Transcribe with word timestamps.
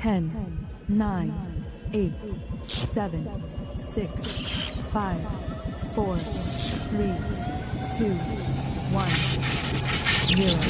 10, 0.00 0.30
9, 0.88 1.32
8, 1.92 2.62
7, 2.62 3.16
6, 3.94 4.10
5, 4.70 4.92
4, 4.92 6.14
3, 6.90 7.10
2, 7.98 8.12
1, 8.94 10.36
0. 10.36 10.62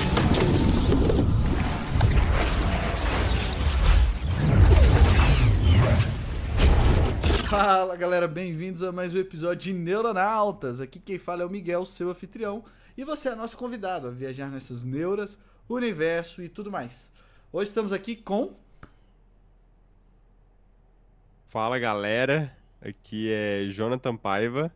Fala 7.51 7.97
galera, 7.97 8.27
bem-vindos 8.27 8.83
a 8.83 8.91
mais 8.91 9.15
um 9.15 9.19
episódio 9.19 9.75
de 9.75 9.79
Neuronautas. 9.79 10.81
Aqui 10.81 10.99
quem 10.99 11.19
fala 11.19 11.43
é 11.43 11.45
o 11.45 11.51
Miguel, 11.51 11.85
seu 11.85 12.09
anfitrião, 12.09 12.65
e 12.97 13.05
você 13.05 13.29
é 13.29 13.35
nosso 13.35 13.59
convidado 13.59 14.07
a 14.09 14.11
viajar 14.11 14.49
nessas 14.49 14.87
neuras, 14.87 15.39
universo 15.69 16.41
e 16.43 16.49
tudo 16.49 16.71
mais. 16.71 17.13
Hoje 17.53 17.69
estamos 17.69 17.93
aqui 17.93 18.17
com. 18.17 18.57
Fala 21.49 21.79
galera, 21.79 22.55
aqui 22.81 23.33
é 23.33 23.65
Jonathan 23.69 24.15
Paiva. 24.15 24.71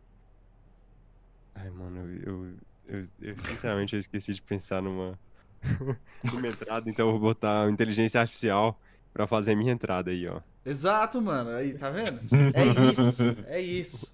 Ai, 1.53 1.69
mano, 1.69 1.99
eu, 2.25 2.45
eu, 2.45 2.55
eu, 2.87 3.07
eu 3.21 3.37
sinceramente 3.37 3.95
eu 3.95 3.99
esqueci 3.99 4.33
de 4.33 4.41
pensar 4.41 4.81
numa, 4.81 5.17
numa 6.23 6.47
entrada, 6.47 6.89
então 6.89 7.05
eu 7.07 7.11
vou 7.11 7.21
botar 7.21 7.69
inteligência 7.69 8.19
artificial 8.19 8.79
pra 9.13 9.27
fazer 9.27 9.51
a 9.51 9.55
minha 9.55 9.71
entrada 9.71 10.09
aí, 10.09 10.27
ó. 10.27 10.41
Exato, 10.65 11.21
mano. 11.21 11.51
Aí, 11.51 11.73
tá 11.73 11.91
vendo? 11.91 12.19
É 12.55 12.65
isso, 12.65 13.45
é 13.45 13.61
isso. 13.61 14.13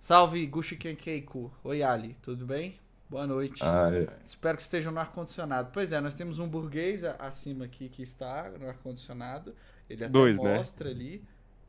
Salve, 0.00 0.46
Gushi 0.46 0.76
Kenkeiku. 0.76 1.52
Oi, 1.62 1.82
Ali, 1.82 2.16
tudo 2.22 2.46
bem? 2.46 2.78
Boa 3.10 3.26
noite. 3.26 3.62
Ai, 3.62 4.06
ai. 4.08 4.16
Espero 4.24 4.56
que 4.56 4.62
estejam 4.62 4.92
no 4.92 5.00
ar-condicionado. 5.00 5.70
Pois 5.74 5.92
é, 5.92 6.00
nós 6.00 6.14
temos 6.14 6.38
um 6.38 6.48
burguês 6.48 7.04
acima 7.04 7.66
aqui 7.66 7.90
que 7.90 8.02
está 8.02 8.50
no 8.58 8.66
ar-condicionado. 8.66 9.54
Ele 9.90 10.04
até 10.04 10.12
Dois, 10.12 10.38
né? 10.38 10.56
mostra 10.56 10.88
ali. 10.88 11.22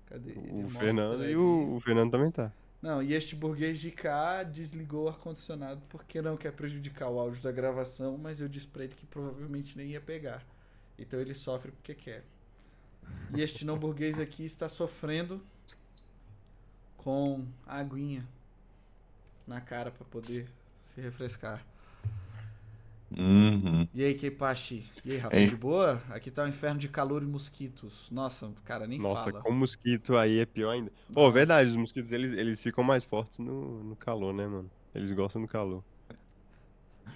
Cadê? 0.10 0.32
Ele 0.32 0.64
O 0.64 0.70
Fernando 0.70 1.22
ali. 1.22 1.32
e 1.32 1.36
o, 1.36 1.76
o 1.76 1.80
Fernando 1.82 2.12
também 2.12 2.32
tá. 2.32 2.52
Não, 2.82 3.04
e 3.04 3.14
este 3.14 3.36
burguês 3.36 3.80
de 3.80 3.92
cá 3.92 4.42
desligou 4.44 5.06
o 5.06 5.10
ar-condicionado 5.10 5.82
porque 5.90 6.22
não 6.22 6.38
quer 6.38 6.54
prejudicar 6.54 7.10
o 7.10 7.20
áudio 7.20 7.42
da 7.44 7.52
gravação, 7.52 8.18
mas 8.18 8.40
eu 8.40 8.48
disse 8.48 8.68
pra 8.68 8.84
ele 8.86 8.96
que 8.96 9.06
provavelmente 9.06 9.78
nem 9.78 9.90
ia 9.90 10.02
pegar. 10.02 10.46
Então 10.98 11.20
ele 11.20 11.34
sofre 11.36 11.72
porque 11.72 11.94
quer. 11.94 12.24
E 13.36 13.42
este 13.42 13.66
não 13.66 13.78
burguês 13.78 14.18
aqui 14.20 14.46
está 14.46 14.70
sofrendo 14.70 15.42
com 16.98 17.46
a 17.66 17.78
aguinha 17.80 18.26
na 19.46 19.60
cara 19.60 19.92
pra 19.92 20.06
poder 20.06 20.48
se 20.84 21.02
refrescar. 21.02 21.66
Uhum. 23.18 23.88
E 23.94 24.04
aí, 24.04 24.14
Keipachi? 24.14 24.86
E 25.04 25.12
aí, 25.12 25.18
Rafa, 25.18 25.48
de 25.48 25.56
boa? 25.56 26.02
Aqui 26.10 26.30
tá 26.30 26.44
um 26.44 26.48
inferno 26.48 26.80
de 26.80 26.88
calor 26.88 27.24
e 27.24 27.26
mosquitos. 27.26 28.08
Nossa, 28.12 28.52
cara, 28.64 28.86
nem 28.86 29.00
Nossa, 29.00 29.32
fala. 29.32 29.44
com 29.44 29.52
mosquito 29.52 30.16
aí 30.16 30.40
é 30.40 30.46
pior 30.46 30.72
ainda. 30.72 30.92
Pô, 31.14 31.32
verdade, 31.32 31.70
os 31.70 31.76
mosquitos 31.76 32.12
eles, 32.12 32.34
eles 32.34 32.62
ficam 32.62 32.84
mais 32.84 33.04
fortes 33.04 33.40
no, 33.40 33.84
no 33.84 33.96
calor, 33.96 34.34
né, 34.34 34.46
mano? 34.46 34.70
Eles 34.94 35.12
gostam 35.12 35.42
do 35.42 35.48
calor. 35.48 35.84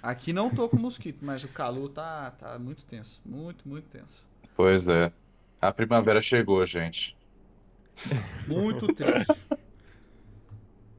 Aqui 0.02 0.32
não 0.32 0.50
tô 0.50 0.68
com 0.68 0.76
mosquito, 0.76 1.24
mas 1.24 1.44
o 1.44 1.48
calor 1.48 1.88
tá, 1.88 2.30
tá 2.32 2.58
muito 2.58 2.84
tenso. 2.84 3.20
Muito, 3.24 3.66
muito 3.66 3.88
tenso. 3.88 4.22
Pois 4.56 4.86
é. 4.88 5.12
A 5.60 5.72
primavera 5.72 6.20
chegou, 6.20 6.64
gente. 6.66 7.16
Muito 8.46 8.92
triste. 8.92 9.46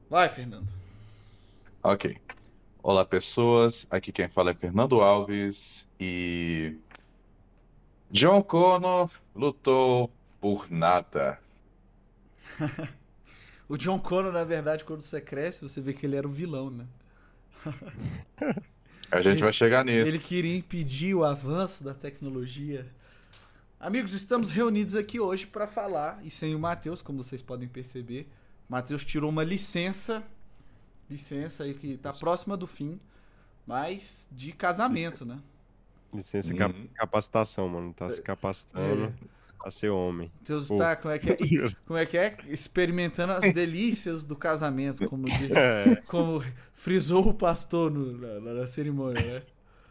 Vai, 0.08 0.28
Fernando. 0.28 0.66
Ok. 1.82 2.16
Olá, 2.88 3.04
pessoas. 3.04 3.84
Aqui 3.90 4.12
quem 4.12 4.28
fala 4.28 4.52
é 4.52 4.54
Fernando 4.54 5.00
Alves 5.00 5.90
e. 5.98 6.76
John 8.12 8.40
Connor 8.44 9.10
lutou 9.34 10.08
por 10.40 10.70
nada. 10.70 11.40
O 13.68 13.76
John 13.76 13.98
Connor, 13.98 14.30
na 14.32 14.44
verdade, 14.44 14.84
quando 14.84 15.02
você 15.02 15.20
cresce, 15.20 15.62
você 15.62 15.80
vê 15.80 15.92
que 15.92 16.06
ele 16.06 16.14
era 16.14 16.28
o 16.28 16.30
vilão, 16.30 16.70
né? 16.70 16.86
A 19.10 19.20
gente 19.20 19.38
Ele- 19.38 19.42
vai 19.42 19.52
chegar 19.52 19.84
Ele 19.88 20.04
nisso. 20.12 20.24
queria 20.24 20.56
impedir 20.56 21.16
o 21.16 21.24
avanço 21.24 21.82
da 21.82 21.92
tecnologia. 21.92 22.86
Amigos, 23.80 24.12
estamos 24.14 24.52
reunidos 24.52 24.94
aqui 24.94 25.18
hoje 25.18 25.48
para 25.48 25.66
falar, 25.66 26.20
e 26.24 26.30
sem 26.30 26.54
o 26.54 26.60
Matheus, 26.60 27.02
como 27.02 27.24
vocês 27.24 27.42
podem 27.42 27.66
perceber. 27.66 28.28
Matheus 28.68 29.04
tirou 29.04 29.30
uma 29.30 29.42
licença, 29.42 30.22
licença 31.08 31.64
aí 31.64 31.74
que 31.74 31.96
tá 31.96 32.12
próxima 32.12 32.56
do 32.56 32.66
fim, 32.66 32.98
mas 33.66 34.28
de 34.30 34.52
casamento, 34.52 35.24
né? 35.24 35.38
Licença, 36.12 36.52
Uhum. 36.52 36.58
cap- 36.58 36.88
capacitação, 36.94 37.68
mano. 37.68 37.92
Tá 37.92 38.08
se 38.10 38.22
capacitando 38.22 39.12
a 39.64 39.70
ser 39.70 39.90
homem. 39.90 40.30
Matheus 40.38 40.68
Pô. 40.68 40.78
tá, 40.78 40.94
como 40.96 41.12
é 41.12 41.18
que 41.18 41.30
é? 41.30 41.36
Como 41.86 41.98
é 41.98 42.06
que 42.06 42.16
é? 42.16 42.36
Experimentando 42.46 43.32
as 43.32 43.52
delícias 43.52 44.24
do 44.24 44.36
casamento, 44.36 45.08
como 45.08 45.26
disse, 45.50 45.58
É. 45.58 45.96
como 46.08 46.42
frisou 46.74 47.28
o 47.28 47.34
pastor 47.34 47.90
no- 47.90 48.40
na, 48.40 48.52
na- 48.60 48.66
cerimônia, 48.66 49.20
né? 49.20 49.42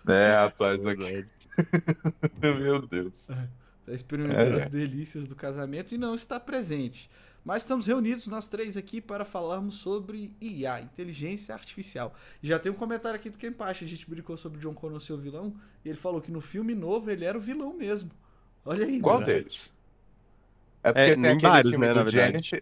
É, 0.07 0.35
rapaz, 0.39 0.85
aqui. 0.85 1.03
Verdade. 1.03 1.27
Meu 2.61 2.87
Deus. 2.87 3.27
Tá 3.27 3.93
experimentando 3.93 4.59
É. 4.59 4.63
as 4.63 4.69
delícias 4.71 5.27
do 5.27 5.35
casamento 5.35 5.93
e 5.93 5.97
não 5.97 6.15
está 6.15 6.39
presente. 6.39 7.09
Mas 7.45 7.61
estamos 7.61 7.85
reunidos 7.85 8.25
nós 8.25 8.47
três 8.47 8.75
aqui 8.75 8.99
para 8.99 9.23
falarmos 9.23 9.75
sobre 9.75 10.33
IA, 10.41 10.81
inteligência 10.81 11.53
artificial. 11.53 12.15
Já 12.41 12.57
tem 12.57 12.71
um 12.71 12.75
comentário 12.75 13.15
aqui 13.19 13.29
do 13.29 13.37
Kempachi, 13.37 13.85
a 13.85 13.87
gente 13.87 14.09
brincou 14.09 14.35
sobre 14.35 14.57
o 14.57 14.61
John 14.61 14.73
Connor 14.73 14.99
ser 14.99 15.13
o 15.13 15.17
vilão, 15.17 15.55
e 15.83 15.89
ele 15.89 15.97
falou 15.97 16.19
que 16.19 16.31
no 16.31 16.41
filme 16.41 16.73
novo 16.73 17.11
ele 17.11 17.23
era 17.23 17.37
o 17.37 17.41
vilão 17.41 17.71
mesmo. 17.77 18.09
Olha 18.65 18.83
aí, 18.87 18.99
Qual 18.99 19.15
mano. 19.19 19.27
deles? 19.27 19.71
É 20.83 20.87
porque 20.91 21.11
É, 21.11 21.15
tem 21.15 21.37
vários, 21.37 21.69
filme 21.71 21.85
né, 21.85 21.93
do 21.93 21.99
na 21.99 22.03
verdade. 22.03 22.27
Genesis, 22.43 22.61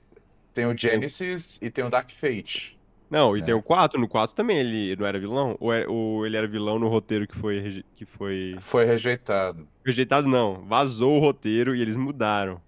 tem 0.53 0.65
o 0.65 0.77
Genesis 0.77 1.59
e 1.61 1.71
tem 1.71 1.83
o 1.85 1.89
Dark 1.89 2.09
Fate. 2.11 2.77
Não, 3.09 3.37
e 3.37 3.41
É. 3.41 3.43
tem 3.45 3.53
o 3.53 3.61
4. 3.61 3.97
No 4.01 4.07
4 4.09 4.35
também 4.35 4.57
ele 4.57 4.97
não 4.97 5.05
era 5.05 5.17
vilão? 5.17 5.55
Ou, 5.61 5.71
é- 5.71 5.87
ou 5.87 6.25
ele 6.25 6.35
era 6.35 6.47
vilão 6.47 6.77
no 6.77 6.89
roteiro 6.89 7.25
que 7.25 7.35
foi, 7.37 7.85
que 7.95 8.05
foi 8.05 8.57
Foi 8.59 8.83
rejeitado. 8.85 9.65
rejeitado? 9.85 10.27
Não. 10.27 10.61
Vazou 10.65 11.15
o 11.17 11.19
roteiro 11.19 11.73
e 11.73 11.81
eles 11.81 11.95
mudaram. 11.95 12.61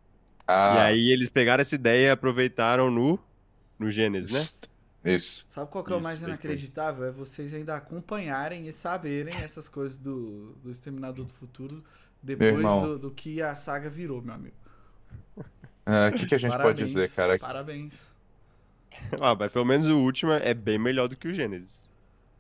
E 0.48 0.52
Ah, 0.52 0.84
aí 0.86 1.12
eles 1.12 1.30
pegaram 1.30 1.62
essa 1.62 1.76
ideia 1.76 2.08
e 2.08 2.12
aproveitaram 2.12 2.92
no, 2.92 3.20
no 3.80 3.90
Gênesis, 3.92 4.32
né? 5.04 5.14
Isso. 5.16 5.46
Sabe 5.50 5.70
qual 5.72 5.84
que 5.84 5.94
é 5.94 5.96
o 5.96 6.02
mais 6.02 6.18
isso 6.20 6.26
inacreditável? 6.26 7.06
É 7.06 7.12
vocês 7.12 7.54
ainda 7.54 7.76
acompanharem 7.76 8.68
e 8.68 8.74
saberem 8.74 9.34
essas 9.36 9.68
coisas 9.70 9.98
do, 9.98 10.54
do 10.64 10.72
Exterminador 10.72 11.26
do 11.26 11.32
Futuro 11.32 11.84
depois 12.22 12.76
do, 12.80 12.98
do 13.00 13.12
que 13.12 13.42
a 13.42 13.56
saga 13.56 13.90
virou, 13.90 14.22
meu 14.22 14.34
amigo. 14.34 14.56
Ah, 15.86 16.10
O 16.10 16.14
que, 16.14 16.26
que 16.26 16.36
a 16.36 16.38
gente 16.38 16.60
pode 16.60 16.84
Parabéns, 16.84 16.90
dizer, 16.90 17.12
cara? 17.12 17.38
Parabéns. 17.38 17.94
Ah, 19.22 19.36
mas 19.36 19.52
pelo 19.52 19.66
menos 19.66 19.88
o 19.88 20.00
último 20.00 20.32
é 20.32 20.54
bem 20.54 20.78
melhor 20.78 21.08
do 21.08 21.16
que 21.16 21.28
o 21.28 21.34
Gênesis. 21.34 21.90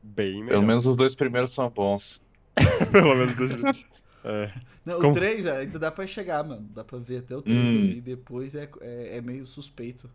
Bem 0.01 0.44
melhor. 0.44 0.59
Pelo 0.59 0.63
menos 0.63 0.85
os 0.85 0.95
dois 0.95 1.15
primeiros 1.15 1.51
são 1.53 1.69
bons. 1.69 2.21
Pelo 2.91 3.15
menos 3.15 3.35
dois- 3.35 3.85
É. 4.28 4.52
Não, 4.84 4.97
o 4.97 5.02
Como? 5.02 5.13
3 5.13 5.46
ainda 5.46 5.78
dá 5.78 5.91
pra 5.91 6.08
chegar, 6.08 6.44
mano. 6.44 6.68
Dá 6.74 6.84
pra 6.84 6.97
ver 6.97 7.18
até 7.18 7.36
o 7.38 7.41
3 7.44 7.58
Hum. 7.58 7.78
ali. 7.84 8.02
Depois 8.02 8.56
é, 8.56 8.68
é, 8.81 9.18
é 9.18 9.22
meio 9.22 9.46
suspeito. 9.46 10.09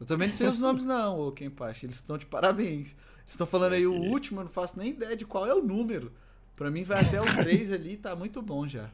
Eu 0.00 0.06
também 0.06 0.28
não 0.28 0.34
sei 0.34 0.48
os 0.48 0.58
nomes, 0.58 0.84
não, 0.84 1.20
ô 1.20 1.30
Kempachi. 1.30 1.84
Eles 1.86 1.96
estão 1.96 2.16
de 2.16 2.24
parabéns. 2.26 2.92
Eles 3.18 3.30
estão 3.32 3.46
falando 3.46 3.74
aí 3.74 3.86
o 3.86 3.92
último, 4.10 4.40
eu 4.40 4.44
não 4.44 4.50
faço 4.50 4.78
nem 4.78 4.90
ideia 4.90 5.14
de 5.14 5.26
qual 5.26 5.46
é 5.46 5.54
o 5.54 5.62
número. 5.62 6.10
Pra 6.56 6.70
mim 6.70 6.84
vai 6.84 7.00
até 7.02 7.20
o 7.20 7.36
3 7.36 7.70
ali, 7.72 7.96
tá 7.98 8.16
muito 8.16 8.40
bom 8.40 8.66
já. 8.66 8.90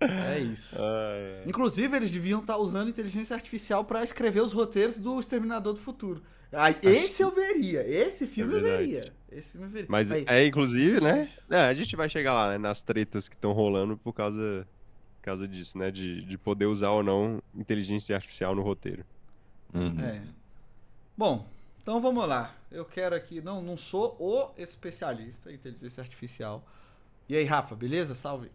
É 0.00 0.38
isso. 0.38 0.76
Ah, 0.80 1.12
é. 1.14 1.42
Inclusive, 1.46 1.96
eles 1.96 2.10
deviam 2.12 2.40
estar 2.40 2.56
usando 2.56 2.88
inteligência 2.88 3.34
artificial 3.34 3.84
pra 3.84 4.04
escrever 4.04 4.40
os 4.42 4.52
roteiros 4.52 4.96
do 4.98 5.18
Exterminador 5.18 5.74
do 5.74 5.80
Futuro. 5.80 6.22
Aí, 6.52 6.76
esse 6.82 7.22
eu 7.22 7.34
veria. 7.34 7.86
Esse 7.86 8.26
filme 8.26 8.54
É 8.54 8.56
eu 8.58 8.62
veria. 8.62 9.12
Esse 9.30 9.50
filme 9.50 9.66
eu 9.66 9.70
veria. 9.70 9.86
Mas 9.88 10.10
Aí, 10.10 10.24
é, 10.26 10.46
inclusive, 10.46 11.00
né? 11.00 11.28
É, 11.50 11.62
a 11.62 11.74
gente 11.74 11.94
vai 11.96 12.08
chegar 12.08 12.32
lá, 12.32 12.50
né? 12.50 12.58
Nas 12.58 12.80
tretas 12.82 13.28
que 13.28 13.34
estão 13.34 13.52
rolando 13.52 13.96
por 13.96 14.12
causa, 14.12 14.66
por 15.18 15.24
causa 15.24 15.46
disso, 15.46 15.76
né? 15.76 15.90
De, 15.90 16.22
de 16.24 16.38
poder 16.38 16.66
usar 16.66 16.90
ou 16.90 17.02
não 17.02 17.42
inteligência 17.54 18.16
artificial 18.16 18.54
no 18.54 18.62
roteiro. 18.62 19.04
Uhum. 19.74 20.00
É. 20.00 20.22
Bom, 21.16 21.46
então 21.82 22.00
vamos 22.00 22.26
lá. 22.26 22.54
Eu 22.70 22.84
quero 22.84 23.14
aqui, 23.14 23.40
não, 23.40 23.62
não 23.62 23.76
sou 23.76 24.16
o 24.18 24.50
especialista 24.60 25.50
em 25.50 25.54
inteligência 25.54 26.02
artificial. 26.02 26.64
E 27.28 27.36
aí, 27.36 27.44
Rafa, 27.44 27.74
beleza? 27.74 28.14
Salve. 28.14 28.50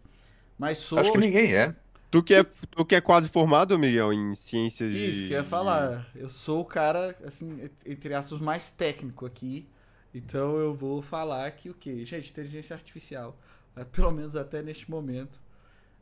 Mas 0.58 0.78
sou. 0.78 0.98
Acho 0.98 1.12
que 1.12 1.18
ninguém 1.18 1.54
é. 1.54 1.74
Tu 2.10 2.22
que 2.22 2.34
é, 2.34 2.44
tu 2.44 2.84
que 2.84 2.94
é 2.94 3.00
quase 3.00 3.28
formado, 3.28 3.76
Miguel, 3.76 4.12
em 4.12 4.36
ciências 4.36 4.92
de... 4.92 5.10
Isso, 5.10 5.26
que 5.26 5.32
eu 5.32 5.38
ia 5.38 5.44
falar. 5.44 6.06
Eu 6.14 6.28
sou 6.28 6.60
o 6.60 6.64
cara, 6.64 7.12
assim, 7.24 7.68
entre 7.84 8.14
aspas, 8.14 8.40
mais 8.40 8.70
técnico 8.70 9.26
aqui. 9.26 9.66
Então 10.14 10.56
eu 10.58 10.72
vou 10.72 11.02
falar 11.02 11.50
que 11.50 11.68
o 11.68 11.74
quê? 11.74 12.04
Gente, 12.04 12.30
inteligência 12.30 12.74
artificial, 12.74 13.36
eh, 13.76 13.84
pelo 13.90 14.12
menos 14.12 14.36
até 14.36 14.62
neste 14.62 14.88
momento, 14.88 15.40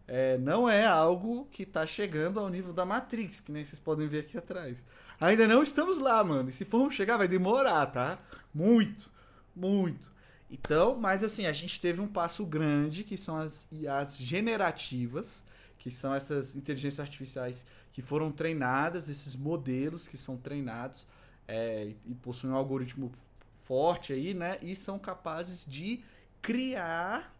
é, 0.06 0.37
não 0.37 0.69
é 0.69 0.85
algo 0.85 1.47
que 1.50 1.64
tá 1.64 1.87
chegando 1.87 2.38
ao 2.38 2.50
nível 2.50 2.73
da 2.73 2.85
Matrix, 2.85 3.41
que 3.41 3.50
nem 3.50 3.64
vocês 3.64 3.79
podem 3.79 4.06
ver 4.09 4.20
aqui 4.20 4.37
atrás. 4.37 4.85
Ainda 5.19 5.47
não 5.47 5.62
estamos 5.62 5.99
lá, 5.99 6.23
mano. 6.23 6.50
E 6.50 6.53
se 6.53 6.64
formos 6.64 6.94
chegar, 6.94 7.17
vai 7.17 7.29
demorar, 7.29 7.87
tá? 7.87 8.19
Muito, 8.53 9.11
muito. 9.55 10.12
Então, 10.50 10.97
mas 10.97 11.25
assim, 11.25 11.47
a 11.47 11.53
gente 11.53 11.81
teve 11.81 12.00
um 12.00 12.09
passo 12.09 12.44
grande, 12.44 13.05
que 13.05 13.17
são 13.17 13.37
as 13.37 13.67
IAs 13.73 14.19
generativas, 14.19 15.43
que 15.79 15.91
são 15.91 16.14
essas 16.14 16.55
inteligências 16.55 17.00
artificiais 17.00 17.64
que 17.93 18.03
foram 18.03 18.31
treinadas, 18.31 19.09
esses 19.09 19.35
modelos 19.35 20.06
que 20.06 20.19
são 20.19 20.37
treinados 20.37 21.06
é, 21.49 21.94
e 22.05 22.14
possuem 22.14 22.53
um 22.53 22.56
algoritmo 22.56 23.11
forte 23.64 24.12
aí, 24.12 24.35
né? 24.35 24.59
E 24.62 24.75
são 24.75 24.99
capazes 24.99 25.64
de 25.67 26.03
criar 26.41 27.35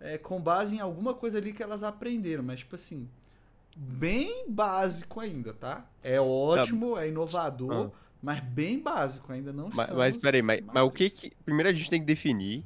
é, 0.00 0.18
com 0.18 0.40
base 0.40 0.76
em 0.76 0.80
alguma 0.80 1.14
coisa 1.14 1.38
ali 1.38 1.52
que 1.52 1.62
elas 1.62 1.82
aprenderam, 1.82 2.42
mas 2.42 2.60
tipo 2.60 2.74
assim, 2.74 3.08
bem 3.76 4.48
básico 4.48 5.20
ainda, 5.20 5.52
tá? 5.54 5.86
É 6.02 6.20
ótimo, 6.20 6.96
é 6.96 7.08
inovador, 7.08 7.90
Ah. 7.94 7.98
mas 8.22 8.40
bem 8.40 8.78
básico, 8.80 9.32
ainda 9.32 9.52
não 9.52 9.70
Mas, 9.74 9.90
mas 9.90 10.16
peraí, 10.16 10.42
mas, 10.42 10.60
mas 10.64 10.82
o 10.84 10.90
que 10.90 11.10
que. 11.10 11.32
Primeiro 11.44 11.68
a 11.68 11.72
gente 11.72 11.90
tem 11.90 12.00
que 12.00 12.06
definir 12.06 12.64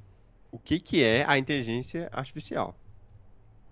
o 0.50 0.58
que 0.58 0.79
que 0.81 1.02
é 1.02 1.25
a 1.26 1.38
inteligência 1.38 2.08
artificial. 2.12 2.76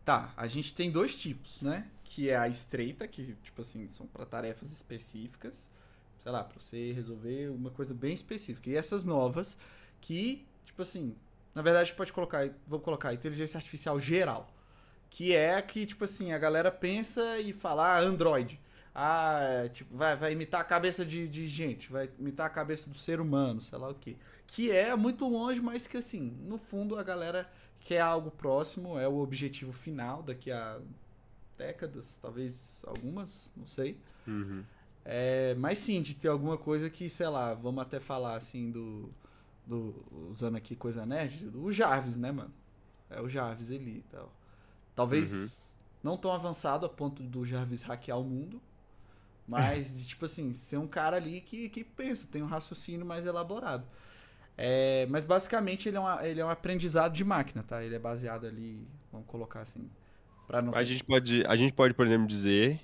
Tá, 0.04 0.32
a 0.36 0.46
gente 0.46 0.74
tem 0.74 0.90
dois 0.90 1.14
tipos, 1.14 1.60
né? 1.62 1.86
Que 2.04 2.30
é 2.30 2.36
a 2.36 2.48
estreita, 2.48 3.06
que, 3.06 3.34
tipo 3.42 3.60
assim, 3.60 3.88
são 3.90 4.06
para 4.06 4.26
tarefas 4.26 4.72
específicas. 4.72 5.70
Sei 6.20 6.30
lá, 6.30 6.44
pra 6.44 6.60
você 6.60 6.92
resolver 6.92 7.48
uma 7.48 7.70
coisa 7.70 7.94
bem 7.94 8.12
específica. 8.12 8.70
E 8.70 8.76
essas 8.76 9.04
novas, 9.04 9.56
que, 10.00 10.46
tipo 10.64 10.82
assim, 10.82 11.16
na 11.54 11.62
verdade 11.62 11.92
pode 11.94 12.12
colocar, 12.12 12.48
vou 12.66 12.78
colocar 12.78 13.12
inteligência 13.12 13.58
artificial 13.58 13.98
geral. 13.98 14.48
Que 15.08 15.34
é 15.34 15.60
que, 15.60 15.86
tipo 15.86 16.04
assim, 16.04 16.32
a 16.32 16.38
galera 16.38 16.70
pensa 16.70 17.38
e 17.38 17.52
fala, 17.52 17.96
ah, 17.96 18.00
Android. 18.00 18.60
Ah, 18.94 19.68
tipo, 19.72 19.96
vai, 19.96 20.14
vai 20.16 20.32
imitar 20.32 20.60
a 20.60 20.64
cabeça 20.64 21.04
de, 21.04 21.26
de 21.26 21.46
gente, 21.46 21.90
vai 21.90 22.10
imitar 22.18 22.46
a 22.46 22.50
cabeça 22.50 22.90
do 22.90 22.98
ser 22.98 23.20
humano, 23.20 23.60
sei 23.60 23.78
lá 23.78 23.88
o 23.88 23.94
quê. 23.94 24.16
Que 24.46 24.70
é 24.70 24.94
muito 24.96 25.26
longe, 25.26 25.60
mas 25.60 25.86
que, 25.86 25.96
assim, 25.96 26.36
no 26.42 26.58
fundo 26.58 26.98
a 26.98 27.02
galera 27.02 27.48
quer 27.80 28.00
algo 28.00 28.30
próximo, 28.30 28.98
é 28.98 29.08
o 29.08 29.18
objetivo 29.18 29.72
final 29.72 30.22
daqui 30.22 30.50
a 30.52 30.78
décadas, 31.56 32.18
talvez 32.20 32.82
algumas, 32.86 33.52
não 33.56 33.66
sei. 33.66 33.96
É, 35.16 35.54
mas 35.56 35.78
sim, 35.78 36.02
de 36.02 36.14
ter 36.14 36.28
alguma 36.28 36.56
coisa 36.56 36.88
que, 36.88 37.08
sei 37.08 37.28
lá, 37.28 37.52
vamos 37.54 37.82
até 37.82 37.98
falar 38.00 38.36
assim 38.36 38.70
do. 38.70 39.10
do 39.66 39.94
usando 40.32 40.56
aqui 40.56 40.76
coisa 40.76 41.06
nerd, 41.06 41.48
o 41.56 41.72
Jarvis, 41.72 42.16
né, 42.18 42.32
mano? 42.32 42.52
É 43.10 43.20
o 43.20 43.28
Jarvis 43.28 43.70
ali 43.72 43.98
e 43.98 44.02
tal. 44.10 44.32
Talvez 44.94 45.32
Uhum. 45.32 45.50
não 46.02 46.16
tão 46.18 46.32
avançado 46.32 46.86
a 46.86 46.88
ponto 46.88 47.22
do 47.24 47.44
Jarvis 47.46 47.82
hackear 47.82 48.18
o 48.20 48.24
mundo, 48.24 48.62
mas, 49.48 49.96
de, 49.98 50.06
tipo 50.08 50.24
assim, 50.26 50.52
ser 50.52 50.78
um 50.78 50.88
cara 50.88 51.16
ali 51.16 51.40
que, 51.40 51.68
que 51.70 51.84
pensa, 51.84 52.28
tem 52.30 52.42
um 52.42 52.46
raciocínio 52.46 53.06
mais 53.06 53.26
elaborado. 53.26 53.86
É, 54.58 55.06
mas 55.10 55.24
basicamente 55.24 55.88
ele 55.88 55.96
é, 55.96 56.00
uma, 56.00 56.26
ele 56.26 56.40
é 56.40 56.44
um 56.44 56.50
aprendizado 56.50 57.14
de 57.14 57.24
máquina, 57.24 57.62
tá? 57.62 57.82
Ele 57.84 57.94
é 57.96 57.98
baseado 57.98 58.46
ali, 58.46 58.86
vamos 59.12 59.26
colocar 59.28 59.62
assim, 59.62 59.90
não 60.62 60.72
A 60.72 60.82
ter- 60.82 60.84
gente 60.84 61.04
pode, 61.04 61.44
a 61.46 61.56
gente 61.56 61.72
pode, 61.72 61.94
por 61.94 62.06
exemplo, 62.06 62.26
dizer 62.26 62.80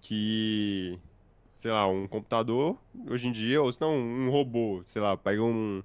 que, 0.00 0.98
sei 1.58 1.70
lá, 1.70 1.86
um 1.88 2.06
computador 2.06 2.78
hoje 3.08 3.28
em 3.28 3.32
dia, 3.32 3.60
ou 3.62 3.72
se 3.72 3.80
não, 3.80 3.92
um 3.94 4.30
robô, 4.30 4.82
sei 4.86 5.02
lá, 5.02 5.16
pega 5.16 5.42
um, 5.42 5.82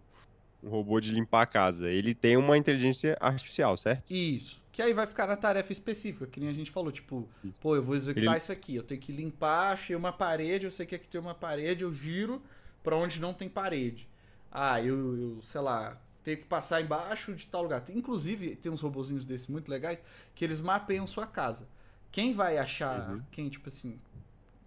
um 0.63 0.69
robô 0.69 0.99
de 0.99 1.11
limpar 1.11 1.41
a 1.41 1.45
casa. 1.45 1.89
Ele 1.89 2.13
tem 2.13 2.37
uma 2.37 2.57
inteligência 2.57 3.17
artificial, 3.19 3.75
certo? 3.77 4.03
Isso. 4.11 4.61
Que 4.71 4.81
aí 4.81 4.93
vai 4.93 5.05
ficar 5.05 5.27
na 5.27 5.35
tarefa 5.35 5.71
específica, 5.71 6.25
que 6.25 6.39
nem 6.39 6.49
a 6.49 6.53
gente 6.53 6.71
falou, 6.71 6.91
tipo, 6.91 7.27
Isso. 7.43 7.59
pô, 7.59 7.75
eu 7.75 7.83
vou 7.83 7.95
executar 7.95 8.29
Ele- 8.29 8.37
isso 8.37 8.51
aqui, 8.51 8.75
eu 8.75 8.83
tenho 8.83 8.99
que 8.99 9.11
limpar, 9.11 9.73
achei 9.73 9.95
uma 9.95 10.11
parede, 10.11 10.65
eu 10.65 10.71
sei 10.71 10.85
que 10.85 10.95
aqui 10.95 11.07
tem 11.07 11.21
uma 11.21 11.35
parede, 11.35 11.83
eu 11.83 11.91
giro 11.93 12.41
pra 12.83 12.95
onde 12.95 13.21
não 13.21 13.33
tem 13.33 13.47
parede. 13.47 14.07
Ah, 14.51 14.81
eu, 14.81 14.95
eu, 15.17 15.41
sei 15.41 15.61
lá, 15.61 15.97
tenho 16.23 16.37
que 16.37 16.45
passar 16.45 16.81
embaixo 16.81 17.33
de 17.35 17.45
tal 17.47 17.63
lugar. 17.63 17.83
Inclusive, 17.89 18.55
tem 18.55 18.71
uns 18.71 18.81
robozinhos 18.81 19.25
desses 19.25 19.47
muito 19.47 19.69
legais 19.69 20.03
que 20.35 20.43
eles 20.43 20.59
mapeiam 20.59 21.05
sua 21.05 21.27
casa. 21.27 21.67
Quem 22.11 22.33
vai 22.33 22.57
achar, 22.57 23.09
Uhum. 23.09 23.21
quem, 23.31 23.49
tipo 23.49 23.69
assim, 23.69 23.99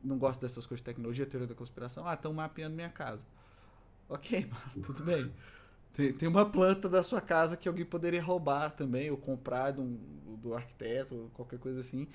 não 0.07 0.19
gosta 0.19 0.47
dessas 0.47 0.67
coisas 0.67 0.81
de 0.83 0.85
tecnologia, 0.85 1.27
teoria 1.27 1.49
da 1.49 1.55
conspiração, 1.55 2.07
ah, 2.07 2.15
estão 2.15 2.33
mapeando 2.33 2.77
minha 2.77 2.91
casa. 2.91 3.23
Ok, 4.09 4.47
mano, 4.51 4.83
tudo 4.85 5.05
bem. 5.05 5.33
Tem, 5.95 6.13
tem 6.13 6.29
uma 6.29 6.47
planta 6.47 6.89
da 6.89 7.03
sua 7.03 7.21
casa 7.21 7.57
que 7.57 7.69
alguém 7.69 7.85
poderia 7.85 8.23
roubar 8.23 8.71
também, 8.71 9.11
ou 9.11 9.17
comprar 9.17 9.79
um- 9.79 9.99
do 10.43 10.55
arquiteto, 10.55 11.31
qualquer 11.35 11.59
coisa 11.59 11.81
assim. 11.81 12.07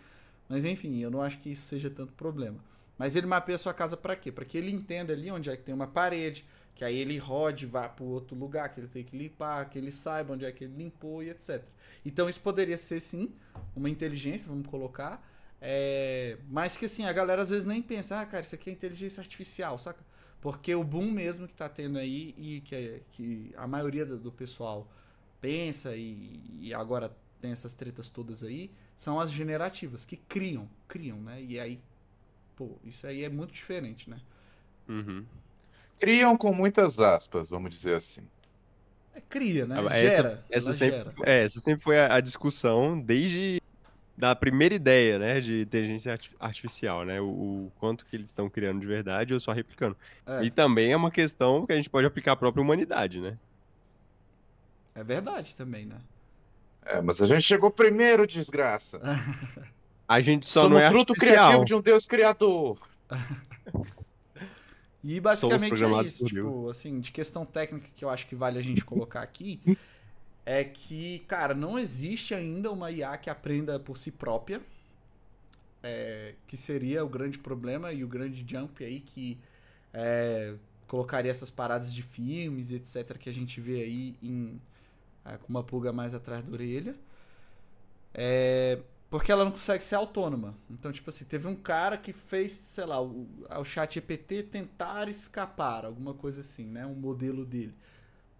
Mas 0.50 0.66
enfim, 0.66 1.00
eu 1.00 1.12
não 1.12 1.22
acho 1.22 1.40
que 1.40 1.52
isso 1.52 1.64
seja 1.68 1.90
tanto 1.90 2.14
problema. 2.14 2.58
Mas 2.98 3.16
ele 3.16 3.26
mapeia 3.28 3.56
a 3.56 3.60
sua 3.60 3.74
casa 3.74 3.98
pra 3.98 4.16
quê? 4.16 4.32
Pra 4.32 4.46
que 4.46 4.58
ele 4.58 4.72
entenda 4.72 5.14
ali 5.14 5.32
onde 5.32 5.50
é 5.50 5.58
que 5.58 5.64
tem 5.64 5.74
uma 5.74 5.88
parede, 5.88 6.46
que 6.76 6.86
aí 6.86 6.96
ele 6.98 7.18
rode, 7.18 7.66
vá 7.66 7.90
pro 7.90 8.06
outro 8.06 8.36
lugar 8.38 8.70
que 8.70 8.80
ele 8.80 8.88
tem 8.88 9.04
que 9.04 9.18
limpar, 9.18 9.70
que 9.70 9.78
ele 9.78 9.92
saiba 9.92 10.34
onde 10.34 10.46
é 10.46 10.52
que 10.52 10.64
ele 10.66 10.76
limpou 10.78 11.24
e 11.24 11.30
etc. 11.30 11.66
Então 12.06 12.30
isso 12.30 12.42
poderia 12.42 12.78
ser 12.78 13.00
sim 13.00 13.34
uma 13.76 13.90
inteligência, 13.90 14.48
vamos 14.50 14.68
colocar. 14.68 15.26
É, 15.62 16.38
Mas 16.50 16.75
que 16.78 16.86
assim, 16.86 17.06
a 17.06 17.13
galera 17.13 17.42
às 17.44 17.50
vezes 17.50 17.66
nem 17.66 17.81
pensa, 17.81 18.19
ah, 18.19 18.25
cara, 18.25 18.42
isso 18.42 18.56
aqui 18.56 18.69
é 18.69 18.74
inteligência 18.74 19.22
artificial, 19.22 19.78
saca? 19.78 20.04
Porque 20.42 20.74
o 20.74 20.84
boom 20.84 21.12
mesmo 21.12 21.48
que 21.48 21.54
tá 21.54 21.69
tendo 21.69 22.00
aí 22.00 22.34
e 22.38 22.62
que, 22.62 22.75
é- 22.75 23.02
que 23.12 23.54
a 23.56 23.68
maioria 23.68 24.06
do, 24.06 24.31
pessoal 24.31 24.88
pensa 25.40 25.96
e, 25.96 26.42
e 26.60 26.74
agora 26.74 27.16
tem 27.42 27.52
essas 27.52 27.74
tretas 27.74 28.10
todas 28.10 28.44
aí, 28.44 28.72
são 28.96 29.19
as 29.19 29.31
generativas, 29.31 30.06
que 30.06 30.18
criam, 30.18 30.69
criam, 30.88 31.18
né? 31.22 31.42
E 31.44 31.60
aí, 31.60 31.80
pô, 32.56 32.78
isso 32.86 33.07
aí 33.07 33.24
é 33.24 33.30
muito 33.30 33.54
diferente, 33.54 34.10
né? 34.10 34.19
Uhum. 34.88 35.25
Criam 36.00 36.38
com 36.38 36.54
muitas 36.54 37.00
aspas, 37.00 37.50
vamos 37.50 37.74
dizer 37.74 37.96
assim. 37.96 38.22
É 39.14 39.22
cria, 39.22 39.66
né? 39.66 39.75
Ah, 39.78 39.90
Gera, 39.90 40.44
essa, 40.50 40.69
essa, 40.69 40.74
sempre, 40.74 40.98
gera. 40.98 41.14
é, 41.25 41.44
essa 41.44 41.60
sempre 41.60 41.84
foi 41.84 42.00
a, 42.00 42.16
a 42.16 42.19
discussão 42.22 43.00
desde 43.00 43.61
da 44.21 44.35
primeira 44.35 44.75
ideia, 44.75 45.18
né, 45.18 45.41
de 45.41 45.62
inteligência 45.62 46.12
arti- 46.12 46.31
artificial, 46.39 47.03
né, 47.03 47.19
o, 47.19 47.25
o 47.25 47.71
quanto 47.79 48.06
que 48.06 48.15
eles 48.15 48.27
estão 48.27 48.47
criando 48.47 48.79
de 48.79 48.85
verdade 48.85 49.33
ou 49.33 49.39
só 49.39 49.51
replicando. 49.51 49.97
É. 50.27 50.44
E 50.44 50.51
também 50.51 50.91
é 50.91 50.95
uma 50.95 51.09
questão 51.09 51.65
que 51.65 51.73
a 51.73 51.75
gente 51.75 51.89
pode 51.89 52.06
aplicar 52.06 52.33
à 52.33 52.35
própria 52.35 52.62
humanidade, 52.62 53.19
né? 53.19 53.35
É 54.94 55.03
verdade 55.03 55.56
também, 55.56 55.88
né? 55.88 55.95
É, 56.85 57.01
mas 57.01 57.19
a 57.19 57.25
gente 57.25 57.41
chegou 57.41 57.71
primeiro, 57.71 58.27
desgraça. 58.27 59.01
A 60.07 60.19
gente 60.21 60.45
só 60.45 60.62
Somos 60.62 60.77
não 60.77 60.85
é 60.85 60.89
fruto 60.91 61.13
artificial. 61.13 61.38
criativo 61.47 61.65
de 61.65 61.73
um 61.73 61.81
Deus 61.81 62.06
criador. 62.06 62.77
E 65.03 65.19
basicamente 65.19 65.83
é 65.83 66.01
isso, 66.03 66.25
tipo, 66.25 66.69
assim, 66.69 67.00
de 67.00 67.12
questão 67.12 67.44
técnica 67.44 67.89
que 67.95 68.06
eu 68.06 68.09
acho 68.12 68.27
que 68.27 68.35
vale 68.35 68.59
a 68.59 68.62
gente 68.62 68.85
colocar 68.85 69.21
aqui, 69.21 69.59
é 70.46 70.64
que, 70.64 71.20
cara, 71.28 71.54
não 71.54 71.78
existe 71.78 72.34
ainda 72.34 72.72
uma 72.72 72.92
IA 72.92 73.18
que 73.18 73.30
aprenda 73.30 73.80
por 73.80 73.98
si 73.98 74.12
própria, 74.12 74.62
é, 75.83 76.36
que 76.48 76.57
seria 76.57 77.04
o 77.04 77.10
grande 77.10 77.40
problema 77.40 77.92
e 77.92 78.04
o 78.04 78.07
grande 78.07 78.45
jump 78.48 78.83
aí 78.83 79.00
que 79.00 79.40
é, 79.94 80.56
colocaria 80.88 81.31
essas 81.31 81.50
paradas 81.50 81.94
de 81.94 82.04
filmes, 82.04 82.71
etc, 82.71 83.18
que 83.18 83.30
a 83.30 83.33
gente 83.33 83.62
vê 83.62 83.81
aí 83.81 84.16
em, 84.21 84.62
é, 85.26 85.38
com 85.38 85.48
uma 85.50 85.64
pulga 85.64 85.92
mais 85.92 86.14
atrás 86.14 86.44
da 86.44 86.52
orelha. 86.52 86.95
É, 88.14 88.80
porque 89.10 89.31
ela 89.31 89.44
não 89.44 89.52
consegue 89.52 89.83
ser 89.83 89.95
autônoma. 89.95 90.56
Então, 90.69 90.92
tipo 90.92 91.10
assim, 91.10 91.26
teve 91.26 91.48
um 91.48 91.56
cara 91.56 91.98
que 91.98 92.14
fez, 92.14 92.54
sei 92.54 92.86
lá, 92.86 93.02
o, 93.02 93.28
o 93.50 93.64
chat 93.66 93.98
EPT 93.98 94.44
tentar 94.44 95.10
escapar, 95.10 95.86
alguma 95.86 96.14
coisa 96.14 96.42
assim, 96.42 96.66
né? 96.66 96.86
Um 96.86 96.95
modelo 96.95 97.45
dele. 97.45 97.76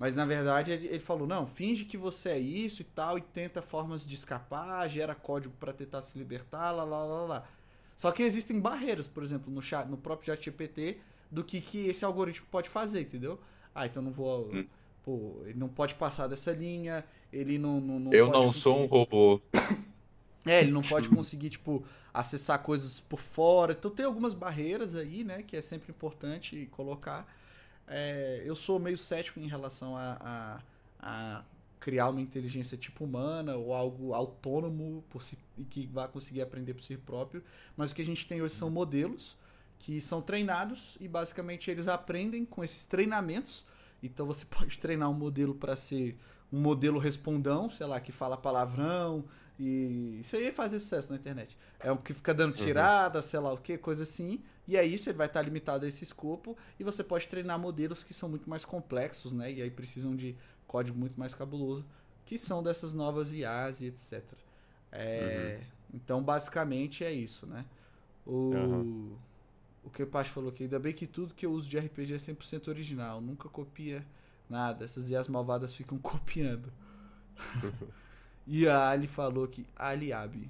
Mas 0.01 0.15
na 0.15 0.25
verdade 0.25 0.72
ele, 0.72 1.00
falou: 1.00 1.27
não, 1.27 1.46
finge 1.46 1.86
que 1.86 1.96
você 1.96 2.29
é 2.29 2.39
isso 2.39 2.81
e 2.81 2.86
tal, 2.86 3.20
e 3.20 3.22
tenta 3.22 3.62
formas 3.62 4.03
de 4.03 4.15
escapar, 4.15 4.89
gera 4.89 5.13
código 5.13 5.53
para 5.60 5.72
tentar 5.72 6.01
se 6.01 6.17
libertar, 6.17 6.72
lá, 6.72 6.84
lá, 6.84 7.05
lá, 7.05 7.25
lá. 7.25 7.43
Só 7.96 8.12
que 8.12 8.24
existem 8.24 8.60
barreiras, 8.60 9.08
por 9.08 9.22
exemplo, 9.22 9.53
no, 9.53 9.62
chat, 9.62 9.88
no 9.88 9.98
próprio 9.98 10.34
chat 10.34 10.43
GPT, 10.43 10.98
do 11.29 11.43
que, 11.43 11.62
que 11.62 11.88
esse 11.88 12.03
algoritmo 12.03 12.48
pode 12.50 12.67
fazer, 12.67 13.01
entendeu? 13.01 13.39
Ah, 13.75 13.86
então 13.86 14.01
não 14.01 14.12
vou. 14.12 14.50
Hum. 14.51 14.65
Pô, 15.03 15.43
ele 15.46 15.60
não 15.60 15.70
pode 15.70 15.93
passar 15.93 16.25
dessa 16.25 16.51
linha, 16.51 17.05
ele 17.31 17.60
não. 17.60 17.79
não, 17.79 18.00
não 18.00 18.12
Eu 18.12 18.27
não 18.27 18.51
sou 18.51 18.81
um 18.81 18.88
robô. 18.88 19.39
é, 20.48 20.62
ele 20.62 20.72
não 20.72 20.81
pode 20.81 21.10
conseguir, 21.13 21.51
tipo, 21.51 21.86
acessar 22.12 22.63
coisas 22.63 23.00
por 23.00 23.20
fora. 23.20 23.74
Então 23.77 23.91
tem 23.91 24.08
algumas 24.08 24.34
barreiras 24.34 24.96
aí, 24.96 25.24
né? 25.24 25.43
Que 25.43 25.58
é 25.58 25.62
sempre 25.62 25.91
importante 25.91 26.67
colocar. 26.72 27.31
É, 27.93 28.41
eu 28.45 28.55
sou 28.55 28.79
meio 28.79 28.98
cético 28.98 29.39
em 29.39 29.48
relação 29.48 29.98
a, 29.98 30.17
a, 30.21 30.62
a 31.00 31.43
criar 31.77 32.07
uma 32.10 32.21
inteligência 32.21 32.77
tipo 32.77 33.03
humana 33.03 33.57
ou 33.57 33.74
algo 33.74 34.13
autônomo 34.13 35.03
por 35.10 35.21
si, 35.21 35.38
que 35.69 35.88
vá 35.88 36.07
conseguir 36.07 36.41
aprender 36.41 36.74
por 36.74 36.83
si 36.83 36.95
próprio. 36.95 37.43
Mas 37.75 37.91
o 37.91 37.95
que 37.95 38.01
a 38.01 38.05
gente 38.05 38.25
tem 38.25 38.41
hoje 38.41 38.55
são 38.55 38.69
modelos 38.69 39.36
que 39.77 40.00
são 40.00 40.21
treinados 40.21 40.98
e 41.01 41.07
basicamente 41.07 41.69
eles 41.69 41.88
aprendem 41.88 42.45
com 42.45 42.63
esses 42.63 42.86
treinamentos. 42.86 43.65
Então 44.01 44.25
você 44.25 44.45
pode 44.50 44.79
treinar 44.79 45.10
um 45.10 45.13
modelo 45.13 45.53
para 45.53 45.75
ser 45.75 46.17
um 46.51 46.62
modelo 46.62 46.98
respondão, 46.98 47.69
sei 47.69 47.88
lá, 47.88 48.00
que 48.00 48.12
fala 48.12 48.38
palavrão, 48.38 49.25
e 49.60 50.19
isso 50.21 50.36
aí 50.36 50.51
fazer 50.51 50.79
sucesso 50.79 51.12
na 51.12 51.17
internet. 51.17 51.57
É 51.79 51.91
um 51.91 51.98
que 51.98 52.13
fica 52.13 52.33
dando 52.33 52.55
tirada, 52.55 53.21
sei 53.21 53.39
lá 53.39 53.53
o 53.53 53.57
que, 53.57 53.77
coisa 53.77 54.03
assim. 54.03 54.41
E 54.68 54.77
é 54.77 54.86
isso, 54.86 55.10
ele 55.10 55.18
vai 55.18 55.27
estar 55.27 55.41
limitado 55.41 55.86
a 55.86 55.88
esse 55.89 56.03
escopo. 56.03 56.58
E 56.80 56.84
você 56.84 57.03
pode 57.03 57.27
treinar 57.27 57.60
modelos 57.60 58.03
que 58.03 58.13
são 58.13 58.30
muito 58.30 58.50
mais 58.50 58.63
complexos, 58.65 59.34
né? 59.34 59.51
E 59.51 59.62
aí 59.62 59.72
precisam 59.72 60.15
de 60.15 60.36
código 60.68 60.98
muito 60.98 61.20
mais 61.20 61.34
cabuloso, 61.34 61.86
que 62.25 62.38
são 62.38 62.63
dessas 62.63 62.94
novas 62.94 63.34
IAs 63.34 63.82
e 63.82 63.88
etc. 63.88 64.24
É, 64.91 65.62
Então, 65.94 66.24
basicamente, 66.24 67.03
é 67.03 67.12
isso, 67.12 67.46
né? 67.46 67.65
O, 68.25 68.53
Aham. 68.56 69.18
o 69.84 69.89
que 69.89 70.03
o 70.03 70.08
Pacho 70.08 70.32
falou 70.32 70.50
aqui, 70.51 70.63
ainda 70.63 70.80
bem 70.80 70.94
que 70.94 71.08
tudo 71.08 71.34
que 71.34 71.46
eu 71.46 71.51
uso 71.51 71.68
de 71.70 71.77
RPG 71.77 72.13
é 72.13 72.18
100% 72.18 72.68
original, 72.70 73.20
nunca 73.20 73.50
copia 73.50 74.06
nada. 74.50 74.86
Essas 74.86 75.10
IAs 75.10 75.27
malvadas 75.27 75.74
ficam 75.74 75.98
copiando. 76.00 76.72
e 78.48 78.68
a 78.68 78.89
Ali 78.89 79.08
falou 79.08 79.48
que 79.48 79.65
Ali 79.75 80.13
Abi. 80.13 80.50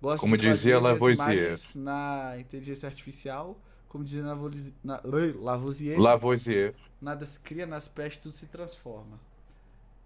Gosto 0.00 0.20
Como 0.20 0.36
dizia 0.36 0.78
Lavoisier. 0.78 1.56
na 1.74 2.36
inteligência 2.38 2.86
artificial, 2.86 3.58
como 3.88 4.04
dizia 4.04 4.22
na, 4.22 5.00
Lavoisier, 5.40 5.98
Lavoisier. 5.98 6.74
nada 7.00 7.24
se 7.24 7.38
cria, 7.40 7.66
nas 7.66 7.88
pés 7.88 8.16
tudo 8.16 8.34
se 8.34 8.46
transforma. 8.46 9.18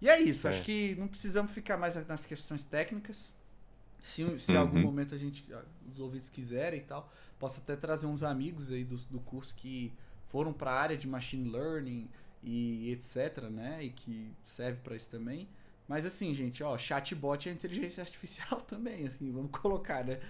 E 0.01 0.09
é 0.09 0.19
isso, 0.19 0.47
É. 0.47 0.49
acho 0.49 0.63
que 0.63 0.95
não 0.95 1.07
precisamos 1.07 1.51
ficar 1.51 1.77
mais 1.77 1.95
nas 2.07 2.25
questões 2.25 2.63
técnicas. 2.63 3.35
Se, 4.01 4.23
se 4.39 4.51
em 4.51 4.55
Uhum. 4.55 4.61
algum 4.61 4.79
momento 4.81 5.13
a 5.13 5.17
gente, 5.17 5.45
os 5.93 5.99
ouvintes 5.99 6.29
quiserem 6.29 6.79
e 6.79 6.83
tal, 6.83 7.11
posso 7.37 7.59
até 7.59 7.75
trazer 7.75 8.07
uns 8.07 8.23
amigos 8.23 8.71
aí 8.71 8.83
do, 8.83 8.97
do 8.97 9.19
curso 9.19 9.53
que 9.55 9.93
foram 10.29 10.51
para 10.53 10.71
a 10.71 10.79
área 10.79 10.97
de 10.97 11.07
machine 11.07 11.49
learning 11.51 12.09
e 12.43 12.89
etc, 12.91 13.43
né? 13.51 13.83
E 13.83 13.89
que 13.91 14.31
serve 14.45 14.79
para 14.83 14.95
isso 14.95 15.09
também. 15.09 15.47
Mas 15.91 16.05
assim, 16.05 16.33
gente, 16.33 16.63
ó, 16.63 16.77
chatbot 16.77 17.49
é 17.49 17.51
inteligência 17.51 18.01
artificial 18.01 18.61
também, 18.63 19.05
assim, 19.07 19.29
vamos 19.29 19.51
colocar, 19.51 20.05
né? 20.05 20.21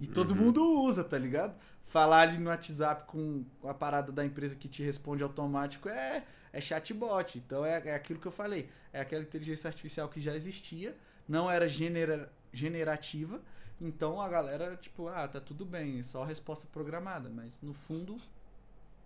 E 0.00 0.06
todo 0.08 0.32
Uhum. 0.32 0.36
mundo 0.38 0.64
usa, 0.82 1.04
tá 1.04 1.16
ligado? 1.16 1.54
Falar 1.86 2.22
ali 2.22 2.38
no 2.38 2.50
WhatsApp 2.50 3.06
com 3.06 3.44
a 3.62 3.72
parada 3.72 4.10
da 4.10 4.24
empresa 4.24 4.56
que 4.56 4.68
te 4.68 4.82
responde 4.82 5.22
automático 5.22 5.88
é, 5.88 6.24
é 6.52 6.60
chatbot. 6.60 7.38
Então 7.38 7.64
é, 7.64 7.80
é 7.86 7.94
aquilo 7.94 8.18
que 8.18 8.26
eu 8.26 8.32
falei. 8.32 8.68
É 8.92 9.00
aquela 9.00 9.22
inteligência 9.22 9.68
artificial 9.68 10.08
que 10.08 10.20
já 10.20 10.34
existia, 10.34 10.96
não 11.28 11.48
era 11.48 11.68
genera, 11.68 12.28
generativa. 12.52 13.40
Então 13.80 14.20
a 14.20 14.28
galera, 14.28 14.74
tipo, 14.76 15.06
ah, 15.06 15.28
tá 15.28 15.40
tudo 15.40 15.64
bem, 15.64 16.00
é 16.00 16.02
só 16.02 16.24
resposta 16.24 16.66
programada. 16.72 17.30
Mas 17.30 17.60
no 17.62 17.72
fundo, 17.74 18.16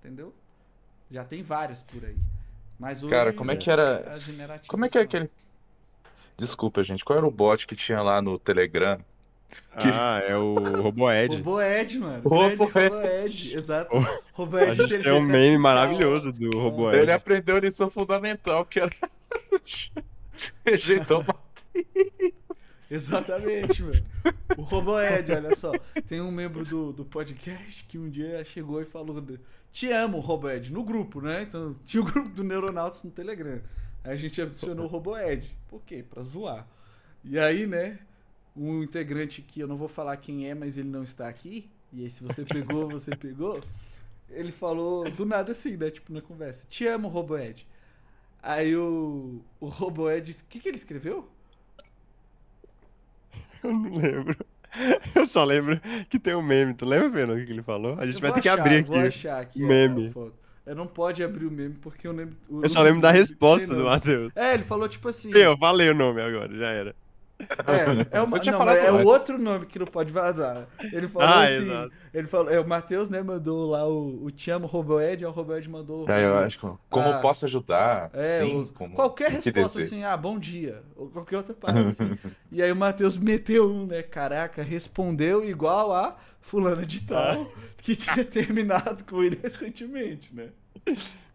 entendeu? 0.00 0.32
Já 1.10 1.24
tem 1.26 1.42
várias 1.42 1.82
por 1.82 2.02
aí. 2.06 2.16
Mas 2.78 3.02
hoje, 3.02 3.10
Cara, 3.14 3.34
como 3.34 3.50
é 3.50 3.56
que 3.56 3.70
era- 3.70 4.02
Como 4.66 4.84
é 4.86 4.88
que 4.88 4.96
é 4.98 5.02
aquele. 5.02 5.30
Desculpa, 6.36 6.82
gente. 6.82 7.04
Qual 7.04 7.16
era 7.18 7.26
o 7.26 7.30
bot 7.30 7.66
que 7.66 7.76
tinha 7.76 8.02
lá 8.02 8.20
no 8.20 8.38
Telegram? 8.38 8.98
Que- 9.78 9.88
Ah, 9.88 10.20
é 10.26 10.36
o 10.36 10.54
Roboed. 10.54 11.36
Roboed, 11.36 11.98
mano. 11.98 12.22
Roboed. 12.28 12.72
Grande 12.72 12.94
Roboed, 12.94 13.56
exato. 13.56 13.96
Roboed 14.32 14.62
A 14.64 14.66
gente 14.74 14.76
tem 14.76 14.84
inteligência 14.86 15.14
um 15.14 15.22
meme 15.22 15.36
artificial. 15.38 15.60
maravilhoso 15.60 16.32
do 16.32 16.58
Roboed. 16.58 16.98
Ele 16.98 17.12
aprendeu 17.12 17.56
a 17.56 17.60
lição 17.60 17.88
fundamental, 17.90 18.64
que 18.64 18.80
era. 18.80 18.90
Rejeitou 20.66 21.20
uma 21.22 21.34
Exatamente, 22.90 23.82
mano. 23.82 24.04
O 24.56 24.62
Roboed, 24.62 25.32
olha 25.32 25.56
só. 25.56 25.72
Tem 26.06 26.20
um 26.20 26.30
membro 26.30 26.64
do, 26.64 26.92
do 26.92 27.04
podcast 27.04 27.84
que 27.84 27.98
um 27.98 28.08
dia 28.10 28.44
chegou 28.44 28.80
e 28.82 28.84
falou: 28.84 29.22
Te 29.72 29.90
amo, 29.90 30.20
Roboed, 30.20 30.72
no 30.72 30.84
grupo, 30.84 31.20
né? 31.20 31.42
Então, 31.42 31.74
tinha 31.86 32.02
o 32.02 32.06
grupo 32.06 32.28
do 32.28 32.44
Neuronautas 32.44 33.02
no 33.02 33.10
Telegram. 33.10 33.60
Aí 34.04 34.12
a 34.12 34.16
gente 34.16 34.40
adicionou 34.40 34.84
o 34.86 34.88
Roboed. 34.88 35.56
Por 35.68 35.82
quê? 35.82 36.04
Pra 36.08 36.22
zoar. 36.22 36.66
E 37.24 37.38
aí, 37.38 37.66
né? 37.66 37.98
Um 38.56 38.82
integrante 38.82 39.42
que 39.42 39.60
eu 39.60 39.66
não 39.66 39.76
vou 39.76 39.88
falar 39.88 40.16
quem 40.18 40.48
é, 40.48 40.54
mas 40.54 40.76
ele 40.78 40.88
não 40.88 41.02
está 41.02 41.28
aqui. 41.28 41.70
E 41.92 42.04
aí, 42.04 42.10
se 42.10 42.22
você 42.22 42.44
pegou, 42.44 42.88
você 42.90 43.16
pegou. 43.16 43.60
Ele 44.30 44.52
falou 44.52 45.10
do 45.10 45.24
nada 45.26 45.52
assim, 45.52 45.76
né? 45.76 45.90
Tipo, 45.90 46.12
na 46.12 46.20
conversa: 46.20 46.66
Te 46.68 46.86
amo, 46.86 47.08
Roboed. 47.08 47.66
Aí 48.42 48.76
o, 48.76 49.40
o 49.60 49.66
Roboed. 49.68 50.30
O 50.32 50.44
que, 50.48 50.60
que 50.60 50.68
ele 50.68 50.76
escreveu? 50.76 51.28
Eu 53.62 53.72
não 53.72 53.96
lembro. 53.96 54.36
Eu 55.14 55.24
só 55.26 55.44
lembro 55.44 55.80
que 56.10 56.18
tem 56.18 56.34
um 56.34 56.42
meme. 56.42 56.74
Tu 56.74 56.84
lembra, 56.84 57.10
Fernando, 57.10 57.40
o 57.40 57.46
que 57.46 57.52
ele 57.52 57.62
falou? 57.62 57.98
A 57.98 58.06
gente 58.06 58.20
Eu 58.20 58.20
vai 58.20 58.30
vou 58.30 58.32
ter 58.32 58.42
que 58.42 58.48
achar, 58.48 58.60
abrir 58.60 58.84
Vou 58.84 58.96
aqui. 58.96 59.06
achar 59.06 59.40
aqui 59.40 59.62
meme. 59.62 60.14
Eu 60.66 60.74
não 60.74 60.86
pode 60.86 61.22
abrir 61.22 61.44
o 61.44 61.50
meme 61.50 61.74
porque 61.80 62.06
eu 62.06 62.12
lembro. 62.12 62.36
o 62.48 62.62
Eu 62.62 62.68
só 62.68 62.80
lembro 62.82 63.02
da 63.02 63.10
resposta 63.10 63.74
do. 63.74 63.84
Matheus. 63.84 64.32
É, 64.34 64.54
ele 64.54 64.62
falou 64.62 64.88
tipo 64.88 65.08
assim. 65.08 65.30
Eu 65.32 65.56
falei 65.58 65.90
o 65.90 65.94
nome 65.94 66.22
agora, 66.22 66.56
já 66.56 66.68
era. 66.68 66.96
É, 67.38 68.18
é, 68.18 68.22
uma, 68.22 68.38
não, 68.38 68.68
é 68.70 68.92
o 68.92 69.04
outro 69.06 69.36
nome 69.38 69.66
que 69.66 69.78
não 69.78 69.86
pode 69.86 70.12
vazar. 70.12 70.66
Ele 70.92 71.08
falou 71.08 71.28
Ah, 71.28 71.44
assim. 71.44 71.54
exato. 71.54 71.92
Ele 72.14 72.26
falou, 72.28 72.50
é, 72.52 72.60
o 72.60 72.66
Matheus, 72.66 73.08
né, 73.08 73.22
mandou 73.22 73.70
lá 73.70 73.86
o, 73.88 74.24
o 74.24 74.30
Te 74.30 74.50
amo 74.52 74.66
Roboed, 74.66 75.22
e 75.22 75.26
o 75.26 75.30
Roboed 75.32 75.68
mandou. 75.68 76.08
É, 76.08 76.24
eu 76.24 76.38
acho 76.38 76.58
que. 76.58 76.66
Como 76.88 77.08
Ah. 77.08 77.18
posso 77.18 77.44
ajudar? 77.46 78.10
É, 78.14 78.40
Sim, 78.40 78.56
os- 78.56 78.70
como... 78.70 78.94
qualquer 78.94 79.30
resposta 79.42 79.80
assim, 79.80 80.04
ah, 80.04 80.16
bom 80.16 80.38
dia, 80.38 80.82
ou 80.94 81.08
qualquer 81.10 81.38
outra 81.38 81.54
parada 81.54 81.88
assim. 81.88 82.16
e 82.52 82.62
aí 82.62 82.70
o 82.70 82.76
Matheus 82.76 83.16
meteu 83.16 83.68
um, 83.70 83.86
né, 83.86 84.02
caraca, 84.02 84.62
respondeu 84.62 85.44
igual 85.44 85.92
a 85.92 86.16
fulana 86.40 86.86
de 86.86 87.00
tal, 87.02 87.42
Ah. 87.42 87.46
que 87.78 87.96
tinha 87.96 88.24
terminado 88.24 89.02
com 89.04 89.22
ele 89.22 89.38
recentemente, 89.42 90.34
né? 90.34 90.48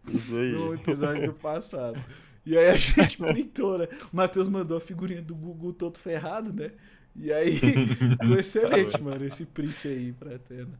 Isso 0.08 0.34
aí. 0.34 0.52
no 0.52 0.74
episódio 0.74 1.26
do 1.26 1.34
passado. 1.34 1.98
E 2.44 2.56
aí 2.56 2.68
a 2.68 2.76
gente 2.76 3.16
printou, 3.16 3.78
né? 3.78 3.88
O 4.12 4.16
Matheus 4.16 4.48
mandou 4.48 4.78
a 4.78 4.80
figurinha 4.80 5.22
do 5.22 5.34
Google 5.34 5.72
todo 5.72 5.98
ferrado, 5.98 6.52
né? 6.52 6.72
E 7.14 7.32
aí 7.32 7.58
ficou 7.58 8.38
excelente, 8.38 9.00
mano, 9.02 9.24
esse 9.24 9.44
print 9.44 9.88
aí 9.88 10.12
pra 10.12 10.38
tela. 10.38 10.78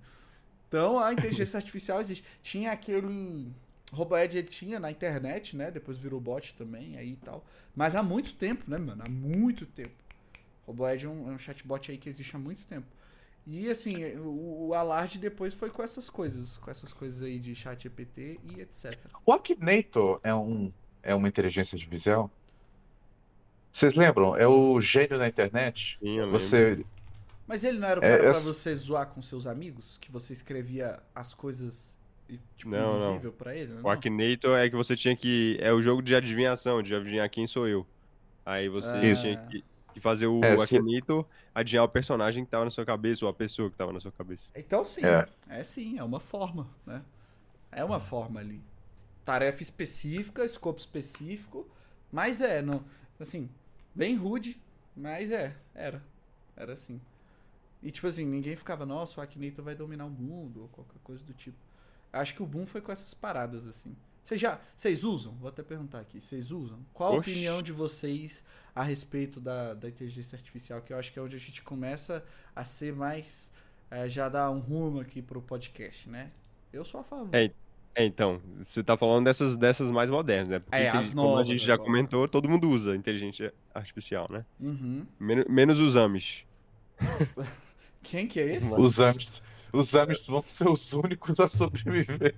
Então 0.68 0.98
a 0.98 1.12
inteligência 1.12 1.56
artificial 1.56 2.00
existe. 2.00 2.24
Tinha 2.42 2.72
aquele. 2.72 3.48
Roboed 3.92 4.38
ele 4.38 4.46
tinha 4.46 4.78
na 4.78 4.88
internet, 4.88 5.56
né? 5.56 5.68
Depois 5.68 5.98
virou 5.98 6.20
bot 6.20 6.54
também, 6.54 6.96
aí 6.96 7.12
e 7.12 7.16
tal. 7.16 7.44
Mas 7.74 7.96
há 7.96 8.02
muito 8.02 8.34
tempo, 8.34 8.70
né, 8.70 8.78
mano? 8.78 9.02
Há 9.04 9.10
muito 9.10 9.66
tempo. 9.66 9.90
Roboed 10.64 11.04
é 11.04 11.08
um, 11.08 11.28
é 11.28 11.32
um 11.32 11.38
chatbot 11.38 11.90
aí 11.90 11.98
que 11.98 12.08
existe 12.08 12.36
há 12.36 12.38
muito 12.38 12.64
tempo. 12.66 12.86
E 13.44 13.68
assim, 13.68 14.04
o, 14.18 14.68
o 14.68 14.74
alarde 14.74 15.18
depois 15.18 15.54
foi 15.54 15.70
com 15.70 15.82
essas 15.82 16.08
coisas, 16.08 16.56
com 16.58 16.70
essas 16.70 16.92
coisas 16.92 17.22
aí 17.22 17.40
de 17.40 17.52
chat 17.54 17.82
GPT 17.82 18.38
e 18.44 18.60
etc. 18.60 18.96
O 19.26 19.32
Akinator 19.32 20.20
é, 20.22 20.32
um, 20.32 20.72
é 21.02 21.14
uma 21.14 21.28
inteligência 21.28 21.76
artificial? 21.76 22.30
Vocês 23.72 23.94
lembram? 23.94 24.36
É 24.36 24.46
o 24.46 24.80
gênio 24.80 25.18
da 25.18 25.28
internet. 25.28 25.96
Sim, 26.00 26.18
eu 26.18 26.24
lembro. 26.26 26.40
Você. 26.40 26.84
Mas 27.46 27.64
ele 27.64 27.78
não 27.78 27.88
era 27.88 28.00
o 28.00 28.04
É, 28.04 28.10
cara 28.10 28.22
eu 28.24 28.30
pra 28.30 28.40
você 28.40 28.74
zoar 28.76 29.06
com 29.06 29.20
seus 29.22 29.46
amigos? 29.46 29.96
Que 30.00 30.10
você 30.10 30.32
escrevia 30.32 31.00
as 31.14 31.34
coisas 31.34 31.98
tipo, 32.56 32.70
Não, 32.70 32.94
não. 32.98 33.08
invisível 33.10 33.32
pra 33.32 33.54
ele? 33.56 33.74
Não? 33.74 33.82
O 33.82 33.90
Akinator 33.90 34.56
é 34.58 34.68
que 34.70 34.76
você 34.76 34.94
tinha 34.96 35.16
que. 35.16 35.56
É 35.60 35.72
o 35.72 35.80
jogo 35.82 36.02
de 36.02 36.14
adivinhação, 36.14 36.82
de 36.82 36.94
adivinhar 36.94 37.28
quem 37.30 37.46
sou 37.46 37.66
eu. 37.66 37.86
Aí 38.44 38.68
você 38.68 39.00
Isso. 39.02 39.22
tinha 39.22 39.36
que, 39.48 39.64
que 39.94 40.00
fazer 40.00 40.26
o 40.26 40.40
É, 40.44 40.56
se- 40.58 40.76
Akinator 40.76 41.24
adivinhar 41.54 41.84
o 41.84 41.88
personagem 41.88 42.44
que 42.44 42.50
tava 42.50 42.64
na 42.64 42.70
sua 42.70 42.84
cabeça, 42.84 43.24
ou 43.24 43.30
a 43.30 43.34
pessoa 43.34 43.70
que 43.70 43.76
tava 43.76 43.92
na 43.92 44.00
sua 44.00 44.12
cabeça. 44.12 44.44
Então 44.54 44.84
sim, 44.84 45.02
É. 45.04 45.26
é. 45.48 45.64
sim, 45.64 45.98
é 45.98 46.04
uma 46.04 46.20
forma, 46.20 46.68
né? 46.86 47.02
É 47.72 47.84
uma 47.84 48.00
forma 48.00 48.40
ali. 48.40 48.60
Tarefa 49.30 49.62
específica, 49.62 50.44
escopo 50.44 50.80
específico, 50.80 51.64
mas 52.10 52.40
é, 52.40 52.60
não, 52.60 52.84
assim, 53.20 53.48
bem 53.94 54.16
rude, 54.16 54.60
mas 54.96 55.30
é, 55.30 55.56
era. 55.72 56.02
Era 56.56 56.72
assim. 56.72 57.00
E 57.80 57.92
tipo 57.92 58.08
assim, 58.08 58.26
ninguém 58.26 58.56
ficava, 58.56 58.84
nossa, 58.84 59.20
o 59.20 59.22
Akinator 59.22 59.64
vai 59.64 59.76
dominar 59.76 60.06
o 60.06 60.10
mundo, 60.10 60.62
ou 60.62 60.68
qualquer 60.68 60.98
coisa 61.04 61.22
do 61.24 61.32
tipo. 61.32 61.56
Acho 62.12 62.34
que 62.34 62.42
o 62.42 62.46
boom 62.46 62.66
foi 62.66 62.80
com 62.80 62.90
essas 62.90 63.14
paradas, 63.14 63.68
assim. 63.68 63.96
Vocês 64.24 64.40
já. 64.40 64.60
Vocês 64.76 65.04
usam? 65.04 65.32
Vou 65.36 65.48
até 65.48 65.62
perguntar 65.62 66.00
aqui. 66.00 66.20
Vocês 66.20 66.50
usam? 66.50 66.84
Qual 66.92 67.12
a 67.12 67.16
Oxi. 67.16 67.30
opinião 67.30 67.62
de 67.62 67.72
vocês 67.72 68.44
a 68.74 68.82
respeito 68.82 69.40
da, 69.40 69.74
da 69.74 69.88
inteligência 69.88 70.34
artificial? 70.36 70.82
Que 70.82 70.92
eu 70.92 70.98
acho 70.98 71.12
que 71.12 71.20
é 71.20 71.22
onde 71.22 71.36
a 71.36 71.38
gente 71.38 71.62
começa 71.62 72.24
a 72.54 72.64
ser 72.64 72.92
mais. 72.94 73.52
eh, 73.92 74.08
já 74.08 74.28
dar 74.28 74.50
um 74.50 74.58
rumo 74.58 74.98
aqui 75.00 75.22
pro 75.22 75.40
podcast, 75.40 76.08
né? 76.10 76.32
Eu 76.72 76.84
sou 76.84 77.00
a 77.00 77.04
favor. 77.04 77.32
É, 77.34 77.52
É, 77.94 78.04
então, 78.04 78.40
você 78.58 78.82
tá 78.84 78.96
falando 78.96 79.24
dessas, 79.24 79.56
dessas 79.56 79.90
mais 79.90 80.08
modernas, 80.10 80.48
né? 80.48 80.58
Porque, 80.60 80.76
É, 80.76 80.88
as 80.90 80.96
intelig- 81.06 81.14
como 81.16 81.26
a 81.28 81.30
novas 81.32 81.46
gente 81.48 81.64
já 81.64 81.74
agora. 81.74 81.88
comentou, 81.90 82.28
todo 82.28 82.48
mundo 82.48 82.68
usa 82.70 82.94
inteligência 82.94 83.52
artificial, 83.74 84.26
né? 84.30 84.44
Uhum. 84.60 85.04
Menos, 85.18 85.44
menos 85.46 85.80
os 85.80 85.96
Amish. 85.96 86.44
Quem 88.02 88.26
que 88.26 88.40
é 88.40 88.54
esse? 88.56 88.72
Os 88.78 89.00
Amish, 89.00 89.42
os 89.72 89.94
Amish 89.94 90.26
vão 90.28 90.42
ser 90.46 90.68
os 90.68 90.92
únicos 90.92 91.38
a 91.40 91.48
sobreviver. 91.48 92.34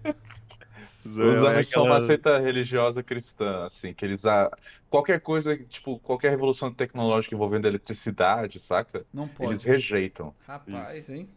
Os 1.05 1.19
Os 1.19 1.45
é 1.45 1.49
Amish 1.55 1.69
são 1.69 1.83
uma 1.85 1.97
aquela- 1.97 2.07
seita 2.07 2.39
religiosa 2.39 3.03
cristã, 3.03 3.67
assim, 3.67 3.93
que 3.93 4.05
eles 4.05 4.25
a 4.25 4.51
qualquer 4.89 5.21
coisa, 5.21 5.57
tipo, 5.57 5.99
qualquer 5.99 6.31
revolução 6.31 6.73
tecnológica 6.73 7.35
envolvendo 7.35 7.67
eletricidade, 7.69 8.59
saca? 8.59 9.05
Não 9.13 9.29
pode. 9.29 9.53
Eles 9.53 9.65
rejeitam. 9.65 10.35
Rapaz, 10.47 11.09
hein? 11.11 11.29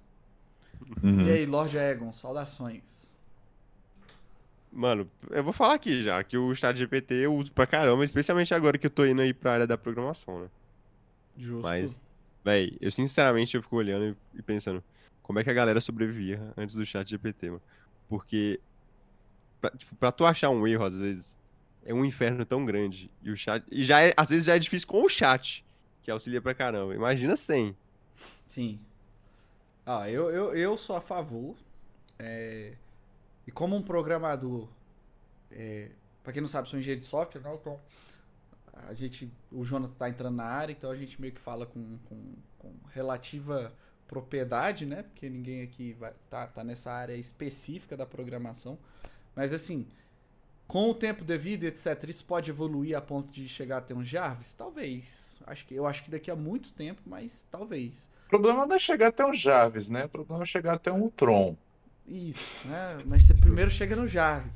Uhum. 1.04 1.28
E 1.28 1.32
aí, 1.32 1.46
Lord 1.46 1.78
Egon, 1.78 2.12
saudações. 2.14 3.05
Mano, 4.76 5.10
eu 5.30 5.42
vou 5.42 5.54
falar 5.54 5.76
aqui 5.76 6.02
já, 6.02 6.22
que 6.22 6.38
o 6.38 6.54
chat 6.54 6.76
GPT 6.76 7.14
eu 7.14 7.34
uso 7.34 7.50
pra 7.50 7.66
caramba, 7.66 8.04
especialmente 8.04 8.54
agora 8.54 8.78
que 8.78 8.86
eu 8.86 8.92
tô 8.92 9.06
indo 9.06 9.22
aí 9.22 9.34
pra 9.34 9.54
área 9.54 9.66
da 9.66 9.78
programação, 9.78 10.42
né? 10.42 10.50
Justo. 11.38 11.64
Mas, 11.64 12.02
véi, 12.44 12.76
eu 12.82 12.92
sinceramente 12.92 13.56
eu 13.56 13.64
fico 13.64 13.78
olhando 13.78 14.18
e 14.34 14.42
pensando, 14.42 14.84
como 15.24 15.40
é 15.40 15.46
que 15.46 15.50
a 15.50 15.54
galera 15.54 15.80
sobrevivia 15.80 16.42
antes 16.58 16.76
do 16.76 16.86
chat 16.86 17.10
GPT, 17.10 17.52
mano? 17.52 17.62
Porque, 18.10 18.60
pra, 19.62 19.72
tipo, 19.72 19.96
pra 19.96 20.12
tu 20.12 20.26
achar 20.26 20.50
um 20.50 20.68
erro, 20.68 20.84
às 20.84 20.98
vezes, 20.98 21.40
é 21.86 21.94
um 21.94 22.04
inferno 22.04 22.44
tão 22.44 22.66
grande. 22.66 23.10
E 23.24 23.32
o 23.32 23.38
chat. 23.38 23.64
E 23.72 23.86
já 23.86 24.02
é, 24.02 24.14
às 24.18 24.30
vezes 24.30 24.44
já 24.44 24.58
é 24.58 24.60
difícil 24.60 24.90
com 24.90 25.04
o 25.04 25.10
chat, 25.10 25.64
que 26.02 26.12
auxilia 26.12 26.42
pra 26.42 26.54
caramba. 26.54 26.94
Imagina 26.94 27.38
sem. 27.38 27.78
Sim. 28.46 28.78
Ah, 29.86 30.10
eu, 30.10 30.30
eu, 30.30 30.54
eu 30.54 30.76
sou 30.76 30.98
a 30.98 31.02
favor. 31.02 31.56
é, 32.20 32.74
e 33.48 33.52
como 33.52 33.76
um 33.76 33.82
programador, 33.82 34.68
é, 35.52 35.92
para 36.24 36.34
quem 36.34 36.42
não 36.42 36.50
sabe, 36.50 36.70
sou 36.70 36.80
engenheiro 36.80 37.02
de 37.02 37.08
software, 37.08 37.42
não, 37.42 37.56
então 37.56 37.80
a 38.88 38.94
gente, 38.94 39.32
o 39.52 39.64
Jonathan 39.64 39.94
tá 39.94 40.10
entrando 40.10 40.36
na 40.36 40.46
área, 40.46 40.74
então 40.74 40.92
a 40.92 40.96
gente 40.96 41.20
meio 41.20 41.34
que 41.34 41.40
fala 41.40 41.66
com, 41.66 41.98
com, 42.06 42.36
com 42.60 42.74
relativa 42.90 43.74
propriedade, 44.08 44.86
né? 44.86 45.04
Porque 45.04 45.30
ninguém 45.30 45.62
aqui 45.62 45.94
vai, 45.94 46.14
tá, 46.30 46.48
tá 46.48 46.64
nessa 46.64 46.92
área 46.92 47.16
específica 47.16 47.96
da 47.96 48.06
programação. 48.06 48.78
Mas 49.36 49.54
assim, 49.54 49.88
com 50.68 50.90
o 50.90 50.94
tempo 50.94 51.24
devido, 51.24 51.64
etc., 51.64 52.10
isso 52.10 52.26
pode 52.26 52.50
evoluir 52.50 52.98
a 52.98 53.02
ponto 53.02 53.32
de 53.32 53.48
chegar 53.48 53.78
a 53.78 53.82
ter 53.82 53.94
um 53.94 54.04
Jarvis? 54.04 54.54
Talvez. 54.54 55.38
Acho 55.46 55.66
que, 55.66 55.76
eu 55.76 55.86
acho 55.86 56.04
que 56.04 56.12
daqui 56.12 56.30
a 56.30 56.36
muito 56.36 56.72
tempo, 56.74 57.02
mas 57.06 57.46
talvez. 57.50 58.10
O 58.26 58.30
problema 58.30 58.66
não 58.66 58.76
é 58.76 58.80
chegar 58.80 59.08
até 59.08 59.26
o 59.26 59.34
Jarvis, 59.34 59.88
né? 59.88 60.06
O 60.06 60.10
problema 60.10 60.44
é 60.44 60.46
chegar 60.46 60.74
até 60.74 60.92
um 60.92 61.10
Tron. 61.10 61.56
Isso, 62.08 62.68
né? 62.68 63.04
Mas 63.06 63.24
você 63.24 63.34
primeiro 63.34 63.72
chega 63.72 63.96
no 63.96 64.08
Jarvis. 64.08 64.54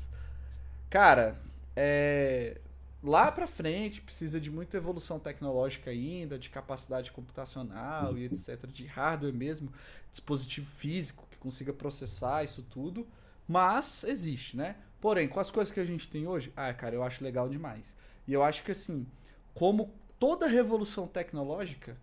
Cara, 0.88 1.40
é... 1.74 2.60
lá 3.02 3.30
pra 3.30 3.46
frente 3.46 4.00
precisa 4.00 4.40
de 4.40 4.50
muita 4.50 4.76
evolução 4.76 5.18
tecnológica 5.18 5.90
ainda, 5.90 6.38
de 6.38 6.50
capacidade 6.50 7.10
computacional 7.12 8.16
e 8.16 8.24
etc, 8.24 8.66
de 8.66 8.86
hardware 8.86 9.34
mesmo, 9.34 9.72
dispositivo 10.10 10.70
físico 10.76 11.26
que 11.30 11.38
consiga 11.38 11.72
processar 11.72 12.44
isso 12.44 12.62
tudo, 12.62 13.06
mas 13.46 14.04
existe, 14.04 14.56
né? 14.56 14.76
Porém, 15.00 15.26
com 15.26 15.40
as 15.40 15.50
coisas 15.50 15.72
que 15.72 15.80
a 15.80 15.84
gente 15.84 16.08
tem 16.08 16.26
hoje, 16.26 16.52
ah, 16.56 16.72
cara, 16.74 16.94
eu 16.94 17.02
acho 17.02 17.24
legal 17.24 17.48
demais. 17.48 17.94
E 18.28 18.32
eu 18.32 18.42
acho 18.42 18.62
que 18.62 18.70
assim, 18.70 19.06
como 19.54 19.92
toda 20.18 20.46
revolução 20.46 21.06
tecnológica, 21.06 21.96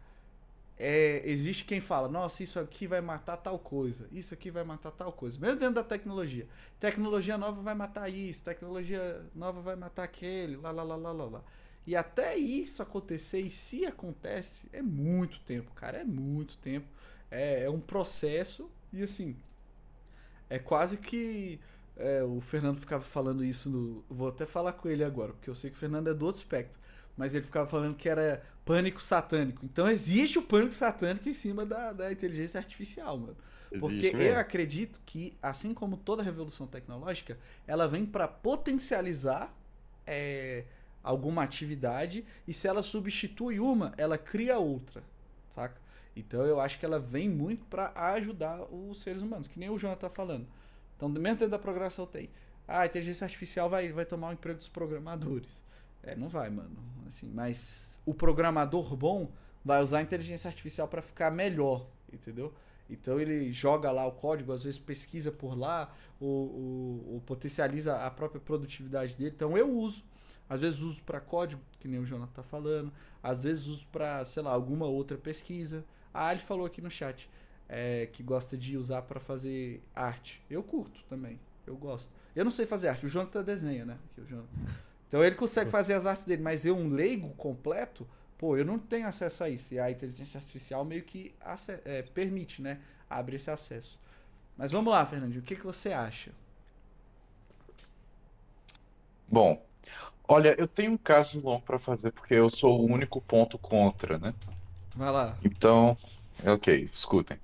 é, 0.79 1.21
existe 1.25 1.65
quem 1.65 1.81
fala, 1.81 2.07
nossa, 2.07 2.43
isso 2.43 2.59
aqui 2.59 2.85
vai 2.87 3.01
matar 3.01 3.37
tal 3.37 3.57
coisa, 3.57 4.07
isso 4.11 4.33
aqui 4.33 4.51
vai 4.51 4.63
matar 4.63 4.91
tal 4.91 5.11
coisa, 5.11 5.39
mesmo 5.39 5.59
dentro 5.59 5.75
da 5.75 5.83
tecnologia. 5.83 6.47
Tecnologia 6.79 7.37
nova 7.37 7.61
vai 7.61 7.73
matar 7.73 8.09
isso, 8.09 8.43
tecnologia 8.43 9.25
nova 9.33 9.59
vai 9.61 9.75
matar 9.75 10.03
aquele, 10.03 10.55
lá, 10.55 10.71
lá, 10.71 10.83
lá, 10.83 10.95
lá, 10.95 11.11
lá, 11.11 11.25
lá. 11.25 11.43
E 11.85 11.95
até 11.95 12.35
isso 12.37 12.83
acontecer, 12.83 13.39
e 13.41 13.49
se 13.49 13.85
acontece, 13.85 14.67
é 14.71 14.81
muito 14.81 15.39
tempo, 15.41 15.71
cara, 15.73 15.99
é 15.99 16.03
muito 16.03 16.57
tempo. 16.57 16.87
É, 17.31 17.63
é 17.63 17.69
um 17.69 17.79
processo, 17.79 18.69
e 18.93 19.01
assim, 19.03 19.35
é 20.49 20.59
quase 20.59 20.97
que. 20.97 21.59
é, 21.95 22.23
o 22.23 22.39
Fernando 22.41 22.79
ficava 22.79 23.03
falando 23.03 23.43
isso 23.43 23.69
no. 23.69 24.03
Vou 24.09 24.29
até 24.29 24.45
falar 24.45 24.73
com 24.73 24.87
ele 24.89 25.03
agora, 25.03 25.33
porque 25.33 25.49
eu 25.49 25.55
sei 25.55 25.69
que 25.69 25.75
o 25.77 25.79
Fernando 25.79 26.09
é 26.09 26.13
do 26.13 26.25
outro 26.25 26.41
espectro. 26.41 26.79
Mas 27.15 27.33
ele 27.33 27.45
ficava 27.45 27.67
falando 27.67 27.95
que 27.95 28.07
era 28.07 28.43
pânico 28.67 29.01
satânico. 29.01 29.65
Então 29.65 29.87
existe 29.87 30.37
o 30.37 30.41
pânico 30.41 30.73
satânico 30.73 31.27
em 31.29 31.33
cima 31.33 31.65
da, 31.65 31.93
da 31.93 32.11
inteligência 32.11 32.59
artificial, 32.59 33.17
mano. 33.17 33.37
Porque 33.79 33.95
Existe 33.95 34.13
eu 34.13 34.19
mesmo. 34.19 34.39
acredito 34.39 35.01
que, 35.05 35.37
assim 35.41 35.73
como 35.73 35.97
toda 35.97 36.23
revolução 36.23 36.67
tecnológica, 36.67 37.37
ela 37.65 37.87
vem 37.87 38.05
para 38.05 38.27
potencializar 38.27 39.53
é, 40.05 40.63
alguma 41.03 41.43
atividade 41.43 42.25
e 42.47 42.53
se 42.53 42.67
ela 42.67 42.81
substitui 42.81 43.59
uma, 43.59 43.93
ela 43.97 44.17
cria 44.17 44.57
outra, 44.57 45.03
saca? 45.53 45.79
Então 46.15 46.45
eu 46.45 46.59
acho 46.59 46.79
que 46.79 46.85
ela 46.85 46.99
vem 46.99 47.29
muito 47.29 47.65
para 47.65 47.91
ajudar 48.13 48.61
os 48.73 49.01
seres 49.01 49.21
humanos, 49.21 49.47
que 49.47 49.59
nem 49.59 49.69
o 49.69 49.77
João 49.77 49.95
tá 49.95 50.09
falando. 50.09 50.47
Então, 50.95 51.07
mesmo 51.07 51.23
dentro 51.23 51.49
da 51.49 51.59
programação 51.59 52.05
tem. 52.05 52.29
Ah, 52.67 52.81
a 52.81 52.85
inteligência 52.85 53.23
artificial 53.23 53.69
vai, 53.69 53.91
vai 53.91 54.05
tomar 54.05 54.29
o 54.29 54.33
emprego 54.33 54.57
dos 54.57 54.67
programadores. 54.67 55.63
É, 56.07 56.15
não 56.15 56.27
vai, 56.29 56.49
mano. 56.49 56.75
Assim, 57.05 57.29
mas 57.33 58.01
o 58.05 58.13
programador 58.13 58.95
bom 58.95 59.31
vai 59.63 59.81
usar 59.81 59.99
a 59.99 60.01
inteligência 60.01 60.47
artificial 60.47 60.87
para 60.87 61.01
ficar 61.01 61.31
melhor, 61.31 61.87
entendeu? 62.11 62.53
Então 62.89 63.19
ele 63.19 63.51
joga 63.51 63.91
lá 63.91 64.05
o 64.05 64.11
código, 64.13 64.51
às 64.53 64.63
vezes 64.63 64.79
pesquisa 64.79 65.31
por 65.31 65.57
lá, 65.57 65.93
ou, 66.19 66.29
ou- 66.29 67.13
ou 67.15 67.21
potencializa 67.25 67.97
a 68.05 68.09
própria 68.09 68.39
produtividade 68.39 69.15
dele. 69.15 69.31
Então 69.35 69.57
eu 69.57 69.69
uso. 69.69 70.03
Às 70.49 70.61
vezes 70.61 70.79
uso 70.79 71.03
para 71.03 71.19
código, 71.19 71.61
que 71.77 71.89
nem 71.89 71.99
o 71.99 72.05
Jonathan 72.05 72.31
tá 72.31 72.43
falando. 72.43 72.93
Às 73.21 73.43
vezes 73.43 73.67
uso 73.67 73.85
para, 73.91 74.23
sei 74.23 74.41
lá, 74.41 74.51
alguma 74.53 74.85
outra 74.85 75.17
pesquisa. 75.17 75.83
Ah, 76.13 76.31
ele 76.31 76.39
falou 76.41 76.65
aqui 76.65 76.81
no 76.81 76.89
chat 76.89 77.29
é, 77.67 78.05
que 78.05 78.23
gosta 78.23 78.57
de 78.57 78.77
usar 78.77 79.01
para 79.01 79.19
fazer 79.19 79.83
arte. 79.93 80.41
Eu 80.49 80.63
curto 80.63 81.03
também. 81.09 81.37
Eu 81.65 81.75
gosto. 81.75 82.09
Eu 82.33 82.45
não 82.45 82.51
sei 82.51 82.65
fazer 82.65 82.87
arte. 82.87 83.05
O 83.05 83.09
Jonathan 83.09 83.43
desenha, 83.43 83.83
né? 83.85 83.97
Aqui, 84.13 84.21
o 84.21 84.25
Jonathan. 84.25 84.47
Então 85.07 85.23
ele 85.23 85.35
consegue 85.35 85.71
fazer 85.71 85.93
as 85.93 86.05
artes 86.05 86.25
dele, 86.25 86.41
mas 86.41 86.65
eu, 86.65 86.75
um 86.75 86.89
leigo 86.89 87.29
completo, 87.35 88.07
pô, 88.37 88.57
eu 88.57 88.65
não 88.65 88.77
tenho 88.77 89.07
acesso 89.07 89.43
a 89.43 89.49
isso. 89.49 89.73
E 89.73 89.79
a 89.79 89.89
inteligência 89.89 90.37
artificial 90.37 90.83
meio 90.83 91.03
que 91.03 91.33
é, 91.85 92.01
permite, 92.01 92.61
né? 92.61 92.79
Abre 93.09 93.37
esse 93.37 93.49
acesso. 93.49 93.97
Mas 94.57 94.71
vamos 94.71 94.91
lá, 94.91 95.05
Fernandinho, 95.05 95.41
o 95.41 95.43
que, 95.43 95.55
que 95.55 95.65
você 95.65 95.93
acha? 95.93 96.31
Bom, 99.29 99.63
olha, 100.27 100.55
eu 100.57 100.67
tenho 100.67 100.93
um 100.93 100.97
caso 100.97 101.39
longo 101.41 101.61
para 101.61 101.79
fazer 101.79 102.11
porque 102.11 102.33
eu 102.33 102.49
sou 102.49 102.81
o 102.81 102.85
único 102.85 103.21
ponto 103.21 103.57
contra, 103.57 104.17
né? 104.17 104.33
Vai 104.95 105.11
lá. 105.11 105.37
Então, 105.43 105.95
é 106.43 106.51
ok, 106.51 106.89
escutem. 106.91 107.37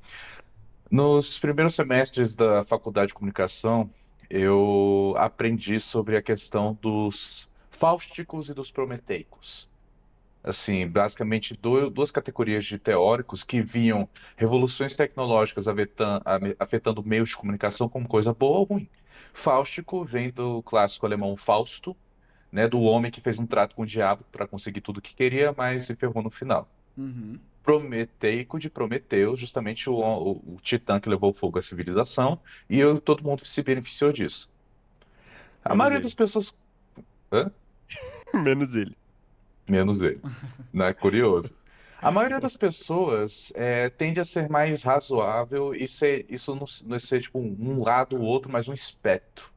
Nos 0.90 1.40
primeiros 1.40 1.76
semestres 1.76 2.36
da 2.36 2.64
faculdade 2.64 3.08
de 3.08 3.14
comunicação, 3.14 3.90
eu 4.30 5.14
aprendi 5.18 5.80
sobre 5.80 6.18
a 6.18 6.22
questão 6.22 6.78
dos 6.82 7.48
fáusticos 7.84 8.50
e 8.50 8.54
dos 8.54 8.72
prometeicos. 8.72 9.70
Assim, 10.44 10.88
basicamente 10.90 11.56
do- 11.56 11.90
duas 11.90 12.12
categorias 12.12 12.66
de 12.66 12.78
teóricos 12.80 13.44
que 13.44 13.62
viam 13.62 14.10
revoluções 14.38 14.96
tecnológicas 14.96 15.66
afetando 16.60 17.04
meios 17.04 17.30
de 17.30 17.38
comunicação 17.38 17.90
como 17.90 18.08
coisa 18.08 18.34
boa 18.34 18.60
ou 18.60 18.66
ruim. 18.66 18.90
Fáustico 19.34 20.04
vem 20.06 20.32
do 20.32 20.64
clássico 20.64 21.06
alemão 21.06 21.36
Fausto, 21.38 21.96
né, 22.52 22.68
do 22.68 22.82
homem 22.82 23.12
que 23.12 23.22
fez 23.22 23.40
um 23.40 23.48
trato 23.48 23.76
com 23.76 23.84
o 23.84 23.86
diabo 23.86 24.26
para 24.32 24.48
conseguir 24.48 24.82
tudo 24.82 24.98
o 25.00 25.02
que 25.02 25.16
queria, 25.16 25.54
mas 25.58 25.86
se 25.86 25.96
ferrou 25.96 26.24
no 26.24 26.32
final. 26.32 26.70
Uhum. 26.98 27.40
Prometeico 27.64 28.60
de 28.60 28.70
Prometeu, 28.70 29.36
justamente 29.38 29.90
o, 29.90 29.96
o, 29.96 30.56
o 30.56 30.62
titã 30.62 31.00
que 31.00 31.10
levou 31.10 31.34
fogo 31.34 31.60
à 31.60 31.62
civilização, 31.62 32.42
e 32.70 32.80
eu- 32.80 33.02
todo 33.02 33.24
mundo 33.24 33.46
se 33.46 33.64
beneficiou 33.64 34.12
disso. 34.14 34.52
A 35.64 35.76
Menos 35.76 35.76
maioria 35.76 36.00
ele. 36.00 36.04
das 36.04 36.14
pessoas. 36.14 36.58
Hã? 37.32 37.52
Menos 38.34 38.76
ele. 38.76 38.96
Menos 39.70 40.02
ele. 40.02 40.22
Né? 40.74 40.92
Curioso. 40.94 41.56
A 42.02 42.12
maioria 42.12 42.40
das 42.40 42.58
pessoas 42.58 43.54
é, 43.56 43.90
tende 43.90 44.20
a 44.20 44.26
ser 44.26 44.50
mais 44.50 44.82
razoável 44.82 45.74
e 45.74 45.88
ser, 45.88 46.26
isso 46.28 46.54
não, 46.54 46.66
não 46.86 47.00
ser 47.00 47.22
tipo 47.22 47.40
um, 47.40 47.82
lado 47.82 48.18
ou 48.18 48.24
outro, 48.24 48.52
mas 48.52 48.68
um 48.68 48.74
espectro. 48.74 49.50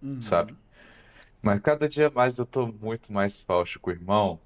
Uhum. 0.00 0.20
Sabe? 0.20 0.56
Mas 1.42 1.60
cada 1.60 1.88
dia 1.88 2.08
mais 2.08 2.38
eu 2.38 2.46
tô 2.46 2.68
muito 2.68 3.12
mais 3.12 3.40
fáustico, 3.40 3.90
irmão. 3.90 4.40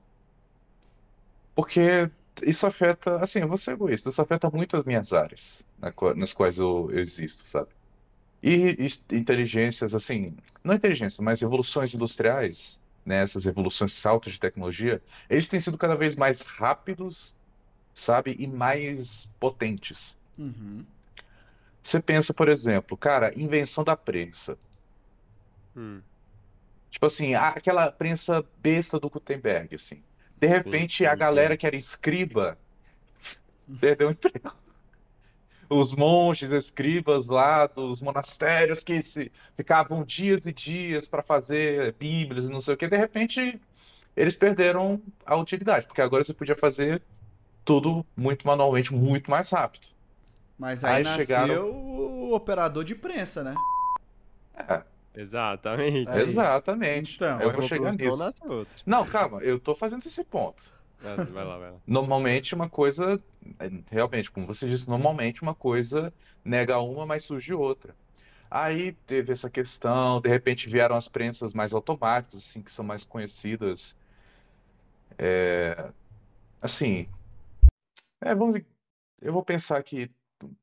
Porque 1.55 2.11
isso 2.43 2.67
afeta, 2.67 3.23
assim, 3.23 3.41
eu 3.41 3.49
vou 3.49 3.57
ser 3.57 3.73
egoísta, 3.73 4.09
isso 4.09 4.21
afeta 4.21 4.51
muito 4.51 4.77
as 4.77 4.85
minhas 4.85 5.13
áreas 5.13 5.65
na 5.79 5.93
nas 6.15 6.33
quais 6.33 6.59
eu, 6.59 6.91
eu 6.91 6.99
existo, 6.99 7.45
sabe? 7.45 7.69
E, 8.43 8.77
e 8.79 9.17
inteligências, 9.17 9.95
assim, 9.95 10.37
não 10.63 10.75
inteligências, 10.75 11.21
mas 11.21 11.41
revoluções 11.41 11.95
industriais, 11.95 12.79
né, 13.05 13.23
essas 13.23 13.45
revoluções, 13.45 13.93
saltos 13.93 14.33
de 14.33 14.41
tecnologia, 14.41 15.03
eles 15.29 15.47
têm 15.47 15.61
sido 15.61 15.77
cada 15.77 15.95
vez 15.95 16.17
mais 16.17 16.43
rápidos, 16.43 17.37
sabe? 17.95 18.37
E 18.39 18.47
mais 18.47 19.31
potentes. 19.39 20.17
Uhum. 20.39 20.85
Você 21.83 22.01
pensa, 22.01 22.33
por 22.33 22.49
exemplo, 22.49 22.97
cara, 22.97 23.39
invenção 23.39 23.85
da 23.85 23.97
prensa. 23.97 24.57
Hum. 25.77 26.01
Tipo 26.91 27.07
assim, 27.07 27.35
aquela 27.35 27.91
prensa 27.91 28.45
besta 28.63 28.99
do 28.99 29.11
Gutenberg, 29.11 29.75
assim. 29.75 30.03
De 30.41 30.47
repente, 30.47 31.05
a 31.05 31.13
sim, 31.13 31.19
galera 31.19 31.55
sim. 31.55 31.59
que 31.59 31.67
era 31.67 31.77
escriba 31.77 32.59
perdeu 33.81 34.09
o 34.09 34.11
emprego. 34.13 34.53
Os 35.77 35.93
monges, 35.93 36.53
escribas 36.53 37.27
lá 37.27 37.67
dos 37.67 38.01
monastérios 38.01 38.85
que 38.85 39.03
se 39.03 39.33
ficavam 39.57 40.05
dias 40.05 40.47
e 40.47 40.53
dias 40.53 41.09
para 41.09 41.21
fazer 41.23 41.95
bíblias 41.95 42.45
e 42.45 42.49
não 42.49 42.61
sei 42.61 42.75
o 42.75 42.77
que, 42.77 42.87
de 42.87 42.97
repente 42.97 43.61
eles 44.17 44.37
perderam 44.37 45.03
a 45.27 45.35
utilidade, 45.37 45.87
porque 45.87 46.01
agora 46.01 46.23
você 46.23 46.33
podia 46.33 46.55
fazer 46.55 47.03
tudo 47.65 48.07
muito 48.17 48.47
manualmente, 48.47 48.95
muito 48.95 49.29
mais 49.29 49.51
rápido. 49.51 49.89
Mas 50.57 50.85
aí, 50.85 50.99
Aí 50.99 51.03
nasceu 51.03 51.27
chegaram- 51.27 51.67
o 51.69 52.33
operador 52.35 52.85
de 52.85 52.95
prensa, 52.95 53.43
né? 53.43 53.55
É, 54.57 54.83
Exatamente. 55.17 56.09
Aí. 56.11 56.21
exatamente. 56.23 57.17
Então, 57.17 57.41
Eu 57.41 57.53
vou 57.53 57.63
chegar 57.63 57.93
nisso. 57.93 58.33
Não, 58.87 59.05
calma, 59.05 59.39
eu 59.41 59.59
tô 59.59 59.75
fazendo 59.75 60.07
esse 60.07 60.23
ponto. 60.23 60.73
Nossa, 61.05 61.31
vai 61.31 61.45
lá, 61.45 61.59
vai 61.59 61.71
lá. 61.73 61.81
Normalmente 61.87 62.55
uma 62.55 62.69
coisa, 62.69 63.23
é, 63.59 63.71
realmente, 63.91 64.31
como 64.31 64.47
você 64.47 64.67
disse, 64.67 64.89
normalmente 64.89 65.43
uma 65.43 65.55
coisa 65.55 66.13
nega 66.45 66.79
uma, 66.79 67.07
mas 67.07 67.25
surge 67.25 67.53
outra. 67.53 67.95
Aí 68.51 68.93
teve 68.93 69.33
essa 69.33 69.51
questão, 69.51 70.21
de 70.21 70.29
repente 70.29 70.69
vieram 70.69 70.97
as 70.97 71.09
prensas 71.09 71.53
mais 71.53 71.73
automáticas, 71.73 72.41
assim, 72.41 72.63
que 72.63 72.71
são 72.73 72.85
mais 72.85 73.05
conhecidas. 73.05 73.97
É, 75.19 75.93
assim, 76.61 77.09
é, 78.21 78.35
vamos, 78.35 78.57
eu 79.21 79.33
vou 79.33 79.45
pensar 79.45 79.77
aqui, 79.79 80.11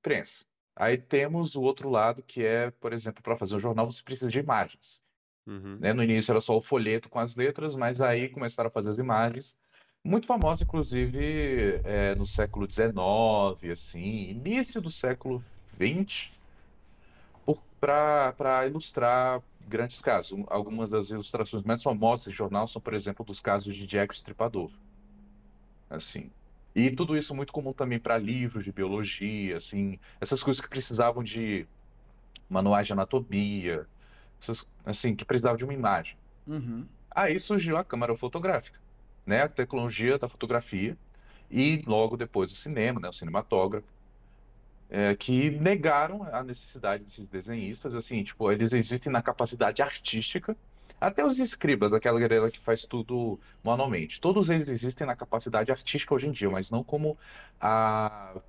prensa. 0.01 0.45
Aí 0.75 0.97
temos 0.97 1.55
o 1.55 1.61
outro 1.61 1.89
lado 1.89 2.23
que 2.23 2.43
é, 2.45 2.71
por 2.71 2.93
exemplo, 2.93 3.21
para 3.21 3.37
fazer 3.37 3.55
um 3.55 3.59
jornal 3.59 3.89
você 3.91 4.01
precisa 4.03 4.31
de 4.31 4.39
imagens. 4.39 5.03
Uhum. 5.45 5.77
né? 5.79 5.93
No 5.93 6.03
início 6.03 6.31
era 6.31 6.41
só 6.41 6.55
o 6.57 6.61
folheto 6.61 7.09
com 7.09 7.19
as 7.19 7.35
letras, 7.35 7.75
mas 7.75 7.99
aí 7.99 8.29
começaram 8.29 8.69
a 8.69 8.71
fazer 8.71 8.91
as 8.91 8.97
imagens. 8.97 9.59
Muito 10.03 10.25
famosa, 10.25 10.63
inclusive, 10.63 11.79
é, 11.83 12.15
no 12.15 12.25
século 12.25 12.65
XIX, 12.65 13.71
assim, 13.71 14.29
início 14.29 14.81
do 14.81 14.89
século 14.89 15.43
XX, 15.79 16.39
para 17.81 18.67
ilustrar 18.67 19.41
grandes 19.67 20.01
casos. 20.01 20.31
Um- 20.33 20.45
Algumas 20.47 20.91
das 20.91 21.09
ilustrações 21.09 21.63
mais 21.63 21.81
famosas 21.81 22.27
em 22.27 22.33
jornal 22.33 22.67
são, 22.67 22.81
por 22.81 22.93
exemplo, 22.93 23.25
dos 23.25 23.39
casos 23.41 23.75
de 23.75 23.87
Jack 23.87 24.13
o 24.13 24.15
Estripador. 24.15 24.69
Assim. 25.89 26.29
E 26.75 26.91
tudo 26.91 27.17
isso 27.17 27.35
muito 27.35 27.51
comum 27.51 27.73
também 27.73 27.99
para 27.99 28.17
livros 28.17 28.63
de 28.63 28.71
biologia, 28.71 29.57
assim, 29.57 29.99
essas 30.21 30.41
coisas 30.41 30.61
que 30.61 30.69
precisavam 30.69 31.23
de 31.23 31.65
manuais 32.49 32.87
de 32.87 32.93
anatomia, 32.93 33.85
essas, 34.39 34.67
assim, 34.85 35.15
que 35.15 35.25
precisavam 35.25 35.57
de 35.57 35.63
uma 35.63 35.73
imagem. 35.73 36.15
Uhum. 36.47 36.85
Aí 37.09 37.39
surgiu 37.39 37.77
a 37.77 37.83
câmera 37.83 38.15
fotográfica, 38.15 38.79
né? 39.25 39.43
A 39.43 39.49
tecnologia 39.49 40.17
da 40.19 40.29
fotografia 40.29 40.99
e 41.49 41.81
logo 41.87 42.17
depois 42.17 42.51
o 42.51 42.55
cinema, 42.55 42.99
né? 43.01 43.09
O 43.09 43.13
cinematógrafo, 43.13 43.87
é, 44.89 45.15
que 45.15 45.49
negaram 45.51 46.23
a 46.23 46.43
necessidade 46.43 47.03
desses 47.05 47.27
desenhistas, 47.27 47.95
assim, 47.95 48.23
tipo, 48.23 48.51
eles 48.51 48.73
existem 48.73 49.11
na 49.11 49.21
capacidade 49.23 49.81
artística, 49.81 50.57
até 50.99 51.25
os 51.25 51.39
escribas, 51.39 51.93
aquela 51.93 52.19
galera 52.19 52.51
que 52.51 52.59
faz 52.59 52.85
tudo 52.85 53.39
manualmente, 53.63 54.19
todos 54.19 54.49
eles 54.49 54.67
existem 54.67 55.07
na 55.07 55.15
capacidade 55.15 55.71
artística 55.71 56.13
hoje 56.13 56.27
em 56.27 56.31
dia, 56.31 56.49
mas 56.49 56.69
não 56.69 56.83
como 56.83 57.17
a, 57.59 58.41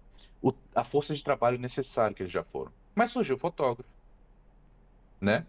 o- 0.43 0.53
a 0.75 0.85
força 0.85 1.15
de 1.15 1.23
trabalho 1.23 1.59
necessária 1.59 2.15
que 2.15 2.23
eles 2.23 2.33
já 2.33 2.45
foram. 2.45 2.75
Mas 2.97 3.11
surgiu 3.13 3.37
o 3.37 3.39
fotógrafo, 3.39 3.91
né? 5.21 5.47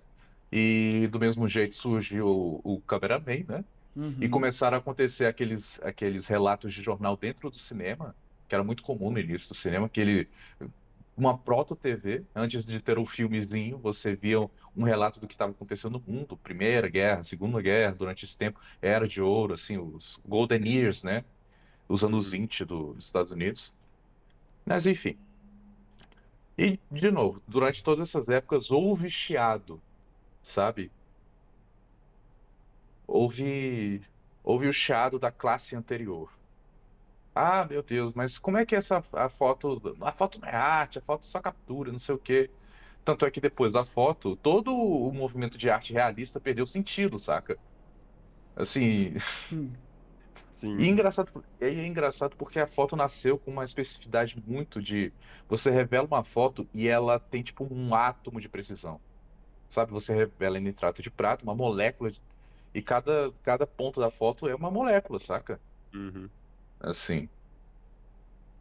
E 0.52 1.08
do 1.10 1.20
mesmo 1.20 1.48
jeito 1.50 1.76
surgiu 1.76 2.28
o, 2.28 2.76
o 2.78 2.82
cameraman, 2.84 3.46
né? 3.48 3.66
Uhum. 3.96 4.16
E 4.20 4.28
começaram 4.28 4.78
a 4.78 4.80
acontecer 4.80 5.26
aqueles, 5.26 5.80
aqueles 5.84 6.28
relatos 6.28 6.74
de 6.74 6.82
jornal 6.82 7.16
dentro 7.16 7.50
do 7.50 7.58
cinema, 7.58 8.16
que 8.48 8.56
era 8.56 8.64
muito 8.64 8.84
comum 8.84 9.12
no 9.12 9.20
início 9.20 9.50
do 9.50 9.56
cinema, 9.56 9.88
que 9.88 10.02
ele, 10.02 10.30
uma 11.16 11.38
proto-TV, 11.38 12.24
antes 12.36 12.66
de 12.66 12.80
ter 12.82 12.98
o 12.98 13.06
filmezinho, 13.06 13.78
você 13.78 14.16
via 14.16 14.40
um 14.76 14.84
relato 14.84 15.20
do 15.20 15.28
que 15.28 15.36
estava 15.36 15.52
acontecendo 15.52 15.94
no 15.94 16.14
mundo, 16.14 16.36
Primeira 16.36 16.88
Guerra, 16.88 17.24
Segunda 17.24 17.62
Guerra, 17.62 17.94
durante 17.94 18.26
esse 18.26 18.38
tempo, 18.38 18.60
Era 18.82 19.08
de 19.08 19.22
Ouro, 19.22 19.54
assim, 19.54 19.78
os 19.78 20.20
Golden 20.28 20.68
Years, 20.68 21.04
né? 21.04 21.24
Os 21.88 22.04
anos 22.04 22.32
20 22.32 22.66
dos 22.66 23.06
Estados 23.06 23.32
Unidos. 23.32 23.74
Mas 24.66 24.88
enfim. 24.88 25.16
E, 26.58 26.80
de 26.92 27.12
novo, 27.12 27.42
durante 27.48 27.84
todas 27.84 28.10
essas 28.10 28.28
épocas 28.28 28.72
houve 28.72 29.10
chiado, 29.10 29.82
sabe? 30.42 30.92
Houve, 33.08 34.02
houve 34.44 34.68
o 34.68 34.74
chiado 34.74 35.18
da 35.20 35.32
classe 35.32 35.76
anterior. 35.76 36.30
Ah, 37.36 37.66
meu 37.66 37.82
Deus, 37.82 38.14
mas 38.14 38.38
como 38.38 38.58
é 38.58 38.66
que 38.66 38.76
essa 38.76 39.02
a 39.14 39.28
foto, 39.30 39.82
a 40.04 40.14
foto 40.14 40.40
não 40.40 40.48
é 40.48 40.56
arte, 40.56 41.00
a 41.00 41.02
foto 41.02 41.26
só 41.26 41.42
captura, 41.42 41.92
não 41.92 41.98
sei 42.00 42.14
o 42.16 42.20
quê. 42.20 42.54
Tanto 43.04 43.26
é 43.26 43.32
que 43.32 43.42
depois 43.42 43.74
da 43.74 43.84
foto, 43.84 44.38
todo 44.38 44.72
o 44.76 45.12
movimento 45.14 45.58
de 45.58 45.70
arte 45.70 45.94
realista 45.94 46.40
perdeu 46.40 46.68
sentido, 46.68 47.18
saca? 47.20 47.60
Assim, 48.56 49.14
Sim. 50.52 50.78
e 50.78 50.88
engraçado, 50.88 51.32
e 51.62 51.66
é 51.66 51.86
engraçado 51.86 52.36
porque 52.36 52.60
a 52.60 52.68
foto 52.68 52.96
nasceu 52.96 53.40
com 53.40 53.52
uma 53.52 53.64
especificidade 53.64 54.42
muito 54.46 54.82
de 54.82 55.14
você 55.48 55.70
revela 55.70 56.08
uma 56.08 56.24
foto 56.24 56.68
e 56.74 56.88
ela 56.88 57.20
tem 57.20 57.44
tipo 57.44 57.64
um 57.72 57.94
átomo 57.94 58.40
de 58.42 58.50
precisão. 58.50 59.02
Sabe? 59.70 59.92
Você 59.94 60.14
revela 60.14 60.58
em 60.60 60.62
nitrato 60.64 61.02
de 61.02 61.12
prata, 61.12 61.44
uma 61.46 61.56
molécula 61.56 62.12
de- 62.12 62.22
e 62.74 62.82
cada 62.82 63.32
cada 63.44 63.68
ponto 63.68 64.00
da 64.00 64.10
foto 64.10 64.48
é 64.48 64.56
uma 64.56 64.72
molécula, 64.72 65.20
saca? 65.20 65.60
Uhum. 65.94 66.30
Assim. 66.80 67.30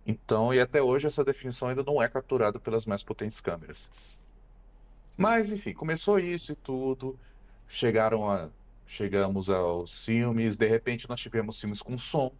Então, 0.06 0.52
e 0.52 0.60
até 0.60 0.82
hoje 0.82 1.06
essa 1.06 1.24
definição 1.24 1.68
ainda 1.68 1.82
não 1.82 2.02
é 2.02 2.08
capturada 2.08 2.58
pelas 2.58 2.84
mais 2.86 3.02
potentes 3.02 3.40
câmeras. 3.40 4.18
Mas, 5.16 5.52
enfim, 5.52 5.72
começou 5.72 6.18
isso 6.18 6.52
e 6.52 6.56
tudo. 6.56 7.18
Chegaram 7.68 8.28
a, 8.30 8.48
chegamos 8.86 9.48
aos 9.48 10.04
filmes. 10.04 10.56
De 10.56 10.66
repente, 10.66 11.08
nós 11.08 11.20
tivemos 11.20 11.60
filmes 11.60 11.80
com 11.80 11.96
som. 11.96 12.32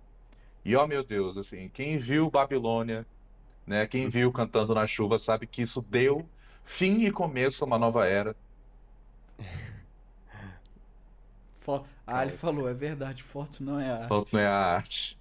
E, 0.65 0.75
ó, 0.75 0.87
meu 0.87 1.05
Deus, 1.05 1.39
assim, 1.39 1.69
quem 1.69 1.99
viu 1.99 2.31
Babilônia, 2.31 3.07
né, 3.67 3.87
quem 3.87 4.09
viu 4.09 4.33
Cantando 4.33 4.75
na 4.75 4.87
Chuva, 4.87 5.19
sabe 5.19 5.47
que 5.47 5.63
isso 5.63 5.83
deu 5.83 6.27
fim 6.65 7.05
e 7.05 7.11
começo 7.11 7.65
a 7.65 7.67
uma 7.67 7.79
nova 7.79 8.07
era. 8.07 8.37
Fo- 11.62 11.85
Ah, 12.07 12.25
ele 12.25 12.37
falou, 12.37 12.68
é 12.68 12.75
verdade, 12.75 13.22
foto 13.22 13.62
não 13.62 13.79
é 13.81 13.88
arte. 13.90 14.33
Não 14.33 14.40
é 14.40 14.46
a 14.46 14.55
arte. 14.55 15.18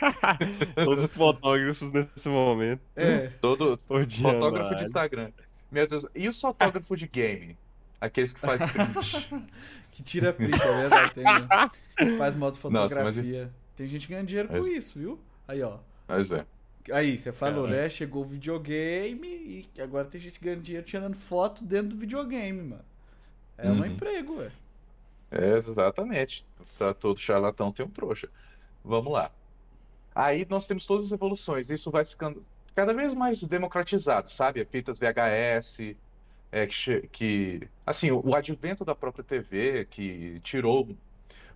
Todos 0.84 1.04
os 1.04 1.10
fotógrafos 1.10 1.90
nesse 1.90 2.28
momento 2.28 2.80
É, 2.96 3.28
Todo 3.40 3.78
odiando 3.88 4.34
fotógrafo 4.34 4.74
de. 4.76 4.84
Instagram. 4.84 5.30
Meu 5.70 5.86
Deus, 5.86 6.06
e 6.14 6.28
os 6.28 6.40
fotógrafos 6.40 6.98
de 6.98 7.06
game? 7.06 7.56
Aqueles 8.00 8.32
que 8.32 8.40
faz 8.40 8.62
print. 8.70 9.44
que 9.92 10.02
tira 10.02 10.32
print, 10.32 10.54
é 10.60 10.80
verdade. 10.80 11.12
Tem, 11.12 11.24
que 11.98 12.16
faz 12.16 12.34
modo 12.34 12.58
Nossa, 12.70 12.70
mas- 12.70 13.14
fotografia. 13.16 13.50
Tem 13.76 13.86
gente 13.86 14.06
ganhando 14.08 14.26
dinheiro 14.26 14.48
com 14.48 14.58
Mas- 14.58 14.66
isso, 14.68 14.98
viu? 14.98 15.18
Aí, 15.48 15.62
ó. 15.62 15.78
Mas 16.06 16.30
é. 16.32 16.44
Aí, 16.92 17.18
você 17.18 17.30
falou, 17.32 17.64
Caralho. 17.64 17.82
né? 17.82 17.88
Chegou 17.90 18.22
o 18.22 18.26
videogame 18.26 19.26
e 19.28 19.80
agora 19.82 20.06
tem 20.06 20.20
gente 20.20 20.40
ganhando 20.40 20.62
dinheiro 20.62 20.86
tirando 20.86 21.14
foto 21.16 21.62
dentro 21.64 21.88
do 21.90 21.96
videogame, 21.96 22.62
mano. 22.62 22.84
É 23.58 23.68
um 23.70 23.76
Uhum. 23.78 23.86
emprego, 23.86 24.36
ué. 24.38 24.50
É, 25.30 25.56
exatamente. 25.56 26.44
Pra 26.76 26.94
todo 26.94 27.18
charlatão 27.18 27.72
tem 27.72 27.86
um 27.86 27.90
trouxa. 27.90 28.28
Vamos 28.84 29.12
lá. 29.12 29.32
Aí 30.14 30.46
nós 30.48 30.66
temos 30.66 30.86
todas 30.86 31.06
as 31.06 31.12
evoluções. 31.12 31.70
Isso 31.70 31.90
vai 31.90 32.04
ficando 32.04 32.44
cada 32.74 32.94
vez 32.94 33.14
mais 33.14 33.42
democratizado, 33.42 34.30
sabe? 34.30 34.64
Fitas 34.66 34.98
VHS, 35.00 35.98
é, 36.52 36.66
que, 36.68 37.08
que- 37.08 37.70
assim, 37.86 38.10
o, 38.12 38.22
o 38.30 38.34
advento 38.36 38.84
da 38.84 38.94
própria 38.94 39.24
TV, 39.24 39.86
que 39.86 40.40
tirou 40.42 40.96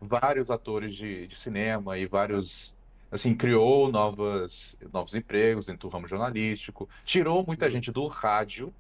vários 0.00 0.50
atores 0.50 0.94
de, 0.96 1.26
de 1.26 1.36
cinema 1.36 1.98
e 1.98 2.06
vários, 2.06 2.76
assim, 3.10 3.36
criou 3.36 3.90
novas, 3.92 4.76
novos 4.92 5.14
empregos 5.14 5.66
dentro 5.66 5.88
do 5.88 5.92
ramo 5.92 6.08
jornalístico, 6.08 6.88
tirou 7.04 7.44
muita 7.46 7.70
gente 7.70 7.92
do 7.92 8.06
rádio, 8.08 8.74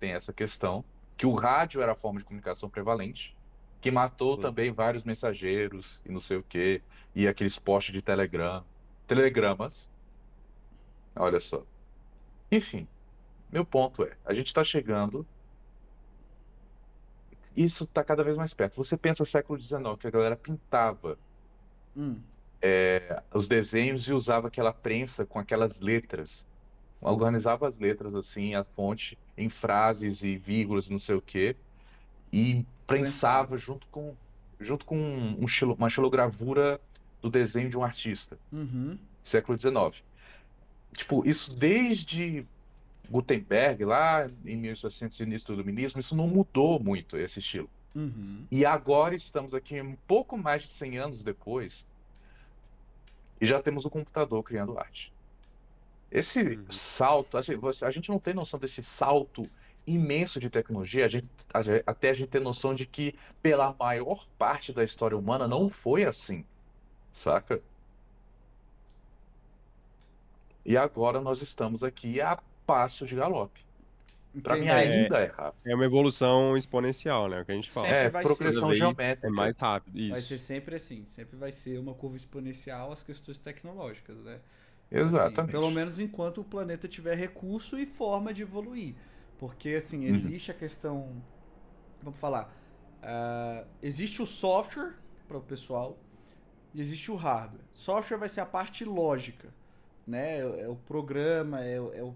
tem 0.00 0.12
essa 0.14 0.32
questão, 0.32 0.84
que 1.16 1.26
o 1.26 1.32
rádio 1.34 1.80
era 1.82 1.92
a 1.92 1.96
forma 1.96 2.18
de 2.20 2.24
comunicação 2.24 2.68
prevalente 2.70 3.36
que 3.82 3.90
matou 3.90 4.36
Sim. 4.36 4.42
também 4.42 4.72
vários 4.72 5.04
mensageiros 5.04 6.00
e 6.06 6.12
não 6.12 6.20
sei 6.20 6.36
o 6.38 6.42
quê, 6.42 6.80
e 7.14 7.26
aqueles 7.26 7.58
postes 7.58 7.92
de 7.92 8.00
Telegram, 8.00 8.64
telegramas. 9.08 9.90
Olha 11.16 11.40
só. 11.40 11.64
Enfim, 12.50 12.86
meu 13.50 13.64
ponto 13.64 14.04
é, 14.04 14.16
a 14.24 14.32
gente 14.32 14.46
está 14.46 14.62
chegando, 14.62 15.26
isso 17.56 17.84
está 17.84 18.04
cada 18.04 18.22
vez 18.22 18.36
mais 18.36 18.54
perto. 18.54 18.76
Você 18.76 18.96
pensa 18.96 19.24
século 19.24 19.60
XIX, 19.60 19.80
que 19.98 20.06
a 20.06 20.10
galera 20.10 20.36
pintava 20.36 21.18
Hum. 21.94 22.22
é, 22.62 23.22
os 23.34 23.46
desenhos 23.48 24.08
e 24.08 24.12
usava 24.14 24.48
aquela 24.48 24.72
prensa 24.72 25.26
com 25.26 25.38
aquelas 25.38 25.80
letras. 25.80 26.46
Organizava 27.00 27.68
as 27.68 27.76
letras 27.78 28.14
assim, 28.14 28.54
a 28.54 28.62
fonte, 28.62 29.18
em 29.36 29.48
frases 29.50 30.22
e 30.22 30.38
vírgulas, 30.38 30.88
não 30.88 30.98
sei 31.00 31.16
o 31.16 31.20
quê, 31.20 31.56
e 32.32 32.64
prensava 32.96 33.56
junto 33.58 33.86
com, 33.88 34.14
junto 34.60 34.84
com 34.84 34.96
um 35.38 35.46
xilo- 35.46 35.74
uma 35.74 35.88
xilogravura 35.90 36.80
do 37.20 37.30
desenho 37.30 37.70
de 37.70 37.76
um 37.76 37.82
artista, 37.84 38.38
Uhum. 38.52 38.98
século 39.24 39.58
XIX. 39.58 40.02
Tipo, 40.94 41.26
isso 41.28 41.54
desde 41.54 42.44
Gutenberg, 43.10 43.84
lá 43.84 44.26
em 44.44 44.56
1800, 44.56 45.20
início 45.20 45.46
do 45.48 45.54
iluminismo, 45.54 46.00
isso 46.00 46.14
não 46.16 46.26
mudou 46.28 46.78
muito, 46.78 47.16
esse 47.16 47.38
estilo. 47.40 47.68
Uhum. 47.94 48.44
E 48.50 48.64
agora 48.64 49.14
estamos 49.14 49.54
aqui 49.54 49.80
um 49.80 49.96
pouco 50.06 50.36
mais 50.38 50.62
de 50.62 50.68
100 50.68 50.98
anos 50.98 51.22
depois 51.22 51.86
e 53.40 53.46
já 53.46 53.62
temos 53.62 53.84
o 53.84 53.90
computador 53.90 54.42
criando 54.42 54.78
arte. 54.78 55.12
Esse 56.10 56.42
Uhum. 56.42 56.64
salto, 56.68 57.38
assim, 57.38 57.52
a 57.82 57.90
gente 57.90 58.10
não 58.10 58.18
tem 58.18 58.34
noção 58.34 58.58
desse 58.60 58.82
salto 58.82 59.42
imenso 59.86 60.38
de 60.40 60.48
tecnologia, 60.50 61.06
a 61.06 61.08
gente, 61.08 61.28
a 61.52 61.60
até 61.86 62.10
a 62.10 62.14
gente 62.14 62.28
ter 62.28 62.40
noção 62.40 62.74
de 62.74 62.86
que 62.86 63.14
pela 63.42 63.74
maior 63.78 64.26
parte 64.38 64.72
da 64.72 64.84
história 64.84 65.16
humana 65.16 65.48
não 65.48 65.68
foi 65.68 66.04
assim, 66.04 66.44
saca? 67.12 67.60
E 70.64 70.76
agora 70.76 71.20
nós 71.20 71.42
estamos 71.42 71.82
aqui 71.82 72.20
a 72.20 72.38
passo 72.66 73.06
de 73.06 73.16
galope. 73.16 73.64
Pra 74.42 74.56
mim 74.56 74.68
ainda 74.68 75.18
é 75.20 75.26
rápido. 75.26 75.60
É 75.66 75.74
uma 75.74 75.84
evolução 75.84 76.56
exponencial, 76.56 77.28
né? 77.28 77.42
O 77.42 77.44
que 77.44 77.52
a 77.52 77.54
gente 77.54 77.70
fala. 77.70 77.86
Sempre 77.86 78.06
É, 78.06 78.10
vai 78.10 78.22
progressão 78.22 78.72
geométrica. 78.72 79.26
É 79.26 79.30
mais 79.30 79.54
rápido. 79.56 79.94
Vai 80.08 80.20
Isso. 80.20 80.28
ser 80.28 80.38
sempre 80.38 80.76
assim, 80.76 81.04
sempre 81.04 81.36
vai 81.36 81.52
ser 81.52 81.78
uma 81.78 81.92
curva 81.92 82.16
exponencial 82.16 82.90
às 82.92 83.02
questões 83.02 83.38
tecnológicas, 83.38 84.16
né? 84.22 84.40
Assim, 84.90 85.02
Exatamente. 85.02 85.50
pelo 85.52 85.70
menos 85.70 85.98
enquanto 85.98 86.40
o 86.40 86.44
planeta 86.44 86.88
tiver 86.88 87.14
recurso 87.14 87.78
e 87.78 87.84
forma 87.84 88.32
de 88.32 88.42
evoluir. 88.42 88.94
Porque, 89.42 89.70
assim, 89.70 90.04
existe 90.06 90.50
a 90.52 90.54
questão. 90.54 91.22
Vamos 92.02 92.18
falar. 92.20 92.52
ah, 93.02 93.64
existe 93.82 94.22
o 94.22 94.26
software 94.26 94.94
para 95.28 95.38
o 95.38 95.42
pessoal 95.42 95.98
e 96.74 96.80
existe 96.80 97.10
o 97.10 97.16
hardware. 97.16 97.64
Software 97.74 98.18
vai 98.18 98.28
ser 98.28 98.40
a 98.42 98.46
parte 98.46 98.84
lógica, 98.84 99.52
né? 100.06 100.38
É, 100.40 100.62
é 100.62 100.68
o 100.68 100.76
programa, 100.76 101.60
é, 101.64 101.80
o- 101.80 101.92
é 101.94 102.02
o, 102.02 102.14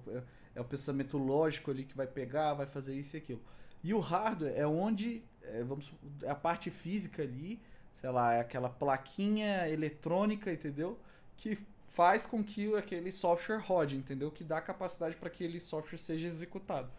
é 0.56 0.60
o 0.60 0.64
pensamento 0.64 1.18
lógico 1.18 1.70
ali 1.72 1.84
que 1.84 1.96
vai 1.96 2.06
pegar, 2.06 2.54
vai 2.54 2.66
fazer 2.66 2.94
isso 2.94 3.16
e 3.16 3.18
aquilo. 3.18 3.42
E 3.84 3.94
o 3.94 4.00
hardware 4.00 4.54
é 4.56 4.66
onde, 4.66 5.22
é, 5.42 5.64
vamos, 5.64 5.92
é 6.22 6.30
a 6.30 6.36
parte 6.36 6.70
física 6.70 7.22
ali, 7.22 7.60
sei 7.94 8.10
lá, 8.10 8.34
é 8.34 8.40
aquela 8.40 8.68
plaquinha 8.70 9.68
eletrônica, 9.68 10.52
entendeu? 10.52 10.98
Que 11.36 11.58
faz 11.88 12.26
com 12.26 12.42
que 12.44 12.74
aquele 12.76 13.10
software 13.12 13.58
rode, 13.60 13.96
entendeu? 13.96 14.30
Que 14.30 14.44
dá 14.44 14.60
capacidade 14.60 15.16
para 15.16 15.30
que 15.30 15.44
aquele 15.44 15.60
software 15.60 15.98
seja 15.98 16.26
executado. 16.28 16.90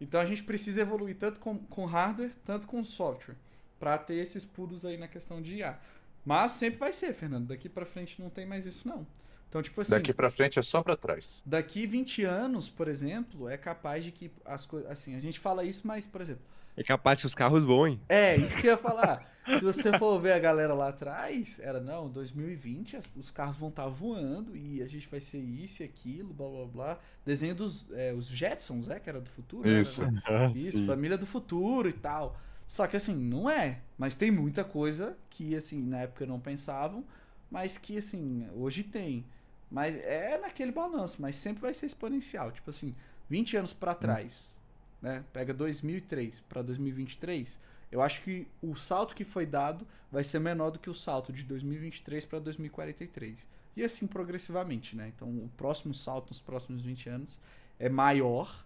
Então 0.00 0.20
a 0.20 0.24
gente 0.24 0.42
precisa 0.42 0.80
evoluir 0.80 1.16
tanto 1.16 1.38
com, 1.40 1.58
com 1.58 1.84
hardware, 1.84 2.32
tanto 2.44 2.66
com 2.66 2.84
software, 2.84 3.36
para 3.78 3.96
ter 3.98 4.14
esses 4.14 4.44
pulos 4.44 4.84
aí 4.84 4.96
na 4.96 5.08
questão 5.08 5.40
de 5.40 5.56
IA. 5.56 5.78
Mas 6.24 6.52
sempre 6.52 6.78
vai 6.78 6.92
ser, 6.92 7.12
Fernando. 7.14 7.48
Daqui 7.48 7.68
para 7.68 7.84
frente 7.86 8.20
não 8.20 8.30
tem 8.30 8.46
mais 8.46 8.66
isso 8.66 8.86
não. 8.86 9.06
Então, 9.48 9.60
tipo 9.62 9.80
assim, 9.80 9.90
Daqui 9.90 10.12
pra 10.14 10.30
frente 10.30 10.58
é 10.58 10.62
só 10.62 10.82
pra 10.82 10.96
trás. 10.96 11.42
daqui 11.44 11.86
20 11.86 12.24
anos, 12.24 12.70
por 12.70 12.88
exemplo, 12.88 13.48
é 13.48 13.56
capaz 13.58 14.02
de 14.04 14.10
que 14.10 14.30
as 14.46 14.64
coisas, 14.64 14.90
assim, 14.90 15.14
a 15.14 15.20
gente 15.20 15.38
fala 15.38 15.62
isso, 15.62 15.86
mas, 15.86 16.06
por 16.06 16.20
exemplo, 16.22 16.42
É 16.76 16.82
capaz 16.82 17.20
que 17.20 17.26
os 17.26 17.34
carros 17.34 17.64
voem. 17.64 18.00
é, 18.08 18.36
isso 18.36 18.56
que 18.58 18.66
eu 18.66 18.72
ia 18.72 18.76
falar. 18.78 19.30
Se 19.44 19.60
você 19.60 19.98
for 19.98 20.20
ver 20.20 20.32
a 20.32 20.38
galera 20.38 20.72
lá 20.72 20.88
atrás, 20.90 21.58
era 21.58 21.80
não, 21.80 22.08
2020 22.08 22.96
as- 22.96 23.08
os 23.16 23.28
carros 23.30 23.56
vão 23.56 23.70
estar 23.70 23.88
voando 23.88 24.56
e 24.56 24.80
a 24.80 24.86
gente 24.86 25.08
vai 25.08 25.20
ser 25.20 25.38
isso 25.40 25.82
e 25.82 25.84
aquilo, 25.84 26.32
blá 26.32 26.48
blá 26.48 26.66
blá. 26.66 26.98
Desenho 27.26 27.54
dos 27.54 27.90
é, 27.92 28.12
os 28.12 28.28
Jetsons, 28.28 28.88
é, 28.88 29.00
que 29.00 29.08
era 29.10 29.20
do 29.20 29.28
futuro. 29.28 29.68
era, 29.68 29.80
Isso. 29.80 30.00
né? 30.10 30.22
Ah, 30.26 30.52
Isso, 30.54 30.78
sim. 30.78 30.86
família 30.86 31.18
do 31.18 31.26
futuro 31.26 31.88
e 31.88 31.92
tal. 31.92 32.38
Só 32.68 32.86
que 32.86 32.96
assim, 32.96 33.14
não 33.14 33.50
é. 33.50 33.80
Mas 33.98 34.14
tem 34.14 34.30
muita 34.30 34.62
coisa 34.64 35.16
que, 35.28 35.56
assim, 35.56 35.82
na 35.82 36.02
época 36.02 36.24
não 36.24 36.38
pensavam, 36.38 37.04
mas 37.50 37.76
que, 37.76 37.98
assim, 37.98 38.46
hoje 38.54 38.84
tem. 38.84 39.26
Mas 39.70 39.96
é 39.96 40.38
naquele 40.38 40.70
balanço, 40.70 41.20
mas 41.20 41.34
sempre 41.34 41.62
vai 41.62 41.74
ser 41.74 41.86
exponencial. 41.86 42.52
Tipo 42.52 42.70
assim, 42.70 42.94
20 43.28 43.56
anos 43.56 43.72
pra 43.72 43.92
trás, 43.94 44.56
né? 45.02 45.24
Pega 45.32 45.52
2003 45.52 46.40
pra 46.48 46.62
2023, 46.62 47.58
eu 47.90 48.00
acho 48.00 48.22
que 48.22 48.46
o 48.62 48.74
salto 48.76 49.14
que 49.14 49.24
foi 49.24 49.44
dado 49.44 49.86
vai 50.10 50.24
ser 50.24 50.38
menor 50.38 50.70
do 50.70 50.78
que 50.78 50.88
o 50.88 50.94
salto 50.94 51.32
de 51.32 51.42
2023 51.44 52.24
pra 52.24 52.38
2043. 52.38 53.46
E 53.76 53.82
assim 53.84 54.06
progressivamente, 54.06 54.96
né? 54.96 55.08
Então, 55.14 55.28
o 55.28 55.48
próximo 55.56 55.94
salto 55.94 56.28
nos 56.30 56.40
próximos 56.40 56.82
20 56.82 57.08
anos 57.08 57.40
é 57.78 57.88
maior, 57.88 58.64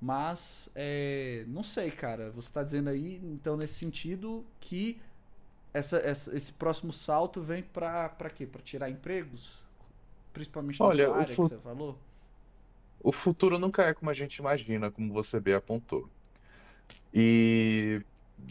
mas 0.00 0.70
é, 0.74 1.44
não 1.48 1.62
sei, 1.62 1.90
cara. 1.90 2.30
Você 2.32 2.48
está 2.48 2.62
dizendo 2.64 2.90
aí, 2.90 3.16
então, 3.24 3.56
nesse 3.56 3.74
sentido, 3.74 4.44
que 4.60 5.00
essa, 5.72 5.98
essa- 5.98 6.36
esse 6.36 6.52
próximo 6.52 6.92
salto 6.92 7.42
vem 7.42 7.62
pra, 7.62 8.08
pra 8.08 8.30
quê? 8.30 8.46
Pra 8.46 8.62
tirar 8.62 8.90
empregos? 8.90 9.62
Principalmente 10.32 10.82
na 10.82 10.86
Olha, 10.86 11.06
sua 11.06 11.16
área 11.18 11.36
fu- 11.36 11.42
que 11.42 11.48
você 11.48 11.58
falou? 11.58 11.98
O 13.00 13.12
futuro 13.12 13.58
nunca 13.58 13.84
é 13.84 13.94
como 13.94 14.10
a 14.10 14.14
gente 14.14 14.36
imagina, 14.38 14.90
como 14.90 15.12
você 15.12 15.40
bem 15.40 15.54
apontou. 15.54 16.10
E, 17.12 18.04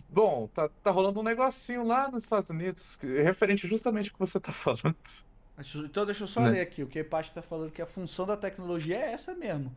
bom, 0.09 0.47
tá, 0.49 0.69
tá 0.83 0.91
rolando 0.91 1.19
um 1.19 1.23
negocinho 1.23 1.83
lá 1.83 2.09
nos 2.11 2.23
Estados 2.23 2.49
Unidos, 2.49 2.95
que- 2.97 3.21
referente 3.21 3.67
justamente 3.67 4.09
ao 4.09 4.13
que 4.13 4.19
você 4.19 4.39
tá 4.39 4.51
falando. 4.53 4.97
Então 5.85 6.05
deixa 6.05 6.23
eu 6.23 6.27
só 6.27 6.45
Né? 6.45 6.47
ler 6.47 6.61
aqui. 6.61 6.83
O 6.83 6.87
que 6.87 7.03
Paty 7.03 7.33
tá 7.33 7.41
falando 7.41 7.71
que 7.71 7.81
a 7.81 7.85
função 7.85 8.25
da 8.25 8.37
tecnologia 8.37 8.97
é 8.97 9.11
essa 9.13 9.35
mesmo. 9.35 9.75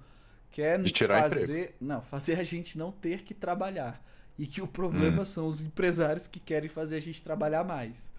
Que 0.50 0.62
é 0.62 0.78
fazer, 1.10 1.76
não, 1.80 2.02
fazer 2.02 2.38
a 2.38 2.44
gente 2.44 2.78
não 2.78 2.92
ter 2.92 3.22
que 3.22 3.34
trabalhar. 3.34 4.04
E 4.38 4.46
que 4.46 4.62
o 4.62 4.66
problema 4.68 5.24
Hum. 5.24 5.24
são 5.24 5.48
os 5.48 5.60
empresários 5.62 6.26
que 6.26 6.38
querem 6.40 6.68
fazer 6.68 6.96
a 6.96 7.00
gente 7.00 7.22
trabalhar 7.22 7.64
mais. 7.64 8.10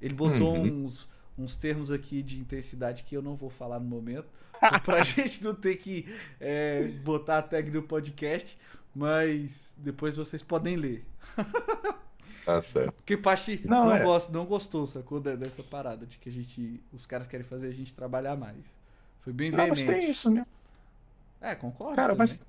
Ele 0.00 0.14
botou 0.14 0.54
Uhum. 0.54 0.66
uns, 0.66 1.08
uns 1.36 1.56
termos 1.56 1.90
aqui 1.90 2.22
de 2.22 2.38
intensidade 2.40 3.02
que 3.02 3.16
eu 3.16 3.22
não 3.22 3.34
vou 3.34 3.50
falar 3.50 3.78
no 3.80 3.86
momento. 3.86 4.28
pra 4.84 5.02
gente 5.02 5.42
não 5.42 5.54
ter 5.54 5.76
que 5.76 6.06
é, 6.40 6.84
botar 7.04 7.38
a 7.38 7.42
tag 7.42 7.70
no 7.70 7.82
podcast. 7.82 8.58
Mas 8.94 9.74
depois 9.76 10.16
vocês 10.16 10.40
podem 10.40 10.76
ler. 10.76 11.04
Tá 12.44 12.62
certo. 12.62 12.92
Porque 12.92 13.16
Pachi 13.16 13.60
Não, 13.64 13.86
não, 13.86 13.94
é. 13.96 14.02
gosta, 14.02 14.32
não 14.32 14.44
gostou, 14.44 14.86
sacou? 14.86 15.18
de- 15.18 15.36
Dessa 15.36 15.62
parada 15.64 16.06
de 16.06 16.16
que 16.18 16.28
a 16.28 16.32
gente. 16.32 16.80
Os 16.92 17.04
caras 17.06 17.26
querem 17.26 17.44
fazer 17.44 17.68
a 17.68 17.72
gente 17.72 17.92
trabalhar 17.92 18.36
mais. 18.36 18.64
Foi 19.22 19.32
bem 19.32 19.50
Não, 19.50 19.66
mas 19.66 19.82
tem 19.82 20.10
isso, 20.10 20.30
né? 20.30 20.46
É, 21.40 21.54
concordo. 21.54 21.96
Cara, 21.96 22.14
mas. 22.14 22.40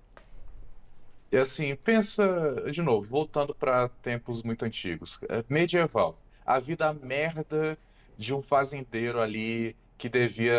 E 1.32 1.38
assim, 1.38 1.76
pensa, 1.76 2.70
de 2.72 2.82
novo, 2.82 3.08
voltando 3.08 3.56
para 3.56 3.90
tempos 3.90 4.44
muito 4.44 4.64
antigos. 4.64 5.20
É, 5.28 5.44
Medieval. 5.50 6.18
A 6.46 6.60
vida 6.60 6.94
merda 6.94 7.78
de 8.18 8.34
um 8.34 8.42
fazendeiro 8.44 9.22
ali 9.22 9.78
que 9.98 10.10
devia 10.10 10.54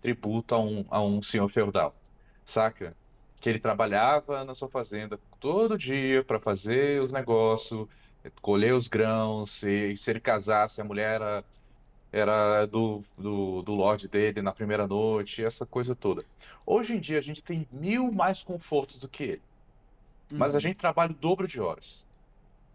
tributo 0.00 0.54
a 0.54 0.60
um, 0.60 0.84
a 0.90 1.02
um 1.02 1.22
senhor 1.22 1.48
feudal. 1.50 2.00
Saca? 2.44 2.96
Que 3.40 3.48
ele 3.50 3.58
trabalhava 3.60 4.44
na 4.44 4.54
sua 4.54 4.70
fazenda 4.70 5.20
todo 5.38 5.76
dia 5.78 6.24
para 6.24 6.40
fazer 6.40 7.00
os 7.02 7.12
negócios, 7.12 7.86
colher 8.42 8.74
os 8.74 8.88
grãos, 8.88 9.62
e 9.62 9.96
se 9.96 10.10
ele 10.10 10.20
casasse, 10.20 10.80
a 10.80 10.84
mulher 10.84 11.16
era, 11.20 11.46
era 12.12 12.66
do, 12.66 13.00
do, 13.16 13.62
do 13.62 13.74
lord 13.74 14.08
dele 14.08 14.42
na 14.42 14.52
primeira 14.54 14.86
noite, 14.88 15.44
essa 15.44 15.66
coisa 15.66 15.96
toda. 15.96 16.26
Hoje 16.66 16.94
em 16.96 17.00
dia 17.00 17.18
a 17.18 17.22
gente 17.22 17.42
tem 17.42 17.68
mil 17.72 18.12
mais 18.12 18.42
confortos 18.42 18.98
do 18.98 19.08
que 19.08 19.24
ele. 19.24 19.44
Mas 20.36 20.54
a 20.54 20.58
Uhum. 20.58 20.60
gente 20.60 20.76
trabalha 20.76 21.12
o 21.12 21.16
dobro 21.18 21.46
de 21.48 21.60
horas. 21.60 22.08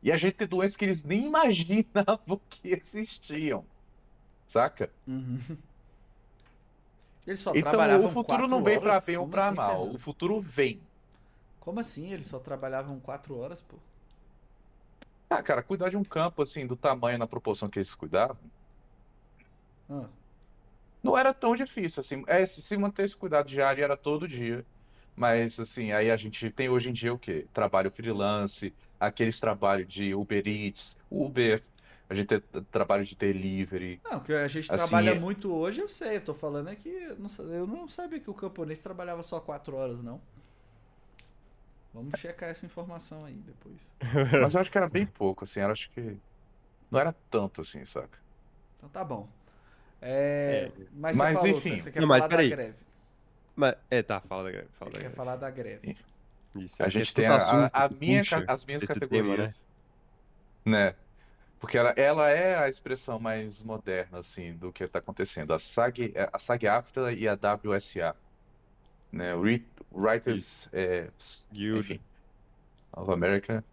E 0.02 0.12
a 0.12 0.18
gente 0.18 0.36
tem 0.36 0.48
doenças 0.48 0.78
que 0.78 0.86
eles 0.86 1.04
nem 1.06 1.26
imaginavam 1.28 2.42
que 2.50 2.70
existiam. 2.70 3.70
Saca? 4.50 4.90
Uhum. 5.08 5.40
Eles 7.26 7.40
só 7.40 7.54
Então 7.54 7.62
trabalhavam 7.72 8.10
o 8.10 8.10
futuro 8.10 8.48
não 8.48 8.62
vem 8.64 8.80
pra 8.80 9.00
horas? 9.00 9.06
bem 9.06 9.18
ou 9.18 9.28
pra 9.28 9.50
assim, 9.50 9.56
mal. 9.56 9.68
Fernando? 9.82 9.96
O 9.96 10.00
futuro 10.00 10.42
vem. 10.42 10.82
Como 11.60 11.80
assim? 11.80 12.12
Eles 12.12 12.28
só 12.28 12.38
trabalhavam 12.40 13.00
quatro 13.00 13.38
horas, 13.38 13.62
pô? 13.62 13.78
Ah, 15.30 15.42
cara, 15.44 15.64
cuidar 15.64 15.90
de 15.90 15.98
um 15.98 16.04
campo 16.04 16.42
assim, 16.44 16.66
do 16.68 16.76
tamanho 16.76 17.18
na 17.18 17.26
proporção 17.28 17.68
que 17.70 17.80
eles 17.80 17.94
cuidavam, 17.96 18.38
Ah, 19.90 20.10
não 21.04 21.18
era 21.18 21.34
tão 21.34 21.56
difícil 21.56 22.02
assim. 22.02 22.24
É, 22.28 22.46
se 22.46 22.62
se 22.62 22.78
manter 22.78 23.04
esse 23.06 23.16
cuidado 23.16 23.48
diário 23.48 23.84
era 23.84 23.96
todo 23.98 24.28
dia. 24.28 24.66
Mas 25.16 25.60
assim, 25.60 25.92
aí 25.92 26.10
a 26.12 26.18
gente 26.18 26.50
tem 26.52 26.70
hoje 26.70 26.90
em 26.90 26.94
dia 26.94 27.14
o 27.14 27.20
quê? 27.20 27.48
Trabalho 27.54 27.92
freelance, 27.92 28.74
aqueles 29.00 29.40
trabalhos 29.40 29.88
de 29.92 30.14
Uber 30.16 30.48
Eats, 30.48 30.98
Uber, 31.12 31.64
a 32.10 32.16
gente 32.16 32.28
tem 32.28 32.42
trabalho 32.72 33.06
de 33.06 33.16
delivery. 33.16 34.02
Não, 34.04 34.20
que 34.20 34.34
a 34.34 34.48
gente 34.48 34.72
Assim, 34.72 34.78
trabalha 34.78 35.12
é- 35.12 35.20
muito 35.20 35.54
hoje, 35.54 35.80
eu 35.82 35.90
sei. 35.90 36.18
Eu 36.18 36.22
tô 36.22 36.34
falando 36.34 36.70
é 36.70 36.76
que 36.76 36.90
eu 36.90 37.18
não 37.18 37.30
sa- 37.30 37.44
eu 37.44 37.68
não 37.68 37.88
sabia 37.88 38.20
que 38.20 38.30
o 38.30 38.34
camponês 38.34 38.82
trabalhava 38.82 39.22
só 39.24 39.40
quatro 39.40 39.76
horas, 39.76 40.02
não. 40.04 40.20
Vamos 41.94 42.20
checar 42.20 42.50
essa 42.50 42.66
informação 42.66 43.20
aí 43.26 43.34
depois. 43.34 43.90
Mas 44.42 44.54
eu 44.54 44.62
acho 44.62 44.72
que 44.72 44.78
era 44.78 44.88
bem 44.90 45.06
pouco, 45.06 45.44
assim, 45.44 45.60
eu 45.60 45.72
acho 45.72 45.90
que 45.92 46.18
não 46.92 47.00
era 47.00 47.14
tanto 47.30 47.62
assim, 47.62 47.84
saca? 47.86 48.18
Então 48.78 48.90
tá 48.90 49.04
bom. 49.04 49.28
É, 50.02 50.72
Mas, 50.94 51.18
Mas, 51.18 51.40
você 51.40 51.44
falou, 51.46 51.58
enfim. 51.60 51.80
você, 51.80 51.92
quer 51.92 52.00
Não, 52.02 52.08
mas 52.08 52.18
falar 52.20 52.28
da 52.28 52.36
peraí. 52.38 52.50
greve. 52.50 52.76
Mas, 53.56 53.76
é, 53.90 54.02
tá, 54.02 54.22
fala 54.22 54.44
da 54.44 54.52
greve. 54.52 54.70
Fala 54.72 54.92
da 54.92 54.98
quer 54.98 55.02
greve. 55.04 55.16
falar 55.16 55.36
da 55.36 55.50
greve. 55.50 55.98
Isso, 56.56 56.82
A 56.82 56.88
é 56.88 56.90
gente 56.90 57.14
tem 57.14 57.26
é 57.26 57.28
a, 57.28 57.36
assunto 57.36 57.72
a- 57.74 57.86
a 57.86 57.90
minha, 57.90 58.22
as 58.48 58.66
minhas 58.66 58.84
esse 58.84 58.94
tema, 59.00 59.36
categorias, 59.36 59.64
né? 60.66 60.96
Porque 61.60 61.78
ela, 61.78 61.90
ela 61.92 62.30
é 62.30 62.58
a 62.58 62.70
expressão 62.70 63.20
mais 63.20 63.62
moderna, 63.62 64.20
assim, 64.20 64.54
do 64.54 64.72
que 64.72 64.84
está 64.84 65.00
acontecendo. 65.00 65.54
A 65.54 65.60
SAG, 65.60 66.14
a 66.32 66.40
SAG-AFTRA 66.40 67.12
e 67.12 67.28
a 67.28 67.34
WSA, 67.34 68.16
né? 69.12 69.34
Writers, 69.92 70.70
é, 70.72 71.10
Guild, 71.52 71.80
enfim, 71.80 72.00
of 72.94 73.12
America. 73.12 73.64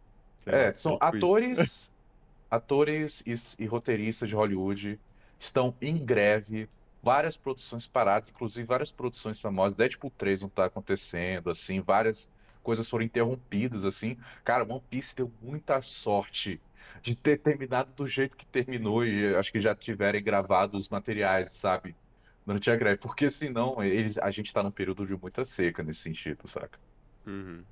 É, 0.45 0.73
são 0.75 0.97
atores, 1.01 1.93
atores 2.51 3.23
e, 3.27 3.63
e 3.63 3.67
roteiristas 3.67 4.29
de 4.29 4.35
Hollywood 4.35 4.99
estão 5.39 5.75
em 5.81 5.97
greve, 5.97 6.69
várias 7.03 7.37
produções 7.37 7.87
paradas, 7.87 8.31
inclusive 8.31 8.67
várias 8.67 8.91
produções 8.91 9.41
famosas. 9.41 9.77
Deadpool 9.77 10.11
3 10.19 10.43
não 10.43 10.49
tá 10.49 10.65
acontecendo, 10.65 11.51
assim, 11.51 11.81
várias 11.81 12.29
coisas 12.65 12.89
foram 12.89 13.05
interrompidas, 13.05 13.85
assim. 13.85 14.17
Cara, 14.45 14.65
One 14.65 14.83
Piece 14.91 15.15
deu 15.15 15.31
muita 15.41 15.81
sorte 15.83 16.61
de 17.03 17.17
ter 17.17 17.39
terminado 17.39 17.93
do 17.93 18.07
jeito 18.09 18.37
que 18.37 18.47
terminou 18.47 19.05
e 19.05 19.35
acho 19.37 19.53
que 19.53 19.61
já 19.61 19.75
tiverem 19.75 20.23
gravado 20.23 20.77
os 20.79 20.89
materiais, 20.89 21.53
sabe? 21.53 21.99
Durante 22.45 22.71
a 22.71 22.77
greve, 22.77 22.99
porque 23.01 23.31
senão 23.31 23.83
eles, 23.83 24.19
a 24.19 24.31
gente 24.31 24.53
tá 24.53 24.63
num 24.63 24.71
período 24.73 25.07
de 25.07 25.17
muita 25.17 25.45
seca 25.45 25.83
nesse 25.83 26.01
sentido, 26.01 26.47
saca? 26.49 26.79
Uhum. 27.27 27.67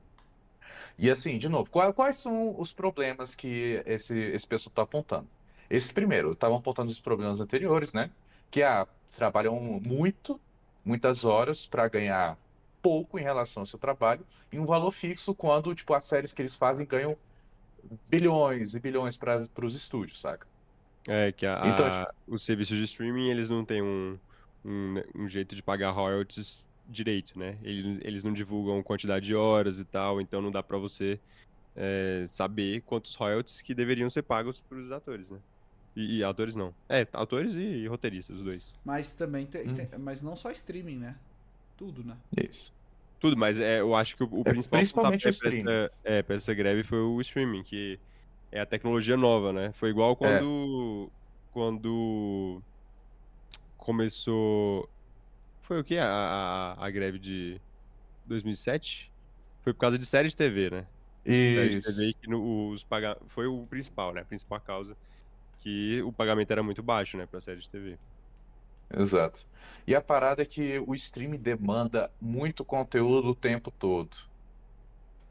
E 0.99 1.11
assim, 1.11 1.39
de 1.39 1.49
novo, 1.49 1.71
qual- 1.71 1.93
quais 1.95 2.19
são 2.19 2.59
os 2.59 2.73
problemas 2.73 3.35
que 3.35 3.83
esse, 3.87 4.19
esse 4.19 4.47
pessoal 4.47 4.71
está 4.71 4.83
apontando? 4.83 5.31
Esses 5.69 5.93
primeiro, 5.93 6.33
estavam 6.33 6.59
apontando 6.59 6.91
os 6.91 7.01
problemas 7.01 7.41
anteriores, 7.41 7.93
né? 7.93 8.15
Que 8.51 8.63
ah, 8.63 8.87
trabalham 9.11 9.59
muito 9.81 10.43
muitas 10.85 11.25
horas 11.25 11.67
para 11.67 11.89
ganhar 11.89 12.39
pouco 12.83 13.19
em 13.19 13.23
relação 13.23 13.63
ao 13.63 13.67
seu 13.67 13.79
trabalho 13.79 14.27
e 14.53 14.59
um 14.59 14.67
valor 14.67 14.91
fixo 14.93 15.35
quando, 15.35 15.75
tipo, 15.75 15.95
as 15.95 16.05
séries 16.05 16.33
que 16.35 16.43
eles 16.43 16.57
fazem 16.57 16.87
ganham 16.87 17.19
bilhões 18.09 18.75
e 18.75 18.81
bilhões 18.81 19.17
para 19.17 19.39
os 19.65 19.75
estúdios, 19.75 20.21
saca? 20.21 20.47
É, 21.09 21.33
que 21.33 21.45
a, 21.47 21.55
Então, 21.61 21.91
a- 22.05 22.15
os 22.27 22.45
serviços 22.45 22.77
de 22.79 22.85
streaming, 22.85 23.29
eles 23.31 23.49
não 23.51 23.65
têm 23.65 23.83
um, 23.83 24.19
um, 24.65 24.95
um 25.15 25.29
jeito 25.29 25.55
de 25.55 25.63
pagar 25.63 25.91
royalties 25.91 26.69
direito, 26.87 27.39
né? 27.39 27.59
Eles, 27.63 27.99
eles 28.03 28.25
não 28.25 28.33
divulgam 28.33 28.83
quantidade 28.83 29.27
de 29.27 29.35
horas 29.35 29.79
e 29.79 29.85
tal, 29.85 30.21
então 30.21 30.41
não 30.41 30.51
dá 30.51 30.63
pra 30.63 30.79
você 30.79 31.21
é, 31.77 32.27
saber 32.29 32.83
quantos 32.83 33.15
royalties 33.17 33.63
que 33.63 33.75
deveriam 33.75 34.11
ser 34.11 34.23
pagos 34.25 34.63
pros 34.63 34.91
atores, 34.93 35.31
né? 35.31 35.41
E, 35.97 36.19
e 36.19 36.25
atores 36.25 36.57
não. 36.57 36.75
É, 36.89 37.03
atores 37.13 37.55
e, 37.57 37.87
roteiristas, 37.89 38.39
os 38.39 38.45
dois. 38.45 38.75
Mas 38.85 39.13
também 39.13 39.47
tem, 39.47 39.69
Hum. 39.69 39.75
tem- 39.75 39.99
Mas 39.99 40.23
não 40.23 40.37
só 40.37 40.51
streaming, 40.51 40.99
né? 40.99 41.19
Tudo, 41.77 42.05
né? 42.05 42.19
Isso. 42.37 42.73
Tudo, 43.25 43.39
mas 43.39 43.59
é, 43.59 43.81
eu 43.81 43.95
acho 43.95 44.19
que 44.19 44.23
o, 44.23 44.27
o 44.27 44.41
É, 44.41 44.45
principal 44.53 44.79
principalmente 44.81 45.27
o 45.27 45.39
pra 45.39 45.49
essa, 45.49 45.91
é, 46.05 46.23
pra 46.23 46.37
essa 46.37 46.53
greve 46.53 46.83
foi 46.83 46.99
o 46.99 47.19
streaming, 47.23 47.63
que 47.63 47.99
é 48.53 48.61
a 48.61 48.67
tecnologia 48.67 49.17
nova, 49.17 49.51
né? 49.51 49.73
Foi 49.73 49.89
igual 49.89 50.15
quando, 50.15 51.11
quando 51.51 52.63
começou... 53.79 54.87
Foi 55.63 55.81
o 55.81 55.85
quê? 55.85 55.97
A, 55.97 56.07
a, 56.07 56.85
a 56.87 56.91
greve 56.91 57.19
de 57.19 57.59
2007? 58.27 59.11
Foi 59.63 59.73
por 59.73 59.81
causa 59.81 59.99
de 59.99 60.05
série 60.05 60.29
de 60.29 60.37
TV, 60.37 60.69
né? 60.69 60.87
Série 61.25 61.71
de 61.71 61.79
Isso. 61.79 61.97
TV 61.97 62.13
que 62.21 62.29
no- 62.29 62.69
os 62.69 62.85
paga... 62.85 63.17
foi 63.29 63.47
o 63.47 63.67
principal, 63.67 64.13
né? 64.13 64.21
A 64.21 64.27
principal 64.27 64.61
causa 64.61 64.95
que 65.57 66.03
o 66.03 66.13
pagamento 66.13 66.51
era 66.51 66.63
muito 66.63 66.83
baixo, 66.83 67.17
né? 67.17 67.25
Pra 67.25 67.41
série 67.41 67.63
de 67.63 67.71
TV. 67.71 67.99
Exato. 68.91 69.47
E 69.87 69.95
a 69.95 70.01
parada 70.01 70.41
é 70.43 70.47
que 70.47 70.79
o 70.87 70.95
stream 70.95 71.37
demanda 71.37 72.11
muito 72.21 72.65
conteúdo 72.65 73.31
o 73.31 73.35
tempo 73.35 73.71
todo. 73.71 74.17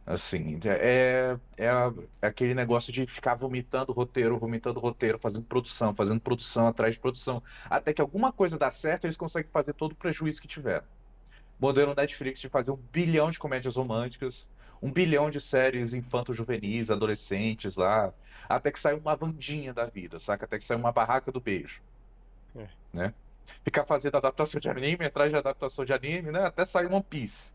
Assim, 0.06 0.60
é, 0.66 1.38
é, 1.56 1.70
a- 1.70 1.94
é 2.22 2.28
aquele 2.28 2.54
negócio 2.54 2.92
de 2.92 3.08
ficar 3.08 3.36
vomitando 3.36 3.94
roteiro, 3.94 4.38
vomitando 4.38 4.80
roteiro, 4.80 5.18
fazendo 5.18 5.46
produção, 5.46 5.96
fazendo 5.96 6.20
produção 6.20 6.68
atrás 6.68 6.96
de 6.96 7.00
produção. 7.00 7.42
Até 7.70 7.94
que 7.94 8.02
alguma 8.02 8.32
coisa 8.34 8.58
dá 8.60 8.70
certo, 8.70 9.06
eles 9.06 9.16
conseguem 9.18 9.50
fazer 9.52 9.74
todo 9.74 9.94
o 9.94 9.96
prejuízo 9.96 10.42
que 10.42 10.48
tiver. 10.48 10.84
Modelo 11.60 11.96
Netflix 11.96 12.40
de 12.42 12.50
fazer 12.50 12.72
um 12.72 12.78
bilhão 12.78 13.32
de 13.32 13.40
comédias 13.40 13.76
românticas, 13.78 14.50
um 14.82 14.92
bilhão 14.92 15.30
de 15.32 15.42
séries 15.42 15.94
infanto-juvenis, 15.94 16.92
adolescentes 16.92 17.76
lá, 17.78 18.14
até 18.50 18.72
que 18.72 18.80
sai 18.80 18.96
uma 18.96 19.16
Vandinha 19.16 19.74
da 19.74 19.86
vida, 19.86 20.20
saca? 20.20 20.46
Até 20.46 20.58
que 20.60 20.66
sai 20.66 20.78
uma 20.78 20.92
Barraca 20.92 21.32
do 21.32 21.42
Beijo. 21.42 21.82
É. 22.56 22.68
Né? 22.94 23.14
Ficar 23.64 23.86
fazendo 23.86 24.16
adaptação 24.18 24.60
de 24.60 24.70
anime 24.70 25.06
atrás 25.06 25.32
de 25.32 25.38
adaptação 25.38 25.84
de 25.86 25.94
anime, 25.94 26.32
né? 26.32 26.46
Até 26.46 26.66
sair 26.66 26.86
One 26.92 27.04
Piece. 27.04 27.54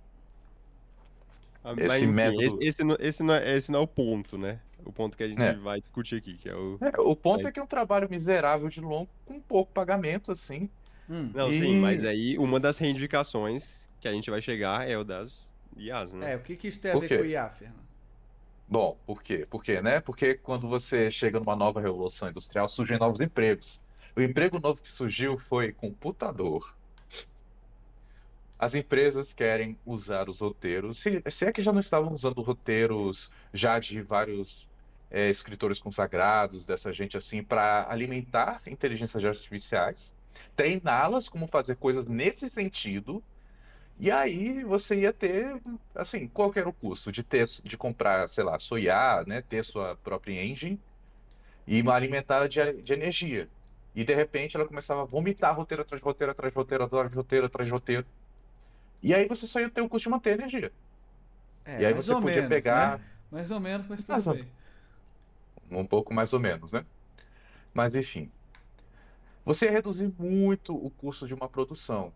Ah, 1.64 1.72
Esse 1.76 1.86
mas, 1.86 2.02
método- 2.02 2.42
Esse, 2.42 2.56
esse 2.68 2.84
não, 2.84 2.96
esse, 3.00 3.22
não 3.22 3.34
é, 3.34 3.56
esse 3.56 3.72
não 3.72 3.80
é 3.80 3.82
o 3.82 3.86
ponto, 3.86 4.38
né? 4.38 4.60
O 4.84 4.92
ponto 4.92 5.16
que 5.16 5.22
a 5.24 5.28
gente 5.28 5.42
É. 5.42 5.52
vai 5.54 5.80
discutir 5.80 6.16
aqui, 6.16 6.34
que 6.34 6.48
é 6.48 6.54
o... 6.54 6.78
É, 6.80 7.00
o 7.00 7.16
ponto 7.16 7.46
É. 7.46 7.50
é 7.50 7.52
que 7.52 7.58
é 7.58 7.62
um 7.62 7.66
trabalho 7.66 8.08
miserável 8.08 8.68
de 8.68 8.80
longo, 8.80 9.08
com 9.24 9.40
pouco 9.40 9.72
pagamento, 9.72 10.30
assim. 10.32 10.68
Hum. 11.10 11.30
Não, 11.34 11.50
E- 11.50 11.58
sim, 11.58 11.80
mas 11.80 12.04
aí 12.04 12.38
uma 12.38 12.60
das 12.60 12.78
reivindicações 12.78 13.88
que 14.00 14.06
a 14.06 14.12
gente 14.12 14.30
vai 14.30 14.40
chegar 14.40 14.88
é 14.88 14.96
o 14.96 15.04
das 15.04 15.52
IAs, 15.76 16.12
né? 16.12 16.32
É, 16.32 16.36
o 16.36 16.40
que, 16.40 16.56
que 16.56 16.68
isso 16.68 16.80
tem 16.80 16.90
a 16.92 16.94
Por 16.94 17.00
ver 17.00 17.08
quê? 17.08 17.16
com 17.18 17.22
o 17.22 17.26
IA, 17.26 17.50
Fernando? 17.50 17.88
Bom, 18.70 18.96
por 19.06 19.22
quê? 19.22 19.46
Por 19.48 19.62
quê, 19.64 19.80
né? 19.80 20.00
Porque 20.00 20.34
quando 20.34 20.68
você 20.68 21.10
chega 21.10 21.40
numa 21.40 21.56
nova 21.56 21.80
revolução 21.80 22.28
industrial, 22.28 22.68
surgem 22.68 22.98
novos 22.98 23.20
empregos. 23.20 23.82
O 24.18 24.20
emprego 24.20 24.58
novo 24.58 24.82
que 24.82 24.90
surgiu 24.90 25.38
foi 25.38 25.70
computador. 25.70 26.76
As 28.58 28.74
empresas 28.74 29.32
querem 29.32 29.78
usar 29.86 30.28
os 30.28 30.40
roteiros, 30.40 30.98
se, 30.98 31.22
se 31.30 31.44
é 31.44 31.52
que 31.52 31.62
já 31.62 31.72
não 31.72 31.78
estavam 31.78 32.12
usando 32.12 32.42
roteiros 32.42 33.30
já 33.54 33.78
de 33.78 34.02
vários 34.02 34.68
é, 35.08 35.30
escritores 35.30 35.78
consagrados, 35.78 36.66
dessa 36.66 36.92
gente 36.92 37.16
assim, 37.16 37.44
para 37.44 37.86
alimentar 37.88 38.60
inteligências 38.66 39.24
artificiais, 39.24 40.16
treiná-las 40.56 41.28
como 41.28 41.46
fazer 41.46 41.76
coisas 41.76 42.04
nesse 42.04 42.50
sentido, 42.50 43.22
e 44.00 44.10
aí 44.10 44.64
você 44.64 45.02
ia 45.02 45.12
ter, 45.12 45.62
assim, 45.94 46.26
qual 46.26 46.52
era 46.56 46.68
o 46.68 46.72
custo 46.72 47.12
de 47.12 47.22
ter, 47.22 47.46
de 47.62 47.78
comprar, 47.78 48.28
sei 48.28 48.42
lá, 48.42 48.58
sua 48.58 48.80
né, 49.28 49.42
ter 49.42 49.64
sua 49.64 49.94
própria 49.94 50.44
engine 50.44 50.80
e 51.68 51.88
alimentar 51.88 52.48
de, 52.48 52.82
de 52.82 52.92
energia. 52.92 53.48
E 54.00 54.04
de 54.04 54.14
repente 54.14 54.56
ela 54.56 54.66
começava 54.68 55.02
a 55.02 55.06
vomitar 55.14 55.56
roteiro 55.56 55.82
atrás 55.82 56.00
de 56.02 56.06
roteiro, 56.08 56.32
atrás 56.32 56.52
de 56.52 56.58
roteiro, 56.60 56.84
atrás 56.84 57.10
de 57.10 57.16
roteiro, 57.16 57.46
atrás 57.46 57.68
de 57.68 57.72
roteiro. 57.74 58.06
E 59.02 59.14
aí 59.14 59.26
você 59.28 59.46
só 59.46 59.60
ia 59.60 59.70
ter 59.70 59.82
o 59.82 59.88
custo 59.90 60.06
de 60.08 60.10
manter 60.14 60.30
a 60.32 60.34
energia. 60.34 60.74
É, 61.64 61.72
e 61.76 61.84
aí 61.84 61.94
você 61.94 62.14
podia 62.16 62.42
menos, 62.42 62.44
pegar 62.44 63.02
né? 63.06 63.06
Mais 63.30 63.50
ou 63.50 63.60
menos, 63.60 63.86
mas 63.86 64.04
tudo 64.04 64.22
bem. 64.24 64.58
um 65.70 65.86
pouco 65.86 66.12
mais 66.14 66.32
ou 66.32 66.40
menos, 66.40 66.72
né? 66.72 66.86
Mas 67.74 67.94
enfim, 67.96 68.34
você 69.44 69.66
ia 69.66 69.70
reduzir 69.72 70.14
muito 70.18 70.74
o 70.74 70.90
custo 70.90 71.26
de 71.26 71.34
uma 71.34 71.48
produção, 71.48 72.14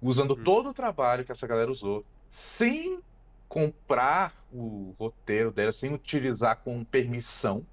usando 0.00 0.36
Uhum. 0.36 0.36
todo 0.36 0.70
o 0.70 0.74
trabalho 0.74 1.24
que 1.24 1.32
essa 1.32 1.46
galera 1.46 1.70
usou, 1.70 2.06
sem 2.30 3.02
comprar 3.48 4.34
o 4.50 4.92
roteiro 4.98 5.52
dela, 5.52 5.72
sem 5.72 5.92
utilizar 5.94 6.62
com 6.62 6.84
permissão 6.84 7.68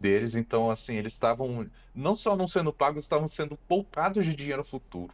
deles. 0.00 0.34
Então, 0.34 0.70
assim, 0.70 0.94
eles 0.96 1.12
estavam 1.12 1.68
não 1.94 2.14
só 2.16 2.36
não 2.36 2.46
sendo 2.48 2.72
pagos, 2.72 3.04
estavam 3.04 3.28
sendo 3.28 3.56
poupados 3.68 4.24
de 4.24 4.34
dinheiro 4.36 4.62
futuro 4.64 5.12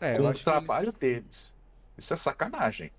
É, 0.00 0.16
com 0.16 0.22
o 0.22 0.24
que 0.24 0.28
eles- 0.30 0.44
trabalho 0.44 0.92
deles. 0.92 1.52
Isso 1.96 2.12
é 2.14 2.16
sacanagem. 2.16 2.92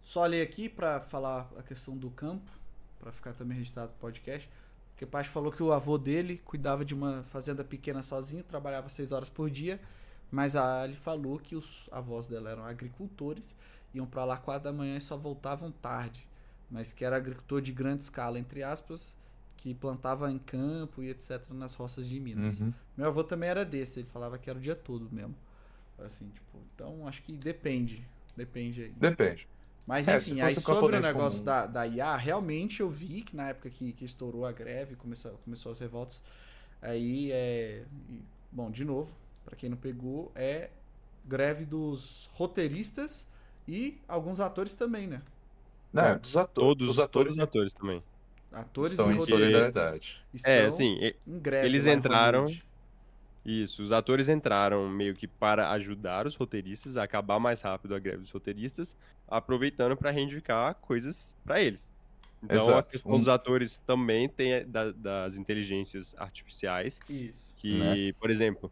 Só 0.00 0.24
ler 0.26 0.42
aqui 0.42 0.68
pra 0.68 1.00
falar 1.00 1.48
a 1.58 1.62
questão 1.62 1.96
do 1.96 2.10
campo, 2.10 2.50
pra 2.98 3.12
ficar 3.12 3.32
também 3.34 3.58
registrado 3.58 3.92
no 3.92 3.98
podcast. 3.98 4.48
Que 4.96 5.04
o 5.04 5.06
Pacho 5.08 5.30
falou 5.30 5.50
que 5.52 5.62
o 5.62 5.72
avô 5.72 5.98
dele 5.98 6.40
cuidava 6.44 6.84
de 6.84 6.94
uma 6.94 7.24
fazenda 7.24 7.64
pequena 7.64 8.02
sozinho, 8.02 8.42
trabalhava 8.44 8.88
seis 8.88 9.10
horas 9.12 9.28
por 9.28 9.50
dia, 9.50 9.80
mas 10.30 10.54
a 10.56 10.82
Ali 10.82 10.96
falou 10.96 11.38
que 11.38 11.54
os 11.56 11.88
avós 11.90 12.26
dela 12.28 12.50
eram 12.50 12.64
agricultores, 12.64 13.54
iam 13.92 14.06
pra 14.06 14.24
lá 14.24 14.36
quatro 14.36 14.64
da 14.64 14.72
manhã 14.72 14.96
e 14.96 15.00
só 15.00 15.16
voltavam 15.16 15.70
tarde, 15.70 16.26
mas 16.70 16.92
que 16.92 17.04
era 17.04 17.16
agricultor 17.16 17.60
de 17.60 17.72
grande 17.72 18.02
escala, 18.02 18.38
entre 18.38 18.62
aspas, 18.62 19.16
que 19.62 19.74
plantava 19.74 20.30
em 20.30 20.38
campo 20.38 21.02
e 21.02 21.10
etc 21.10 21.40
nas 21.50 21.74
roças 21.74 22.08
de 22.08 22.18
Minas. 22.20 22.62
Uhum. 22.62 22.74
Meu 22.96 23.08
avô 23.08 23.24
também 23.24 23.48
era 23.50 23.64
desse, 23.64 24.00
ele 24.00 24.08
falava 24.12 24.38
que 24.38 24.50
era 24.50 24.58
o 24.58 24.62
dia 24.62 24.74
todo 24.76 25.08
mesmo. 25.12 25.34
Assim, 25.98 26.28
tipo, 26.30 26.58
então 26.74 27.06
acho 27.08 27.22
que 27.22 27.32
depende, 27.32 28.06
depende 28.36 28.82
aí. 28.84 28.94
Depende. 28.96 29.48
Mas 29.86 30.08
É, 30.08 30.20
enfim, 30.20 30.40
fosse 30.40 30.40
aí 30.40 30.56
sobre 30.56 30.96
o 30.96 31.00
negócio 31.00 31.44
comum. 31.44 31.44
da, 31.44 31.66
da 31.66 31.86
IA, 31.86 32.16
realmente 32.16 32.80
eu 32.80 32.88
vi 32.90 33.22
que 33.22 33.36
na 33.36 33.48
época 33.48 33.68
que, 33.70 33.92
que 33.92 34.04
estourou 34.04 34.46
a 34.46 34.52
greve, 34.52 34.94
começou, 34.96 35.32
começou 35.44 35.72
as 35.72 35.78
revoltas, 35.80 36.22
aí 36.80 37.32
é. 37.32 37.84
e, 38.10 38.22
bom, 38.50 38.70
de 38.70 38.84
novo, 38.84 39.16
pra 39.44 39.56
quem 39.56 39.68
não 39.70 39.76
pegou, 39.76 40.30
é 40.36 40.70
greve 41.24 41.64
dos 41.64 42.28
roteiristas 42.32 43.28
e 43.66 44.00
alguns 44.08 44.40
atores 44.40 44.74
também, 44.74 45.06
né? 45.06 45.22
Né, 45.92 46.14
dos 46.14 46.36
ato- 46.36 46.70
Todos, 46.78 46.88
os 46.88 46.98
atores 46.98 47.34
todos 47.34 47.34
os 47.34 47.40
atores 47.40 47.72
também. 47.74 48.04
Atores 48.52 48.92
estão 48.92 49.10
e 49.10 49.14
em 49.14 49.18
roteiristas 49.18 50.00
estão 50.32 50.52
É, 50.52 50.66
assim, 50.66 50.98
em 51.26 51.38
greve. 51.38 51.66
eles 51.66 51.86
entraram- 51.86 52.46
isso. 53.44 53.82
Os 53.82 53.90
atores 53.92 54.28
entraram 54.28 54.88
meio 54.88 55.14
que 55.14 55.26
para 55.26 55.70
ajudar 55.72 56.26
os 56.26 56.36
roteiristas 56.36 56.96
a 56.96 57.02
acabar 57.02 57.40
mais 57.40 57.60
rápido 57.60 57.94
a 57.94 57.98
greve 57.98 58.18
dos 58.18 58.30
roteiristas, 58.30 58.96
aproveitando 59.26 59.96
para 59.96 60.10
reivindicar 60.10 60.74
coisas 60.76 61.36
para 61.44 61.60
eles. 61.60 61.90
Então, 62.42 62.56
a 62.56 62.62
Exato. 62.62 62.90
questão 62.90 63.12
Um- 63.12 63.18
dos 63.18 63.28
atores 63.28 63.78
também 63.78 64.28
tem 64.28 64.54
a- 64.54 64.62
da- 64.64 64.92
das 64.92 65.36
inteligências 65.36 66.14
artificiais, 66.18 66.98
Isso. 67.08 67.52
que, 67.56 68.12
por 68.20 68.30
exemplo, 68.30 68.70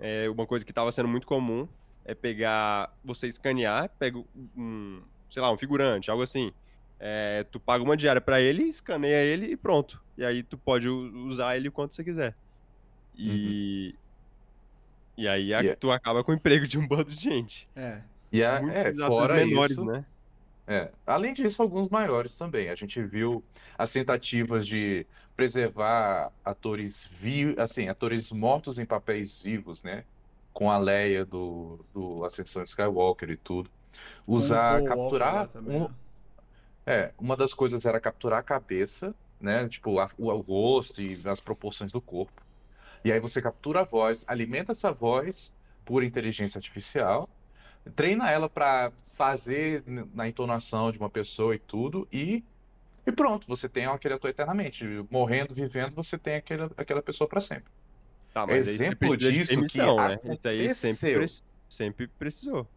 é 0.00 0.28
uma 0.30 0.46
coisa 0.46 0.64
que 0.64 0.70
estava 0.72 0.90
sendo 0.92 1.08
muito 1.08 1.26
comum 1.26 1.68
é 2.04 2.14
pegar, 2.14 2.92
você 3.04 3.26
escanear, 3.28 3.90
pega 3.98 4.18
um, 4.56 5.02
sei 5.30 5.42
lá, 5.42 5.50
um 5.52 5.58
figurante, 5.58 6.10
algo 6.10 6.22
assim. 6.22 6.52
É, 7.00 7.44
tu 7.50 7.60
paga 7.60 7.84
uma 7.84 7.96
diária 7.96 8.20
para 8.20 8.40
ele, 8.40 8.64
escaneia 8.64 9.22
ele 9.24 9.46
e 9.46 9.56
pronto. 9.56 10.02
E 10.16 10.24
aí 10.24 10.42
tu 10.42 10.58
pode 10.58 10.88
usar 10.88 11.56
ele 11.56 11.68
o 11.68 11.72
quanto 11.72 11.94
você 11.94 12.02
quiser. 12.02 12.34
E 13.16 13.94
e 15.16 15.26
aí 15.26 15.52
a- 15.52 15.62
E 15.62 15.68
é- 15.68 15.74
tu 15.74 15.90
acaba 15.90 16.22
com 16.22 16.30
o 16.32 16.34
emprego 16.34 16.66
de 16.66 16.78
um 16.78 16.86
bando 16.86 17.10
de 17.10 17.16
gente. 17.20 17.68
É. 17.74 18.00
E 18.32 18.42
a, 18.44 18.56
é, 18.72 18.88
atores 18.88 18.98
fora 19.06 19.34
menores, 19.34 19.72
isso, 19.72 19.84
né? 19.84 20.04
É, 20.66 20.90
além 21.06 21.32
disso, 21.32 21.62
alguns 21.62 21.88
maiores 21.88 22.36
também. 22.36 22.68
A 22.68 22.74
gente 22.74 23.02
viu 23.02 23.42
as 23.76 23.92
tentativas 23.92 24.66
de 24.66 25.06
preservar 25.34 26.30
atores 26.44 27.06
vivos, 27.10 27.58
assim, 27.58 27.88
atores 27.88 28.30
mortos 28.30 28.78
em 28.78 28.84
papéis 28.84 29.40
vivos, 29.42 29.82
né? 29.82 30.04
Com 30.52 30.70
a 30.70 30.76
Leia 30.76 31.24
do, 31.24 31.84
do 31.94 32.24
Ascensão 32.24 32.62
Skywalker 32.64 33.30
e 33.30 33.36
tudo. 33.36 33.70
Usar, 34.26 34.74
Walker 34.82 34.88
capturar. 34.88 35.48
um- 35.56 35.60
né? 35.62 35.90
É, 36.88 37.14
uma 37.18 37.36
das 37.36 37.54
coisas 37.54 37.84
era 37.86 38.00
capturar 38.00 38.40
a 38.40 38.42
cabeça, 38.42 39.14
né? 39.40 39.68
Tipo, 39.68 39.98
a- 40.00 40.10
o, 40.18 40.28
o 40.32 40.40
rosto 40.40 41.00
e 41.02 41.20
as 41.28 41.40
proporções 41.40 41.92
do 41.92 42.00
corpo. 42.02 42.42
E 43.04 43.12
aí 43.12 43.20
você 43.20 43.42
captura 43.42 43.80
a 43.80 43.84
voz, 43.84 44.24
alimenta 44.28 44.72
essa 44.72 44.92
voz 44.92 45.54
por 45.84 46.02
inteligência 46.04 46.58
artificial, 46.58 47.28
treina 47.96 48.30
ela 48.30 48.48
para 48.50 48.92
fazer 49.08 49.84
na 49.86 50.28
entonação 50.28 50.90
de 50.92 50.98
uma 50.98 51.10
pessoa 51.10 51.54
e 51.54 51.58
tudo, 51.58 52.08
e, 52.12 52.44
e 53.06 53.12
pronto, 53.12 53.46
você 53.48 53.68
tem 53.68 53.86
aquele 53.86 54.14
ator 54.14 54.30
eternamente. 54.30 54.84
Morrendo, 55.10 55.54
vivendo, 55.54 55.94
você 55.94 56.18
tem 56.18 56.36
aquele, 56.36 56.64
aquela 56.76 57.02
pessoa 57.02 57.28
para 57.28 57.40
sempre. 57.40 57.72
Tá, 58.32 58.46
mas 58.46 58.68
Exemplo 58.68 59.16
disso 59.16 59.62
que 59.64 59.80
permissão, 59.80 59.96
né? 60.04 60.18
Isso 60.34 60.48
aí 60.48 60.68
sempre, 60.68 61.06
aconteceu. 61.08 61.20
pre- 61.26 61.42
sempre 61.68 62.08
precisou. 62.08 62.68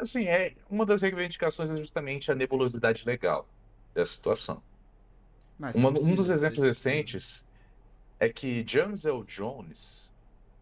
Assim, 0.00 0.26
é, 0.26 0.54
uma 0.70 0.86
das 0.86 1.02
reivindicações 1.02 1.70
é 1.70 1.76
justamente 1.76 2.30
a 2.30 2.34
nebulosidade 2.34 3.04
legal 3.04 3.48
dessa 3.94 4.12
situação. 4.12 4.62
Mas 5.58 5.76
Uma- 5.76 5.90
um 5.90 6.14
dos 6.14 6.30
exemplos 6.30 6.64
recentes 6.64 7.44
é 8.20 8.28
que 8.28 8.64
James 8.66 9.04
L. 9.04 9.24
Jones, 9.24 10.12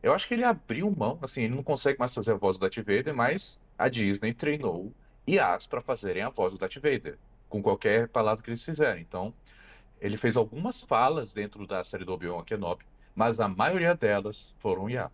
eu 0.03 0.13
acho 0.13 0.27
que 0.29 0.35
ele 0.35 0.45
abriu 0.45 0.91
mão, 0.91 1.19
assim, 1.23 1.43
ele 1.45 1.55
não 1.55 1.63
consegue 1.63 1.99
mais 1.99 2.15
fazer 2.15 2.33
a 2.33 2.37
voz 2.37 2.59
do 2.59 2.61
Darth 2.63 2.77
Vader, 2.79 3.15
mas 3.15 3.61
a 3.79 3.89
Disney 3.89 4.35
treinou 4.35 4.93
IAs 5.27 5.67
para 5.67 5.83
fazerem 5.83 6.23
a 6.23 6.31
voz 6.31 6.53
do 6.53 6.59
Darth 6.59 6.77
Vader, 6.77 7.19
com 7.49 7.63
qualquer 7.63 8.09
palavra 8.09 8.43
que 8.43 8.51
eles 8.51 8.65
fizerem. 8.65 9.03
Então, 9.03 9.35
ele 10.01 10.17
fez 10.17 10.37
algumas 10.37 10.83
falas 10.83 11.33
dentro 11.35 11.67
da 11.67 11.83
série 11.85 12.05
do 12.05 12.13
Obi-Wan 12.13 12.45
Kenobi, 12.45 12.85
mas 13.15 13.41
a 13.41 13.49
maioria 13.49 13.95
delas 13.95 14.55
foram 14.61 14.89
IA. 14.91 15.11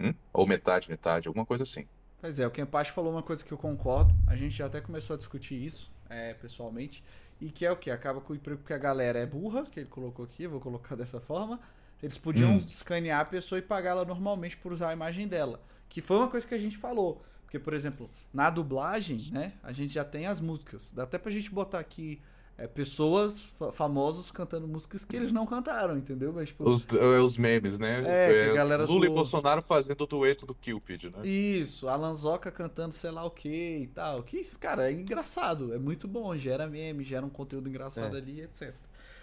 Hum? 0.00 0.14
Ou 0.32 0.46
metade, 0.46 0.90
metade, 0.90 1.28
alguma 1.28 1.46
coisa 1.46 1.64
assim. 1.64 1.88
Pois 2.20 2.38
é, 2.38 2.46
o 2.46 2.50
Kempachi 2.50 2.92
falou 2.92 3.12
uma 3.12 3.22
coisa 3.22 3.44
que 3.44 3.52
eu 3.52 3.56
concordo. 3.58 4.12
A 4.26 4.36
gente 4.36 4.54
já 4.54 4.66
até 4.66 4.80
começou 4.80 5.14
a 5.14 5.16
discutir 5.16 5.54
isso, 5.54 5.90
é, 6.08 6.34
pessoalmente. 6.34 7.02
E 7.40 7.50
que 7.50 7.64
é 7.64 7.72
o 7.72 7.76
que? 7.76 7.90
Acaba 7.90 8.20
com 8.20 8.32
o 8.32 8.36
emprego 8.36 8.58
porque 8.60 8.74
a 8.74 8.78
galera 8.78 9.18
é 9.18 9.24
burra, 9.26 9.64
que 9.64 9.80
ele 9.80 9.88
colocou 9.88 10.24
aqui, 10.26 10.42
eu 10.42 10.50
vou 10.50 10.60
colocar 10.60 10.94
dessa 10.96 11.20
forma. 11.20 11.58
Eles 12.02 12.18
podiam 12.18 12.52
Hum. 12.52 12.64
escanear 12.66 13.20
a 13.20 13.24
pessoa 13.24 13.58
e 13.58 13.62
pagá-la 13.62 14.04
normalmente 14.04 14.56
por 14.56 14.72
usar 14.72 14.90
a 14.90 14.92
imagem 14.92 15.26
dela. 15.26 15.60
Que 15.88 16.00
foi 16.00 16.18
uma 16.18 16.28
coisa 16.28 16.46
que 16.46 16.54
a 16.54 16.58
gente 16.58 16.76
falou. 16.78 17.22
Porque, 17.42 17.58
por 17.58 17.74
exemplo, 17.74 18.08
na 18.32 18.48
dublagem, 18.48 19.18
né, 19.32 19.54
a 19.62 19.72
gente 19.72 19.92
já 19.92 20.04
tem 20.04 20.26
as 20.26 20.40
músicas. 20.40 20.92
Dá 20.92 21.02
até 21.02 21.18
pra 21.18 21.32
gente 21.32 21.50
botar 21.50 21.78
aqui 21.80 22.22
é, 22.62 22.66
pessoas 22.68 23.40
fa- 23.40 23.72
famosos 23.72 24.30
cantando 24.30 24.68
músicas 24.68 25.04
que 25.04 25.16
eles 25.16 25.32
não 25.32 25.46
cantaram, 25.46 25.96
entendeu? 25.96 26.32
Mas, 26.32 26.48
tipo, 26.48 26.68
Os, 26.68 26.86
é, 26.88 27.18
os 27.18 27.36
memes, 27.38 27.78
né? 27.78 28.02
É, 28.06 28.44
que 28.44 28.50
a 28.50 28.54
galera 28.54 28.84
Lula 28.84 29.06
e 29.06 29.08
zoou. 29.08 29.16
Bolsonaro 29.16 29.62
fazendo 29.62 30.02
o 30.02 30.06
dueto 30.06 30.44
do 30.46 30.54
Cupid, 30.54 31.04
né? 31.10 31.26
Isso, 31.26 31.88
Alan 31.88 32.14
Zoca 32.14 32.50
cantando 32.50 32.94
sei 32.94 33.10
lá 33.10 33.24
o 33.24 33.30
que 33.30 33.48
e 33.82 33.86
tal. 33.88 34.22
Que 34.22 34.38
isso, 34.38 34.58
cara, 34.58 34.90
é 34.90 34.92
engraçado, 34.92 35.72
é 35.72 35.78
muito 35.78 36.06
bom, 36.06 36.36
gera 36.36 36.66
meme, 36.68 37.02
gera 37.02 37.24
um 37.24 37.30
conteúdo 37.30 37.68
engraçado 37.68 38.14
É. 38.16 38.20
ali, 38.20 38.42
etc. 38.42 38.74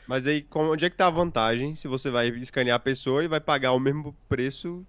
Mas 0.07 0.25
aí, 0.25 0.45
onde 0.55 0.85
é 0.85 0.89
que 0.89 0.95
tá 0.95 1.07
a 1.07 1.11
vantagem 1.11 1.75
se 1.75 1.87
você 1.87 2.09
vai 2.09 2.29
escanear 2.29 2.77
a 2.77 2.79
pessoa 2.79 3.23
e 3.23 3.27
vai 3.27 3.39
pagar 3.41 3.73
o 3.73 3.79
mesmo 3.79 4.15
preço 4.27 4.85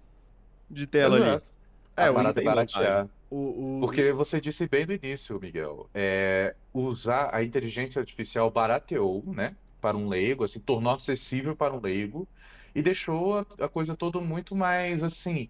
de 0.69 0.87
tela 0.87 1.17
ali? 1.17 1.25
Exato. 1.25 1.49
É, 1.97 2.05
a 2.05 2.11
o 2.11 2.13
parada 2.15 2.41
é 2.41 2.43
baratear. 2.43 3.07
O, 3.29 3.37
o- 3.37 3.79
Porque 3.79 4.11
você 4.11 4.41
disse 4.41 4.67
bem 4.67 4.85
no 4.85 4.93
início, 4.93 5.39
Miguel, 5.39 5.89
é, 5.93 6.55
usar 6.73 7.33
a 7.33 7.43
inteligência 7.43 7.99
artificial 8.01 8.51
barateou, 8.51 9.23
né, 9.33 9.57
para 9.79 9.95
um 9.97 10.07
leigo, 10.09 10.43
assim, 10.43 10.59
tornou 10.59 10.93
acessível 10.93 11.55
para 11.55 11.73
um 11.73 11.79
leigo 11.79 12.27
e 12.75 12.81
deixou 12.81 13.39
a, 13.39 13.45
a 13.65 13.69
coisa 13.69 13.95
toda 13.95 14.19
muito 14.19 14.55
mais, 14.55 15.01
assim, 15.03 15.49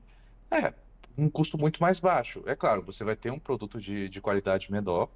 é, 0.52 0.74
um 1.18 1.30
custo 1.30 1.58
muito 1.58 1.82
mais 1.82 2.00
baixo. 2.00 2.44
É 2.46 2.56
claro, 2.56 2.84
você 2.86 3.04
vai 3.04 3.16
ter 3.16 3.32
um 3.32 3.40
produto 3.40 3.80
de, 3.82 4.08
de 4.10 4.22
qualidade 4.22 4.72
menor, 4.72 5.12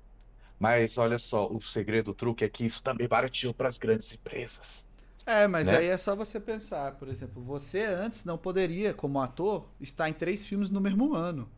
mas 0.60 0.98
olha 0.98 1.20
só, 1.20 1.48
o 1.52 1.62
segredo, 1.62 2.12
o 2.12 2.16
truque 2.16 2.46
é 2.46 2.50
que 2.50 2.66
isso 2.66 2.84
também 2.84 3.08
barateou 3.08 3.54
para 3.54 3.68
as 3.70 3.78
grandes 3.80 4.14
empresas. 4.14 4.90
É, 5.26 5.48
mas 5.48 5.72
né? 5.72 5.72
aí 5.72 5.88
é 5.88 5.98
só 5.98 6.16
você 6.16 6.40
pensar, 6.40 6.98
por 6.98 7.08
exemplo, 7.08 7.42
você 7.42 7.86
antes 7.86 8.26
não 8.26 8.38
poderia, 8.38 8.94
como 8.94 9.22
ator, 9.22 9.70
estar 9.80 10.10
em 10.10 10.14
três 10.14 10.46
filmes 10.46 10.70
no 10.70 10.82
mesmo 10.82 11.16
ano. 11.16 11.50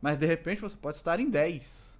Mas 0.00 0.16
de 0.18 0.26
repente 0.26 0.60
você 0.60 0.76
pode 0.76 0.96
estar 0.96 1.20
em 1.20 1.28
10. 1.28 1.98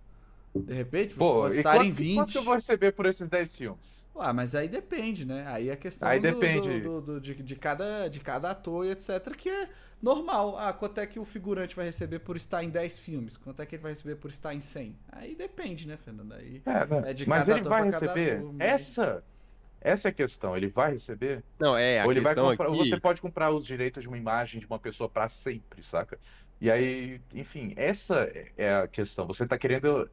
De 0.54 0.74
repente 0.74 1.14
você 1.14 1.18
Pô, 1.18 1.42
pode 1.42 1.56
estar 1.58 1.74
quanto, 1.76 1.84
em 1.86 1.92
20. 1.92 2.14
quanto 2.16 2.32
que 2.32 2.38
eu 2.38 2.42
vou 2.42 2.54
receber 2.54 2.92
por 2.92 3.06
esses 3.06 3.28
10 3.28 3.54
filmes? 3.56 4.08
Ah, 4.18 4.32
mas 4.32 4.54
aí 4.54 4.68
depende, 4.68 5.24
né? 5.24 5.44
Aí 5.46 5.68
é 5.70 5.76
questão 5.76 6.08
Aí 6.08 6.18
do- 6.18 6.22
depende. 6.22 6.80
do- 6.80 7.00
do- 7.00 7.20
de, 7.20 7.34
de 7.34 7.56
cada, 7.56 8.08
de 8.08 8.18
cada 8.20 8.50
ator 8.50 8.84
e 8.84 8.90
etc. 8.90 9.34
Que 9.36 9.48
é 9.48 9.68
normal. 10.02 10.58
Ah, 10.58 10.72
quanto 10.72 10.98
é 10.98 11.06
que 11.06 11.20
o 11.20 11.24
figurante 11.24 11.76
vai 11.76 11.84
receber 11.86 12.18
por 12.18 12.36
estar 12.36 12.64
em 12.64 12.68
10 12.68 12.98
filmes? 12.98 13.36
Quanto 13.36 13.62
é 13.62 13.66
que 13.66 13.76
ele 13.76 13.82
vai 13.82 13.92
receber 13.92 14.16
por 14.16 14.28
estar 14.28 14.52
em 14.52 14.60
100? 14.60 14.96
Aí 15.12 15.36
depende, 15.36 15.86
né, 15.86 15.96
Fernando? 15.96 16.32
Aí 16.32 16.62
É, 16.66 16.84
né? 16.86 17.10
É 17.10 17.14
de 17.14 17.28
Mas 17.28 17.42
cada 17.46 17.52
ele 17.52 17.60
ator 17.60 17.70
vai 17.70 17.84
receber? 17.84 18.36
ator, 18.38 18.52
mas- 18.54 18.60
Essa, 18.68 19.24
essa 19.80 20.08
é 20.08 20.10
a 20.10 20.14
questão. 20.14 20.56
Ele 20.56 20.66
vai 20.68 20.92
receber? 20.92 21.44
Não, 21.60 21.76
é, 21.76 22.00
a 22.00 22.04
Ou 22.06 22.10
ele 22.10 22.20
vai 22.20 22.34
questão 22.34 22.50
comprar, 22.50 22.68
ou 22.70 22.80
aqui... 22.80 22.90
você 22.90 22.98
pode 23.00 23.20
comprar 23.22 23.52
os 23.52 23.64
direitos 23.64 24.02
de 24.02 24.08
uma 24.08 24.18
imagem 24.18 24.58
de 24.60 24.66
uma 24.66 24.80
pessoa 24.80 25.08
para 25.08 25.28
sempre, 25.28 25.80
saca? 25.84 26.18
E 26.60 26.70
aí, 26.70 27.22
enfim, 27.32 27.72
essa 27.76 28.30
é 28.56 28.74
a 28.74 28.88
questão. 28.88 29.26
Você 29.26 29.46
tá 29.48 29.58
querendo, 29.58 30.10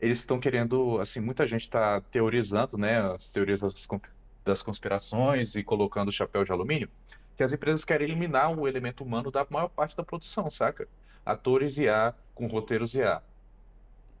eles 0.00 0.18
estão 0.20 0.40
querendo, 0.40 1.00
assim, 1.00 1.20
muita 1.20 1.46
gente 1.46 1.70
tá 1.70 2.00
teorizando, 2.02 2.78
né, 2.78 2.98
as 3.14 3.30
teorias 3.32 3.60
das, 3.60 3.86
con- 3.86 4.00
das 4.44 4.62
conspirações 4.62 5.54
e 5.56 5.64
colocando 5.64 6.08
o 6.08 6.12
chapéu 6.12 6.44
de 6.44 6.52
alumínio, 6.52 6.90
que 7.36 7.42
as 7.44 7.52
empresas 7.52 7.84
querem 7.84 8.08
eliminar 8.08 8.52
o 8.58 8.68
elemento 8.68 9.04
humano 9.04 9.30
da 9.30 9.46
maior 9.50 9.68
parte 9.68 9.96
da 9.96 10.04
produção, 10.04 10.50
saca? 10.50 10.88
Atores 11.24 11.78
IA 11.78 12.14
com 12.34 12.46
roteiros 12.46 12.94
IA. 12.94 13.22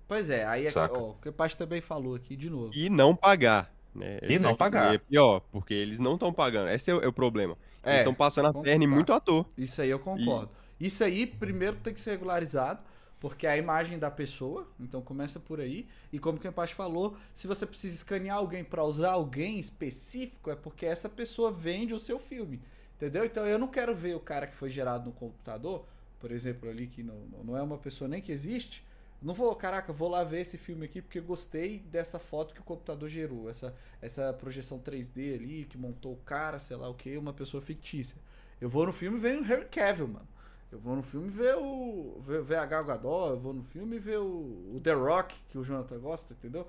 Pois 0.08 0.30
é, 0.30 0.44
aí 0.46 0.66
é 0.66 0.72
ó, 0.74 1.02
o 1.02 1.14
que 1.20 1.28
o 1.28 1.32
Pacho 1.32 1.56
também 1.56 1.80
falou 1.80 2.14
aqui 2.14 2.36
de 2.36 2.48
novo. 2.50 2.74
E 2.74 2.88
não 2.90 3.14
pagar. 3.16 3.72
Né? 3.94 4.18
E 4.26 4.28
Esse 4.28 4.38
não 4.38 4.50
é 4.50 4.54
pagar. 4.54 4.94
É 4.94 4.98
pior, 4.98 5.40
porque 5.50 5.74
eles 5.74 5.98
não 5.98 6.14
estão 6.14 6.32
pagando. 6.32 6.68
Esse 6.70 6.90
é 6.90 6.94
o, 6.94 7.00
é 7.02 7.06
o 7.08 7.12
problema. 7.12 7.56
Eles 7.88 8.00
É, 8.00 8.00
estão 8.00 8.14
passando 8.14 8.46
a 8.48 8.54
perna 8.54 8.84
em 8.84 8.88
muito 8.88 9.12
ator. 9.12 9.46
Isso 9.56 9.80
aí 9.80 9.88
eu 9.90 9.98
concordo. 9.98 10.50
Isso 10.80 11.02
aí, 11.02 11.26
primeiro, 11.26 11.76
tem 11.76 11.94
que 11.94 12.00
ser 12.00 12.10
regularizado, 12.12 12.80
porque 13.18 13.46
é 13.46 13.50
a 13.50 13.56
imagem 13.56 13.98
da 13.98 14.10
pessoa, 14.10 14.68
então 14.78 15.00
começa 15.00 15.40
por 15.40 15.60
aí. 15.60 15.88
E 16.12 16.18
como 16.18 16.38
o 16.38 16.40
Kempachi 16.40 16.74
falou, 16.74 17.16
se 17.32 17.46
você 17.46 17.64
precisa 17.64 17.94
escanear 17.94 18.36
alguém 18.36 18.62
para 18.62 18.84
usar 18.84 19.12
alguém 19.12 19.58
específico, 19.58 20.50
é 20.50 20.56
porque 20.56 20.84
essa 20.84 21.08
pessoa 21.08 21.50
vende 21.50 21.94
o 21.94 21.98
seu 21.98 22.18
filme. 22.18 22.60
Entendeu? 22.96 23.24
Então 23.24 23.46
eu 23.46 23.58
não 23.58 23.68
quero 23.68 23.94
ver 23.94 24.16
o 24.16 24.20
cara 24.20 24.46
que 24.46 24.54
foi 24.54 24.70
gerado 24.70 25.06
no 25.06 25.12
computador, 25.12 25.84
por 26.18 26.30
exemplo, 26.30 26.68
ali 26.68 26.86
que 26.86 27.02
não, 27.02 27.20
não 27.44 27.56
é 27.56 27.62
uma 27.62 27.78
pessoa 27.78 28.08
nem 28.08 28.22
que 28.22 28.32
existe. 28.32 28.84
Não 29.20 29.34
vou, 29.34 29.54
caraca, 29.56 29.92
vou 29.92 30.08
lá 30.08 30.22
ver 30.22 30.42
esse 30.42 30.58
filme 30.58 30.84
aqui 30.84 31.00
porque 31.00 31.20
gostei 31.20 31.78
dessa 31.78 32.18
foto 32.18 32.54
que 32.54 32.60
o 32.60 32.64
computador 32.64 33.08
gerou, 33.08 33.48
essa, 33.50 33.74
essa 34.00 34.32
projeção 34.32 34.78
3D 34.78 35.34
ali 35.34 35.64
que 35.64 35.78
montou 35.78 36.12
o 36.12 36.18
cara, 36.18 36.58
sei 36.58 36.76
lá 36.76 36.88
o 36.88 36.94
que, 36.94 37.16
uma 37.16 37.32
pessoa 37.32 37.62
fictícia. 37.62 38.16
Eu 38.60 38.68
vou 38.68 38.86
no 38.86 38.92
filme 38.92 39.18
e 39.18 39.20
vejo 39.20 39.40
o 39.40 39.44
Harry 39.44 39.66
Cavill, 39.66 40.08
mano. 40.08 40.28
Eu 40.70 40.78
vou 40.78 40.96
no 40.96 41.02
filme 41.02 41.28
ver 41.30 41.56
o. 41.56 42.18
ver, 42.20 42.56
a 42.58 42.66
Gal 42.66 42.84
Gadot, 42.84 43.30
eu 43.30 43.38
vou 43.38 43.52
no 43.54 43.62
filme 43.62 43.98
ver 43.98 44.18
o, 44.18 44.72
o 44.74 44.80
The 44.82 44.92
Rock, 44.92 45.34
que 45.48 45.56
o 45.58 45.62
Jonathan 45.64 45.98
gosta, 45.98 46.32
entendeu? 46.34 46.66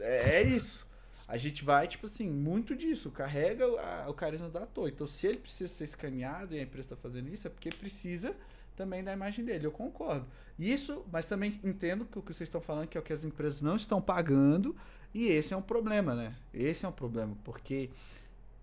É, 0.00 0.36
é 0.38 0.42
isso. 0.42 0.86
A 1.28 1.36
gente 1.36 1.64
vai, 1.64 1.86
tipo 1.88 2.06
assim, 2.06 2.30
muito 2.30 2.74
disso. 2.74 3.10
Carrega 3.10 3.68
o, 3.68 3.76
a- 3.78 4.06
o 4.08 4.14
carisma 4.14 4.48
do 4.48 4.58
ator. 4.58 4.88
Então, 4.88 5.06
se 5.06 5.26
ele 5.26 5.38
precisa 5.38 5.68
ser 5.72 5.84
escaneado 5.84 6.54
e 6.54 6.58
a 6.58 6.62
empresa 6.62 6.86
está 6.86 6.96
fazendo 6.96 7.28
isso, 7.28 7.46
é 7.46 7.50
porque 7.50 7.70
precisa 7.70 8.34
também 8.76 9.02
da 9.02 9.12
imagem 9.12 9.44
dele. 9.44 9.66
Eu 9.66 9.72
concordo. 9.72 10.26
Isso, 10.58 11.04
mas 11.12 11.26
também 11.26 11.50
entendo 11.64 12.04
que 12.06 12.18
o 12.18 12.22
que 12.22 12.32
vocês 12.32 12.46
estão 12.48 12.60
falando 12.60 12.86
que 12.88 12.96
é 12.96 13.00
o 13.00 13.04
que 13.04 13.12
as 13.12 13.24
empresas 13.24 13.60
não 13.60 13.76
estão 13.76 14.00
pagando. 14.00 14.74
E 15.12 15.26
esse 15.26 15.52
é 15.52 15.56
um 15.56 15.62
problema, 15.62 16.14
né? 16.14 16.34
Esse 16.54 16.84
é 16.86 16.88
um 16.88 16.92
problema. 16.92 17.36
Porque 17.44 17.90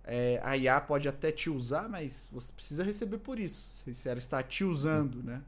é, 0.03 0.39
a 0.43 0.57
IA 0.57 0.81
pode 0.81 1.07
até 1.07 1.31
te 1.31 1.49
usar, 1.49 1.87
mas 1.89 2.27
você 2.31 2.51
precisa 2.53 2.83
receber 2.83 3.19
por 3.19 3.39
isso. 3.39 3.83
Se- 3.93 4.09
ela 4.09 4.17
está 4.17 4.43
te 4.43 4.63
usando, 4.63 5.23
né? 5.23 5.41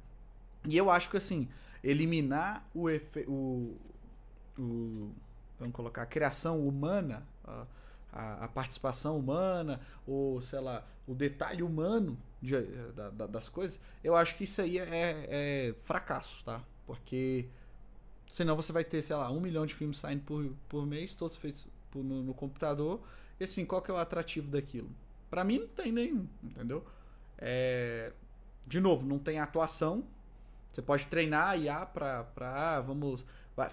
E 0.68 0.78
eu 0.78 0.90
acho 0.92 1.10
que 1.12 1.18
assim, 1.18 1.48
eliminar 1.84 2.68
o, 2.74 2.90
efe, 2.90 3.26
o, 3.28 3.76
vamos 5.60 5.74
colocar 5.74 6.04
a 6.04 6.06
criação 6.06 6.66
humana, 6.68 7.24
a, 8.12 8.46
a, 8.46 8.48
participação 8.48 9.18
humana, 9.18 9.80
ou 10.08 10.40
sei 10.42 10.60
lá, 10.60 10.86
o 11.08 11.14
detalhe 11.14 11.62
humano 11.64 12.18
de- 12.42 12.62
da- 12.94 13.10
da- 13.10 13.28
das 13.28 13.50
coisas, 13.50 13.80
eu 14.04 14.16
acho 14.16 14.36
que 14.36 14.44
isso 14.44 14.62
aí 14.62 14.78
é, 14.80 15.28
é 15.70 15.76
fracasso, 15.86 16.44
tá? 16.44 16.62
Porque 16.86 17.48
senão 18.28 18.56
você 18.56 18.72
vai 18.72 18.84
ter, 18.84 19.02
sei 19.02 19.16
lá, 19.16 19.32
um 19.32 19.40
milhão 19.40 19.66
de 19.66 19.74
filmes 19.76 19.98
saindo 19.98 20.24
por, 20.24 20.46
por 20.70 20.86
mês, 20.86 21.16
todos 21.16 21.36
feitos 21.38 21.68
no, 21.94 22.24
no 22.24 22.34
computador. 22.34 23.02
E 23.40 23.44
assim, 23.44 23.66
qual 23.66 23.82
que 23.82 23.92
é 23.92 23.94
o 23.94 23.98
atrativo 23.98 24.50
daquilo? 24.50 24.90
Pra 25.30 25.44
mim 25.44 25.60
não 25.60 25.68
tem 25.68 25.92
nenhum, 25.92 26.28
entendeu? 26.44 26.86
É, 27.38 28.12
de 28.66 28.80
novo, 28.80 29.06
não 29.06 29.20
tem 29.20 29.40
atuação. 29.40 30.04
Você 30.72 30.82
pode 30.82 31.06
treinar 31.08 31.50
a 31.50 31.58
IA 31.58 31.86
pra, 31.86 32.24
pra 32.24 32.76
ah, 32.78 32.82
vamos. 32.82 33.26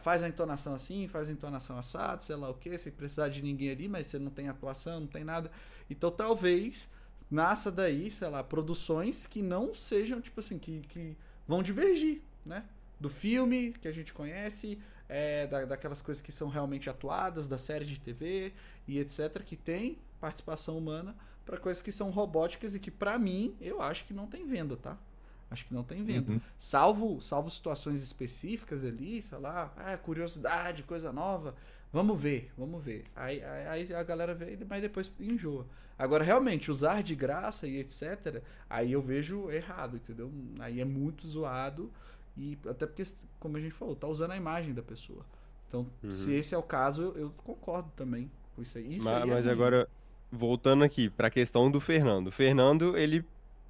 faz 0.02 0.22
a 0.22 0.28
entonação 0.28 0.74
assim, 0.74 1.08
faz 1.08 1.28
a 1.28 1.32
entonação 1.32 1.76
assado, 1.78 2.22
sei 2.22 2.36
lá 2.36 2.48
o 2.48 2.54
que, 2.54 2.76
sem 2.78 2.92
precisar 2.92 3.28
de 3.28 3.42
ninguém 3.42 3.70
ali, 3.70 3.88
mas 3.88 4.06
você 4.06 4.18
não 4.18 4.30
tem 4.30 4.48
atuação, 4.48 5.00
não 5.00 5.06
tem 5.06 5.24
nada. 5.24 5.50
Então 5.90 6.10
talvez 6.10 6.88
nasça 7.30 7.72
daí, 7.72 8.10
sei 8.10 8.28
lá, 8.28 8.44
produções 8.44 9.26
que 9.26 9.42
não 9.42 9.74
sejam, 9.74 10.20
tipo 10.20 10.38
assim, 10.38 10.58
que, 10.58 10.80
que 10.82 11.16
vão 11.46 11.62
divergir, 11.62 12.20
né? 12.44 12.64
Do 13.00 13.08
filme 13.08 13.72
que 13.72 13.88
a 13.88 13.92
gente 13.92 14.12
conhece, 14.12 14.78
é, 15.09 15.46
da, 15.46 15.64
daquelas 15.64 16.03
coisas 16.03 16.20
que 16.20 16.32
são 16.32 16.48
realmente 16.48 16.88
atuadas, 16.88 17.48
da 17.48 17.59
série 17.59 17.84
de 17.84 17.98
TV 17.98 18.53
e 18.86 18.98
etc., 18.98 19.42
que 19.44 19.57
tem 19.57 19.98
participação 20.20 20.78
humana, 20.78 21.14
para 21.44 21.57
coisas 21.59 21.82
que 21.82 21.90
são 21.90 22.11
robóticas 22.11 22.74
e 22.74 22.78
que, 22.78 22.90
pra 22.90 23.18
mim, 23.18 23.57
eu 23.61 23.82
acho 23.82 24.05
que 24.05 24.14
não 24.14 24.26
tem 24.26 24.46
venda, 24.46 24.76
tá? 24.76 24.96
Acho 25.50 25.66
que 25.66 25.74
não 25.74 25.84
tem 25.84 26.03
venda. 26.03 26.32
Uhum. 26.32 26.40
Salvo, 26.57 27.20
salvo 27.20 27.50
situações 27.50 28.03
específicas 28.03 28.84
ali, 28.84 29.20
sei 29.20 29.38
lá, 29.38 29.72
ah, 29.76 29.96
curiosidade, 29.98 30.82
coisa 30.82 31.12
nova. 31.12 31.55
Vamos 31.92 32.18
ver, 32.18 32.50
vamos 32.57 32.82
ver. 32.82 33.05
Aí, 33.14 33.44
aí, 33.44 33.66
aí 33.68 33.94
a 33.94 34.03
galera 34.03 34.34
vê, 34.34 34.59
mas 34.66 34.80
depois 34.80 35.12
enjoa. 35.20 35.66
Agora, 35.98 36.24
realmente, 36.24 36.70
usar 36.70 37.03
de 37.03 37.14
graça 37.14 37.66
e 37.66 37.76
etc., 37.76 38.42
aí 38.68 38.92
eu 38.92 39.03
vejo 39.03 39.50
errado, 39.50 39.96
entendeu? 39.96 40.32
Aí 40.59 40.80
é 40.80 40.84
muito 40.84 41.26
zoado. 41.28 41.92
E 42.36 42.58
até 42.68 42.86
porque, 42.86 43.02
como 43.38 43.56
a 43.56 43.60
gente 43.60 43.72
falou, 43.74 43.94
tá 43.94 44.06
usando 44.06 44.30
a 44.32 44.36
imagem 44.36 44.72
da 44.72 44.82
pessoa. 44.82 45.24
Então, 45.68 45.86
Uhum. 46.02 46.10
se 46.10 46.32
esse 46.32 46.54
é 46.54 46.58
o 46.58 46.62
caso, 46.62 47.02
eu, 47.02 47.16
eu 47.18 47.30
concordo 47.30 47.90
também 47.96 48.30
com 48.54 48.62
isso 48.62 48.78
aí. 48.78 48.94
Isso 48.96 49.08
aí 49.08 49.22
é 49.22 49.24
Mas, 49.26 49.44
ruim. 49.44 49.52
agora, 49.54 49.88
voltando 50.30 50.82
aqui 50.84 51.10
pra 51.10 51.30
questão 51.30 51.70
do 51.70 51.80
Fernando. 51.80 52.28
O 52.28 52.32
Fernando, 52.32 52.96
ele 52.96 53.24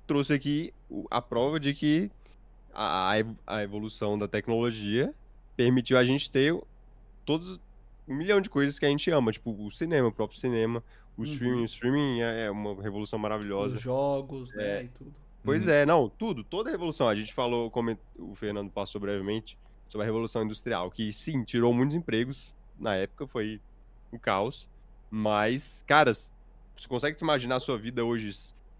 trouxe 0.06 0.32
aqui 0.32 0.72
a 1.10 1.20
prova 1.22 1.58
de 1.58 1.74
que 1.74 2.10
a, 2.74 3.10
a 3.10 3.18
ev- 3.18 3.36
a 3.46 3.62
evolução 3.62 4.16
da 4.18 4.26
tecnologia 4.28 5.12
permitiu 5.56 5.98
a 5.98 6.04
gente 6.04 6.30
ter 6.30 6.56
todos 7.24 7.60
um 8.08 8.14
milhão 8.16 8.40
de 8.40 8.50
coisas 8.50 8.78
que 8.78 8.84
a 8.84 8.88
gente 8.88 9.10
ama, 9.10 9.30
tipo 9.32 9.50
o 9.52 9.70
cinema, 9.70 10.08
o 10.08 10.12
próprio 10.12 10.38
cinema, 10.38 10.82
o 11.16 11.20
Uhum. 11.22 11.24
streaming. 11.26 11.62
O 11.62 11.64
streaming 11.66 12.20
é 12.20 12.46
é 12.46 12.50
uma 12.50 12.80
revolução 12.82 13.18
maravilhosa. 13.18 13.76
Os 13.76 13.80
jogos, 13.80 14.52
né, 14.54 14.80
É. 14.80 14.84
e 14.84 14.88
tudo. 14.88 15.12
Pois 15.44 15.66
Uhum. 15.66 15.72
é, 15.72 15.84
não, 15.86 16.08
tudo, 16.08 16.44
toda 16.44 16.68
a 16.70 16.72
revolução. 16.72 17.08
A 17.08 17.14
gente 17.14 17.34
falou, 17.34 17.70
como 17.70 17.96
o 18.18 18.34
Fernando 18.34 18.70
passou 18.70 19.00
brevemente, 19.00 19.58
sobre 19.88 20.04
a 20.04 20.06
revolução 20.06 20.42
industrial, 20.42 20.90
que 20.90 21.12
sim, 21.12 21.44
tirou 21.44 21.72
muitos 21.74 21.94
empregos 21.96 22.54
na 22.78 22.94
época, 22.96 23.26
foi 23.26 23.60
um 24.12 24.18
caos. 24.18 24.68
Mas, 25.10 25.84
cara, 25.86 26.12
você 26.14 26.88
consegue 26.88 27.18
se 27.18 27.24
imaginar 27.24 27.56
a 27.56 27.60
sua 27.60 27.76
vida 27.76 28.04
hoje? 28.04 28.30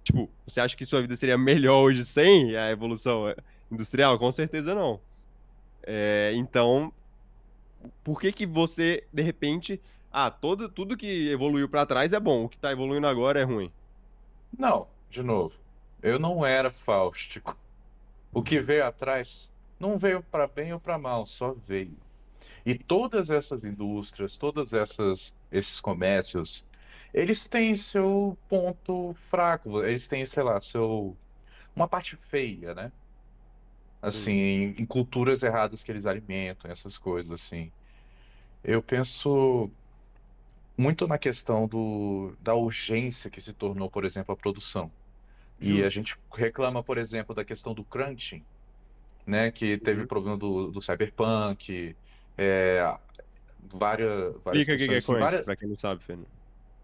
Tipo, 0.05 0.31
você 0.47 0.61
acha 0.61 0.77
que 0.77 0.87
sua 0.87 1.03
vida 1.03 1.17
seria 1.17 1.37
melhor 1.37 1.83
hoje 1.83 2.05
sem 2.05 2.57
a 2.57 2.71
evolução 2.71 3.29
eh, 3.29 3.37
industrial? 3.71 4.19
Com 4.19 4.33
certeza 4.33 4.75
não. 4.75 5.01
É, 5.83 6.33
então, 6.35 6.93
por 8.05 8.21
que 8.21 8.33
que 8.33 8.47
você, 8.47 9.07
de 9.13 9.23
repente, 9.23 9.81
ah, 10.11 10.31
todo, 10.31 10.69
tudo 10.69 10.97
que 10.97 11.29
evoluiu 11.31 11.69
pra 11.69 11.87
trás 11.87 12.13
é 12.13 12.21
bom, 12.21 12.45
o 12.45 12.49
que 12.49 12.59
tá 12.59 12.73
evoluindo 12.73 13.07
agora 13.07 13.41
é 13.41 13.45
ruim? 13.45 13.73
Não, 14.57 14.89
de 15.11 15.23
novo, 15.23 15.59
eu 16.03 16.19
não 16.19 16.45
era 16.45 16.71
fáustico. 16.71 17.57
O 18.33 18.43
que 18.43 18.61
veio 18.61 18.85
atrás 18.87 19.51
não 19.79 19.99
veio 19.99 20.23
para 20.23 20.47
bem 20.47 20.73
ou 20.73 20.81
para 20.81 20.99
mal, 20.99 21.27
só 21.27 21.53
veio. 21.53 21.97
E 22.65 22.75
todas 22.75 23.31
essas 23.31 23.65
indústrias, 23.65 24.39
todas 24.39 24.73
essas 24.73 25.35
esses 25.51 25.81
comércios, 25.81 26.67
eles 27.13 27.47
têm 27.47 27.75
seu 27.75 28.37
ponto 28.49 29.15
fraco, 29.29 29.83
eles 29.83 30.09
têm, 30.09 30.25
sei 30.27 30.43
lá, 30.43 30.61
seu 30.61 31.17
uma 31.75 31.89
parte 31.89 32.17
feia, 32.17 32.75
né? 32.75 32.93
Assim, 34.01 34.33
em, 34.33 34.83
em 34.83 34.87
culturas 34.87 35.43
erradas 35.43 35.83
que 35.83 35.91
eles 35.93 36.05
alimentam, 36.07 36.71
essas 36.71 36.99
coisas 36.99 37.33
assim. 37.33 37.71
Eu 38.65 38.83
penso 38.83 39.71
muito 40.77 41.07
na 41.07 41.19
questão 41.19 41.67
do, 41.69 42.35
da 42.41 42.55
urgência 42.55 43.31
que 43.31 43.41
se 43.41 43.53
tornou, 43.53 43.91
por 43.91 44.05
exemplo, 44.05 44.33
a 44.33 44.37
produção. 44.37 44.91
E 45.61 45.83
a 45.83 45.85
Justo. 45.85 45.95
gente 45.95 46.17
reclama, 46.35 46.83
por 46.83 46.99
exemplo, 46.99 47.35
da 47.35 47.45
questão 47.45 47.75
do 47.75 47.85
crunching, 47.85 48.45
né? 49.27 49.51
Que 49.53 49.79
teve 49.79 50.01
Uhum. 50.01 50.05
o 50.05 50.09
problema 50.09 50.37
do, 50.39 50.71
do 50.73 50.83
cyberpunk, 50.83 51.97
é, 52.37 52.81
várias, 53.59 54.37
várias 54.43 54.67
Explica 54.69 54.75
o 54.75 54.77
que 54.79 54.85
é 54.85 55.03
crunch, 55.03 55.07
várias- 55.21 55.45
pra 55.45 55.57
quem 55.57 55.69
não 55.69 55.77
sabe, 55.77 56.03
Fernando. 56.05 56.31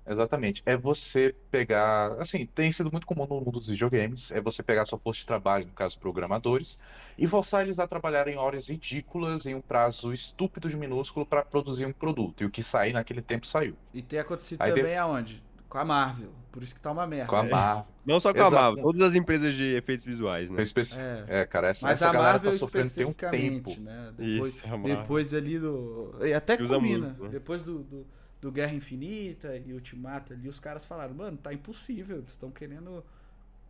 Exatamente. 0.07 0.63
É 0.65 0.75
você 0.77 1.37
pegar. 1.51 2.19
Assim, 2.21 2.47
tem 2.47 2.73
sido 2.73 2.91
muito 2.91 3.07
comum 3.07 3.27
no 3.27 3.41
mundo 3.41 3.59
dos 3.61 3.69
videogames. 3.69 4.31
É 4.31 4.41
você 4.41 4.63
pegar 4.63 4.87
sua 4.87 4.99
força 4.99 5.21
de 5.21 5.27
trabalho, 5.27 5.67
no 5.67 5.75
caso, 5.75 5.99
programadores, 6.01 6.81
e 7.19 7.27
forçar 7.27 7.63
eles 7.63 7.79
a 7.79 7.87
trabalhar 7.87 8.27
em 8.27 8.37
horas 8.37 8.69
ridículas, 8.69 9.45
em 9.45 9.55
um 9.55 9.61
prazo 9.61 10.13
estúpido 10.15 10.69
de 10.69 10.77
minúsculo, 10.79 11.27
para 11.27 11.45
produzir 11.45 11.85
um 11.85 11.93
produto. 11.93 12.43
E 12.43 12.47
o 12.47 12.51
que 12.51 12.63
sair 12.63 12.95
naquele 12.95 13.21
tempo 13.23 13.47
saiu. 13.47 13.77
E 13.93 14.03
tem 14.03 14.19
acontecido 14.19 14.63
Aí 14.63 14.73
também 14.73 14.97
aonde? 14.97 15.43
Com 15.69 15.79
a 15.79 15.85
Marvel. 15.85 16.31
Por 16.51 16.63
isso 16.63 16.75
que 16.75 16.81
tá 16.81 16.91
uma 16.91 17.07
merda. 17.07 17.27
Com 17.29 17.37
a 17.37 17.45
É. 17.47 17.51
Marvel. 17.51 17.87
Não 18.07 18.19
só 18.19 18.33
com 18.33 18.41
a 18.41 18.47
Exato. 18.47 18.55
Marvel, 18.63 18.83
todas 18.85 19.01
as 19.03 19.15
empresas 19.15 19.55
de 19.55 19.65
efeitos 19.77 20.05
visuais, 20.07 20.51
né? 20.51 20.63
É. 21.29 21.41
É, 21.41 21.47
cara, 21.47 21.69
essa, 21.69 21.87
Mas 21.87 21.95
essa 22.01 22.09
a 22.09 22.13
galera 22.13 22.33
Marvel 22.35 22.53
tá 22.53 22.59
sofrendo 22.59 22.91
tem 22.91 23.05
um 23.07 23.11
especificamente, 23.11 23.75
tempo. 23.77 23.81
né? 23.83 24.13
Depois, 24.17 24.55
Isso, 24.55 24.67
a 24.67 24.71
Marvel. 24.71 24.97
depois 24.97 25.35
ali 25.35 25.59
do. 25.59 26.15
E 26.23 26.33
até 26.33 26.57
Que 26.57 26.67
combina. 26.67 27.07
muito, 27.09 27.23
né? 27.25 27.29
Depois 27.29 27.63
do, 27.63 27.81
do, 27.81 28.07
do 28.41 28.51
Guerra 28.51 28.73
Infinita 28.73 29.57
e 29.59 29.75
Ultimato 29.75 30.33
ali, 30.33 30.49
os 30.49 30.59
caras 30.59 30.87
falaram, 30.87 31.15
mano, 31.15 31.37
tá 31.37 31.53
impossível. 31.53 32.17
Eles 32.17 32.31
estão 32.31 32.51
querendo 32.51 33.05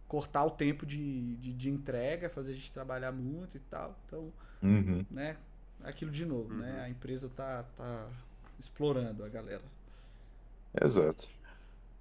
cortar 0.07 0.44
o 0.44 0.51
tempo 0.51 0.86
de, 0.86 1.34
de, 1.36 1.53
de 1.53 1.68
entrega, 1.68 2.30
fazer 2.30 2.53
a 2.53 2.55
gente 2.55 2.70
trabalhar 2.72 3.11
muito 3.12 3.57
e 3.57 3.61
tal. 3.61 3.96
Então, 4.07 4.32
Uhum. 4.62 5.05
né? 5.11 5.36
Aquilo 5.84 6.11
de 6.12 6.24
novo, 6.24 6.55
Uhum. 6.55 6.61
né? 6.61 6.80
A 6.84 6.88
empresa 6.88 7.28
tá, 7.28 7.64
tá 7.76 8.07
explorando 8.59 9.24
a 9.24 9.28
galera. 9.28 9.62
Exato. 10.80 11.28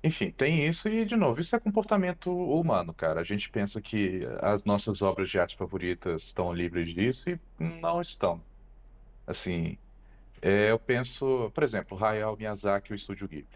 Enfim, 0.03 0.31
tem 0.31 0.65
isso 0.67 0.87
e, 0.87 1.05
de 1.05 1.15
novo, 1.15 1.41
isso 1.41 1.55
é 1.55 1.59
comportamento 1.59 2.31
humano, 2.31 2.93
cara. 2.93 3.21
A 3.21 3.23
gente 3.23 3.49
pensa 3.49 3.81
que 3.81 4.21
as 4.41 4.63
nossas 4.63 5.01
obras 5.01 5.29
de 5.29 5.39
arte 5.39 5.57
favoritas 5.57 6.23
estão 6.23 6.53
livres 6.53 6.89
disso 6.93 7.31
e 7.31 7.39
não 7.59 7.99
estão. 7.99 8.41
Assim, 9.25 9.77
é, 10.41 10.71
eu 10.71 10.79
penso, 10.79 11.51
por 11.53 11.63
exemplo, 11.63 12.03
Hayao 12.03 12.37
Miyazaki 12.37 12.91
e 12.91 12.93
o 12.93 12.95
Estúdio 12.95 13.27
Ghibli. 13.27 13.47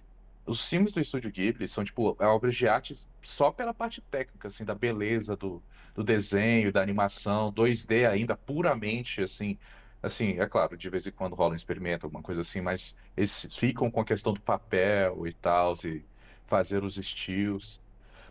Os 0.46 0.68
filmes 0.68 0.92
do 0.92 1.00
Estúdio 1.00 1.32
Ghibli 1.32 1.68
são, 1.68 1.84
tipo, 1.84 2.18
obras 2.20 2.56
de 2.56 2.68
arte 2.68 2.96
só 3.22 3.52
pela 3.52 3.74
parte 3.74 4.02
técnica, 4.02 4.48
assim, 4.48 4.66
da 4.66 4.74
beleza 4.74 5.36
do, 5.36 5.62
do 5.94 6.04
desenho, 6.04 6.72
da 6.72 6.82
animação, 6.82 7.52
2D 7.54 8.10
ainda, 8.10 8.36
puramente, 8.36 9.22
assim. 9.22 9.58
Assim, 10.04 10.40
é 10.40 10.48
claro, 10.48 10.76
de 10.76 10.90
vez 10.90 11.06
em 11.06 11.12
quando 11.12 11.36
rola 11.36 11.54
um 11.54 11.56
experimento, 11.56 12.08
alguma 12.08 12.24
coisa 12.24 12.42
assim, 12.42 12.60
mas 12.60 12.98
eles 13.16 13.48
ficam 13.56 13.92
com 13.92 14.02
a 14.02 14.06
questão 14.06 14.34
do 14.34 14.42
papel 14.42 15.28
e 15.28 15.34
tal, 15.34 15.76
e 15.86 16.04
fazer 16.52 16.84
os 16.84 16.98
estilos. 16.98 17.82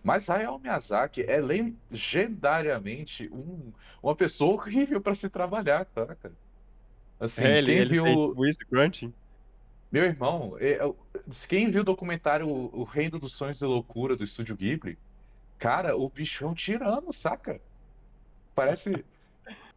Mas 0.02 0.28
Hayao 0.30 0.58
Miyazaki 0.58 1.22
é 1.22 1.40
legendariamente 1.40 3.28
um, 3.32 3.72
uma 4.02 4.14
pessoa 4.16 4.54
horrível 4.54 5.00
para 5.00 5.14
se 5.14 5.30
trabalhar, 5.30 5.86
tá, 5.86 6.14
cara? 6.16 6.34
Assim, 7.20 7.44
É, 7.44 7.58
ele, 7.58 7.72
ele 7.72 7.84
viu. 7.84 8.34
fez 8.36 8.56
crunching. 8.58 9.14
Meu 9.90 10.04
irmão, 10.04 10.56
é, 10.58 10.72
é, 10.74 10.94
quem 11.48 11.70
viu 11.70 11.82
o 11.82 11.84
documentário 11.84 12.48
O 12.48 12.84
Reino 12.84 13.18
dos 13.18 13.34
Sonhos 13.34 13.60
e 13.60 13.64
Loucura 13.64 14.16
do 14.16 14.24
Estúdio 14.24 14.56
Ghibli, 14.56 14.98
cara, 15.58 15.96
o 15.96 16.08
bicho 16.10 16.44
é 16.44 16.48
um 16.48 16.54
tirano, 16.54 17.12
saca? 17.12 17.62
Parece. 18.54 19.06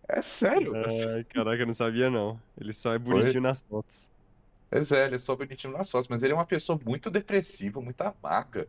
É 0.07 0.21
sério. 0.21 0.75
assim. 0.85 1.07
Ai, 1.15 1.23
caraca, 1.25 1.61
eu 1.61 1.65
não 1.67 1.73
sabia 1.73 2.09
não. 2.09 2.41
Ele 2.57 2.73
só 2.73 2.93
é 2.93 2.99
Foi? 3.07 3.33
bonitinho 3.33 3.41
nas 3.41 3.61
fotos. 3.61 4.09
Pois 4.73 4.91
é, 4.91 5.05
ele 5.05 5.15
é 5.15 5.19
só 5.19 5.35
bonitinho 5.35 5.73
nas 5.73 5.89
fotos, 5.91 6.07
mas 6.07 6.23
ele 6.23 6.33
é 6.33 6.35
uma 6.35 6.47
pessoa 6.47 6.79
muito 6.83 7.11
depressiva, 7.11 7.79
muito 7.79 8.01
amarga, 8.01 8.67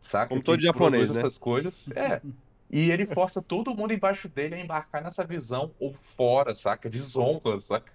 saca? 0.00 0.28
Como 0.30 0.42
todo 0.42 0.60
japonês, 0.62 1.12
né? 1.14 1.20
essas 1.20 1.38
coisas. 1.38 1.90
É. 1.96 2.22
E 2.70 2.90
ele 2.90 3.06
força 3.06 3.42
todo 3.42 3.74
mundo 3.76 3.92
embaixo 3.94 4.28
dele 4.28 4.56
a 4.56 4.60
embarcar 4.60 5.02
nessa 5.02 5.26
visão 5.26 5.74
ou 5.78 5.94
fora, 5.94 6.54
saca? 6.54 6.90
Desonra, 6.90 7.60
saca? 7.60 7.92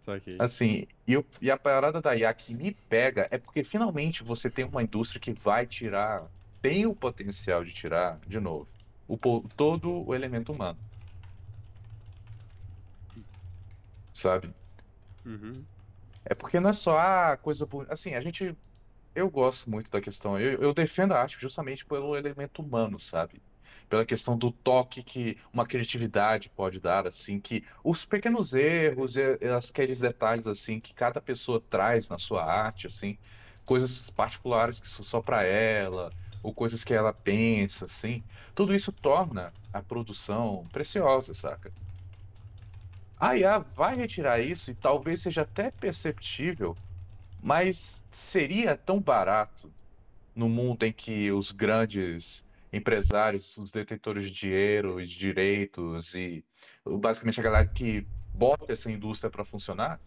Saquei. 0.00 0.38
Assim, 0.38 0.86
e, 1.06 1.12
eu- 1.14 1.28
e 1.40 1.50
a 1.50 1.58
parada 1.58 2.00
da 2.00 2.16
IA 2.16 2.32
que 2.34 2.54
me 2.54 2.72
pega 2.88 3.28
é 3.30 3.38
porque 3.38 3.64
finalmente 3.64 4.22
você 4.22 4.50
tem 4.50 4.64
uma 4.64 4.82
indústria 4.82 5.20
que 5.20 5.32
vai 5.32 5.66
tirar, 5.66 6.30
tem 6.62 6.86
o 6.86 6.94
potencial 6.94 7.64
de 7.64 7.72
tirar, 7.72 8.20
de 8.26 8.38
novo, 8.40 8.70
o, 9.06 9.18
todo 9.56 10.06
o 10.06 10.14
elemento 10.14 10.52
humano. 10.52 10.80
Sabe? 14.12 14.54
Uhum. 15.24 15.68
É 16.28 16.34
porque 16.34 16.60
não 16.60 16.70
é 16.70 16.72
só 16.72 16.98
a 16.98 17.36
coisa 17.36 17.66
bonita. 17.66 17.92
Assim, 17.92 18.14
a 18.14 18.20
gente. 18.20 18.56
Eu 19.14 19.30
gosto 19.30 19.70
muito 19.70 19.90
da 19.90 20.00
questão. 20.00 20.40
Eu, 20.40 20.60
eu 20.62 20.74
defendo 20.74 21.12
a 21.14 21.20
arte 21.22 21.38
justamente 21.40 21.86
pelo 21.86 22.16
elemento 22.16 22.62
humano, 22.62 23.00
sabe? 23.00 23.44
Pela 23.88 24.06
questão 24.06 24.38
do 24.38 24.52
toque 24.52 25.02
que 25.04 25.38
uma 25.52 25.66
criatividade 25.66 26.50
pode 26.50 26.80
dar, 26.80 27.06
assim, 27.06 27.40
que 27.40 27.64
os 27.84 28.06
pequenos 28.06 28.54
erros 28.54 29.16
e, 29.16 29.20
e 29.42 29.48
aqueles 29.50 30.00
detalhes, 30.00 30.46
assim, 30.46 30.80
que 30.80 30.94
cada 30.94 31.20
pessoa 31.22 31.60
traz 31.60 32.08
na 32.08 32.18
sua 32.18 32.44
arte, 32.44 32.86
assim, 32.88 33.18
coisas 33.64 34.10
particulares 34.10 34.80
que 34.80 34.88
são 34.88 35.04
só 35.04 35.22
para 35.22 35.42
ela, 35.44 36.14
ou 36.42 36.54
coisas 36.54 36.84
que 36.84 36.94
ela 36.94 37.12
pensa, 37.14 37.86
assim, 37.86 38.24
tudo 38.54 38.74
isso 38.74 38.92
torna 38.92 39.56
a 39.72 39.82
produção 39.82 40.68
preciosa, 40.70 41.34
saca? 41.34 41.74
A 43.20 43.36
IA 43.36 43.58
vai 43.58 43.96
retirar 43.96 44.40
isso 44.40 44.70
e 44.70 44.76
talvez 44.76 45.22
seja 45.22 45.42
até 45.42 45.70
perceptível, 45.70 46.74
mas 47.38 48.04
seria 48.12 48.76
tão 48.76 49.00
barato 49.02 49.74
no 50.34 50.48
mundo 50.48 50.84
em 50.84 50.92
que 50.92 51.30
os 51.32 51.52
grandes 51.52 52.44
empresários, 52.72 53.56
os 53.58 53.70
detentores 53.72 54.24
de 54.26 54.32
dinheiro 54.32 55.00
e 55.00 55.06
de 55.06 55.16
direitos 55.18 56.14
e 56.14 56.46
basicamente 56.86 57.40
a 57.40 57.44
galera 57.44 57.68
que 57.68 58.08
bota 58.32 58.72
essa 58.72 58.90
indústria 58.90 59.30
para 59.30 59.44
funcionar, 59.44 60.00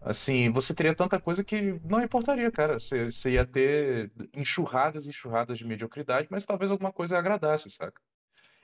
assim, 0.00 0.50
você 0.50 0.74
teria 0.74 0.94
tanta 0.94 1.20
coisa 1.20 1.44
que 1.44 1.78
não 1.84 2.02
importaria, 2.02 2.50
cara. 2.50 2.78
Você, 2.80 3.06
você 3.10 3.32
ia 3.34 3.46
ter 3.46 4.12
enxurradas 4.34 5.06
e 5.06 5.10
enxurradas 5.10 5.58
de 5.58 5.64
mediocridade, 5.66 6.28
mas 6.30 6.46
talvez 6.46 6.70
alguma 6.70 6.92
coisa 6.92 7.18
agradasse, 7.18 7.70
saca? 7.70 8.00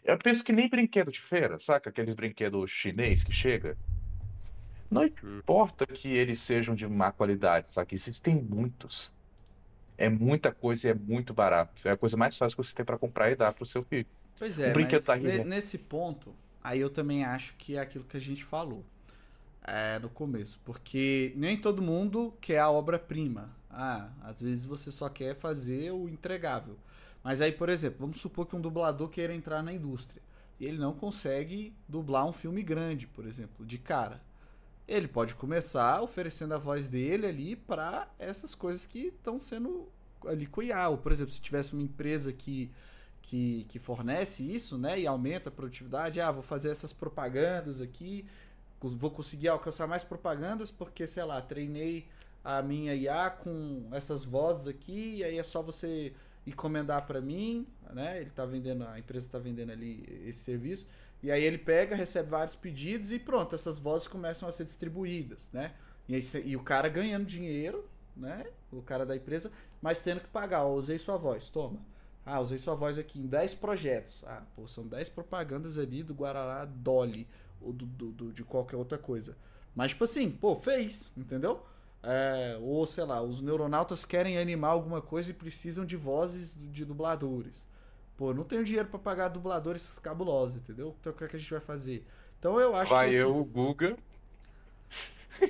Eu 0.09 0.17
penso 0.17 0.43
que 0.43 0.53
nem 0.53 0.71
brinquedo 0.71 1.13
de 1.13 1.21
feira, 1.21 1.59
saca? 1.59 1.91
Aqueles 1.91 2.15
brinquedos 2.15 2.71
chinês 2.71 3.23
que 3.23 3.31
chega. 3.31 3.77
Não 4.91 5.05
importa 5.05 5.87
que 5.87 6.09
eles 6.09 6.39
sejam 6.39 6.75
de 6.75 6.89
má 6.89 7.13
qualidade, 7.13 7.71
saca? 7.71 7.95
Existem 7.95 8.35
muitos. 8.43 9.13
É 9.99 10.09
muita 10.09 10.51
coisa 10.51 10.89
e 10.89 10.91
é 10.93 10.95
muito 10.95 11.35
barato. 11.35 11.87
É 11.87 11.91
a 11.91 11.97
coisa 11.97 12.17
mais 12.17 12.39
fácil 12.39 12.57
que 12.57 12.65
você 12.65 12.75
tem 12.75 12.87
pra 12.87 12.97
comprar 12.97 13.31
e 13.31 13.37
dar 13.37 13.53
pro 13.53 13.67
seu 13.67 13.83
filho. 13.83 14.07
Pois 14.39 14.59
é, 14.59 14.71
Um 14.71 14.73
brinquedo 14.73 15.05
mas 15.07 15.23
tá 15.23 15.45
nesse 15.45 15.77
ponto, 15.77 16.35
aí 16.65 16.81
eu 16.81 16.89
também 16.89 17.25
acho 17.27 17.55
que 17.59 17.77
é 17.77 17.81
aquilo 17.81 18.05
que 18.05 18.17
a 18.17 18.21
gente 18.21 18.43
falou 18.45 18.83
é, 19.63 19.99
no 19.99 20.09
começo. 20.09 20.59
Porque 20.65 21.35
nem 21.37 21.61
todo 21.61 21.83
mundo 21.83 22.33
quer 22.41 22.61
a 22.61 22.71
obra-prima. 22.71 23.55
Ah, 23.71 24.09
às 24.23 24.41
vezes 24.41 24.65
você 24.65 24.91
só 24.91 25.11
quer 25.11 25.37
fazer 25.37 25.93
o 25.93 26.09
entregável. 26.09 26.79
Mas 27.29 27.43
aí, 27.43 27.53
por 27.53 27.69
exemplo, 27.69 27.99
vamos 28.01 28.19
supor 28.19 28.47
que 28.47 28.57
um 28.57 28.61
dublador 28.61 29.11
queira 29.11 29.35
entrar 29.35 29.63
na 29.63 29.71
indústria. 29.71 30.23
E 30.59 30.65
ele 30.65 30.79
não 30.79 30.95
consegue 30.95 31.75
dublar 31.87 32.25
um 32.27 32.33
filme 32.33 32.63
grande, 32.63 33.07
por 33.07 33.27
exemplo, 33.27 33.67
de 33.67 33.77
cara. 33.77 34.23
Ele 34.89 35.07
pode 35.07 35.35
começar 35.35 36.01
oferecendo 36.01 36.55
a 36.55 36.59
voz 36.59 36.89
dele 36.89 37.27
ali 37.27 37.55
para 37.55 38.09
essas 38.19 38.55
coisas 38.55 38.87
que 38.87 39.09
estão 39.09 39.39
sendo 39.39 39.91
ali 40.27 40.49
IA. 40.63 40.89
Ou, 40.89 40.97
por 40.97 41.13
exemplo, 41.13 41.31
se 41.35 41.43
tivesse 41.43 41.75
uma 41.75 41.83
empresa 41.83 42.33
que 42.33 42.71
que, 43.21 43.67
que 43.69 43.79
fornece 43.79 44.43
isso, 44.43 44.79
né? 44.79 44.99
E 44.99 45.07
aumenta 45.07 45.51
a 45.51 45.53
produtividade. 45.53 46.23
Ah, 46.23 46.33
vou 46.33 46.43
fazer 46.43 46.71
essas 46.71 46.95
propagandas 46.95 47.83
aqui, 47.83 48.25
vou 48.81 49.11
conseguir 49.11 49.49
alcançar 49.49 49.87
mais 49.87 50.03
propagandas 50.03 50.71
porque, 50.71 51.07
sei 51.07 51.25
lá, 51.25 51.43
treinei 51.43 52.09
a 52.43 52.63
minha 52.63 52.95
IA 52.95 53.29
com 53.29 53.87
essas 53.93 54.25
vozes 54.25 54.67
aqui, 54.67 55.17
e 55.17 55.25
aí 55.25 55.39
é 55.39 55.43
só 55.43 55.61
você 55.61 56.15
encomendar 56.49 57.07
para 57.07 57.21
mim, 57.21 57.67
né? 57.93 58.21
Ele 58.21 58.31
tá 58.31 58.45
vendendo, 58.45 58.85
a 58.87 58.99
empresa 58.99 59.29
tá 59.31 59.39
vendendo 59.39 59.71
ali 59.73 60.05
esse 60.27 60.41
serviço. 60.41 60.87
E 61.23 61.31
aí 61.31 61.43
ele 61.43 61.59
pega, 61.59 61.97
recebe 61.97 62.31
vários 62.31 62.55
pedidos 62.55 63.11
e 63.11 63.19
pronto, 63.19 63.55
essas 63.55 63.79
vozes 63.79 64.07
começam 64.07 64.49
a 64.49 64.53
ser 64.53 64.65
distribuídas, 64.65 65.51
né? 65.53 65.73
E, 66.09 66.15
aí 66.15 66.23
e 66.45 66.57
o 66.57 66.63
cara 66.63 66.89
ganhando 66.89 67.25
dinheiro, 67.27 67.89
né? 68.17 68.47
O 68.73 68.83
cara 68.83 69.05
da 69.05 69.17
empresa, 69.17 69.51
mas 69.83 70.01
tendo 70.01 70.21
que 70.21 70.29
pagar, 70.29 70.65
ó, 70.65 70.73
usei 70.75 70.99
sua 70.99 71.17
voz, 71.17 71.49
toma. 71.49 71.81
Ah, 72.25 72.41
usei 72.41 72.59
sua 72.59 72.75
voz 72.75 72.99
aqui 72.99 73.19
em 73.19 73.27
10 73.27 73.55
projetos. 73.55 74.23
Ah, 74.27 74.43
pô, 74.55 74.69
são 74.69 74.87
10 74.87 75.09
propagandas 75.09 75.79
ali 75.79 76.03
do 76.03 76.15
Guarará 76.15 76.65
Dolly 76.67 77.27
ou 77.61 77.73
do, 77.73 77.87
do- 77.87 78.13
do- 78.13 78.33
de 78.33 78.45
qualquer 78.45 78.77
outra 78.77 78.99
coisa. 78.99 79.37
Mas, 79.75 79.93
tipo 79.93 80.05
assim, 80.05 80.31
pô, 80.31 80.55
fez, 80.57 81.13
entendeu? 81.17 81.65
É, 82.03 82.57
ou, 82.61 82.87
sei 82.87 83.05
lá, 83.05 83.21
os 83.21 83.41
neuronautas 83.41 84.05
querem 84.05 84.39
animar 84.39 84.71
alguma 84.71 85.01
coisa 85.03 85.31
e 85.31 85.35
precisam 85.35 85.85
de 85.85 85.97
vozes 85.97 86.57
de 86.73 86.85
dubladores. 86.85 87.67
Pô, 88.17 88.33
não 88.35 88.45
tenho 88.45 88.65
dinheiro 88.65 88.89
pra 88.89 88.99
pagar 88.99 89.29
dubladores 89.29 89.99
cabulosos, 90.01 90.57
entendeu? 90.57 90.97
Então, 91.01 91.13
o 91.13 91.17
que, 91.17 91.25
é 91.25 91.29
que 91.29 91.37
a 91.37 91.39
gente 91.39 91.51
vai 91.51 91.61
fazer? 91.61 92.07
Então, 92.39 92.59
eu 92.59 92.75
acho 92.75 92.93
Vai 92.93 93.11
que. 93.11 93.17
assim, 93.17 93.23
eu, 93.23 93.37
o 93.37 93.45
Guga. 93.45 93.97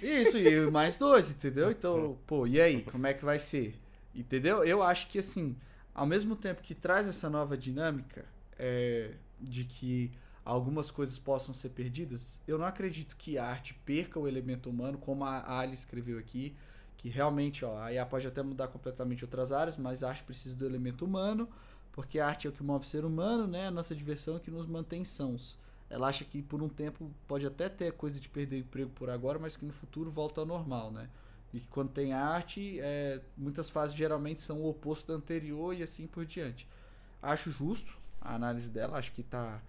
isso, 0.03 0.36
e 0.38 0.68
mais 0.70 0.96
dois, 0.96 1.30
entendeu? 1.30 1.70
Então, 1.70 2.18
pô, 2.26 2.46
e 2.46 2.61
aí, 2.61 2.82
como 2.82 3.07
é 3.07 3.14
que 3.14 3.24
vai 3.24 3.38
ser? 3.38 3.78
Entendeu? 4.14 4.64
Eu 4.64 4.82
acho 4.82 5.09
que, 5.09 5.18
assim, 5.18 5.57
ao 5.94 6.07
mesmo 6.07 6.36
tempo 6.36 6.62
que 6.62 6.74
traz 6.74 7.09
essa 7.09 7.30
nova 7.30 7.57
dinâmica 7.57 8.24
é, 8.59 9.12
de 9.40 9.64
que 9.64 10.12
algumas 10.49 10.90
coisas 10.90 11.18
possam 11.18 11.53
ser 11.53 11.68
perdidas, 11.68 12.40
eu 12.49 12.57
não 12.57 12.64
acredito 12.64 13.14
que 13.16 13.36
a 13.36 13.44
arte 13.44 13.74
perca 13.74 14.18
o 14.18 14.26
elemento 14.26 14.70
humano, 14.70 14.96
como 14.96 15.22
a 15.22 15.59
Ali 15.59 15.74
escreveu 15.74 16.18
aqui, 16.18 16.57
que 16.96 17.11
realmente, 17.11 17.66
ó, 17.66 17.78
a 17.78 17.92
IA 17.92 18.07
pode 18.07 18.26
até 18.26 18.42
mudar 18.42 18.68
completamente 18.68 19.22
outras 19.22 19.53
áreas, 19.53 19.76
mas 19.76 20.03
a 20.03 20.09
arte 20.09 20.22
precisa 20.22 20.57
do 20.57 20.64
elemento 20.64 21.05
humano, 21.05 21.46
porque 21.92 22.18
a 22.18 22.26
arte 22.26 22.46
é 22.46 22.51
o 22.51 22.53
que 22.53 22.62
move 22.62 22.86
o 22.86 22.88
ser 22.88 23.05
humano, 23.05 23.46
né? 23.46 23.66
A 23.66 23.70
nossa 23.70 23.94
diversão 23.94 24.36
é 24.36 24.40
que 24.40 24.51
nos 24.51 24.66
mantém 24.66 25.05
sãos. 25.05 25.59
Ela 25.90 26.09
acha 26.09 26.24
que 26.24 26.40
por 26.40 26.62
um 26.62 26.68
tempo 26.68 27.11
pode 27.26 27.46
até 27.46 27.68
ter 27.68 27.92
coisa 27.92 28.18
de 28.18 28.28
perder 28.28 28.61
emprego 28.61 28.90
por 28.94 29.11
agora, 29.11 29.38
mas 29.38 29.55
que 29.55 29.66
no 29.66 29.72
futuro 29.72 30.11
volta 30.11 30.40
ao 30.40 30.46
normal, 30.46 30.90
né? 30.90 31.11
E 31.53 31.61
que 31.61 31.68
quando 31.68 31.90
tem 31.90 32.14
arte, 32.14 32.80
é, 32.80 33.20
muitas 33.36 33.68
fases 33.68 33.94
geralmente 33.94 34.40
são 34.40 34.62
o 34.62 34.70
oposto 34.70 35.09
da 35.09 35.18
anterior 35.18 35.74
e 35.74 35.82
assim 35.82 36.07
por 36.07 36.24
diante. 36.24 36.66
Acho 37.22 37.51
justo 37.51 37.99
a 38.18 38.34
análise 38.34 38.70
dela, 38.70 38.99
acho 38.99 39.12
que 39.12 39.22
tá, 39.22 39.61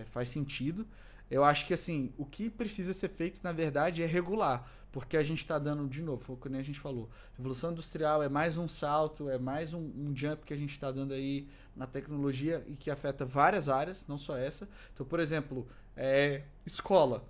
é, 0.00 0.04
faz 0.04 0.28
sentido. 0.28 0.86
Eu 1.30 1.44
acho 1.44 1.66
que 1.66 1.74
assim, 1.74 2.12
o 2.16 2.24
que 2.24 2.48
precisa 2.48 2.92
ser 2.92 3.08
feito, 3.08 3.40
na 3.42 3.52
verdade, 3.52 4.02
é 4.02 4.06
regular. 4.06 4.68
Porque 4.92 5.16
a 5.16 5.22
gente 5.22 5.40
está 5.40 5.58
dando, 5.58 5.86
de 5.88 6.00
novo, 6.00 6.22
foi 6.22 6.36
o 6.36 6.38
que 6.38 6.48
a 6.48 6.62
gente 6.62 6.80
falou. 6.80 7.10
Revolução 7.36 7.72
Industrial 7.72 8.22
é 8.22 8.28
mais 8.28 8.56
um 8.56 8.66
salto, 8.66 9.28
é 9.28 9.38
mais 9.38 9.74
um, 9.74 9.80
um 9.80 10.16
jump 10.16 10.44
que 10.44 10.54
a 10.54 10.56
gente 10.56 10.70
está 10.70 10.90
dando 10.90 11.12
aí 11.12 11.46
na 11.74 11.86
tecnologia 11.86 12.64
e 12.66 12.76
que 12.76 12.90
afeta 12.90 13.26
várias 13.26 13.68
áreas, 13.68 14.06
não 14.08 14.16
só 14.16 14.38
essa. 14.38 14.66
Então, 14.94 15.04
por 15.04 15.20
exemplo, 15.20 15.66
é, 15.94 16.42
escola. 16.64 17.24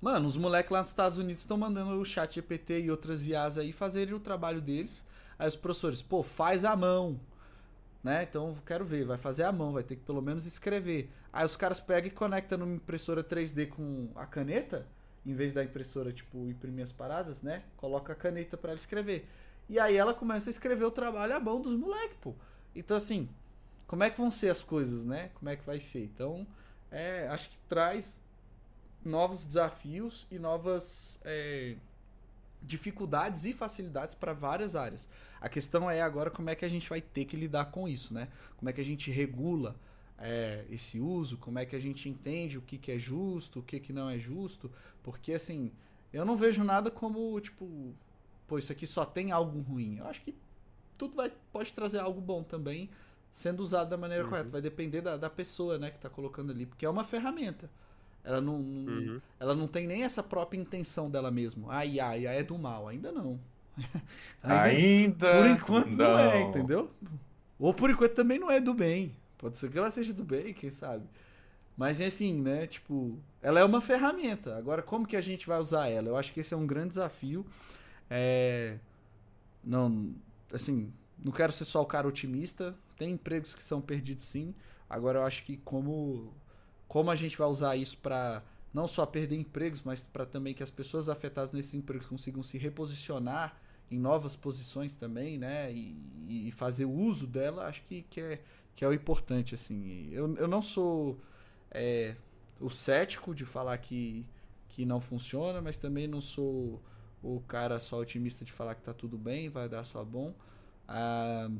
Mano, 0.00 0.28
os 0.28 0.36
moleques 0.36 0.70
lá 0.70 0.80
nos 0.80 0.90
Estados 0.90 1.18
Unidos 1.18 1.42
estão 1.42 1.56
mandando 1.56 1.90
o 1.90 2.04
chat 2.04 2.36
GPT 2.36 2.82
e 2.82 2.90
outras 2.90 3.26
IAs 3.26 3.58
aí 3.58 3.72
fazerem 3.72 4.14
o 4.14 4.20
trabalho 4.20 4.60
deles. 4.60 5.04
Aí 5.36 5.48
os 5.48 5.56
professores, 5.56 6.00
pô, 6.00 6.22
faz 6.22 6.64
à 6.64 6.76
mão. 6.76 7.18
Né? 8.02 8.22
Então, 8.22 8.54
quero 8.64 8.84
ver, 8.84 9.04
vai 9.04 9.18
fazer 9.18 9.42
à 9.42 9.52
mão, 9.52 9.72
vai 9.72 9.82
ter 9.82 9.96
que 9.96 10.02
pelo 10.02 10.22
menos 10.22 10.46
escrever. 10.46 11.10
Aí 11.32 11.44
os 11.44 11.56
caras 11.56 11.80
pegam 11.80 12.08
e 12.08 12.12
conectam 12.12 12.58
numa 12.58 12.74
impressora 12.76 13.24
3D 13.24 13.68
com 13.68 14.10
a 14.14 14.24
caneta, 14.24 14.86
em 15.26 15.34
vez 15.34 15.52
da 15.52 15.64
impressora, 15.64 16.12
tipo, 16.12 16.48
imprimir 16.48 16.84
as 16.84 16.92
paradas, 16.92 17.42
né? 17.42 17.64
Coloca 17.76 18.12
a 18.12 18.16
caneta 18.16 18.56
para 18.56 18.70
ela 18.70 18.78
escrever. 18.78 19.28
E 19.68 19.78
aí 19.78 19.96
ela 19.96 20.14
começa 20.14 20.48
a 20.48 20.52
escrever 20.52 20.84
o 20.84 20.90
trabalho 20.90 21.36
à 21.36 21.40
mão 21.40 21.60
dos 21.60 21.74
moleques, 21.74 22.16
pô. 22.20 22.34
Então, 22.74 22.96
assim, 22.96 23.28
como 23.86 24.04
é 24.04 24.10
que 24.10 24.18
vão 24.18 24.30
ser 24.30 24.50
as 24.50 24.62
coisas, 24.62 25.04
né? 25.04 25.30
Como 25.34 25.48
é 25.50 25.56
que 25.56 25.64
vai 25.66 25.80
ser? 25.80 26.04
Então, 26.04 26.46
é, 26.90 27.26
acho 27.28 27.50
que 27.50 27.58
traz 27.68 28.16
novos 29.04 29.44
desafios 29.44 30.26
e 30.30 30.38
novas 30.38 31.20
é, 31.24 31.76
dificuldades 32.62 33.44
e 33.44 33.52
facilidades 33.52 34.14
para 34.14 34.32
várias 34.32 34.74
áreas. 34.76 35.08
A 35.40 35.48
questão 35.48 35.90
é 35.90 36.02
agora 36.02 36.30
como 36.30 36.50
é 36.50 36.54
que 36.54 36.64
a 36.64 36.68
gente 36.68 36.88
vai 36.88 37.00
ter 37.00 37.24
que 37.24 37.36
lidar 37.36 37.66
com 37.66 37.88
isso, 37.88 38.12
né? 38.12 38.28
Como 38.56 38.68
é 38.68 38.72
que 38.72 38.80
a 38.80 38.84
gente 38.84 39.10
regula 39.10 39.76
é, 40.18 40.64
esse 40.70 40.98
uso, 41.00 41.36
como 41.38 41.58
é 41.58 41.64
que 41.66 41.76
a 41.76 41.80
gente 41.80 42.08
entende 42.08 42.58
o 42.58 42.62
que, 42.62 42.76
que 42.78 42.90
é 42.92 42.98
justo, 42.98 43.60
o 43.60 43.62
que, 43.62 43.78
que 43.78 43.92
não 43.92 44.10
é 44.10 44.18
justo, 44.18 44.70
porque 45.02 45.32
assim, 45.32 45.72
eu 46.12 46.24
não 46.24 46.36
vejo 46.36 46.64
nada 46.64 46.90
como, 46.90 47.40
tipo, 47.40 47.94
pô, 48.46 48.58
isso 48.58 48.72
aqui 48.72 48.86
só 48.86 49.04
tem 49.04 49.30
algo 49.30 49.60
ruim. 49.60 49.98
Eu 49.98 50.06
acho 50.06 50.20
que 50.22 50.34
tudo 50.96 51.14
vai, 51.14 51.32
pode 51.52 51.72
trazer 51.72 52.00
algo 52.00 52.20
bom 52.20 52.42
também, 52.42 52.90
sendo 53.30 53.60
usado 53.62 53.90
da 53.90 53.96
maneira 53.96 54.24
Uhum. 54.24 54.30
correta. 54.30 54.48
Vai 54.50 54.60
depender 54.60 55.00
da, 55.00 55.16
da 55.16 55.30
pessoa, 55.30 55.78
né, 55.78 55.90
que 55.90 55.98
tá 55.98 56.08
colocando 56.10 56.50
ali, 56.50 56.66
porque 56.66 56.84
é 56.84 56.90
uma 56.90 57.04
ferramenta. 57.04 57.70
Ela 58.28 58.42
não, 58.42 58.58
não- 58.58 58.92
Uhum. 58.92 59.20
ela 59.40 59.54
não 59.54 59.66
tem 59.66 59.86
nem 59.86 60.04
essa 60.04 60.22
própria 60.22 60.60
intenção 60.60 61.10
dela 61.10 61.30
mesma. 61.30 61.66
Ah, 61.70 61.86
IA, 61.86 62.18
IA 62.18 62.32
é 62.34 62.42
do 62.42 62.58
mal. 62.58 62.86
Ainda 62.86 63.10
não. 63.10 63.40
Ainda. 64.42 65.32
Por 65.34 65.46
enquanto 65.50 65.96
não. 65.96 66.18
é, 66.18 66.42
entendeu? 66.42 66.90
Ou 67.58 67.72
por 67.72 67.88
enquanto 67.88 68.12
também 68.12 68.38
não 68.38 68.50
é 68.50 68.60
do 68.60 68.74
bem. 68.74 69.16
Pode 69.38 69.58
ser 69.58 69.70
que 69.70 69.78
ela 69.78 69.90
seja 69.90 70.12
do 70.12 70.24
bem, 70.24 70.52
quem 70.52 70.70
sabe. 70.70 71.06
Mas 71.74 72.00
enfim, 72.00 72.42
né? 72.42 72.66
Tipo, 72.66 73.18
ela 73.40 73.60
é 73.60 73.64
uma 73.64 73.80
ferramenta. 73.80 74.58
Agora, 74.58 74.82
como 74.82 75.06
que 75.06 75.16
a 75.16 75.20
gente 75.22 75.46
vai 75.46 75.58
usar 75.58 75.88
ela? 75.88 76.08
Eu 76.08 76.16
acho 76.18 76.30
que 76.34 76.40
esse 76.40 76.52
é 76.52 76.56
um 76.56 76.66
grande 76.66 76.90
desafio. 76.90 77.46
É... 78.10 78.76
Não, 79.64 80.12
assim, 80.52 80.92
não 81.24 81.32
quero 81.32 81.52
ser 81.52 81.64
só 81.64 81.80
o 81.80 81.86
cara 81.86 82.06
otimista. 82.06 82.74
Tem 82.98 83.12
empregos 83.12 83.54
que 83.54 83.62
são 83.62 83.80
perdidos 83.80 84.24
sim. 84.26 84.54
Agora 84.90 85.20
eu 85.20 85.24
acho 85.24 85.44
que 85.44 85.56
como 85.58 86.32
como 86.88 87.10
a 87.10 87.16
gente 87.16 87.36
vai 87.36 87.46
usar 87.46 87.76
isso 87.76 87.98
para 87.98 88.42
não 88.72 88.86
só 88.86 89.06
perder 89.06 89.36
empregos, 89.36 89.82
mas 89.82 90.02
para 90.02 90.26
também 90.26 90.54
que 90.54 90.62
as 90.62 90.70
pessoas 90.70 91.08
afetadas 91.08 91.52
nesses 91.52 91.74
empregos 91.74 92.06
consigam 92.06 92.42
se 92.42 92.58
reposicionar 92.58 93.56
em 93.90 93.98
novas 93.98 94.36
posições 94.36 94.94
também, 94.94 95.38
né? 95.38 95.72
E, 95.72 96.48
e 96.48 96.52
fazer 96.52 96.84
o 96.84 96.90
uso 96.90 97.26
dela, 97.26 97.66
acho 97.66 97.82
que, 97.84 98.02
que, 98.02 98.20
é, 98.20 98.40
que 98.74 98.84
é 98.84 98.88
o 98.88 98.92
importante, 98.92 99.54
assim. 99.54 100.08
Eu, 100.12 100.34
eu 100.36 100.48
não 100.48 100.60
sou 100.60 101.18
é, 101.70 102.16
o 102.60 102.68
cético 102.68 103.34
de 103.34 103.44
falar 103.44 103.76
que, 103.78 104.26
que 104.68 104.84
não 104.84 105.00
funciona, 105.00 105.60
mas 105.60 105.76
também 105.76 106.06
não 106.06 106.20
sou 106.20 106.82
o 107.22 107.40
cara 107.48 107.80
só 107.80 107.98
otimista 107.98 108.44
de 108.44 108.52
falar 108.52 108.74
que 108.74 108.82
tá 108.82 108.94
tudo 108.94 109.16
bem, 109.16 109.48
vai 109.48 109.68
dar 109.68 109.84
só 109.84 110.04
bom. 110.04 110.34
Ah, 110.86 111.50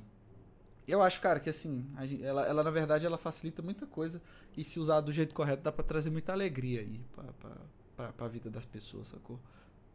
eu 0.89 1.03
acho, 1.03 1.21
cara, 1.21 1.39
que 1.41 1.51
assim, 1.51 1.87
a 1.97 2.07
gen- 2.07 2.23
ela, 2.23 2.47
ela 2.47 2.65
na 2.65 2.71
verdade 2.71 3.05
ela 3.07 3.19
facilita 3.19 3.63
muita 3.63 3.87
coisa 3.87 4.21
e 4.57 4.65
se 4.65 4.81
usar 4.81 5.01
do 5.01 5.13
jeito 5.13 5.35
correto 5.35 5.63
dá 5.63 5.71
pra 5.71 5.85
trazer 5.85 6.11
muita 6.11 6.33
alegria 6.33 6.81
aí 6.81 7.01
pra, 7.15 7.25
pra, 7.41 7.57
pra, 7.97 8.13
pra 8.13 8.29
vida 8.29 8.51
das 8.51 8.65
pessoas, 8.65 9.09
sacou? 9.09 9.39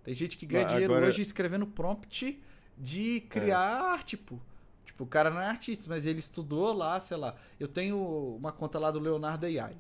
Tem 0.03 0.13
gente 0.13 0.37
que 0.37 0.45
ganha 0.45 0.63
Mas 0.63 0.71
dinheiro 0.73 0.93
agora- 0.93 1.07
hoje 1.07 1.21
escrevendo 1.21 1.65
prompt 1.65 2.41
de 2.77 3.21
criar 3.29 3.59
arte, 3.59 4.17
pô. 4.17 4.37
Tipo, 4.85 5.05
o 5.05 5.07
cara 5.07 5.29
não 5.29 5.39
é 5.41 5.47
artista, 5.47 5.85
mas 5.87 6.05
ele 6.05 6.19
estudou 6.19 6.73
lá, 6.73 6.99
sei 6.99 7.17
lá. 7.17 7.35
Eu 7.59 7.67
tenho 7.67 8.35
uma 8.35 8.51
conta 8.51 8.77
lá 8.77 8.91
do 8.91 8.99
Leonardo 8.99 9.45
AI. 9.45 9.75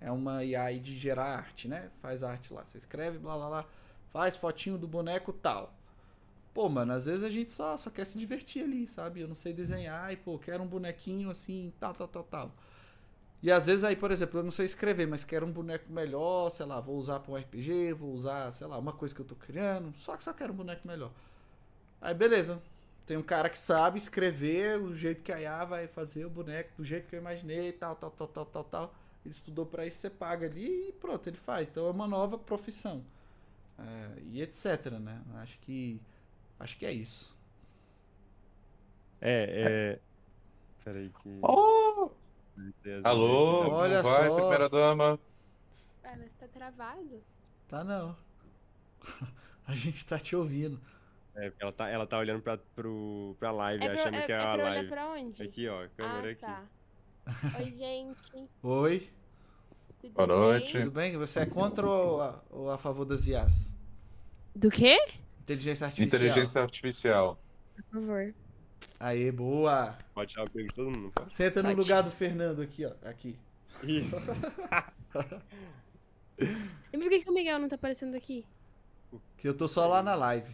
É 0.00 0.10
uma 0.10 0.38
AI 0.38 0.80
de 0.80 0.96
gerar 0.96 1.36
arte, 1.36 1.68
né? 1.68 1.90
Faz 2.00 2.22
arte 2.24 2.52
lá. 2.52 2.64
Você 2.64 2.78
escreve, 2.78 3.18
blá 3.18 3.36
blá 3.36 3.48
blá. 3.48 3.66
Faz 4.10 4.34
fotinho 4.36 4.76
do 4.78 4.88
boneco 4.88 5.32
tal. 5.32 5.72
Pô, 6.54 6.68
mano, 6.68 6.92
às 6.92 7.06
vezes 7.06 7.24
a 7.24 7.30
gente 7.30 7.50
só, 7.52 7.76
só 7.76 7.90
quer 7.90 8.04
se 8.04 8.18
divertir 8.18 8.62
ali, 8.64 8.86
sabe? 8.86 9.20
Eu 9.20 9.28
não 9.28 9.34
sei 9.34 9.52
desenhar 9.54 10.12
e, 10.12 10.16
pô, 10.16 10.38
quero 10.38 10.62
um 10.62 10.66
bonequinho 10.66 11.30
assim, 11.30 11.72
tal, 11.80 11.94
tal, 11.94 12.08
tal, 12.08 12.24
tal. 12.24 12.54
E 13.42 13.50
às 13.50 13.66
vezes 13.66 13.84
aí, 13.84 13.96
por 13.96 14.10
exemplo, 14.12 14.40
eu 14.40 14.44
não 14.44 14.50
sei 14.52 14.66
escrever, 14.66 15.06
mas 15.06 15.24
quero 15.24 15.46
um 15.46 15.52
boneco 15.52 15.92
melhor, 15.92 16.50
sei 16.50 16.66
lá, 16.66 16.80
vou 16.80 16.96
usar 16.96 17.20
para 17.20 17.32
um 17.32 17.36
RPG, 17.36 17.92
vou 17.94 18.12
usar, 18.12 18.52
sei 18.52 18.66
lá, 18.66 18.78
uma 18.78 18.92
coisa 18.92 19.14
que 19.14 19.20
eu 19.20 19.24
tô 19.26 19.34
criando, 19.34 19.92
só 19.98 20.16
que 20.16 20.24
só 20.24 20.32
quero 20.32 20.52
um 20.52 20.56
boneco 20.56 20.86
melhor. 20.86 21.12
Aí 22.00 22.14
beleza. 22.14 22.60
Tem 23.06 23.16
um 23.16 23.22
cara 23.22 23.48
que 23.48 23.58
sabe 23.58 23.98
escrever 23.98 24.80
o 24.80 24.94
jeito 24.94 25.22
que 25.22 25.32
a 25.32 25.40
IA 25.40 25.64
vai 25.64 25.88
fazer 25.88 26.24
o 26.24 26.30
boneco 26.30 26.70
do 26.76 26.84
jeito 26.84 27.08
que 27.08 27.16
eu 27.16 27.20
imaginei, 27.20 27.72
tal, 27.72 27.96
tal, 27.96 28.10
tal, 28.10 28.28
tal, 28.28 28.46
tal, 28.46 28.64
tal. 28.64 28.94
Ele 29.24 29.34
estudou 29.34 29.66
para 29.66 29.86
isso, 29.86 29.98
você 29.98 30.10
paga 30.10 30.46
ali 30.46 30.88
e 30.88 30.92
pronto, 30.92 31.26
ele 31.28 31.36
faz. 31.36 31.68
Então 31.68 31.86
é 31.86 31.90
uma 31.90 32.06
nova 32.08 32.38
profissão. 32.38 33.04
É, 33.78 34.20
e 34.32 34.42
etc, 34.42 34.86
né? 35.00 35.22
Acho 35.36 35.58
que 35.60 36.00
acho 36.62 36.78
que 36.78 36.86
é 36.86 36.92
isso. 36.92 37.36
É, 39.20 39.98
é. 39.98 40.00
Peraí 40.84 41.10
que. 41.22 41.38
Oh! 41.42 42.10
Alô, 43.04 43.70
Olha 43.70 44.02
como 44.02 44.14
vai, 44.14 44.28
só. 44.28 44.34
primeira 44.36 44.68
dama? 44.68 45.18
Ué, 46.04 46.16
mas 46.16 46.32
tá 46.38 46.48
travado. 46.48 47.22
Tá 47.68 47.84
não. 47.84 48.16
A 49.66 49.74
gente 49.74 50.04
tá 50.04 50.18
te 50.18 50.34
ouvindo. 50.36 50.80
É, 51.34 51.48
porque 51.48 51.62
ela 51.62 51.72
tá, 51.72 51.88
ela 51.88 52.06
tá 52.06 52.18
olhando 52.18 52.42
pra, 52.42 52.58
pro, 52.58 53.34
pra 53.38 53.50
live, 53.52 53.82
É 53.82 53.88
pra, 53.88 54.00
achando 54.00 54.16
é, 54.16 54.26
que 54.26 54.32
é, 54.32 54.34
é 54.34 54.38
a 54.38 54.54
pra 54.54 54.64
live. 54.64 54.88
pra 54.88 55.06
onde? 55.12 55.42
Aqui, 55.42 55.68
ó, 55.68 55.88
câmera 55.96 56.28
ah, 56.28 56.30
aqui. 56.32 56.40
tá. 56.40 56.64
Oi, 57.58 57.70
gente. 57.70 58.48
Oi, 58.62 59.10
Tudo 60.00 60.12
Boa 60.12 60.26
noite. 60.26 60.72
bem? 60.74 60.82
tudo 60.82 60.94
bem? 60.94 61.16
Você 61.16 61.40
é 61.40 61.46
contra 61.46 61.86
ou 61.86 62.20
a, 62.20 62.42
ou 62.50 62.70
a 62.70 62.76
favor 62.76 63.04
das 63.06 63.26
IAs? 63.26 63.78
Do 64.54 64.68
quê? 64.68 64.98
Inteligência 65.42 65.86
artificial. 65.86 66.06
Inteligência 66.20 66.62
artificial. 66.62 67.38
Por 67.76 67.84
favor. 68.00 68.34
Aê, 69.00 69.30
boa. 69.32 69.96
Pode 70.14 70.30
tirar 70.30 70.44
o 70.44 70.50
pego 70.50 70.68
de 70.68 70.74
todo 70.74 70.90
mundo, 70.90 71.10
pode? 71.14 71.32
Senta 71.34 71.62
no 71.62 71.68
Pode. 71.70 71.80
lugar 71.80 72.02
do 72.02 72.10
Fernando 72.10 72.62
aqui, 72.62 72.84
ó. 72.84 72.92
Aqui. 73.08 73.36
Isso. 73.82 74.16
E 76.92 76.98
por 76.98 77.08
que, 77.08 77.20
que 77.20 77.30
o 77.30 77.34
Miguel 77.34 77.58
não 77.58 77.68
tá 77.68 77.76
aparecendo 77.76 78.16
aqui? 78.16 78.44
Que 79.36 79.46
eu 79.48 79.54
tô 79.54 79.68
só 79.68 79.86
lá 79.86 80.02
na 80.02 80.14
live. 80.14 80.50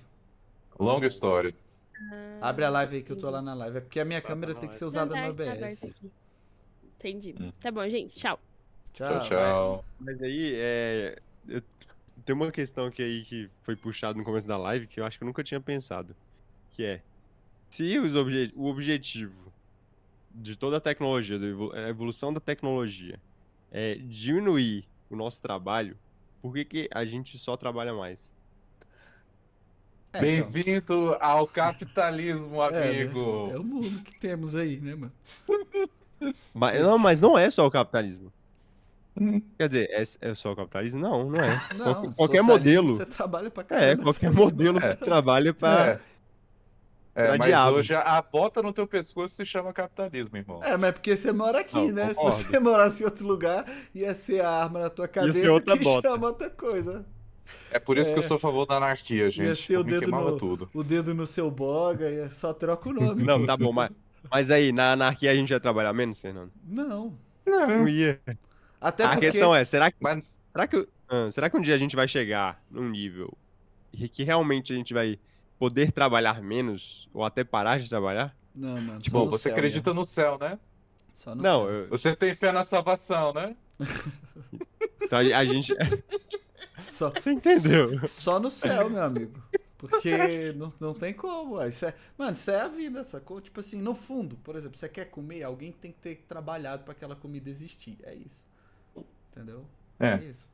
Longa 0.78 1.06
história. 1.06 1.54
Ah, 2.40 2.48
Abre 2.50 2.64
a 2.64 2.70
live 2.70 2.96
aí 2.96 3.02
que 3.02 3.10
eu 3.12 3.16
tô 3.18 3.30
lá 3.30 3.40
na 3.40 3.54
live. 3.54 3.78
É 3.78 3.80
porque 3.80 3.98
a 4.00 4.04
minha 4.04 4.20
Tá, 4.20 4.28
câmera 4.28 4.54
tá 4.54 4.60
tem 4.60 4.68
que 4.68 4.74
ser 4.74 4.84
usada 4.84 5.12
tá- 5.14 5.20
no 5.20 5.22
tá 5.26 5.30
aberto 5.30 5.62
OBS. 5.64 5.84
aqui. 5.84 6.12
Entendi. 6.96 7.34
Hum. 7.40 7.52
Tá 7.60 7.70
bom, 7.70 7.88
gente. 7.88 8.16
Tchau. 8.16 8.38
Tchau. 8.92 9.08
Tchau, 9.20 9.28
tchau. 9.28 9.84
Mas 9.98 10.20
aí, 10.22 10.52
é. 10.56 11.18
eu- 11.48 11.62
Tem 12.24 12.34
uma 12.34 12.50
questão 12.50 12.86
aqui 12.86 13.02
aí 13.02 13.24
que 13.24 13.50
foi 13.62 13.76
puxada 13.76 14.18
no 14.18 14.24
começo 14.24 14.46
da 14.46 14.56
live 14.56 14.86
que 14.86 15.00
eu 15.00 15.04
acho 15.04 15.18
que 15.18 15.24
eu 15.24 15.26
nunca 15.26 15.42
tinha 15.42 15.60
pensado. 15.60 16.14
Que 16.72 16.84
é. 16.84 17.02
Se 17.70 17.98
os 17.98 18.14
obje... 18.14 18.52
o 18.56 18.66
objetivo 18.66 19.52
de 20.34 20.56
toda 20.56 20.76
a 20.76 20.80
tecnologia, 20.80 21.38
da 21.38 21.46
a 21.74 21.88
evolução 21.88 22.32
da 22.32 22.40
tecnologia, 22.40 23.20
é 23.70 23.94
diminuir 23.96 24.86
o 25.10 25.16
nosso 25.16 25.40
trabalho, 25.42 25.96
por 26.40 26.54
que, 26.54 26.64
que 26.64 26.88
a 26.92 27.04
gente 27.04 27.38
só 27.38 27.56
trabalha 27.56 27.92
mais? 27.92 28.32
É, 30.12 30.18
então, 30.18 30.20
Bem-vindo 30.20 31.16
ao 31.20 31.46
capitalismo, 31.46 32.62
é, 32.64 32.70
né? 32.70 32.90
amigo. 32.90 33.50
É 33.52 33.58
o 33.58 33.64
mundo 33.64 34.00
que 34.02 34.18
temos 34.18 34.54
aí, 34.54 34.80
né, 34.80 34.94
mano? 34.94 35.12
Mas, 36.52 36.82
não, 36.82 36.98
mas 36.98 37.20
não 37.20 37.38
é 37.38 37.48
só 37.48 37.64
o 37.64 37.70
capitalismo. 37.70 38.32
Quer 39.58 39.68
dizer, 39.68 39.90
é, 39.90 40.02
é 40.30 40.34
só 40.34 40.52
o 40.52 40.56
capitalismo? 40.56 41.00
Não, 41.00 41.30
não 41.30 41.40
é. 41.42 41.60
Não, 41.76 41.84
Qualquer- 41.94 42.14
qualquer 42.14 42.42
modelo. 42.42 42.96
Você 42.96 43.06
trabalha 43.06 43.50
pra 43.50 43.62
É, 43.62 43.66
caramba. 43.66 44.02
qualquer 44.04 44.28
também, 44.30 44.44
modelo 44.44 44.80
mano. 44.80 44.96
que 44.96 45.04
trabalha 45.04 45.52
pra. 45.54 46.00
É, 47.14 47.26
pra 47.30 47.38
mas 47.38 47.48
diabo. 47.48 47.76
hoje 47.78 47.94
a 47.94 48.22
bota 48.22 48.62
no 48.62 48.72
teu 48.72 48.86
pescoço 48.86 49.34
se 49.34 49.44
chama 49.44 49.72
capitalismo, 49.72 50.36
irmão. 50.36 50.62
É, 50.62 50.76
mas 50.76 50.92
porque 50.92 51.16
você 51.16 51.32
mora 51.32 51.60
aqui, 51.60 51.74
Não, 51.74 51.92
né? 51.92 52.14
concordo. 52.14 52.36
Se 52.36 52.44
você 52.44 52.58
morasse 52.60 53.02
em 53.02 53.06
outro 53.06 53.26
lugar, 53.26 53.64
ia 53.92 54.14
ser 54.14 54.40
a 54.40 54.48
arma 54.50 54.78
na 54.80 54.88
tua 54.90 55.08
cabeça 55.08 55.40
ser 55.40 55.48
outra 55.48 55.76
que 55.76 55.82
bota. 55.82 56.08
chama 56.08 56.26
outra 56.28 56.48
coisa. 56.48 57.04
É 57.72 57.78
por 57.80 57.98
isso 57.98 58.12
que 58.12 58.18
eu 58.20 58.22
É. 58.22 58.26
sou 58.26 58.36
a 58.36 58.40
favor 58.40 58.66
da 58.66 58.76
anarquia, 58.76 59.28
gente. 59.30 59.56
ser 59.60 59.78
o 59.78 59.82
dedo 59.82 60.10
no- 60.10 60.36
tudo. 60.36 60.70
O 60.72 60.84
dedo 60.84 61.12
no 61.12 61.26
seu 61.26 61.50
boga, 61.50 62.08
e 62.08 62.30
só 62.30 62.52
troca 62.52 62.88
o 62.88 62.92
nome. 62.92 63.24
Não, 63.24 63.44
tá 63.44 63.56
bom, 63.56 63.72
mas, 63.72 63.90
mas 64.30 64.50
aí, 64.50 64.70
na 64.70 64.92
anarquia 64.92 65.32
a 65.32 65.34
gente 65.34 65.50
ia 65.50 65.58
trabalhar 65.58 65.92
menos, 65.92 66.18
Fernando? 66.20 66.52
Não. 66.64 67.18
Não 67.44 67.88
ia. 67.88 68.20
Até 68.80 69.04
a 69.04 69.08
porque... 69.10 69.26
questão 69.26 69.54
é, 69.54 69.64
será 69.64 69.90
que, 69.90 69.96
Mas 70.00 70.24
será, 70.52 70.66
que, 70.66 70.88
ah, 71.08 71.30
será 71.30 71.50
que 71.50 71.56
um 71.56 71.60
dia 71.60 71.74
a 71.74 71.78
gente 71.78 71.96
vai 71.96 72.06
chegar 72.06 72.62
num 72.70 72.88
nível 72.88 73.36
que 74.12 74.22
realmente 74.22 74.72
a 74.72 74.76
gente 74.76 74.94
vai 74.94 75.18
poder 75.58 75.90
trabalhar 75.90 76.40
menos 76.40 77.08
ou 77.12 77.24
até 77.24 77.42
parar 77.42 77.78
de 77.78 77.88
trabalhar? 77.88 78.36
Não, 78.54 78.80
mano. 78.80 79.00
no 79.12 79.30
você 79.30 79.44
céu 79.44 79.52
acredita 79.52 79.90
mesmo. 79.90 80.00
no 80.00 80.04
céu, 80.06 80.38
né? 80.38 80.58
Só 81.14 81.34
no 81.34 81.42
Não, 81.42 81.64
céu. 81.64 81.70
eu- 81.70 81.88
Você 81.88 82.14
tem 82.14 82.34
fé 82.34 82.52
na 82.52 82.64
salvação, 82.64 83.32
né? 83.32 83.56
então 85.02 85.18
a, 85.18 85.38
a 85.38 85.44
gente. 85.44 85.74
Só, 86.78 87.10
Você 87.10 87.32
entendeu? 87.32 88.06
só 88.08 88.38
no 88.38 88.50
céu, 88.50 88.88
meu 88.88 89.02
amigo. 89.02 89.42
Porque 89.76 90.52
não, 90.56 90.72
não 90.80 90.94
tem 90.94 91.12
como. 91.12 91.60
Isso 91.64 91.86
é, 91.86 91.94
mano, 92.16 92.32
isso 92.32 92.50
é 92.50 92.60
a 92.60 92.68
vida, 92.68 93.02
sacou? 93.04 93.40
Tipo 93.40 93.60
assim, 93.60 93.80
no 93.80 93.94
fundo, 93.94 94.36
por 94.38 94.56
exemplo, 94.56 94.76
você 94.78 94.88
quer 94.88 95.06
comer, 95.06 95.42
alguém 95.42 95.70
tem 95.72 95.92
que 95.92 95.98
ter 95.98 96.24
trabalhado 96.28 96.82
pra 96.84 96.92
aquela 96.92 97.14
comida 97.16 97.48
existir. 97.48 97.98
É 98.02 98.14
isso. 98.14 98.44
Entendeu? 99.38 99.64
É. 100.00 100.16
isso. 100.16 100.46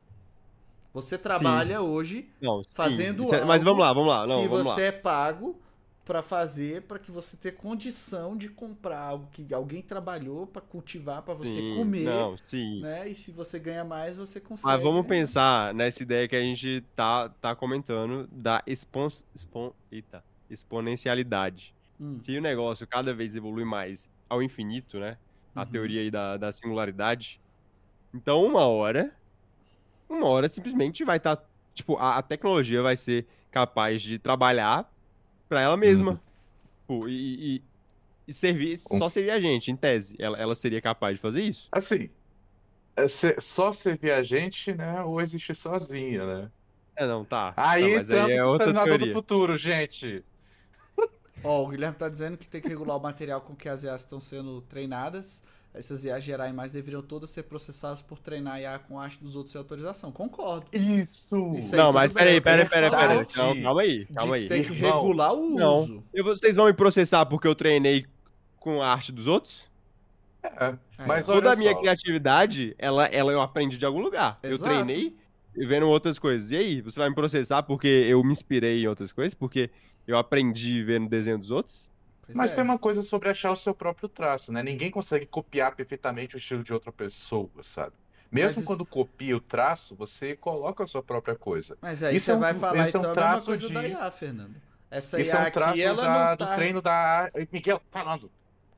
Você 0.93 1.17
trabalha 1.17 1.81
hoje 1.81 2.29
Não, 2.41 2.63
sim, 2.63 2.69
Fazendo 2.73 3.23
isso 3.23 3.35
é- 3.35 3.43
Mas 3.43 3.63
vamos 3.63 3.79
lá, 3.79 3.91
vamos 3.91 4.07
lá. 4.09 4.25
Não, 4.27 4.41
que 4.43 4.47
vamos 4.47 4.67
você 4.67 4.81
lá. 4.81 4.87
é 4.87 4.91
pago 4.91 5.59
pra 6.05 6.21
fazer 6.21 6.83
pra 6.83 6.99
que 6.99 7.11
você 7.11 7.35
tenha 7.35 7.53
condição 7.53 8.37
de 8.37 8.47
comprar 8.47 8.99
algo 8.99 9.27
que 9.31 9.51
alguém 9.53 9.81
trabalhou 9.81 10.45
pra 10.47 10.61
cultivar 10.61 11.21
pra 11.23 11.33
você 11.33 11.49
Sim, 11.59 11.75
comer, 11.75 12.05
Não, 12.05 12.37
sim. 12.45 12.79
né? 12.81 13.09
E 13.09 13.15
se 13.15 13.31
você 13.31 13.57
ganha 13.59 13.83
mais, 13.83 14.15
você 14.15 14.39
consegue. 14.39 14.67
Mas 14.67 14.83
vamos 14.83 15.01
né? 15.01 15.09
pensar 15.09 15.73
nessa 15.73 16.01
ideia 16.03 16.27
que 16.27 16.35
a 16.35 16.41
gente 16.41 16.81
tá, 16.95 17.27
tá 17.41 17.55
comentando 17.55 18.27
da 18.31 18.61
expon, 18.67 19.07
expon, 19.33 19.73
eita, 19.91 20.23
exponencialidade. 20.49 21.73
Hum, 21.99 22.19
Se 22.19 22.37
o 22.37 22.41
negócio 22.41 22.85
cada 22.87 23.13
vez 23.13 23.35
evolui 23.35 23.65
mais 23.65 24.09
ao 24.29 24.43
infinito, 24.43 24.99
né? 24.99 25.17
A 25.55 25.61
Uhum. 25.61 25.65
teoria 25.67 26.01
aí 26.01 26.11
da, 26.11 26.37
da 26.37 26.51
singularidade. 26.51 27.39
Então, 28.15 28.43
uma 28.45 28.65
hora, 28.67 29.13
uma 30.09 30.27
hora 30.27 30.49
simplesmente 30.49 31.03
vai 31.03 31.17
estar. 31.17 31.39
tipo, 31.73 31.97
a, 31.97 32.17
a 32.17 32.23
tecnologia 32.23 32.81
vai 32.81 32.97
ser 32.97 33.27
capaz 33.51 34.01
de 34.01 34.19
trabalhar 34.19 34.91
pra 35.49 35.61
ela 35.61 35.77
mesma. 35.77 36.21
Pô, 36.87 37.07
e, 37.07 37.57
e, 37.57 37.63
e 38.27 38.33
servir, 38.33 38.77
só 38.77 39.09
servir 39.09 39.31
a 39.31 39.39
gente, 39.39 39.71
em 39.71 39.77
tese. 39.77 40.15
Ela, 40.19 40.37
ela 40.37 40.55
seria 40.55 40.81
capaz 40.81 41.15
de 41.17 41.21
fazer 41.21 41.43
isso? 41.43 41.69
Assim, 41.71 42.09
é 42.95 43.07
ser- 43.07 43.41
só 43.41 43.73
servir 43.73 44.11
a 44.11 44.23
gente, 44.23 44.73
né? 44.75 45.03
Ou 45.03 45.21
existir 45.21 45.55
sozinha, 45.55 46.25
né? 46.45 46.51
É, 46.95 47.05
não, 47.05 47.25
tá. 47.25 47.53
Aí 47.57 48.03
tá, 48.05 48.25
aí 48.25 48.31
é 48.31 48.43
outra 48.45 48.73
do. 48.97 49.11
Futuro, 49.11 49.57
gente. 49.57 50.23
Ó, 51.43 51.63
o 51.63 51.69
Guilherme 51.69 51.97
tá 51.97 52.09
dizendo 52.09 52.37
que 52.37 52.49
tem 52.49 52.61
que 52.61 52.67
regular 52.69 52.97
o 52.97 52.99
material 53.01 53.41
com 53.41 53.55
que 53.55 53.69
as 53.69 53.83
IAs 53.83 54.01
estão 54.01 54.19
sendo 54.19 54.61
treinadas. 54.63 55.43
Essas 55.77 56.05
IAs 56.05 56.23
gerarem 56.23 56.53
mais 56.53 56.71
deveriam 56.71 57.01
todas 57.01 57.29
ser 57.29 57.43
processadas 57.43 58.01
por 58.01 58.19
treinar 58.19 58.59
IA 58.61 58.79
com 58.79 58.99
arte 58.99 59.21
dos 59.21 59.35
outros 59.35 59.51
sem 59.51 59.59
autorização. 59.59 60.11
Concordo. 60.11 60.67
Isso! 60.71 61.55
Isso 61.57 61.75
aí 61.75 61.81
Não, 61.81 61.91
mas 61.91 62.13
peraí, 62.13 62.37
eu 62.37 62.41
peraí, 62.41 62.67
peraí, 62.67 62.89
peraí. 62.89 63.17
Não, 63.35 63.61
calma 63.61 63.81
aí, 63.81 64.05
calma 64.07 64.35
aí. 64.35 64.47
Tem 64.47 64.63
que 64.63 64.71
regular 64.73 65.33
o 65.33 65.49
não. 65.55 65.81
uso. 65.81 66.03
Eu 66.13 66.23
vocês 66.23 66.55
vão 66.55 66.65
me 66.65 66.73
processar 66.73 67.25
porque 67.25 67.47
eu 67.47 67.53
treinei 67.55 68.05
com 68.57 68.81
a 68.81 68.87
arte 68.87 69.11
dos 69.11 69.27
outros? 69.27 69.65
É, 70.43 70.77
Aí, 70.97 71.07
mas 71.07 71.25
Toda 71.25 71.51
a 71.51 71.55
minha 71.55 71.73
só. 71.73 71.79
criatividade, 71.79 72.75
ela, 72.77 73.05
ela 73.05 73.31
eu 73.31 73.41
aprendi 73.41 73.77
de 73.77 73.85
algum 73.85 73.99
lugar. 73.99 74.39
Eu 74.43 74.53
Exato. 74.53 74.71
treinei 74.71 75.15
vendo 75.55 75.87
outras 75.89 76.17
coisas. 76.19 76.51
E 76.51 76.57
aí, 76.57 76.81
você 76.81 76.99
vai 76.99 77.09
me 77.09 77.15
processar 77.15 77.63
porque 77.63 77.87
eu 77.87 78.23
me 78.23 78.31
inspirei 78.31 78.83
em 78.83 78.87
outras 78.87 79.11
coisas? 79.11 79.33
Porque 79.33 79.69
eu 80.07 80.17
aprendi 80.17 80.83
vendo 80.83 81.09
desenho 81.09 81.37
dos 81.37 81.51
outros? 81.51 81.91
Pois 82.25 82.37
Mas 82.37 82.51
é. 82.51 82.55
tem 82.55 82.63
uma 82.63 82.77
coisa 82.79 83.01
sobre 83.03 83.29
achar 83.29 83.51
o 83.51 83.55
seu 83.55 83.73
próprio 83.73 84.09
traço, 84.09 84.51
né? 84.51 84.63
Ninguém 84.63 84.89
consegue 84.89 85.25
copiar 85.25 85.75
perfeitamente 85.75 86.35
o 86.35 86.37
estilo 86.37 86.63
de 86.63 86.73
outra 86.73 86.91
pessoa, 86.91 87.49
sabe? 87.63 87.93
Mesmo 88.31 88.47
Mas 88.49 88.57
isso- 88.57 88.65
quando 88.65 88.85
copia 88.85 89.37
o 89.37 89.39
traço, 89.39 89.95
você 89.95 90.35
coloca 90.35 90.83
a 90.83 90.87
sua 90.87 91.03
própria 91.03 91.35
coisa. 91.35 91.77
Mas 91.81 92.01
aí 92.03 92.15
Isso 92.15 92.25
você 92.25 92.31
é 92.31 92.35
um- 92.35 92.39
vai 92.39 92.53
falar 92.55 92.87
isso 92.87 92.97
é 92.97 92.99
um 92.99 93.03
então 93.03 93.11
a 93.11 93.15
mesma 93.15 93.29
traço 93.29 93.45
coisa 93.45 93.67
de- 93.67 93.73
da 93.73 93.87
IA, 93.87 94.11
Fernando. 94.11 94.55
Essa 94.89 95.21
Isso 95.21 95.31
IA 95.31 95.37
é 95.45 95.47
um 95.47 95.51
traço 95.51 95.69
aqui, 95.71 95.81
ela 95.83 96.01
da- 96.03 96.29
não 96.29 96.35
do 96.35 96.45
tá... 96.45 96.55
treino 96.55 96.81
da. 96.81 97.31
Miguel, 97.51 97.81
falando. 97.91 98.31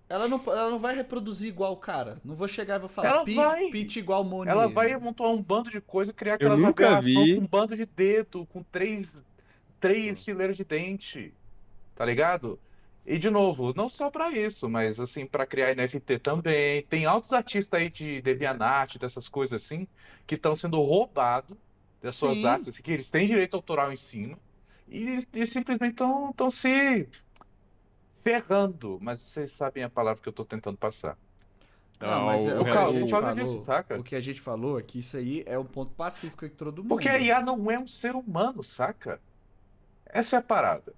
Ela 0.09 0.27
não, 0.27 0.41
ela 0.47 0.69
não 0.69 0.79
vai 0.79 0.95
reproduzir 0.95 1.49
igual 1.49 1.73
o 1.73 1.77
cara. 1.77 2.17
Não 2.23 2.33
vou 2.35 2.47
chegar 2.47 2.75
e 2.75 2.79
vou 2.79 2.87
falar 2.89 3.09
Ela 3.09 3.25
vai. 3.25 3.69
pitch 3.71 3.97
igual 3.97 4.23
Moni. 4.23 4.49
Ela 4.49 4.67
vai 4.67 4.95
montar 4.97 5.27
um 5.27 5.41
bando 5.41 5.69
de 5.69 5.81
coisa, 5.81 6.13
criar 6.13 6.33
Eu 6.33 6.35
aquelas 6.35 6.63
aberrações 6.63 7.35
com 7.35 7.41
um 7.41 7.47
bando 7.47 7.75
de 7.75 7.85
dedo, 7.85 8.45
com 8.47 8.63
três, 8.63 9.15
Hum. 9.17 9.21
três 9.81 10.23
fileiras 10.23 10.55
de 10.55 10.63
dente. 10.63 11.33
Tá 11.95 12.05
ligado? 12.05 12.57
E 13.09 13.17
de 13.17 13.29
novo, 13.29 13.73
não 13.73 13.87
só 13.87 14.11
pra 14.11 14.31
isso, 14.31 14.69
mas 14.69 14.99
assim, 14.99 15.25
pra 15.25 15.45
criar 15.45 15.73
NFT 15.73 16.19
também. 16.19 16.83
Tem 16.83 17.05
altos 17.05 17.31
artistas 17.31 17.79
aí 17.79 17.89
de 17.89 18.21
DeviantArt, 18.21 18.97
dessas 18.97 19.29
coisas 19.29 19.63
assim, 19.63 19.87
que 20.27 20.35
estão 20.35 20.57
sendo 20.57 20.81
roubados 20.81 21.57
das 22.01 22.17
suas 22.17 22.39
Sim. 22.39 22.45
artes, 22.45 22.67
assim, 22.67 22.83
que 22.83 22.91
eles 22.91 23.09
têm 23.09 23.25
direito 23.25 23.55
autoral 23.55 23.93
em 23.93 23.95
cima, 23.95 24.37
e, 24.89 25.25
e 25.33 25.47
simplesmente 25.47 25.93
estão 25.93 26.51
se 26.51 27.07
ferrando. 28.25 28.99
Mas 29.01 29.21
vocês 29.21 29.53
sabem 29.53 29.85
a 29.85 29.89
palavra 29.89 30.21
que 30.21 30.27
eu 30.27 30.33
tô 30.33 30.43
tentando 30.43 30.77
passar. 30.77 31.17
Não, 32.01 32.25
mas 32.25 32.45
é, 32.45 32.59
o 32.59 32.61
o, 32.61 32.65
que 32.65 32.69
a 32.71 32.85
gente 32.87 32.99
por 32.99 33.09
causa 33.09 33.27
falou, 33.27 33.45
disso, 33.45 33.65
saca? 33.65 33.97
o 33.97 34.03
que 34.03 34.15
a 34.15 34.19
gente 34.19 34.41
falou 34.41 34.77
é 34.77 34.83
que 34.83 34.99
isso 34.99 35.15
aí 35.15 35.43
é 35.45 35.57
um 35.57 35.65
ponto 35.65 35.93
pacífico 35.93 36.47
que 36.47 36.53
todo 36.53 36.83
mundo. 36.83 36.89
Porque 36.89 37.07
a 37.07 37.17
IA 37.17 37.41
não 37.41 37.71
é 37.71 37.79
um 37.79 37.87
ser 37.87 38.15
humano, 38.15 38.61
saca? 38.65 39.21
Essa 40.05 40.35
é 40.35 40.39
a 40.39 40.41
parada. 40.41 40.93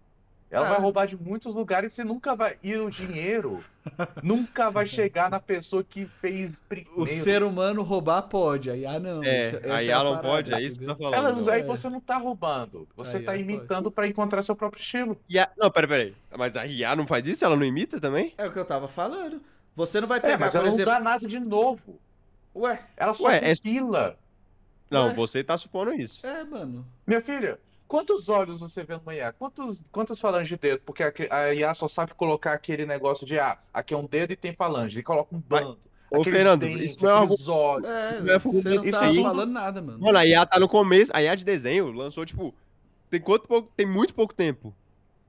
Ela 0.51 0.65
Ah. 0.65 0.69
vai 0.71 0.79
roubar 0.79 1.05
de 1.05 1.15
muitos 1.15 1.53
lugares 1.53 1.93
e 1.93 1.95
você 1.97 2.03
nunca 2.03 2.35
vai. 2.35 2.57
E 2.63 2.75
o 2.75 2.89
dinheiro 2.89 3.63
nunca 4.23 4.71
vai 4.71 4.85
chegar 4.87 5.29
na 5.29 5.39
pessoa 5.39 5.83
que 5.83 6.05
fez 6.07 6.59
primeiro. 6.67 6.99
O 6.99 7.05
ser 7.05 7.43
humano 7.43 7.83
roubar 7.83 8.23
pode, 8.23 8.71
a 8.71 8.75
IA 8.75 8.99
não. 8.99 9.23
É, 9.23 9.41
Essa- 9.41 9.57
a 9.57 9.59
essa 9.75 9.83
IA 9.83 9.97
a 9.99 10.03
não 10.03 10.11
parada, 10.15 10.27
pode, 10.27 10.53
é 10.55 10.61
isso 10.61 10.79
que 10.79 10.85
tá 10.87 10.95
falando. 10.95 11.13
Ela, 11.13 11.53
aí 11.53 11.61
É. 11.61 11.63
você 11.63 11.89
não 11.89 12.01
tá 12.01 12.17
roubando. 12.17 12.87
Você 12.97 13.17
Aí 13.17 13.23
tá 13.23 13.33
ela 13.33 13.41
imitando 13.41 13.91
pra 13.91 14.07
encontrar 14.07 14.41
seu 14.41 14.55
próprio 14.55 14.81
estilo. 14.81 15.15
IA... 15.29 15.47
Não, 15.55 15.69
pera, 15.69 15.87
pera 15.87 16.03
aí. 16.03 16.15
Mas 16.35 16.57
a 16.57 16.65
IA 16.65 16.95
não 16.95 17.05
faz 17.05 17.27
isso? 17.27 17.45
Ela 17.45 17.55
não 17.55 17.63
imita 17.65 17.99
também? 17.99 18.33
É 18.37 18.47
o 18.47 18.51
que 18.51 18.57
eu 18.57 18.65
tava 18.65 18.87
falando. 18.87 19.39
Você 19.75 20.01
não 20.01 20.07
vai 20.07 20.17
É, 20.17 20.21
pegar, 20.21 20.39
mas 20.39 20.51
por 20.51 20.57
ela 20.57 20.67
não 20.67 20.73
exemplo. 20.73 20.91
dá 20.93 20.99
nada 20.99 21.27
de 21.27 21.39
novo. 21.39 21.99
Ué, 22.55 22.79
Ela 22.97 23.13
só 23.13 23.25
Ué, 23.25 23.37
é-. 23.43 24.15
Não, 24.89 25.05
Ué. 25.09 25.13
você 25.13 25.43
tá 25.43 25.55
supondo 25.57 25.93
isso. 25.93 26.25
é, 26.25 26.43
mano. 26.43 26.83
Minha 27.05 27.21
filha, 27.21 27.59
quantos 27.89 28.29
olhos 28.29 28.61
você 28.61 28.85
vê 28.85 28.95
numa 28.95 29.13
IA? 29.13 29.33
Quantos, 29.33 29.83
quantas 29.91 30.19
falanges 30.21 30.47
de 30.47 30.57
dedo? 30.57 30.81
Porque 30.85 31.03
a, 31.03 31.11
a 31.35 31.53
IA 31.53 31.73
só 31.73 31.89
sabe 31.89 32.13
colocar 32.13 32.53
aquele 32.53 32.85
negócio 32.85 33.25
de, 33.25 33.37
ah, 33.37 33.57
aqui 33.73 33.93
é 33.93 33.97
um 33.97 34.05
dedo 34.05 34.31
e 34.31 34.35
tem 34.37 34.53
falange. 34.53 34.99
E 34.99 35.03
coloca 35.03 35.35
um 35.35 35.39
bando. 35.39 35.77
Ô, 36.11 36.21
aqueles 36.21 36.39
Fernando, 36.39 36.61
dentes, 36.61 36.91
isso 36.91 37.03
não 37.03 37.11
é 37.11 37.17
aqueles 37.25 37.47
olhos. 37.47 37.89
É, 37.89 38.21
Não 38.21 38.33
é 38.33 38.39
você 38.39 38.69
não 38.69 38.83
isso 38.85 38.91
tá 38.99 39.05
aí. 39.05 39.21
falando 39.21 39.51
nada, 39.51 39.81
mano. 39.81 39.99
Mano, 39.99 40.17
a 40.17 40.25
IA 40.25 40.45
tá 40.45 40.59
no 40.59 40.67
começo. 40.69 41.11
A 41.13 41.21
IA 41.21 41.35
de 41.35 41.43
desenho 41.43 41.91
lançou, 41.91 42.25
tipo. 42.25 42.53
Tem 43.09 43.19
quanto 43.19 43.47
pouco. 43.47 43.71
Tem 43.75 43.85
muito 43.85 44.13
pouco 44.13 44.33
tempo. 44.33 44.73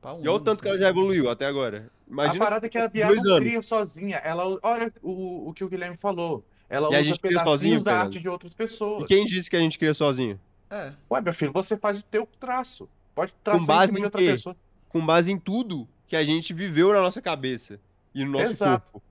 Pra 0.01 0.15
um 0.15 0.19
E 0.25 0.29
olha 0.29 0.33
o 0.33 0.41
tanto 0.41 0.63
que 0.63 0.69
ela 0.69 0.79
já 0.79 0.89
evoluiu 0.89 1.29
até 1.29 1.47
agora. 1.47 1.91
A 2.09 2.13
Imagina. 2.13 2.39
parada 2.39 2.67
é 2.67 2.69
que 2.69 2.79
a 2.79 2.91
IA 2.95 3.07
não 3.11 3.13
anos. 3.13 3.39
cria 3.41 3.63
sozinha. 3.63 4.17
Ela, 4.19 4.59
olha 4.63 4.93
o, 5.03 5.49
o 5.51 5.53
que 5.55 5.65
o 5.65 5.69
Guilherme 5.69 5.97
falou. 5.97 6.45
Ela 6.69 6.89
E 6.91 6.95
a 6.95 7.01
usa 7.01 7.05
gente 7.09 7.21
cria 7.21 7.31
pedacinhos 7.33 7.51
sozinho, 7.61 7.79
da 7.79 7.91
Fernando. 7.91 8.07
arte 8.07 8.19
de 8.21 8.29
outras 8.29 8.55
pessoas. 8.55 9.05
E 9.05 9.07
quem 9.07 9.25
disse 9.27 9.51
que 9.51 9.57
a 9.57 9.61
gente 9.61 9.79
cria 9.79 9.93
sozinho? 9.93 10.41
É. 10.71 10.93
Ué, 11.11 11.21
meu 11.21 11.35
filho, 11.35 11.53
você 11.53 11.77
faz 11.77 11.99
o 11.99 12.03
teu 12.05 12.29
traço. 12.39 12.89
Pode 13.15 13.35
traçar 13.43 13.67
base 13.67 13.93
em 13.93 13.95
cima 13.95 13.99
em 13.99 14.01
de 14.03 14.05
outra 14.07 14.21
quê? 14.21 14.31
pessoa. 14.33 14.57
Com 14.89 15.05
base 15.05 15.33
em 15.33 15.39
tudo 15.39 15.89
que 16.07 16.17
a 16.17 16.25
gente 16.25 16.53
viveu 16.55 16.93
na 16.93 17.01
nossa 17.01 17.21
cabeça 17.21 17.79
e 18.15 18.25
no 18.25 18.33
nosso 18.33 18.53
Exato. 18.53 18.93
corpo. 18.93 19.07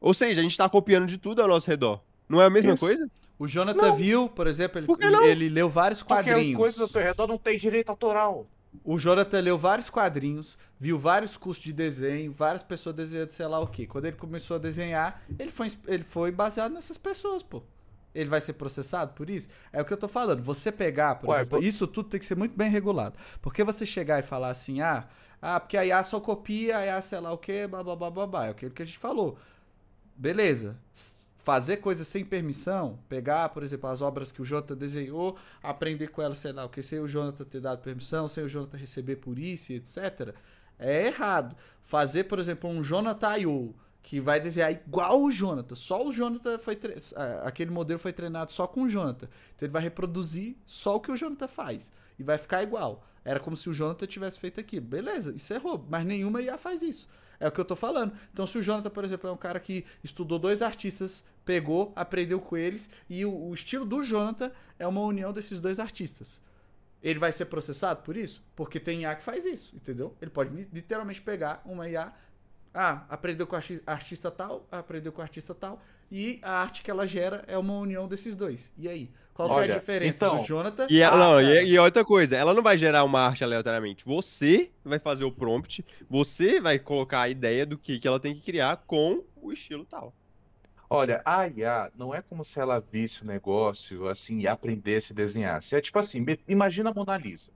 Ou 0.00 0.12
seja, 0.14 0.40
a 0.40 0.42
gente 0.42 0.56
tá 0.56 0.68
copiando 0.68 1.06
de 1.06 1.18
tudo 1.18 1.42
ao 1.42 1.48
nosso 1.48 1.68
redor. 1.68 2.00
Não 2.28 2.40
é 2.40 2.46
a 2.46 2.50
mesma 2.50 2.74
Isso. 2.74 2.84
coisa? 2.84 3.10
O 3.38 3.46
Jonathan 3.46 3.88
Não. 3.88 3.96
viu, 3.96 4.28
por 4.28 4.46
exemplo, 4.46 4.78
ele, 4.80 5.26
ele 5.26 5.48
leu 5.48 5.68
vários 5.70 6.02
Porque 6.02 6.14
as 6.14 6.24
quadrinhos. 6.26 6.56
coisas 6.56 6.80
ao 6.80 6.88
teu 6.88 7.02
redor 7.02 7.26
não 7.28 7.38
têm 7.38 7.58
direito 7.58 7.88
autoral. 7.90 8.46
O 8.84 8.98
Jonathan 8.98 9.40
leu 9.40 9.56
vários 9.56 9.88
quadrinhos, 9.88 10.58
viu 10.78 10.98
vários 10.98 11.36
cursos 11.36 11.62
de 11.64 11.72
desenho, 11.72 12.32
várias 12.32 12.62
pessoas 12.62 12.94
desenhando 12.94 13.30
sei 13.30 13.46
lá 13.46 13.58
o 13.60 13.66
quê. 13.66 13.86
Quando 13.86 14.06
ele 14.06 14.16
começou 14.16 14.56
a 14.56 14.58
desenhar, 14.58 15.22
ele 15.38 15.50
foi, 15.50 15.72
ele 15.86 16.04
foi 16.04 16.30
baseado 16.30 16.72
nessas 16.72 16.98
pessoas, 16.98 17.42
pô. 17.42 17.62
Ele 18.14 18.28
vai 18.28 18.40
ser 18.40 18.54
processado 18.54 19.12
por 19.14 19.28
isso? 19.30 19.48
É 19.72 19.80
o 19.80 19.84
que 19.84 19.92
eu 19.92 19.96
tô 19.96 20.08
falando. 20.08 20.42
Você 20.42 20.72
pegar, 20.72 21.16
por 21.16 21.30
Ué, 21.30 21.36
exemplo, 21.36 21.58
pô- 21.58 21.64
isso 21.64 21.86
tudo 21.86 22.08
tem 22.08 22.18
que 22.20 22.26
ser 22.26 22.36
muito 22.36 22.56
bem 22.56 22.70
regulado. 22.70 23.16
Porque 23.40 23.62
você 23.62 23.84
chegar 23.86 24.18
e 24.18 24.22
falar 24.22 24.48
assim, 24.50 24.80
ah, 24.80 25.06
ah 25.40 25.60
porque 25.60 25.76
a 25.76 25.84
IA 25.84 26.02
só 26.02 26.20
copia, 26.20 26.78
a 26.78 26.86
IA 26.86 27.02
sei 27.02 27.20
lá 27.20 27.32
o 27.32 27.38
quê, 27.38 27.66
blá 27.66 27.82
blá 27.82 27.94
blá 27.96 28.10
blá 28.10 28.26
blá. 28.26 28.46
É 28.46 28.50
aquilo 28.50 28.72
que 28.72 28.82
a 28.82 28.86
gente 28.86 28.98
falou. 28.98 29.38
Beleza. 30.16 30.76
Fazer 31.36 31.78
coisas 31.78 32.06
sem 32.08 32.24
permissão, 32.24 32.98
pegar, 33.08 33.48
por 33.50 33.62
exemplo, 33.62 33.88
as 33.88 34.02
obras 34.02 34.30
que 34.30 34.42
o 34.42 34.44
Jonathan 34.44 34.76
desenhou, 34.76 35.36
aprender 35.62 36.08
com 36.08 36.20
elas, 36.20 36.38
sei 36.38 36.52
lá, 36.52 36.64
o 36.66 36.68
que 36.68 36.82
sem 36.82 36.98
o 37.00 37.08
Jonathan 37.08 37.44
ter 37.44 37.60
dado 37.60 37.80
permissão, 37.80 38.28
sem 38.28 38.44
o 38.44 38.48
Jonathan 38.48 38.76
receber 38.76 39.16
por 39.16 39.38
isso, 39.38 39.72
etc. 39.72 40.34
É 40.78 41.06
errado. 41.06 41.56
Fazer, 41.82 42.24
por 42.24 42.38
exemplo, 42.38 42.68
um 42.68 42.82
Jonathan 42.82 43.38
I.O., 43.38 43.74
que 44.02 44.20
vai 44.20 44.40
desenhar 44.40 44.70
igual 44.72 45.22
o 45.22 45.30
Jonathan. 45.30 45.74
Só 45.74 46.06
o 46.06 46.12
Jonathan 46.12 46.58
foi. 46.58 46.76
tre- 46.76 46.96
Aquele 47.44 47.70
modelo 47.70 47.98
foi 47.98 48.12
treinado 48.12 48.52
só 48.52 48.66
com 48.66 48.82
o 48.82 48.88
Jonathan. 48.88 49.28
Então 49.54 49.66
ele 49.66 49.72
vai 49.72 49.82
reproduzir 49.82 50.56
só 50.64 50.96
o 50.96 51.00
que 51.00 51.10
o 51.12 51.16
Jonathan 51.16 51.48
faz. 51.48 51.92
E 52.18 52.22
vai 52.22 52.38
ficar 52.38 52.62
igual. 52.62 53.04
Era 53.24 53.38
como 53.40 53.56
se 53.56 53.68
o 53.68 53.74
Jonathan 53.74 54.06
tivesse 54.06 54.38
feito 54.38 54.58
aquilo. 54.60 54.86
Beleza, 54.86 55.32
isso 55.36 55.52
é 55.52 55.58
roubo. 55.58 55.86
Mas 55.90 56.06
nenhuma 56.06 56.40
IA 56.40 56.56
faz 56.56 56.82
isso. 56.82 57.08
É 57.38 57.46
o 57.46 57.52
que 57.52 57.60
eu 57.60 57.64
tô 57.64 57.76
falando. 57.76 58.12
Então, 58.32 58.46
se 58.46 58.58
o 58.58 58.62
Jonathan, 58.62 58.90
por 58.90 59.04
exemplo, 59.04 59.28
é 59.28 59.32
um 59.32 59.36
cara 59.36 59.60
que 59.60 59.84
estudou 60.02 60.38
dois 60.38 60.60
artistas, 60.62 61.24
pegou, 61.44 61.92
aprendeu 61.94 62.40
com 62.40 62.56
eles, 62.56 62.90
e 63.08 63.24
o, 63.24 63.32
o 63.32 63.54
estilo 63.54 63.84
do 63.84 64.02
Jonathan 64.02 64.50
é 64.78 64.86
uma 64.86 65.00
união 65.02 65.32
desses 65.32 65.60
dois 65.60 65.78
artistas. 65.78 66.40
Ele 67.02 67.18
vai 67.18 67.30
ser 67.30 67.44
processado 67.44 68.02
por 68.02 68.16
isso? 68.16 68.42
Porque 68.56 68.80
tem 68.80 69.02
IA 69.02 69.14
que 69.14 69.22
faz 69.22 69.44
isso, 69.44 69.76
entendeu? 69.76 70.16
Ele 70.20 70.30
pode 70.30 70.54
li- 70.54 70.68
literalmente 70.72 71.22
pegar 71.22 71.62
uma 71.64 71.88
IA. 71.88 72.12
Ah, 72.74 73.06
aprendeu 73.08 73.46
com 73.46 73.54
o 73.54 73.56
arti- 73.58 73.82
artista 73.86 74.30
tal, 74.30 74.66
aprendeu 74.70 75.12
com 75.12 75.20
o 75.20 75.22
artista 75.22 75.54
tal, 75.54 75.80
e 76.10 76.38
a 76.42 76.52
arte 76.62 76.82
que 76.82 76.90
ela 76.90 77.06
gera 77.06 77.44
é 77.46 77.56
uma 77.58 77.74
união 77.78 78.06
desses 78.08 78.36
dois. 78.36 78.72
E 78.76 78.88
aí? 78.88 79.10
Qual 79.34 79.50
que 79.50 79.58
é 79.60 79.62
Olha, 79.62 79.64
a 79.64 79.66
diferença 79.68 80.24
então, 80.24 80.36
do 80.38 80.38
Jonathan? 80.38 80.90
E, 80.90 81.00
ela, 81.00 81.16
Ah, 81.16 81.34
não, 81.34 81.40
é. 81.40 81.64
e, 81.64 81.70
e 81.72 81.78
outra 81.78 82.04
coisa, 82.04 82.36
ela 82.36 82.54
não 82.54 82.62
vai 82.62 82.76
gerar 82.78 83.04
uma 83.04 83.20
arte 83.20 83.42
aleatoriamente. 83.44 84.04
Você 84.04 84.72
vai 84.84 84.98
fazer 84.98 85.24
o 85.24 85.32
prompt, 85.32 85.84
você 86.08 86.60
vai 86.60 86.78
colocar 86.78 87.22
a 87.22 87.28
ideia 87.28 87.64
do 87.66 87.78
que, 87.78 87.98
que 87.98 88.06
ela 88.08 88.20
tem 88.20 88.34
que 88.34 88.40
criar 88.42 88.76
com 88.86 89.24
o 89.36 89.52
estilo 89.52 89.84
tal. 89.86 90.14
Olha, 90.90 91.22
a 91.24 91.46
IA 91.48 91.90
não 91.94 92.14
é 92.14 92.22
como 92.22 92.44
se 92.44 92.58
ela 92.60 92.80
visse 92.80 93.22
o 93.22 93.26
negócio 93.26 94.08
assim 94.08 94.40
e 94.40 94.46
aprendesse 94.48 95.12
a 95.12 95.16
desenhar. 95.16 95.62
Se 95.62 95.76
é 95.76 95.80
tipo 95.80 95.98
assim, 95.98 96.24
imagina 96.46 96.90
a 96.90 96.94
Mona 96.94 97.16
Lisa. 97.18 97.52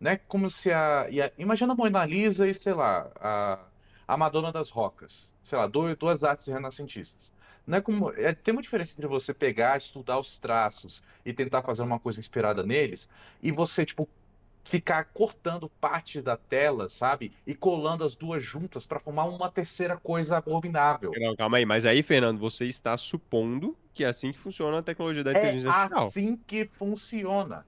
Não 0.00 0.10
é 0.12 0.18
como 0.18 0.50
se 0.50 0.72
a. 0.72 1.08
IA 1.10 1.32
imagina 1.38 1.72
a 1.74 1.76
Mona 1.76 2.06
Lisa 2.06 2.48
e, 2.48 2.54
sei 2.54 2.74
lá, 2.74 3.12
a, 3.16 3.66
a 4.06 4.16
Madonna 4.16 4.52
das 4.52 4.70
Rocas. 4.70 5.32
Sei 5.42 5.58
lá, 5.58 5.66
dois, 5.66 5.96
duas 5.96 6.24
artes 6.24 6.46
renascentistas. 6.46 7.32
Não 7.66 7.78
é 7.78 7.80
como. 7.80 8.10
É, 8.14 8.32
tem 8.34 8.52
uma 8.52 8.62
diferença 8.62 8.92
entre 8.92 9.06
você 9.06 9.32
pegar, 9.32 9.76
estudar 9.76 10.18
os 10.18 10.38
traços 10.38 11.02
e 11.24 11.32
tentar 11.32 11.62
fazer 11.62 11.82
uma 11.82 11.98
coisa 11.98 12.18
inspirada 12.18 12.64
neles, 12.64 13.08
e 13.40 13.52
você, 13.52 13.84
tipo, 13.84 14.08
ficar 14.64 15.04
cortando 15.06 15.68
parte 15.80 16.20
da 16.20 16.36
tela, 16.36 16.88
sabe? 16.88 17.32
E 17.46 17.54
colando 17.54 18.04
as 18.04 18.14
duas 18.14 18.42
juntas 18.42 18.86
para 18.86 19.00
formar 19.00 19.24
uma 19.24 19.50
terceira 19.50 19.96
coisa 19.96 20.38
abominável. 20.38 21.12
Não, 21.16 21.36
calma 21.36 21.56
aí, 21.58 21.66
mas 21.66 21.84
aí, 21.84 22.02
Fernando, 22.02 22.38
você 22.38 22.66
está 22.66 22.96
supondo 22.96 23.76
que 23.92 24.04
é 24.04 24.08
assim 24.08 24.32
que 24.32 24.38
funciona 24.38 24.78
a 24.78 24.82
tecnologia 24.82 25.22
da 25.22 25.32
É 25.32 25.38
inteligência 25.38 25.70
artificial. 25.70 26.06
assim 26.08 26.36
que 26.46 26.64
funciona. 26.64 27.66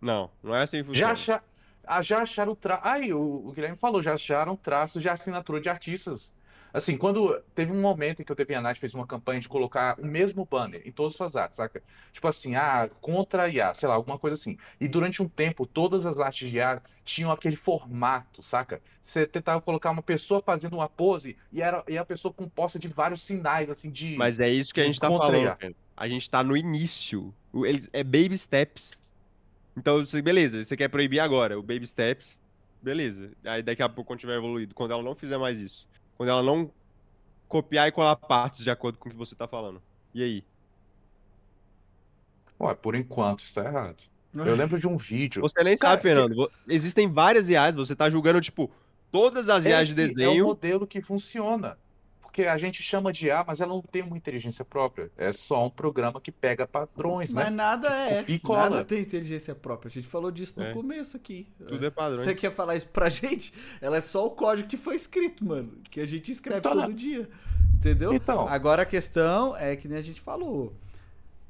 Não, 0.00 0.30
não 0.42 0.54
é 0.54 0.62
assim 0.62 0.82
que 0.84 0.94
Já, 0.94 1.10
funciona. 1.10 1.12
acha, 1.12 1.44
ah, 1.90 2.02
já 2.02 2.22
acharam 2.22 2.54
tra... 2.54 2.80
Aí, 2.84 3.12
o, 3.12 3.48
o 3.48 3.52
Guilherme 3.52 3.76
falou, 3.76 4.00
já 4.00 4.12
acharam 4.12 4.54
traços 4.54 5.02
de 5.02 5.08
assinatura 5.08 5.60
de 5.60 5.68
artistas. 5.68 6.32
Assim, 6.72 6.96
quando 6.96 7.36
teve 7.52 7.72
um 7.72 7.80
momento 7.80 8.22
em 8.22 8.24
que 8.24 8.30
o 8.30 8.34
DeviantArt 8.34 8.78
fez 8.78 8.94
uma 8.94 9.04
campanha 9.04 9.40
de 9.40 9.48
colocar 9.48 9.98
o 9.98 10.06
mesmo 10.06 10.46
banner 10.48 10.82
em 10.84 10.92
todas 10.92 11.14
as 11.14 11.16
suas 11.16 11.34
artes, 11.34 11.56
saca? 11.56 11.82
Tipo 12.12 12.28
assim, 12.28 12.54
ah, 12.54 12.88
contra 13.00 13.48
IA, 13.48 13.74
sei 13.74 13.88
lá, 13.88 13.96
alguma 13.96 14.18
coisa 14.20 14.36
assim. 14.36 14.56
E 14.80 14.86
durante 14.86 15.20
um 15.20 15.28
tempo, 15.28 15.66
todas 15.66 16.06
as 16.06 16.20
artes 16.20 16.48
de 16.48 16.58
IA 16.58 16.80
tinham 17.04 17.32
aquele 17.32 17.56
formato, 17.56 18.40
saca? 18.40 18.80
Você 19.02 19.26
tentava 19.26 19.60
colocar 19.60 19.90
uma 19.90 20.02
pessoa 20.02 20.40
fazendo 20.40 20.74
uma 20.74 20.88
pose 20.88 21.36
e 21.52 21.60
era 21.60 21.82
e 21.88 21.98
a 21.98 22.04
pessoa 22.04 22.32
composta 22.32 22.78
de 22.78 22.86
vários 22.86 23.22
sinais, 23.22 23.68
assim, 23.68 23.90
de... 23.90 24.14
Mas 24.16 24.38
é 24.38 24.48
isso 24.48 24.72
que 24.72 24.80
a 24.80 24.84
gente 24.84 25.00
tá 25.00 25.08
falando. 25.08 25.56
Fernando. 25.56 25.76
A 25.96 26.08
gente 26.08 26.30
tá 26.30 26.44
no 26.44 26.56
início. 26.56 27.34
Eles, 27.52 27.90
é 27.92 28.04
baby 28.04 28.38
steps. 28.38 29.00
Então, 29.80 30.04
beleza, 30.22 30.62
você 30.62 30.76
quer 30.76 30.88
proibir 30.88 31.20
agora. 31.20 31.58
O 31.58 31.62
baby 31.62 31.86
steps, 31.86 32.38
beleza. 32.82 33.30
Aí 33.42 33.62
daqui 33.62 33.82
a 33.82 33.88
pouco, 33.88 34.08
quando 34.08 34.20
tiver 34.20 34.36
evoluído, 34.36 34.74
quando 34.74 34.90
ela 34.90 35.02
não 35.02 35.14
fizer 35.14 35.38
mais 35.38 35.58
isso, 35.58 35.88
quando 36.18 36.28
ela 36.28 36.42
não 36.42 36.70
copiar 37.48 37.88
e 37.88 37.92
colar 37.92 38.14
partes 38.14 38.62
de 38.62 38.70
acordo 38.70 38.98
com 38.98 39.08
o 39.08 39.12
que 39.12 39.16
você 39.16 39.34
tá 39.34 39.48
falando. 39.48 39.80
E 40.12 40.22
aí? 40.22 40.44
Ué, 42.60 42.74
por 42.74 42.94
enquanto, 42.94 43.40
está 43.40 43.64
errado. 43.64 44.02
Eu 44.36 44.54
lembro 44.54 44.78
de 44.78 44.86
um 44.86 44.98
vídeo... 44.98 45.40
Você 45.40 45.64
nem 45.64 45.76
Cara, 45.78 45.92
sabe, 45.92 46.02
Fernando. 46.02 46.52
Existem 46.68 47.10
várias 47.10 47.48
IAs, 47.48 47.74
você 47.74 47.96
tá 47.96 48.10
julgando, 48.10 48.38
tipo, 48.40 48.70
todas 49.10 49.48
as 49.48 49.64
IAs 49.64 49.88
de 49.88 49.94
Esse 49.94 50.02
é 50.02 50.04
o 50.04 50.08
desenho. 50.08 50.46
modelo 50.46 50.86
que 50.86 51.00
funciona. 51.00 51.78
Porque 52.40 52.46
a 52.48 52.56
gente 52.56 52.82
chama 52.82 53.12
de 53.12 53.26
IA, 53.26 53.44
mas 53.46 53.60
ela 53.60 53.72
não 53.74 53.82
tem 53.82 54.02
uma 54.02 54.16
inteligência 54.16 54.64
própria. 54.64 55.10
É 55.16 55.32
só 55.32 55.66
um 55.66 55.70
programa 55.70 56.20
que 56.20 56.32
pega 56.32 56.66
padrões, 56.66 57.32
Mas 57.32 57.44
né? 57.44 57.50
nada 57.50 57.88
é. 58.08 58.24
E 58.26 58.38
cola. 58.38 58.70
Nada 58.70 58.84
tem 58.84 59.00
inteligência 59.00 59.54
própria. 59.54 59.88
A 59.88 59.92
gente 59.92 60.06
falou 60.08 60.30
disso 60.30 60.54
no 60.58 60.64
É. 60.64 60.72
começo 60.72 61.16
aqui. 61.16 61.46
Tudo 61.68 61.84
é 61.84 61.90
padrões. 61.90 62.24
Você 62.24 62.34
quer 62.34 62.52
falar 62.54 62.76
isso 62.76 62.88
pra 62.88 63.08
gente? 63.10 63.52
Ela 63.80 63.98
é 63.98 64.00
só 64.00 64.26
o 64.26 64.30
código 64.30 64.68
que 64.68 64.76
foi 64.78 64.96
escrito, 64.96 65.44
mano. 65.44 65.72
Que 65.90 66.00
a 66.00 66.06
gente 66.06 66.32
escreve 66.32 66.60
Então, 66.60 66.72
todo 66.72 66.94
dia. 66.94 67.28
Entendeu? 67.74 68.14
Então. 68.14 68.48
Agora 68.48 68.82
a 68.82 68.86
questão 68.86 69.56
é 69.56 69.76
que 69.76 69.86
nem 69.86 69.98
a 69.98 70.02
gente 70.02 70.20
falou. 70.20 70.72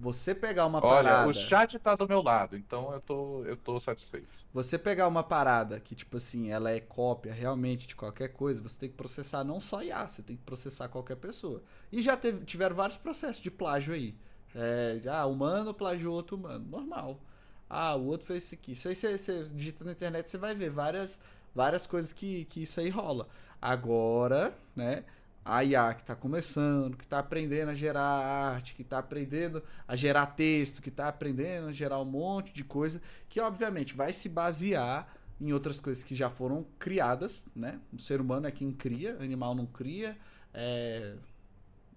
Você 0.01 0.35
pegar 0.35 0.65
uma 0.65 0.79
Olha, 0.83 1.11
parada. 1.11 1.29
o 1.29 1.35
chat 1.35 1.79
tá 1.79 1.95
do 1.95 2.09
meu 2.09 2.23
lado, 2.23 2.57
então 2.57 2.91
eu 2.91 3.01
tô, 3.03 3.45
eu 3.45 3.55
tô 3.55 3.79
satisfeito. 3.79 4.27
Você 4.51 4.79
pegar 4.79 5.07
uma 5.07 5.23
parada 5.23 5.79
que, 5.79 5.95
tipo 5.95 6.17
assim, 6.17 6.51
ela 6.51 6.71
é 6.71 6.81
cópia 6.81 7.35
realmente 7.35 7.87
de 7.87 7.95
qualquer 7.95 8.29
coisa, 8.29 8.63
você 8.63 8.79
tem 8.79 8.89
que 8.89 8.97
processar 8.97 9.45
não 9.45 9.61
só 9.61 9.83
IA, 9.83 10.09
você 10.09 10.23
tem 10.23 10.37
que 10.37 10.43
processar 10.43 10.89
qualquer 10.89 11.17
pessoa. 11.17 11.63
E 11.93 12.01
já 12.01 12.17
teve, 12.17 12.47
tiveram 12.47 12.75
vários 12.75 12.97
processos 12.97 13.43
de 13.43 13.51
plágio 13.51 13.93
aí. 13.93 14.17
É, 14.55 14.99
ah, 15.07 15.27
humano 15.27 15.75
plagiou 15.75 16.15
outro 16.15 16.35
humano. 16.35 16.65
Normal. 16.67 17.21
Ah, 17.69 17.95
o 17.95 18.07
outro 18.07 18.27
fez 18.27 18.45
isso 18.45 18.55
aqui. 18.55 18.73
Isso 18.73 18.89
aí 18.89 18.95
você, 18.95 19.19
você 19.19 19.45
digita 19.53 19.85
na 19.85 19.93
internet, 19.93 20.31
você 20.31 20.39
vai 20.39 20.55
ver 20.55 20.71
várias, 20.71 21.21
várias 21.55 21.87
coisas 21.87 22.11
que, 22.11 22.47
que 22.47 22.63
isso 22.63 22.81
aí 22.81 22.89
rola. 22.89 23.29
Agora, 23.61 24.57
né? 24.75 25.05
A 25.45 25.65
IA 25.65 25.95
que 25.95 26.03
está 26.03 26.15
começando, 26.15 26.97
que 26.97 27.05
está 27.05 27.19
aprendendo 27.19 27.71
a 27.71 27.75
gerar 27.75 28.03
arte, 28.03 28.75
que 28.75 28.83
está 28.83 28.99
aprendendo 28.99 29.63
a 29.89 29.97
gerar 29.97 30.27
texto, 30.27 30.83
que 30.83 30.91
está 30.91 31.09
aprendendo 31.09 31.69
a 31.69 31.73
gerar 31.73 31.99
um 31.99 32.05
monte 32.05 32.53
de 32.53 32.63
coisa, 32.63 33.01
que 33.29 33.41
obviamente 33.41 33.95
vai 33.95 34.13
se 34.13 34.29
basear 34.29 35.09
em 35.41 35.53
outras 35.53 35.81
coisas 35.81 36.05
que 36.05 36.15
já 36.15 36.29
foram 36.29 36.67
criadas, 36.79 37.43
né? 37.57 37.81
O 37.93 37.99
ser 37.99 38.21
humano 38.21 38.47
é 38.47 38.51
quem 38.51 38.71
cria, 38.71 39.17
animal 39.21 39.55
não 39.55 39.65
cria, 39.65 40.17
é, 40.53 41.15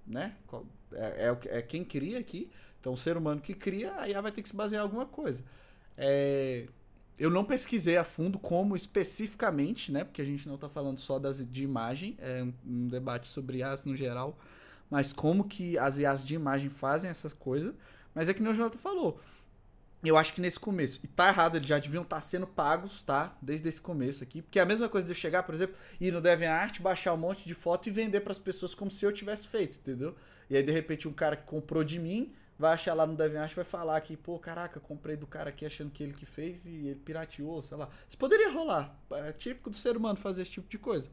né? 0.07 0.35
É, 0.93 1.27
é, 1.27 1.57
é 1.57 1.61
quem 1.61 1.83
cria 1.83 2.19
aqui. 2.19 2.49
Então, 2.79 2.93
o 2.93 2.97
ser 2.97 3.17
humano 3.17 3.41
que 3.41 3.53
cria, 3.53 3.93
a 3.97 4.07
IA 4.07 4.21
vai 4.21 4.31
ter 4.31 4.41
que 4.41 4.49
se 4.49 4.55
basear 4.55 4.81
em 4.81 4.83
alguma 4.83 5.05
coisa. 5.05 5.43
É, 5.97 6.67
eu 7.17 7.29
não 7.29 7.45
pesquisei 7.45 7.97
a 7.97 8.03
fundo 8.03 8.39
como 8.39 8.75
especificamente, 8.75 9.91
né? 9.91 10.03
Porque 10.03 10.21
a 10.21 10.25
gente 10.25 10.47
não 10.47 10.55
está 10.55 10.67
falando 10.67 10.99
só 10.99 11.19
das, 11.19 11.45
de 11.45 11.63
imagem, 11.63 12.17
é 12.19 12.43
um, 12.65 12.87
debate 12.87 13.27
sobre 13.27 13.59
IAs 13.59 13.85
no 13.85 13.95
geral, 13.95 14.37
mas 14.89 15.13
como 15.13 15.43
que 15.43 15.77
as 15.77 15.97
IAs 15.97 16.25
de 16.25 16.35
imagem 16.35 16.69
fazem 16.69 17.09
essas 17.09 17.33
coisas. 17.33 17.73
Mas 18.13 18.29
é 18.29 18.33
que 18.33 18.41
nem 18.41 18.51
o 18.51 18.55
Jonathan 18.55 18.77
falou. 18.77 19.19
Eu 20.03 20.17
acho 20.17 20.33
que 20.33 20.41
nesse 20.41 20.59
começo, 20.59 20.99
e 21.01 21.07
tá 21.07 21.29
errado, 21.29 21.55
eles 21.55 21.67
já 21.67 21.79
deviam 21.79 22.03
estar 22.03 22.17
tá 22.17 22.21
sendo 22.21 22.45
pagos, 22.45 23.01
tá? 23.03 23.37
Desde 23.41 23.69
esse 23.69 23.79
começo 23.79 24.21
aqui. 24.21 24.41
Porque 24.41 24.59
é 24.59 24.61
a 24.61 24.65
mesma 24.65 24.89
coisa 24.89 25.07
de 25.07 25.13
eu 25.13 25.15
chegar, 25.15 25.43
por 25.43 25.55
exemplo, 25.55 25.75
ir 25.99 26.11
no 26.11 26.19
DeviantArt, 26.19 26.81
baixar 26.81 27.13
um 27.13 27.17
monte 27.17 27.45
de 27.47 27.53
foto 27.53 27.87
e 27.87 27.91
vender 27.91 28.19
para 28.19 28.31
as 28.31 28.39
pessoas 28.39 28.75
como 28.75 28.91
se 28.91 29.05
eu 29.05 29.13
tivesse 29.13 29.47
feito, 29.47 29.77
entendeu? 29.77 30.15
E 30.49 30.57
aí, 30.57 30.63
de 30.63 30.71
repente, 30.71 31.07
um 31.07 31.13
cara 31.13 31.37
que 31.37 31.45
comprou 31.45 31.83
de 31.83 31.99
mim 31.99 32.33
vai 32.57 32.73
achar 32.73 32.93
lá 32.93 33.05
no 33.05 33.15
DeviantArt 33.15 33.51
e 33.51 33.55
vai 33.55 33.65
falar 33.65 33.99
que, 34.01 34.15
pô, 34.15 34.37
caraca, 34.39 34.79
comprei 34.79 35.15
do 35.15 35.27
cara 35.27 35.49
aqui 35.49 35.65
achando 35.65 35.91
que 35.91 36.03
ele 36.03 36.13
que 36.13 36.25
fez 36.25 36.65
e 36.65 36.87
ele 36.87 36.99
pirateou, 37.03 37.61
sei 37.61 37.77
lá. 37.77 37.89
Isso 38.07 38.17
poderia 38.17 38.51
rolar. 38.51 38.95
É 39.11 39.31
típico 39.31 39.69
do 39.69 39.75
ser 39.75 39.97
humano 39.97 40.17
fazer 40.17 40.43
esse 40.43 40.51
tipo 40.51 40.69
de 40.69 40.77
coisa. 40.77 41.09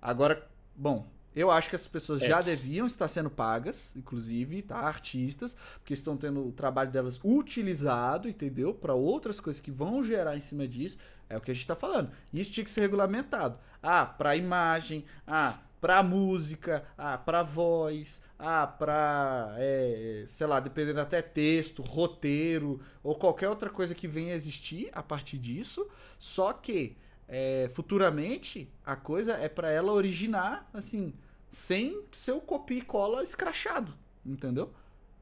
Agora, 0.00 0.46
bom, 0.74 1.06
eu 1.34 1.50
acho 1.50 1.68
que 1.68 1.76
essas 1.76 1.88
pessoas 1.88 2.22
é. 2.22 2.28
já 2.28 2.40
deviam 2.40 2.86
estar 2.86 3.06
sendo 3.08 3.30
pagas, 3.30 3.94
inclusive, 3.94 4.62
tá? 4.62 4.78
Artistas, 4.78 5.56
porque 5.74 5.94
estão 5.94 6.16
tendo 6.16 6.46
o 6.46 6.52
trabalho 6.52 6.90
delas 6.90 7.20
utilizado, 7.22 8.28
entendeu? 8.28 8.74
Para 8.74 8.94
outras 8.94 9.38
coisas 9.38 9.60
que 9.60 9.70
vão 9.70 10.02
gerar 10.02 10.36
em 10.36 10.40
cima 10.40 10.66
disso. 10.66 10.98
É 11.28 11.36
o 11.36 11.40
que 11.40 11.50
a 11.50 11.54
gente 11.54 11.62
está 11.62 11.76
falando. 11.76 12.10
Isso 12.32 12.50
tinha 12.50 12.64
que 12.64 12.70
ser 12.70 12.80
regulamentado. 12.80 13.58
Ah, 13.82 14.06
para 14.06 14.34
imagem, 14.34 15.04
ah, 15.26 15.58
para 15.80 16.02
música, 16.02 16.84
ah, 16.96 17.16
para 17.16 17.42
voz, 17.42 18.20
ah, 18.38 18.66
para, 18.66 19.54
é, 19.56 20.24
sei 20.26 20.46
lá, 20.46 20.60
dependendo 20.60 21.00
até 21.00 21.22
texto, 21.22 21.82
roteiro 21.82 22.80
ou 23.02 23.14
qualquer 23.14 23.48
outra 23.48 23.70
coisa 23.70 23.94
que 23.94 24.08
venha 24.08 24.32
a 24.32 24.36
existir 24.36 24.90
a 24.92 25.02
partir 25.02 25.38
disso. 25.38 25.88
Só 26.18 26.52
que 26.52 26.96
é, 27.26 27.70
futuramente 27.74 28.72
a 28.84 28.96
coisa 28.96 29.32
é 29.34 29.48
para 29.48 29.70
ela 29.70 29.92
originar 29.92 30.68
assim, 30.72 31.14
sem 31.50 32.02
seu 32.10 32.40
copia 32.40 32.78
e 32.78 32.82
cola 32.82 33.22
escrachado, 33.22 33.94
entendeu? 34.24 34.72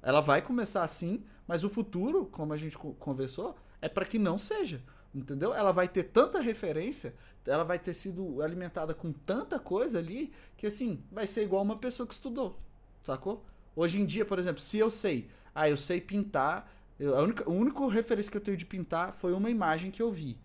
Ela 0.03 0.21
vai 0.21 0.41
começar 0.41 0.85
assim, 0.85 1.25
mas 1.47 1.65
o 1.65 1.71
futuro, 1.71 2.27
como 2.27 2.53
a 2.53 2.57
gente 2.57 2.79
conversou, 2.79 3.57
é 3.83 3.89
para 3.89 4.05
que 4.05 4.19
não 4.19 4.39
seja, 4.39 4.83
entendeu? 5.17 5.55
Ela 5.55 5.73
vai 5.73 5.89
ter 5.89 6.05
tanta 6.05 6.41
referência, 6.41 7.15
ela 7.47 7.65
vai 7.65 7.79
ter 7.79 7.95
sido 7.95 8.43
alimentada 8.43 8.95
com 8.95 9.13
tanta 9.13 9.59
coisa 9.59 9.99
ali 9.99 10.33
que 10.57 10.67
assim 10.67 11.03
vai 11.11 11.27
ser 11.27 11.43
igual 11.43 11.63
uma 11.63 11.79
pessoa 11.79 12.07
que 12.07 12.15
estudou, 12.15 12.59
sacou? 13.03 13.45
Hoje 13.75 14.01
em 14.01 14.07
dia, 14.07 14.25
por 14.25 14.39
exemplo, 14.39 14.61
se 14.61 14.79
eu 14.79 14.91
sei, 14.91 15.29
ah, 15.55 15.69
eu 15.69 15.77
sei 15.77 16.01
pintar, 16.01 16.71
eu, 16.99 17.17
a 17.17 17.23
única, 17.51 17.89
referência 17.89 18.31
que 18.31 18.37
eu 18.37 18.43
tenho 18.43 18.57
de 18.57 18.67
pintar 18.67 19.13
foi 19.13 19.33
uma 19.33 19.51
imagem 19.51 19.91
que 19.91 20.03
eu 20.03 20.11
vi 20.11 20.39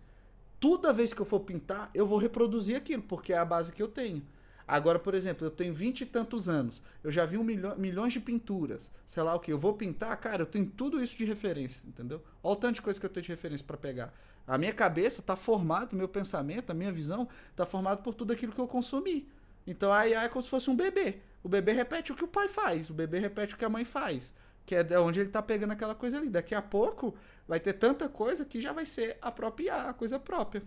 toda 0.62 0.92
vez 0.92 1.12
que 1.12 1.20
eu 1.20 1.26
for 1.26 1.40
pintar, 1.40 1.90
eu 1.92 2.06
vou 2.06 2.18
reproduzir 2.18 2.76
aquilo, 2.76 3.02
porque 3.02 3.32
é 3.32 3.38
a 3.38 3.44
base 3.44 3.72
que 3.72 3.82
eu 3.82 3.88
tenho. 3.88 4.22
Agora, 4.64 4.96
por 4.96 5.12
exemplo, 5.12 5.44
eu 5.44 5.50
tenho 5.50 5.74
vinte 5.74 6.02
e 6.02 6.06
tantos 6.06 6.48
anos, 6.48 6.80
eu 7.02 7.10
já 7.10 7.26
vi 7.26 7.36
um 7.36 7.42
milho, 7.42 7.76
milhões 7.76 8.12
de 8.12 8.20
pinturas, 8.20 8.88
sei 9.04 9.24
lá 9.24 9.34
o 9.34 9.40
que, 9.40 9.52
eu 9.52 9.58
vou 9.58 9.74
pintar, 9.74 10.16
cara, 10.18 10.42
eu 10.42 10.46
tenho 10.46 10.66
tudo 10.66 11.02
isso 11.02 11.18
de 11.18 11.24
referência, 11.24 11.84
entendeu? 11.84 12.22
Olha 12.40 12.52
o 12.52 12.56
tanto 12.56 12.76
de 12.76 12.82
coisa 12.82 13.00
que 13.00 13.04
eu 13.04 13.10
tenho 13.10 13.24
de 13.24 13.32
referência 13.32 13.66
para 13.66 13.76
pegar. 13.76 14.14
A 14.46 14.58
minha 14.58 14.72
cabeça 14.72 15.20
está 15.20 15.36
formada, 15.36 15.92
o 15.92 15.96
meu 15.96 16.08
pensamento, 16.08 16.70
a 16.70 16.74
minha 16.74 16.92
visão 16.92 17.28
está 17.50 17.64
formada 17.64 18.02
por 18.02 18.14
tudo 18.14 18.32
aquilo 18.32 18.52
que 18.52 18.60
eu 18.60 18.66
consumi. 18.66 19.28
Então 19.66 19.92
aí 19.92 20.14
é 20.14 20.28
como 20.28 20.42
se 20.42 20.48
fosse 20.48 20.68
um 20.68 20.76
bebê. 20.76 21.20
O 21.42 21.48
bebê 21.48 21.72
repete 21.72 22.12
o 22.12 22.14
que 22.14 22.24
o 22.24 22.28
pai 22.28 22.48
faz, 22.48 22.90
o 22.90 22.94
bebê 22.94 23.18
repete 23.18 23.54
o 23.54 23.56
que 23.58 23.64
a 23.64 23.68
mãe 23.68 23.84
faz 23.84 24.32
que 24.64 24.74
é 24.74 24.98
onde 24.98 25.20
ele 25.20 25.28
tá 25.28 25.42
pegando 25.42 25.72
aquela 25.72 25.94
coisa 25.94 26.18
ali. 26.18 26.28
Daqui 26.28 26.54
a 26.54 26.62
pouco 26.62 27.14
vai 27.46 27.60
ter 27.60 27.72
tanta 27.74 28.08
coisa 28.08 28.44
que 28.44 28.60
já 28.60 28.72
vai 28.72 28.86
ser 28.86 29.16
a 29.20 29.30
própria 29.30 29.90
a 29.90 29.94
coisa 29.94 30.18
própria. 30.18 30.62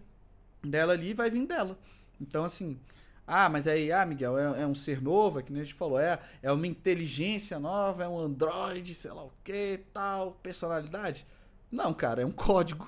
Dela 0.61 0.93
ali 0.93 1.13
vai 1.13 1.30
vir 1.30 1.45
dela. 1.45 1.78
Então, 2.19 2.43
assim. 2.43 2.80
Ah, 3.28 3.49
mas 3.49 3.67
aí, 3.67 3.91
ah, 3.91 4.05
Miguel, 4.05 4.38
é, 4.38 4.61
é 4.61 4.67
um 4.67 4.76
ser 4.76 5.01
novo, 5.01 5.39
é 5.39 5.41
que 5.41 5.51
nem 5.51 5.63
a 5.63 5.65
gente 5.65 5.73
falou, 5.73 5.99
é, 5.99 6.19
é 6.43 6.51
uma 6.51 6.67
inteligência 6.67 7.57
nova, 7.57 8.03
é 8.03 8.07
um 8.07 8.19
Android, 8.19 8.93
sei 8.93 9.11
lá 9.11 9.23
o 9.23 9.32
que, 9.43 9.80
tal, 9.91 10.34
personalidade. 10.43 11.26
Não, 11.71 11.91
cara, 11.91 12.21
é 12.21 12.26
um 12.26 12.32
código 12.32 12.88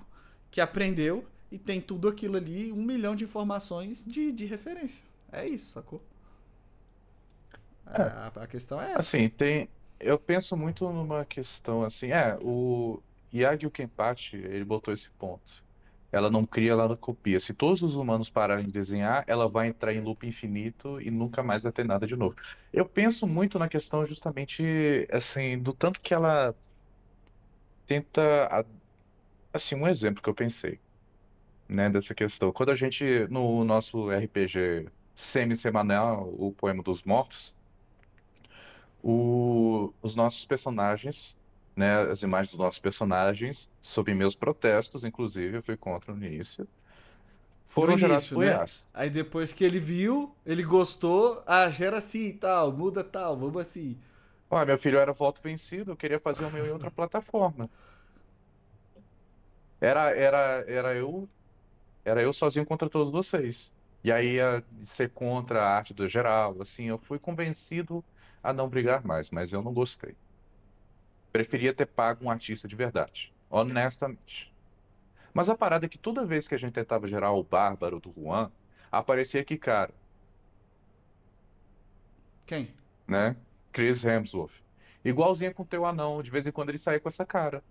que 0.52 0.62
aprendeu 0.62 1.26
e 1.52 1.58
tem 1.58 1.80
tudo 1.80 2.08
aquilo 2.08 2.38
ali, 2.38 2.72
um 2.72 2.84
milhão 2.84 3.16
de 3.16 3.24
informações 3.24 4.04
de, 4.06 4.32
de 4.32 4.46
referência. 4.46 5.04
É 5.32 5.48
isso, 5.48 5.72
sacou? 5.72 6.02
É. 7.86 8.02
A, 8.02 8.32
a, 8.36 8.48
questão 8.48 8.82
é 8.82 8.92
essa. 8.92 9.00
Assim, 9.00 9.30
tem, 9.30 9.70
eu 10.00 10.20
penso 10.20 10.58
muito 10.58 10.90
numa 10.90 11.24
questão 11.26 11.84
assim, 11.84 12.12
é, 12.12 12.38
o 12.42 13.02
Yagyu 13.34 13.72
Kenpachi, 13.72 14.38
ele 14.38 14.66
botou 14.66 14.94
esse 14.94 15.10
ponto. 15.12 15.66
Ela 16.10 16.30
não 16.30 16.46
cria, 16.46 16.72
ela 16.72 16.96
copia. 16.96 17.40
Se 17.40 17.54
todos 17.54 17.82
os 17.84 17.96
humanos 17.96 18.30
pararem 18.30 18.66
de 18.66 18.72
desenhar, 18.72 19.26
ela 19.28 19.48
vai 19.48 19.68
entrar 19.68 19.94
em 19.94 20.00
loop 20.00 20.26
infinito 20.26 21.02
e 21.02 21.12
nunca 21.12 21.44
mais 21.44 21.64
vai 21.64 21.72
ter 21.72 21.84
nada 21.84 22.08
de 22.08 22.16
novo. 22.16 22.36
Eu 22.72 22.86
penso 22.86 23.28
muito 23.28 23.60
na 23.60 23.68
questão 23.68 24.06
justamente, 24.06 25.08
assim, 25.12 25.60
do 25.60 25.74
tanto 25.74 26.00
que 26.00 26.14
ela 26.14 26.56
tenta, 27.86 28.66
assim, 29.58 29.76
um 29.76 29.88
exemplo 29.88 30.22
que 30.24 30.30
eu 30.30 30.34
pensei, 30.34 30.80
né, 31.68 31.90
dessa 31.90 32.16
questão. 32.16 32.52
Quando 32.52 32.72
a 32.72 32.76
gente, 32.76 33.28
no 33.30 33.64
nosso 33.64 34.10
RPG 34.10 34.90
semi-semanal, 35.16 36.34
o 36.38 36.52
Poema 36.54 36.82
dos 36.84 37.04
Mortos, 37.04 37.54
o, 39.04 39.94
os 40.02 40.16
nossos 40.16 40.46
personagens, 40.46 41.38
né, 41.76 42.02
as 42.10 42.24
imagens 42.24 42.52
dos 42.52 42.60
nossos 42.60 42.80
personagens, 42.80 43.70
sob 43.82 44.14
meus 44.14 44.36
protestos, 44.36 45.06
inclusive, 45.06 45.58
eu 45.58 45.64
fui 45.64 45.78
contra 45.78 46.14
no 46.14 46.26
início, 46.26 46.68
foram 47.68 47.94
no 47.94 47.98
gerados 47.98 48.28
por 48.30 48.40
né? 48.40 48.66
Aí 48.94 49.10
depois 49.10 49.54
que 49.54 49.64
ele 49.64 49.80
viu, 49.80 50.34
ele 50.46 50.64
gostou, 50.64 51.44
ah, 51.46 51.70
gera 51.70 51.98
assim 51.98 52.28
e 52.28 52.34
tal, 52.34 52.72
muda 52.72 53.04
tal, 53.04 53.38
vamos 53.38 53.62
assim. 53.62 53.98
Olha, 54.50 54.66
meu 54.66 54.78
filho 54.78 54.98
era 54.98 55.12
voto 55.12 55.42
vencido, 55.42 55.92
eu 55.92 55.96
queria 55.96 56.20
fazer 56.20 56.46
o 56.46 56.52
meu 56.52 56.66
em 56.66 56.72
outra 56.72 56.90
plataforma. 56.90 57.70
Era, 59.80 60.12
era, 60.12 60.66
era 60.68 60.96
eu 60.96 61.28
era 62.04 62.22
eu 62.22 62.32
sozinho 62.32 62.66
contra 62.66 62.90
todos 62.90 63.12
vocês. 63.12 63.74
E 64.04 64.12
aí 64.12 64.36
ia 64.36 64.64
ser 64.86 65.10
contra 65.10 65.62
a 65.62 65.76
arte 65.76 65.94
do 65.94 66.08
geral, 66.08 66.56
assim, 66.62 66.86
eu 66.86 66.98
fui 66.98 67.20
convencido 67.20 68.04
a 68.42 68.54
não 68.54 68.70
brigar 68.70 69.04
mais, 69.06 69.30
mas 69.30 69.52
eu 69.52 69.62
não 69.62 69.74
gostei. 69.74 70.16
Preferia 71.34 71.74
ter 71.74 71.86
pago 71.86 72.24
um 72.24 72.32
artista 72.32 72.68
de 72.68 72.76
verdade, 72.76 73.34
honestamente. 73.50 74.54
Mas 75.34 75.50
a 75.50 75.58
parada 75.58 75.86
é 75.86 75.90
que 75.90 75.98
toda 75.98 76.26
vez 76.26 76.48
que 76.48 76.56
a 76.56 76.58
gente 76.58 76.72
tentava 76.72 77.08
gerar 77.08 77.32
o 77.32 77.44
Bárbaro 77.44 78.00
do 78.00 78.14
Juan, 78.14 78.50
aparecia 78.90 79.44
que 79.44 79.58
cara. 79.58 79.94
Quem? 82.46 82.74
Né? 83.06 83.36
Chris 83.74 84.06
Hemsworth. 84.06 84.64
Igualzinho 85.04 85.54
com 85.54 85.64
o 85.64 85.66
teu 85.66 85.86
anão, 85.86 86.24
de 86.24 86.32
vez 86.32 86.48
em 86.48 86.52
quando 86.52 86.70
ele 86.70 86.78
saía 86.78 87.00
com 87.00 87.10
essa 87.10 87.26
cara. 87.26 87.62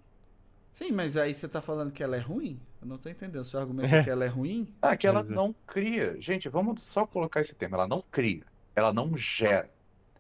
Sim, 0.76 0.92
mas 0.92 1.16
aí 1.16 1.32
você 1.32 1.48
tá 1.48 1.62
falando 1.62 1.90
que 1.90 2.02
ela 2.02 2.16
é 2.16 2.20
ruim? 2.20 2.60
Eu 2.82 2.86
não 2.86 2.98
tô 2.98 3.08
entendendo. 3.08 3.40
O 3.40 3.44
seu 3.46 3.58
argumento 3.58 3.94
é 3.94 4.04
que 4.04 4.10
ela 4.10 4.26
é 4.26 4.28
ruim? 4.28 4.68
Ah, 4.82 4.94
que 4.94 5.06
ela 5.06 5.22
não 5.22 5.54
cria. 5.66 6.20
Gente, 6.20 6.50
vamos 6.50 6.82
só 6.82 7.06
colocar 7.06 7.40
esse 7.40 7.54
termo. 7.54 7.76
Ela 7.76 7.88
não 7.88 8.04
cria. 8.10 8.42
Ela 8.74 8.92
não 8.92 9.16
gera 9.16 9.70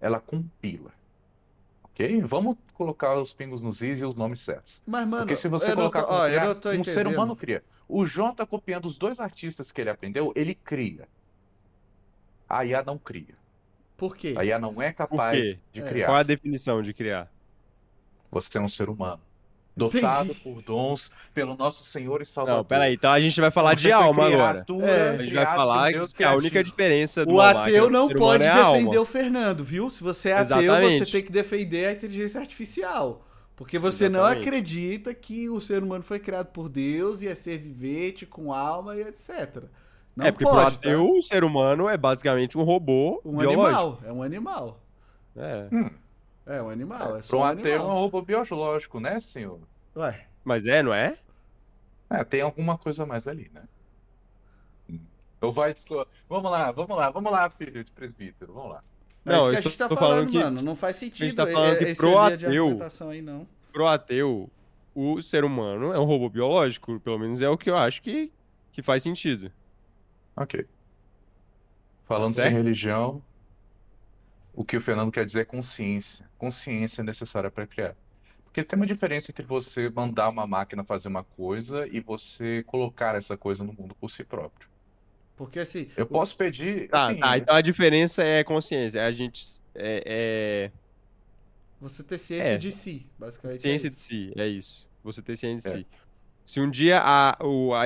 ela 0.00 0.18
compila. 0.18 0.90
Ok? 1.84 2.22
Vamos 2.22 2.56
colocar 2.72 3.14
os 3.16 3.34
pingos 3.34 3.60
nos 3.60 3.82
is 3.82 4.00
e 4.00 4.04
os 4.06 4.14
nomes 4.14 4.40
certos. 4.40 4.82
Mas, 4.86 5.06
mano, 5.06 5.26
Porque 5.26 5.36
se 5.36 5.46
você 5.46 5.74
colocar 5.74 6.04
tô, 6.04 6.14
ó, 6.14 6.26
criar, 6.26 6.80
um 6.80 6.84
ser 6.84 7.06
humano 7.06 7.36
cria. 7.36 7.62
O 7.86 8.06
João 8.06 8.34
tá 8.34 8.46
copiando 8.46 8.86
os 8.86 8.96
dois 8.96 9.20
artistas 9.20 9.70
que 9.70 9.82
ele 9.82 9.90
aprendeu, 9.90 10.32
ele 10.34 10.54
cria. 10.54 11.06
A 12.48 12.64
IA 12.64 12.82
não 12.82 12.96
cria. 12.96 13.34
Por 13.94 14.16
quê? 14.16 14.34
A 14.38 14.42
IA 14.42 14.58
não 14.58 14.80
é 14.80 14.90
capaz 14.90 15.58
de 15.70 15.82
é. 15.82 15.86
criar. 15.86 16.06
Qual 16.06 16.16
a 16.16 16.22
definição 16.22 16.80
de 16.80 16.94
criar? 16.94 17.30
Você 18.30 18.56
é 18.56 18.60
um 18.62 18.70
ser 18.70 18.88
humano 18.88 19.25
dotado 19.76 20.30
Entendi. 20.30 20.40
por 20.40 20.62
dons 20.62 21.12
pelo 21.34 21.54
nosso 21.54 21.84
Senhor 21.84 22.22
e 22.22 22.24
Salvador. 22.24 22.58
Não, 22.58 22.64
peraí, 22.64 22.94
então 22.94 23.12
a 23.12 23.20
gente 23.20 23.38
vai 23.40 23.50
falar 23.50 23.76
Você 23.76 23.82
de 23.82 23.92
alma 23.92 24.26
agora. 24.26 24.64
É. 24.82 25.10
A 25.10 25.22
gente 25.22 25.34
vai 25.34 25.44
falar 25.44 25.92
que 26.14 26.24
a 26.24 26.34
única 26.34 26.64
diferença 26.64 27.26
do 27.26 27.34
O 27.34 27.40
ateu 27.40 27.90
não 27.90 28.08
pode 28.08 28.44
é 28.44 28.54
defender 28.54 28.98
o 28.98 29.04
Fernando, 29.04 29.62
viu? 29.62 29.90
Se 29.90 30.02
você 30.02 30.30
é 30.30 30.38
ateu, 30.38 30.62
Exatamente. 30.62 31.04
você 31.04 31.12
tem 31.12 31.22
que 31.22 31.30
defender 31.32 31.86
a 31.86 31.92
inteligência 31.92 32.40
artificial. 32.40 33.22
Porque 33.54 33.78
você 33.78 34.04
Exatamente. 34.04 34.34
não 34.34 34.42
acredita 34.42 35.14
que 35.14 35.48
o 35.48 35.60
ser 35.60 35.82
humano 35.82 36.04
foi 36.04 36.18
criado 36.18 36.48
por 36.48 36.68
Deus 36.68 37.22
e 37.22 37.28
é 37.28 37.34
ser 37.34 37.58
vivente, 37.58 38.26
com 38.26 38.52
alma 38.52 38.96
e 38.96 39.00
etc. 39.02 39.64
Não 40.14 40.26
é, 40.26 40.32
porque 40.32 40.44
pode, 40.44 40.56
pro 40.56 40.70
tá? 40.70 40.88
ateu, 40.88 41.10
o 41.18 41.22
ser 41.22 41.44
humano 41.44 41.88
é 41.88 41.96
basicamente 41.96 42.56
um 42.56 42.62
robô 42.62 43.20
Um 43.24 43.36
biológico. 43.36 43.66
animal, 43.66 44.00
é 44.04 44.12
um 44.12 44.22
animal. 44.22 44.82
É. 45.36 45.68
Hum. 45.70 45.90
É 46.46 46.62
um 46.62 46.70
animal, 46.70 47.08
é 47.08 47.12
para 47.12 47.22
só 47.22 47.38
um 47.38 47.40
um 47.40 47.44
ateu 47.44 47.66
é 47.66 47.76
um 47.78 47.80
animal. 47.82 47.96
robô 48.02 48.22
biológico, 48.22 49.00
né, 49.00 49.18
senhor? 49.20 49.58
Ué, 49.96 50.26
Mas 50.44 50.66
é, 50.66 50.82
não 50.82 50.94
é? 50.94 51.18
É, 52.08 52.22
tem 52.22 52.40
alguma 52.40 52.78
coisa 52.78 53.02
a 53.02 53.06
mais 53.06 53.26
ali, 53.26 53.50
né? 53.52 53.62
Eu 55.40 55.52
vai 55.52 55.74
discor- 55.74 56.06
Vamos 56.28 56.50
lá, 56.50 56.70
vamos 56.70 56.96
lá, 56.96 57.10
vamos 57.10 57.30
lá, 57.32 57.50
filho 57.50 57.82
de 57.84 57.90
presbítero, 57.90 58.52
vamos 58.52 58.70
lá. 58.70 58.82
é 59.26 59.30
Não, 59.30 59.38
isso 59.40 59.46
eu 59.48 59.52
que 59.52 59.56
a 59.58 59.60
gente 59.62 59.78
tá 59.78 59.88
falando, 59.88 59.98
falando 59.98 60.30
que- 60.30 60.38
mano. 60.38 60.62
Não 60.62 60.76
faz 60.76 60.96
sentido 60.96 61.34
tá 61.34 61.46
falando 61.46 61.78
que 61.78 61.84
esse 61.84 62.00
pro 62.00 62.16
ateu- 62.18 63.10
aí, 63.10 63.20
não. 63.22 63.46
Pro 63.72 63.86
ateu, 63.86 64.48
o 64.94 65.20
ser 65.20 65.44
humano 65.44 65.92
é 65.92 65.98
um 65.98 66.04
robô 66.04 66.28
biológico. 66.30 66.98
Pelo 67.00 67.18
menos 67.18 67.42
é 67.42 67.48
o 67.48 67.58
que 67.58 67.68
eu 67.68 67.76
acho 67.76 68.00
que, 68.02 68.32
que 68.72 68.82
faz 68.82 69.02
sentido. 69.02 69.50
Ok. 70.36 70.64
Falando 72.06 72.34
Certo? 72.34 72.46
sem 72.48 72.56
religião, 72.56 73.20
o 74.56 74.64
que 74.64 74.76
o 74.76 74.80
Fernando 74.80 75.12
quer 75.12 75.24
dizer 75.24 75.40
é 75.42 75.44
consciência. 75.44 76.28
Consciência 76.38 77.02
é 77.02 77.04
necessária 77.04 77.50
para 77.50 77.66
criar. 77.66 77.94
Porque 78.44 78.64
tem 78.64 78.76
uma 78.76 78.86
diferença 78.86 79.30
entre 79.30 79.44
você 79.44 79.88
mandar 79.90 80.30
uma 80.30 80.46
máquina 80.46 80.82
fazer 80.82 81.08
uma 81.08 81.22
coisa 81.22 81.86
e 81.86 82.00
você 82.00 82.62
colocar 82.64 83.14
essa 83.14 83.36
coisa 83.36 83.62
no 83.62 83.72
mundo 83.72 83.94
por 83.94 84.10
si 84.10 84.24
próprio. 84.24 84.66
Porque 85.36 85.58
assim, 85.60 85.88
Eu 85.96 86.04
o- 86.06 86.08
posso 86.08 86.34
pedir, 86.36 86.88
Tá, 86.88 87.08
assim, 87.10 87.20
tá. 87.20 87.36
Então 87.38 87.54
a 87.54 87.60
diferença 87.60 88.24
é 88.24 88.42
consciência. 88.42 89.04
A 89.06 89.12
gente. 89.12 89.44
É, 89.74 90.70
você 91.78 92.02
ter 92.02 92.16
ciência 92.16 92.54
É. 92.54 92.56
de 92.58 92.72
si, 92.72 93.06
basicamente. 93.18 93.58
é 93.58 93.60
ciência 93.60 93.88
é 93.88 93.90
de 93.90 93.98
si. 93.98 94.32
É 94.34 94.46
isso. 94.46 94.88
Você 95.04 95.20
ter 95.20 95.36
ciência 95.36 95.70
de 95.70 95.76
É. 95.76 95.80
si. 95.80 95.86
Se 96.46 96.58
um 96.60 96.70
dia 96.70 97.00
a, 97.04 97.36
o, 97.44 97.74
a, 97.74 97.82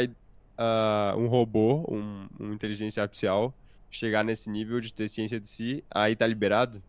a- 0.57 1.15
um 1.19 1.27
robô, 1.27 1.85
um, 1.93 2.29
uma 2.39 2.55
inteligência 2.55 3.03
artificial, 3.03 3.53
chegar 3.91 4.23
nesse 4.25 4.49
nível 4.49 4.81
de 4.81 4.93
ter 4.93 5.09
ciência 5.09 5.39
de 5.41 5.49
si, 5.49 5.85
aí 5.91 6.15
tá 6.17 6.27
liberado? 6.27 6.83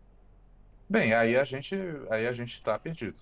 bem, 0.90 1.14
aí 1.14 1.38
a 1.38 1.44
gente, 1.46 1.74
aí 2.10 2.28
a 2.28 2.34
gente 2.34 2.62
tá 2.62 2.78
perdido. 2.78 3.18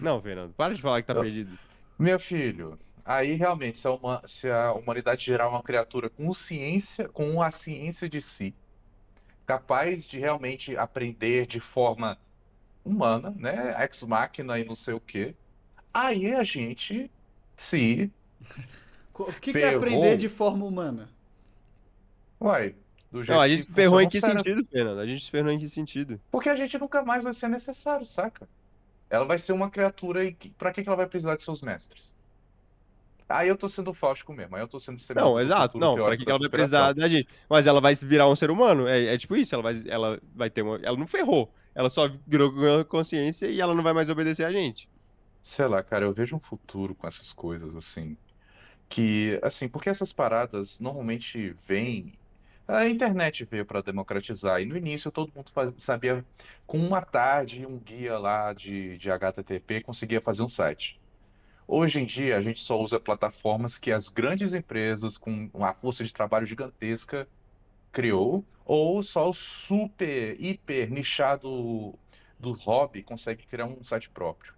Não, 0.00 0.20
Fernando. 0.20 0.52
Para 0.52 0.74
de 0.74 0.82
falar 0.82 1.00
que 1.00 1.06
tá 1.08 1.14
Eu- 1.14 1.22
perdido. 1.22 1.58
Meu 1.98 2.18
filho, 2.20 2.78
aí 3.04 3.32
realmente, 3.34 3.78
se 3.78 3.86
a, 3.86 3.92
huma- 3.92 4.22
se 4.26 4.50
a 4.50 4.72
humanidade 4.72 5.24
gerar 5.24 5.48
uma 5.48 5.62
criatura 5.62 6.10
com 6.10 6.32
ciência, 6.34 7.08
com 7.08 7.40
a 7.40 7.50
ciência 7.50 8.06
de 8.06 8.20
si, 8.20 8.54
capaz 9.46 10.04
de 10.04 10.18
realmente 10.18 10.76
aprender 10.76 11.46
de 11.46 11.58
forma 11.58 12.18
humana, 12.84 13.32
né? 13.38 13.74
Ex 13.82 14.02
machina 14.02 14.58
e 14.58 14.64
não 14.64 14.74
sei 14.76 14.92
o 14.94 15.00
quê, 15.00 15.34
aí 15.94 16.34
a 16.34 16.42
gente 16.44 17.10
se. 17.56 18.10
O 19.14 19.32
que, 19.40 19.52
que 19.52 19.58
é 19.58 19.74
aprender 19.74 20.16
de 20.16 20.28
forma 20.28 20.64
humana? 20.64 21.08
Uai, 22.42 22.74
do 23.10 23.22
jeito 23.22 23.36
Não, 23.36 23.40
a 23.42 23.48
gente 23.48 23.62
que 23.62 23.68
se 23.68 23.72
ferrou 23.72 24.00
em 24.00 24.08
que 24.08 24.20
cérebro. 24.20 24.44
sentido, 24.44 24.68
Fernando? 24.70 24.98
A 24.98 25.06
gente 25.06 25.24
se 25.24 25.30
ferrou 25.30 25.50
em 25.50 25.58
que 25.58 25.68
sentido? 25.68 26.20
Porque 26.30 26.48
a 26.48 26.56
gente 26.56 26.78
nunca 26.78 27.04
mais 27.04 27.24
vai 27.24 27.32
ser 27.32 27.48
necessário, 27.48 28.04
saca? 28.04 28.48
Ela 29.08 29.24
vai 29.24 29.38
ser 29.38 29.52
uma 29.52 29.70
criatura 29.70 30.24
e 30.24 30.34
pra 30.56 30.72
que 30.72 30.82
que 30.82 30.88
ela 30.88 30.96
vai 30.96 31.06
precisar 31.06 31.36
de 31.36 31.44
seus 31.44 31.60
mestres? 31.62 32.14
Aí 33.28 33.48
eu 33.48 33.56
tô 33.56 33.68
sendo 33.68 33.94
fáustico 33.94 34.32
mesmo, 34.32 34.56
aí 34.56 34.62
eu 34.62 34.68
tô 34.68 34.78
sendo 34.78 35.00
Não, 35.14 35.40
exato. 35.40 35.78
Não, 35.78 35.94
pra 35.94 36.16
que, 36.16 36.24
que 36.24 36.30
ela 36.30 36.38
vai 36.38 36.48
precisar 36.48 36.92
da 36.92 37.08
gente? 37.08 37.28
Mas 37.48 37.66
ela 37.66 37.80
vai 37.80 37.94
virar 37.94 38.28
um 38.28 38.36
ser 38.36 38.50
humano. 38.50 38.86
É, 38.86 39.14
é 39.14 39.18
tipo 39.18 39.36
isso, 39.36 39.54
ela 39.54 39.62
vai, 39.62 39.82
ela 39.86 40.20
vai 40.34 40.50
ter 40.50 40.62
uma. 40.62 40.76
Ela 40.82 40.96
não 40.96 41.06
ferrou. 41.06 41.52
Ela 41.74 41.88
só 41.88 42.10
virou 42.26 42.52
consciência 42.84 43.46
e 43.46 43.60
ela 43.60 43.74
não 43.74 43.82
vai 43.82 43.94
mais 43.94 44.10
obedecer 44.10 44.44
a 44.44 44.52
gente. 44.52 44.88
Sei 45.42 45.66
lá, 45.66 45.82
cara, 45.82 46.04
eu 46.04 46.12
vejo 46.12 46.36
um 46.36 46.40
futuro 46.40 46.94
com 46.94 47.06
essas 47.06 47.32
coisas, 47.32 47.74
assim. 47.74 48.16
Que, 48.88 49.40
assim, 49.42 49.68
porque 49.68 49.88
essas 49.88 50.12
paradas 50.12 50.78
normalmente 50.78 51.56
vêm. 51.66 52.12
A 52.66 52.86
internet 52.88 53.44
veio 53.44 53.66
para 53.66 53.82
democratizar, 53.82 54.60
e 54.60 54.64
no 54.66 54.76
início 54.76 55.10
todo 55.12 55.32
mundo 55.34 55.50
faz- 55.52 55.74
sabia, 55.78 56.26
com 56.66 56.78
uma 56.78 57.00
tarde 57.04 57.60
e 57.60 57.66
um 57.66 57.78
guia 57.78 58.18
lá 58.18 58.52
de, 58.54 58.96
de 58.98 59.10
HTTP, 59.10 59.82
conseguia 59.82 60.20
fazer 60.20 60.42
um 60.42 60.48
site. 60.48 61.00
Hoje 61.68 62.00
em 62.00 62.06
dia, 62.06 62.36
a 62.38 62.42
gente 62.42 62.60
só 62.60 62.78
usa 62.80 63.00
plataformas 63.00 63.78
que 63.78 63.92
as 63.92 64.08
grandes 64.08 64.54
empresas, 64.54 65.18
com 65.18 65.50
uma 65.54 65.74
força 65.74 66.04
de 66.04 66.12
trabalho 66.12 66.46
gigantesca, 66.46 67.28
criou, 67.92 68.48
ou 68.64 69.02
só 69.02 69.30
o 69.30 69.34
super, 69.34 70.40
hiper 70.40 70.90
nichado 70.90 71.98
do 72.38 72.52
hobby 72.54 73.02
consegue 73.04 73.46
criar 73.46 73.66
um 73.66 73.84
site 73.84 74.10
próprio. 74.10 74.54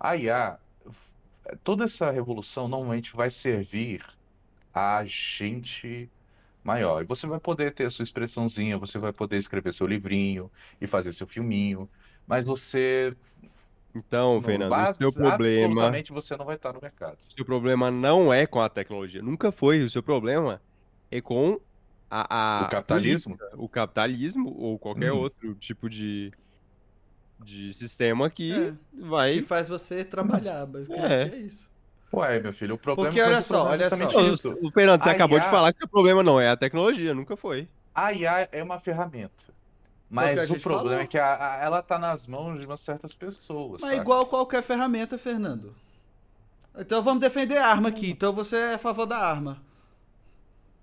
A 0.00 0.16
IA, 0.16 0.60
toda 1.64 1.84
essa 1.84 2.10
revolução 2.10 2.68
normalmente 2.68 3.14
vai 3.16 3.30
servir 3.30 4.04
a 4.72 5.04
gente 5.06 6.12
maior. 6.62 7.02
E 7.02 7.06
você 7.06 7.26
vai 7.26 7.40
poder 7.40 7.72
ter 7.74 7.86
a 7.86 7.90
sua 7.90 8.02
expressãozinha, 8.04 8.78
você 8.78 8.98
vai 8.98 9.12
poder 9.12 9.36
escrever 9.38 9.72
seu 9.72 9.86
livrinho 9.86 10.50
e 10.80 10.86
fazer 10.86 11.12
seu 11.12 11.26
filminho, 11.26 11.90
mas 12.26 12.46
você, 12.46 13.16
Então, 13.94 14.34
não- 14.34 14.42
Fernando, 14.42 14.72
o 14.72 14.94
seu 14.94 15.12
problema. 15.12 15.86
absolutamente 15.88 16.12
você 16.12 16.36
não 16.36 16.44
vai 16.46 16.56
estar 16.56 16.72
no 16.72 16.80
mercado. 16.80 17.18
O 17.18 17.32
seu 17.36 17.44
problema 17.44 17.90
não 17.90 18.32
é 18.32 18.46
com 18.46 18.60
a 18.60 18.68
tecnologia. 18.68 19.22
Nunca 19.22 19.52
foi. 19.52 19.82
O 19.82 19.90
seu 19.90 20.02
problema 20.02 20.62
é 21.10 21.20
com 21.20 21.60
a, 22.10 22.62
a 22.62 22.66
O 22.66 22.68
capitalismo? 22.70 23.36
política, 23.36 23.62
o 23.62 23.68
capitalismo 23.68 24.50
ou 24.56 24.78
qualquer 24.78 25.12
Hum. 25.12 25.18
outro 25.18 25.54
tipo 25.56 25.88
de, 25.90 26.30
de 27.38 27.72
sistema 27.74 28.30
que 28.30 28.52
É. 28.52 28.74
vai. 28.92 29.34
Que 29.34 29.42
faz 29.42 29.68
você 29.68 30.04
trabalhar, 30.04 30.66
basicamente 30.66 31.34
É. 31.34 31.36
é, 31.36 31.38
isso. 31.40 31.71
Ué, 32.14 32.40
meu 32.40 32.52
filho, 32.52 32.74
o 32.74 32.78
problema 32.78 33.10
Porque 33.10 33.20
olha 33.22 33.40
só, 33.42 33.68
é 33.70 33.70
olha 33.70 33.90
só. 33.90 34.08
isso. 34.20 34.56
O 34.60 34.70
Fernando, 34.70 35.02
você 35.02 35.08
A 35.08 35.12
acabou 35.12 35.40
de 35.40 35.48
falar 35.48 35.72
que 35.72 35.84
o 35.84 35.88
problema 35.88 36.22
não 36.22 36.40
é 36.40 36.48
a 36.48 36.56
tecnologia, 36.56 37.14
nunca 37.14 37.36
foi. 37.36 37.68
A 37.94 38.12
IA 38.12 38.48
é 38.52 38.62
uma 38.62 38.78
ferramenta. 38.80 39.44
que 40.16 40.28
Mas 40.30 40.50
o 40.50 40.58
problema 40.60 41.00
falou. 41.00 41.02
é 41.02 41.06
que 41.08 41.18
a- 41.18 41.54
a- 41.54 41.64
ela 41.64 41.80
está 41.80 41.98
nas 41.98 42.26
mãos 42.26 42.60
de 42.60 42.66
umas 42.66 42.80
certas 42.80 43.14
pessoas, 43.14 43.82
Mas 43.82 43.90
saca? 43.90 44.00
igual 44.00 44.26
qualquer 44.28 44.62
ferramenta, 44.62 45.18
Fernando. 45.18 45.74
Então 46.76 47.02
vamos 47.02 47.20
defender 47.20 47.58
a 47.58 47.68
arma 47.68 47.88
aqui. 47.88 48.10
Então 48.10 48.32
você 48.32 48.56
é 48.56 48.74
a 48.74 48.78
favor 48.78 49.06
da 49.06 49.18
arma. 49.18 49.62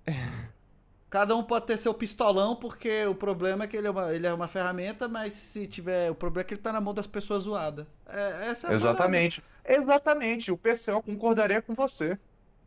Cada 1.08 1.34
um 1.34 1.42
pode 1.42 1.66
ter 1.66 1.76
seu 1.76 1.92
pistolão, 1.92 2.54
porque 2.54 3.04
o 3.06 3.14
problema 3.16 3.64
é 3.64 3.66
que 3.66 3.76
ele 3.76 3.88
é 3.88 3.90
uma, 3.90 4.12
ele 4.14 4.26
é 4.28 4.32
uma 4.32 4.46
ferramenta, 4.46 5.08
mas 5.08 5.32
se 5.32 5.66
tiver. 5.66 6.08
O 6.10 6.14
problema 6.14 6.42
é 6.42 6.44
que 6.44 6.54
ele 6.54 6.60
tá 6.62 6.72
na 6.72 6.80
mão 6.80 6.94
das 6.94 7.06
pessoas 7.06 7.42
zoadas. 7.44 7.84
É, 8.06 8.46
essa 8.50 8.68
é 8.68 8.70
a 8.70 8.74
Exatamente. 8.74 9.42
Exatamente. 9.66 10.50
O 10.52 10.56
PCO 10.56 11.02
concordaria 11.02 11.60
com 11.62 11.74
você. 11.74 12.18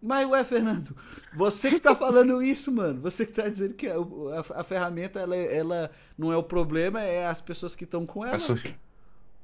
Mas, 0.01 0.27
ué, 0.29 0.43
Fernando, 0.43 0.95
você 1.35 1.69
que 1.71 1.79
tá 1.79 1.95
falando 1.95 2.43
isso, 2.43 2.71
mano. 2.71 2.99
Você 3.01 3.25
que 3.25 3.31
tá 3.31 3.47
dizendo 3.47 3.73
que 3.73 3.87
a, 3.87 3.95
a- 3.95 4.61
a 4.61 4.63
ferramenta, 4.63 5.19
ela, 5.21 5.35
ela 5.35 5.91
não 6.17 6.31
é 6.31 6.35
o 6.37 6.43
problema, 6.43 7.01
é 7.01 7.25
as 7.25 7.39
pessoas 7.39 7.75
que 7.75 7.85
estão 7.85 8.05
com 8.05 8.25
ela. 8.25 8.37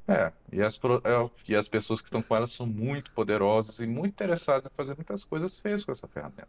É, 0.08 0.34
e 0.52 0.62
as, 0.62 0.76
é, 0.78 1.30
e 1.48 1.56
as 1.56 1.68
pessoas 1.68 2.02
que 2.02 2.08
estão 2.08 2.22
com 2.22 2.36
ela 2.36 2.48
são 2.48 2.66
muito 2.66 3.12
poderosas 3.12 3.80
e 3.80 3.86
muito 3.86 4.14
interessadas 4.14 4.66
em 4.66 4.76
fazer 4.76 4.96
muitas 4.96 5.24
coisas 5.24 5.60
feias 5.60 5.84
com 5.84 5.92
essa 5.92 6.08
ferramenta. 6.08 6.48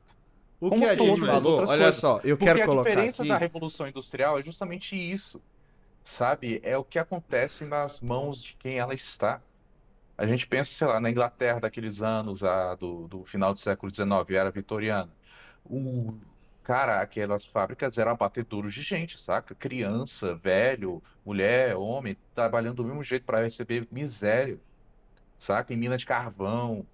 O 0.58 0.70
como 0.70 0.80
que 0.82 0.88
a 0.88 0.96
gente 0.96 1.20
falou, 1.26 1.58
olha 1.60 1.66
coisas. 1.66 1.94
só, 1.96 2.20
eu 2.24 2.36
Porque 2.38 2.44
quero 2.46 2.62
a 2.62 2.66
colocar 2.66 2.88
diferença 2.90 3.22
aqui. 3.22 3.28
da 3.28 3.36
Revolução 3.38 3.86
Industrial 3.86 4.38
é 4.38 4.42
justamente 4.42 4.96
isso, 4.96 5.42
sabe? 6.02 6.58
É 6.62 6.76
o 6.76 6.84
que 6.84 6.98
acontece 6.98 7.64
nas 7.66 8.00
mãos 8.00 8.42
de 8.42 8.56
quem 8.58 8.78
ela 8.78 8.94
está. 8.94 9.42
A 10.20 10.26
gente 10.26 10.46
pensa, 10.46 10.70
sei 10.70 10.86
lá, 10.86 11.00
na 11.00 11.10
Inglaterra 11.10 11.60
daqueles 11.60 12.02
anos, 12.02 12.44
a, 12.44 12.74
do, 12.74 13.08
do 13.08 13.24
final 13.24 13.54
do 13.54 13.58
século 13.58 13.90
XIX, 13.90 14.10
era 14.32 14.50
vitoriana. 14.50 15.08
O, 15.64 16.12
cara, 16.62 17.00
aquelas 17.00 17.46
fábricas 17.46 17.96
eram 17.96 18.12
abatedouros 18.12 18.74
de 18.74 18.82
gente, 18.82 19.18
saca? 19.18 19.54
Criança, 19.54 20.34
velho, 20.34 21.02
mulher, 21.24 21.74
homem, 21.74 22.18
trabalhando 22.34 22.76
do 22.76 22.84
mesmo 22.84 23.02
jeito 23.02 23.24
para 23.24 23.42
receber 23.42 23.88
miséria, 23.90 24.58
saca? 25.38 25.72
Em 25.72 25.78
mina 25.78 25.96
de 25.96 26.04
carvão 26.04 26.84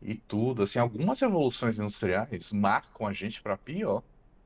e 0.00 0.14
tudo. 0.14 0.62
Assim, 0.62 0.78
algumas 0.78 1.20
revoluções 1.20 1.76
industriais 1.76 2.52
marcam 2.52 3.08
a 3.08 3.12
gente 3.12 3.42
para 3.42 3.56
pior. 3.56 4.00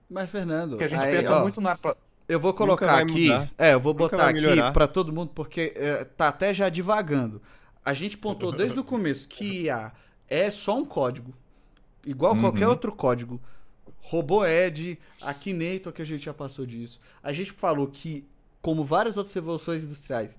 Mas, 0.08 0.30
Fernando, 0.30 0.70
Porque 0.70 0.84
a 0.84 0.88
gente 0.88 1.00
aí, 1.00 1.16
pensa 1.16 1.36
ó, 1.36 1.42
muito 1.42 1.60
na. 1.60 1.78
eu 2.26 2.40
vou 2.40 2.54
colocar 2.54 3.00
aqui. 3.00 3.28
mudar. 3.28 3.50
É, 3.58 3.74
eu 3.74 3.80
vou 3.80 3.92
Nunca 3.92 4.16
botar 4.16 4.30
aqui 4.30 4.72
pra 4.72 4.88
todo 4.88 5.12
mundo, 5.12 5.30
porque 5.34 5.74
é, 5.76 6.04
tá 6.04 6.28
até 6.28 6.54
já 6.54 6.70
divagando. 6.70 7.42
A 7.88 7.94
gente 7.94 8.18
pontou 8.18 8.52
desde 8.52 8.78
o 8.78 8.84
começo 8.84 9.26
que 9.26 9.62
IA 9.62 9.92
é 10.28 10.50
só 10.50 10.76
um 10.76 10.84
código. 10.84 11.32
Igual 12.04 12.34
Uhum. 12.34 12.40
qualquer 12.42 12.68
outro 12.68 12.92
código. 12.94 13.40
RoboEd, 14.00 14.98
Akinator, 15.22 15.90
que 15.92 16.02
a 16.02 16.04
gente 16.04 16.24
já 16.26 16.34
passou 16.34 16.66
disso. 16.66 17.00
A 17.22 17.32
gente 17.32 17.50
falou 17.52 17.86
que, 17.86 18.26
como 18.60 18.84
várias 18.84 19.16
outras 19.16 19.34
revoluções 19.34 19.84
industriais 19.84 20.36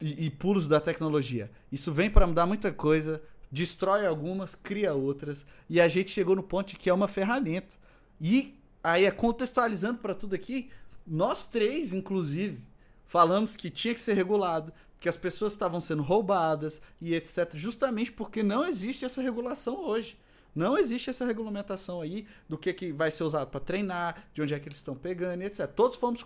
e, 0.00 0.26
e 0.26 0.30
pulos 0.30 0.66
da 0.66 0.80
tecnologia, 0.80 1.50
isso 1.70 1.92
vem 1.92 2.08
para 2.10 2.26
mudar 2.26 2.46
muita 2.46 2.72
coisa, 2.72 3.22
destrói 3.50 4.06
algumas, 4.06 4.54
cria 4.54 4.94
outras, 4.94 5.44
e 5.68 5.78
a 5.78 5.88
gente 5.88 6.10
chegou 6.10 6.34
no 6.34 6.42
ponto 6.42 6.68
de 6.70 6.76
que 6.76 6.88
é 6.88 6.94
uma 6.94 7.06
ferramenta. 7.06 7.76
E 8.18 8.58
aí, 8.82 9.10
contextualizando 9.12 9.98
para 9.98 10.14
tudo 10.14 10.34
aqui, 10.34 10.70
nós 11.06 11.44
três, 11.44 11.92
inclusive, 11.92 12.60
falamos 13.06 13.56
que 13.56 13.68
tinha 13.68 13.92
que 13.92 14.00
ser 14.00 14.14
regulado, 14.14 14.72
que 15.02 15.08
as 15.08 15.16
pessoas 15.16 15.52
estavam 15.52 15.80
sendo 15.80 16.00
roubadas 16.00 16.80
e 17.00 17.12
etc. 17.12 17.56
Justamente 17.56 18.12
porque 18.12 18.40
não 18.40 18.64
existe 18.64 19.04
essa 19.04 19.20
regulação 19.20 19.84
hoje. 19.84 20.16
Não 20.54 20.78
existe 20.78 21.10
essa 21.10 21.24
regulamentação 21.24 22.00
aí 22.00 22.24
do 22.48 22.56
que, 22.56 22.72
que 22.72 22.92
vai 22.92 23.10
ser 23.10 23.24
usado 23.24 23.50
para 23.50 23.58
treinar, 23.58 24.28
de 24.32 24.40
onde 24.40 24.54
é 24.54 24.60
que 24.60 24.68
eles 24.68 24.78
estão 24.78 24.94
pegando 24.94 25.42
e 25.42 25.46
etc. 25.46 25.66
Todos 25.66 25.96
fomos 25.96 26.24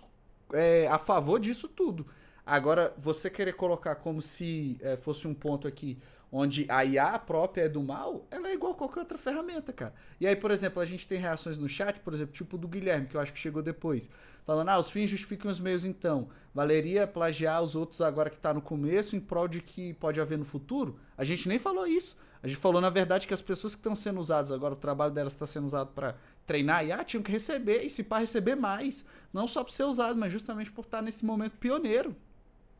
é, 0.53 0.87
a 0.89 0.99
favor 0.99 1.39
disso 1.39 1.67
tudo. 1.67 2.05
Agora, 2.45 2.93
você 2.99 3.31
querer 3.31 3.53
colocar 3.53 3.95
como 3.95 4.21
se 4.21 4.77
é, 4.79 4.95
fosse 4.95 5.27
um 5.27 5.33
ponto 5.33 5.67
aqui 5.67 5.97
onde 6.31 6.65
a 6.69 6.83
IA 6.83 7.17
própria 7.19 7.63
é 7.63 7.69
do 7.69 7.81
mal, 7.81 8.25
ela 8.29 8.49
é 8.49 8.53
igual 8.53 8.73
a 8.73 8.75
qualquer 8.75 8.99
outra 8.99 9.17
ferramenta, 9.17 9.71
cara. 9.71 9.93
E 10.19 10.27
aí, 10.27 10.35
por 10.35 10.51
exemplo, 10.51 10.81
a 10.81 10.85
gente 10.85 11.07
tem 11.07 11.19
reações 11.19 11.57
no 11.57 11.69
chat, 11.69 11.99
por 12.01 12.13
exemplo, 12.13 12.33
tipo 12.33 12.57
do 12.57 12.67
Guilherme, 12.67 13.07
que 13.07 13.15
eu 13.15 13.21
acho 13.21 13.33
que 13.33 13.39
chegou 13.39 13.61
depois, 13.61 14.09
falando, 14.45 14.69
ah, 14.69 14.79
os 14.79 14.89
fins 14.89 15.09
justificam 15.09 15.49
os 15.49 15.59
meios 15.59 15.85
então. 15.85 16.29
Valeria 16.53 17.07
plagiar 17.07 17.61
os 17.61 17.75
outros 17.75 18.01
agora 18.01 18.29
que 18.29 18.39
tá 18.39 18.53
no 18.53 18.61
começo 18.61 19.15
em 19.15 19.19
prol 19.19 19.47
de 19.47 19.61
que 19.61 19.93
pode 19.93 20.19
haver 20.19 20.37
no 20.37 20.45
futuro? 20.45 20.99
A 21.17 21.23
gente 21.23 21.47
nem 21.47 21.59
falou 21.59 21.87
isso. 21.87 22.17
A 22.41 22.47
gente 22.47 22.59
falou, 22.59 22.79
na 22.79 22.89
verdade, 22.89 23.27
que 23.27 23.33
as 23.33 23.41
pessoas 23.41 23.73
que 23.73 23.79
estão 23.79 23.95
sendo 23.95 24.19
usadas 24.19 24.51
agora, 24.51 24.73
o 24.73 24.77
trabalho 24.77 25.11
delas 25.11 25.33
está 25.33 25.47
sendo 25.47 25.65
usado 25.65 25.91
para 25.93 26.15
treinar 26.45 26.85
IA, 26.85 27.03
tinham 27.03 27.23
que 27.23 27.31
receber, 27.31 27.83
e 27.83 27.89
se 27.89 28.03
para 28.03 28.19
receber 28.19 28.55
mais. 28.55 29.03
Não 29.33 29.47
só 29.47 29.63
para 29.63 29.73
ser 29.73 29.83
usado, 29.83 30.17
mas 30.17 30.31
justamente 30.31 30.71
por 30.71 30.85
estar 30.85 31.01
nesse 31.01 31.25
momento 31.25 31.57
pioneiro. 31.57 32.15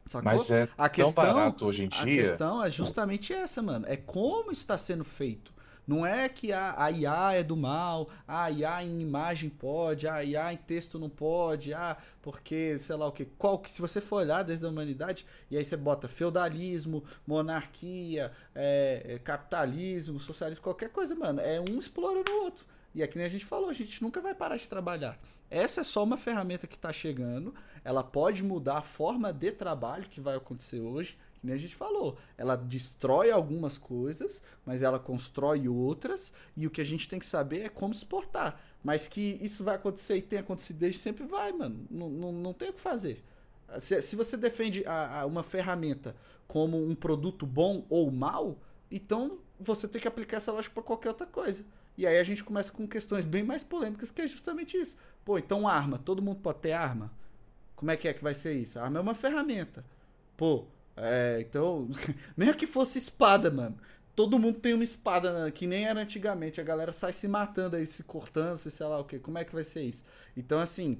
Sacou? 0.07 0.31
Mas 0.31 0.49
é 0.49 0.63
a 0.77 0.89
tão 0.89 1.05
questão, 1.05 1.23
barato 1.23 1.65
hoje 1.65 1.83
em 1.83 1.89
A 1.91 2.03
dia. 2.05 2.23
questão 2.23 2.63
é 2.63 2.69
justamente 2.69 3.33
essa, 3.33 3.61
mano. 3.61 3.85
É 3.87 3.97
como 3.97 4.51
está 4.51 4.77
sendo 4.77 5.03
feito. 5.03 5.55
Não 5.87 6.05
é 6.05 6.27
que 6.27 6.51
a, 6.51 6.75
a 6.77 6.91
IA 6.91 7.33
é 7.35 7.43
do 7.43 7.55
mal, 7.55 8.09
a 8.27 8.51
IA 8.51 8.83
em 8.83 8.99
imagem 8.99 9.49
pode, 9.49 10.05
a 10.05 10.21
IA 10.21 10.51
em 10.51 10.57
texto 10.57 10.99
não 10.99 11.09
pode, 11.09 11.73
ah, 11.73 11.95
porque, 12.21 12.77
sei 12.77 12.97
lá 12.97 13.07
o 13.07 13.11
que. 13.13 13.23
Qual 13.23 13.57
que, 13.57 13.71
se 13.71 13.79
você 13.79 14.01
for 14.01 14.17
olhar 14.17 14.43
desde 14.43 14.65
a 14.65 14.69
humanidade, 14.69 15.25
e 15.49 15.55
aí 15.55 15.63
você 15.63 15.77
bota 15.77 16.09
feudalismo, 16.09 17.05
monarquia, 17.25 18.33
é, 18.53 19.13
é, 19.13 19.19
capitalismo, 19.19 20.19
socialismo, 20.19 20.61
qualquer 20.61 20.89
coisa, 20.89 21.15
mano. 21.15 21.39
É 21.39 21.61
um 21.61 21.79
explorando 21.79 22.29
o 22.29 22.43
outro. 22.43 22.65
E 22.93 23.01
é 23.01 23.07
que 23.07 23.17
nem 23.17 23.25
a 23.25 23.29
gente 23.29 23.45
falou, 23.45 23.69
a 23.69 23.73
gente 23.73 24.01
nunca 24.03 24.19
vai 24.19 24.35
parar 24.35 24.57
de 24.57 24.67
trabalhar. 24.67 25.17
Essa 25.49 25.81
é 25.81 25.83
só 25.83 26.03
uma 26.03 26.17
ferramenta 26.17 26.67
que 26.67 26.75
está 26.75 26.91
chegando. 26.91 27.53
Ela 27.83 28.03
pode 28.03 28.43
mudar 28.43 28.79
a 28.79 28.81
forma 28.81 29.31
de 29.31 29.51
trabalho 29.51 30.09
que 30.09 30.19
vai 30.19 30.35
acontecer 30.35 30.79
hoje. 30.79 31.17
Que 31.39 31.45
nem 31.45 31.55
a 31.55 31.59
gente 31.59 31.75
falou. 31.75 32.17
Ela 32.37 32.55
destrói 32.55 33.31
algumas 33.31 33.77
coisas, 33.77 34.41
mas 34.65 34.81
ela 34.81 34.99
constrói 34.99 35.67
outras. 35.67 36.33
E 36.55 36.67
o 36.67 36.71
que 36.71 36.81
a 36.81 36.85
gente 36.85 37.07
tem 37.07 37.19
que 37.19 37.25
saber 37.25 37.61
é 37.61 37.69
como 37.69 37.93
exportar. 37.93 38.59
Mas 38.83 39.07
que 39.07 39.37
isso 39.41 39.63
vai 39.63 39.75
acontecer 39.75 40.17
e 40.17 40.21
tem 40.21 40.39
acontecido 40.39 40.79
desde 40.79 40.99
sempre, 40.99 41.25
vai, 41.25 41.51
mano. 41.51 41.85
Não, 41.89 42.09
não, 42.09 42.53
tem 42.53 42.69
o 42.69 42.73
que 42.73 42.81
fazer. 42.81 43.23
Se, 43.79 44.01
se 44.01 44.15
você 44.15 44.35
defende 44.35 44.85
a, 44.85 45.21
a 45.21 45.25
uma 45.25 45.43
ferramenta 45.43 46.15
como 46.47 46.81
um 46.81 46.95
produto 46.95 47.45
bom 47.45 47.85
ou 47.89 48.09
mal, 48.09 48.57
então 48.89 49.39
você 49.59 49.87
tem 49.87 50.01
que 50.01 50.07
aplicar 50.07 50.37
essa 50.37 50.51
lógica 50.51 50.73
para 50.73 50.83
qualquer 50.83 51.09
outra 51.09 51.27
coisa. 51.27 51.65
E 51.97 52.05
aí 52.05 52.19
a 52.19 52.23
gente 52.23 52.43
começa 52.43 52.71
com 52.71 52.87
questões 52.87 53.25
bem 53.25 53.43
mais 53.43 53.63
polêmicas, 53.63 54.11
que 54.11 54.21
é 54.21 54.27
justamente 54.27 54.77
isso. 54.77 54.97
Pô, 55.25 55.37
então 55.37 55.67
arma, 55.67 55.97
todo 55.97 56.21
mundo 56.21 56.39
pode 56.39 56.59
ter 56.59 56.73
arma? 56.73 57.11
Como 57.75 57.91
é 57.91 57.97
que 57.97 58.07
é 58.07 58.13
que 58.13 58.23
vai 58.23 58.35
ser 58.35 58.53
isso? 58.53 58.79
Arma 58.79 58.99
é 58.99 59.01
uma 59.01 59.15
ferramenta. 59.15 59.83
Pô, 60.35 60.65
é, 60.95 61.37
então. 61.41 61.89
nem 62.37 62.53
que 62.53 62.67
fosse 62.67 62.97
espada, 62.97 63.49
mano. 63.49 63.77
Todo 64.15 64.39
mundo 64.39 64.59
tem 64.59 64.73
uma 64.73 64.83
espada, 64.83 65.45
né? 65.45 65.51
que 65.51 65.67
nem 65.67 65.85
era 65.85 65.99
antigamente. 65.99 66.59
A 66.59 66.63
galera 66.63 66.91
sai 66.91 67.13
se 67.13 67.27
matando 67.27 67.75
aí, 67.75 67.85
se 67.85 68.03
cortando, 68.03 68.57
se 68.57 68.71
sei 68.71 68.85
lá 68.87 68.99
o 68.99 69.03
que. 69.03 69.19
Como 69.19 69.37
é 69.37 69.45
que 69.45 69.53
vai 69.53 69.63
ser 69.63 69.83
isso? 69.83 70.03
Então, 70.35 70.59
assim, 70.59 70.99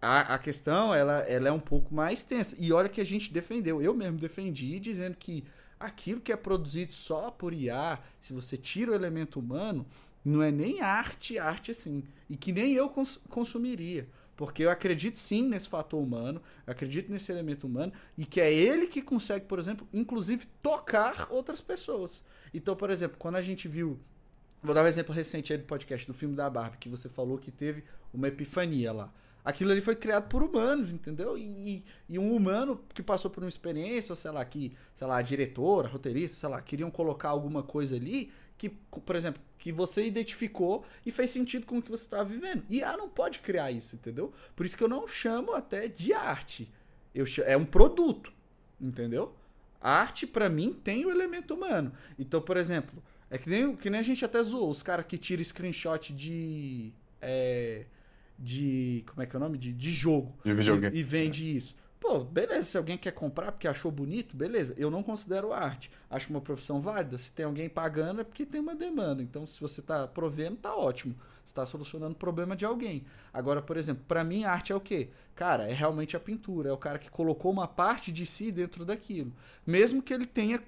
a, 0.00 0.34
a 0.34 0.38
questão 0.38 0.94
ela, 0.94 1.18
ela 1.20 1.48
é 1.48 1.52
um 1.52 1.60
pouco 1.60 1.94
mais 1.94 2.22
tensa. 2.22 2.56
E 2.58 2.72
olha 2.72 2.88
que 2.88 3.00
a 3.00 3.04
gente 3.04 3.32
defendeu. 3.32 3.82
Eu 3.82 3.94
mesmo 3.94 4.18
defendi, 4.18 4.80
dizendo 4.80 5.16
que 5.16 5.44
aquilo 5.78 6.20
que 6.20 6.32
é 6.32 6.36
produzido 6.36 6.94
só 6.94 7.30
por 7.30 7.52
IA, 7.52 7.98
se 8.20 8.32
você 8.32 8.56
tira 8.56 8.92
o 8.92 8.94
elemento 8.94 9.38
humano, 9.38 9.86
não 10.24 10.42
é 10.42 10.50
nem 10.50 10.80
arte, 10.80 11.38
arte 11.38 11.70
assim. 11.70 12.02
E 12.28 12.36
que 12.36 12.52
nem 12.52 12.72
eu 12.72 12.88
cons 12.88 13.20
consumiria. 13.28 14.08
Porque 14.36 14.64
eu 14.64 14.70
acredito 14.70 15.18
sim 15.18 15.48
nesse 15.48 15.68
fator 15.68 16.02
humano, 16.02 16.42
acredito 16.66 17.12
nesse 17.12 17.30
elemento 17.30 17.66
humano, 17.66 17.92
e 18.18 18.24
que 18.24 18.40
é 18.40 18.52
ele 18.52 18.88
que 18.88 19.00
consegue, 19.00 19.46
por 19.46 19.58
exemplo, 19.58 19.86
inclusive 19.92 20.46
tocar 20.60 21.28
outras 21.30 21.60
pessoas. 21.60 22.24
Então, 22.52 22.74
por 22.74 22.90
exemplo, 22.90 23.16
quando 23.18 23.36
a 23.36 23.42
gente 23.42 23.68
viu. 23.68 23.98
Vou 24.62 24.74
dar 24.74 24.82
um 24.82 24.88
exemplo 24.88 25.14
recente 25.14 25.52
aí 25.52 25.58
do 25.58 25.66
podcast, 25.66 26.06
do 26.06 26.14
filme 26.14 26.34
da 26.34 26.48
Barbie, 26.48 26.78
que 26.78 26.88
você 26.88 27.06
falou 27.08 27.36
que 27.36 27.50
teve 27.50 27.84
uma 28.14 28.28
epifania 28.28 28.92
lá. 28.92 29.12
Aquilo 29.44 29.72
ali 29.72 29.82
foi 29.82 29.94
criado 29.94 30.26
por 30.26 30.42
humanos, 30.42 30.90
entendeu? 30.90 31.36
E, 31.36 31.84
e 32.08 32.18
um 32.18 32.34
humano 32.34 32.80
que 32.94 33.02
passou 33.02 33.30
por 33.30 33.44
uma 33.44 33.48
experiência, 33.48 34.10
ou 34.10 34.16
sei 34.16 34.30
lá, 34.30 34.42
que, 34.42 34.74
sei 34.94 35.06
lá, 35.06 35.18
a 35.18 35.22
diretora, 35.22 35.86
a 35.86 35.90
roteirista, 35.90 36.38
sei 36.38 36.48
lá, 36.48 36.62
queriam 36.62 36.90
colocar 36.90 37.28
alguma 37.28 37.62
coisa 37.62 37.94
ali 37.94 38.32
que, 38.56 38.68
por 38.68 39.16
exemplo, 39.16 39.40
que 39.58 39.72
você 39.72 40.04
identificou 40.04 40.84
e 41.04 41.10
fez 41.10 41.30
sentido 41.30 41.66
com 41.66 41.78
o 41.78 41.82
que 41.82 41.90
você 41.90 42.04
estava 42.04 42.24
vivendo. 42.24 42.64
E 42.68 42.82
a 42.82 42.96
não 42.96 43.08
pode 43.08 43.38
criar 43.40 43.70
isso, 43.70 43.96
entendeu? 43.96 44.32
Por 44.54 44.66
isso 44.66 44.76
que 44.76 44.82
eu 44.82 44.88
não 44.88 45.06
chamo 45.06 45.52
até 45.52 45.88
de 45.88 46.12
arte. 46.12 46.70
Eu 47.14 47.26
chamo, 47.26 47.48
é 47.48 47.56
um 47.56 47.64
produto, 47.64 48.32
entendeu? 48.80 49.34
A 49.80 49.92
arte, 49.92 50.26
para 50.26 50.48
mim, 50.48 50.72
tem 50.72 51.04
o 51.04 51.10
elemento 51.10 51.54
humano. 51.54 51.92
Então, 52.18 52.40
por 52.40 52.56
exemplo, 52.56 53.02
é 53.30 53.38
que 53.38 53.50
nem, 53.50 53.76
que 53.76 53.90
nem 53.90 54.00
a 54.00 54.02
gente 54.02 54.24
até 54.24 54.42
zoou, 54.42 54.70
os 54.70 54.82
caras 54.82 55.06
que 55.06 55.18
tiram 55.18 55.42
screenshot 55.42 56.12
de. 56.12 56.92
É, 57.20 57.84
de. 58.38 59.04
Como 59.06 59.22
é 59.22 59.26
que 59.26 59.34
é 59.34 59.38
o 59.38 59.40
nome? 59.40 59.58
De, 59.58 59.72
de 59.72 59.90
jogo. 59.90 60.38
De 60.44 60.54
videogame. 60.54 60.96
E, 60.96 61.00
e 61.00 61.02
vende 61.02 61.56
isso. 61.56 61.76
Pô, 62.04 62.22
beleza, 62.22 62.64
se 62.64 62.76
alguém 62.76 62.98
quer 62.98 63.12
comprar 63.12 63.50
porque 63.50 63.66
achou 63.66 63.90
bonito, 63.90 64.36
beleza. 64.36 64.74
Eu 64.76 64.90
não 64.90 65.02
considero 65.02 65.54
arte. 65.54 65.90
Acho 66.10 66.28
uma 66.28 66.40
profissão 66.42 66.78
válida. 66.78 67.16
Se 67.16 67.32
tem 67.32 67.46
alguém 67.46 67.66
pagando 67.66 68.20
é 68.20 68.24
porque 68.24 68.44
tem 68.44 68.60
uma 68.60 68.74
demanda. 68.74 69.22
Então, 69.22 69.46
se 69.46 69.58
você 69.58 69.80
está 69.80 70.06
provendo, 70.06 70.58
tá 70.58 70.76
ótimo. 70.76 71.16
Está 71.46 71.64
solucionando 71.64 72.12
o 72.12 72.18
problema 72.18 72.54
de 72.54 72.66
alguém. 72.66 73.06
Agora, 73.32 73.62
por 73.62 73.78
exemplo, 73.78 74.04
para 74.06 74.22
mim, 74.22 74.44
arte 74.44 74.70
é 74.70 74.76
o 74.76 74.80
quê? 74.82 75.08
Cara, 75.34 75.62
é 75.66 75.72
realmente 75.72 76.14
a 76.14 76.20
pintura. 76.20 76.68
É 76.68 76.72
o 76.74 76.76
cara 76.76 76.98
que 76.98 77.10
colocou 77.10 77.50
uma 77.50 77.66
parte 77.66 78.12
de 78.12 78.26
si 78.26 78.52
dentro 78.52 78.84
daquilo. 78.84 79.32
Mesmo 79.66 80.02
que 80.02 80.12
ele 80.12 80.26
tenha 80.26 80.62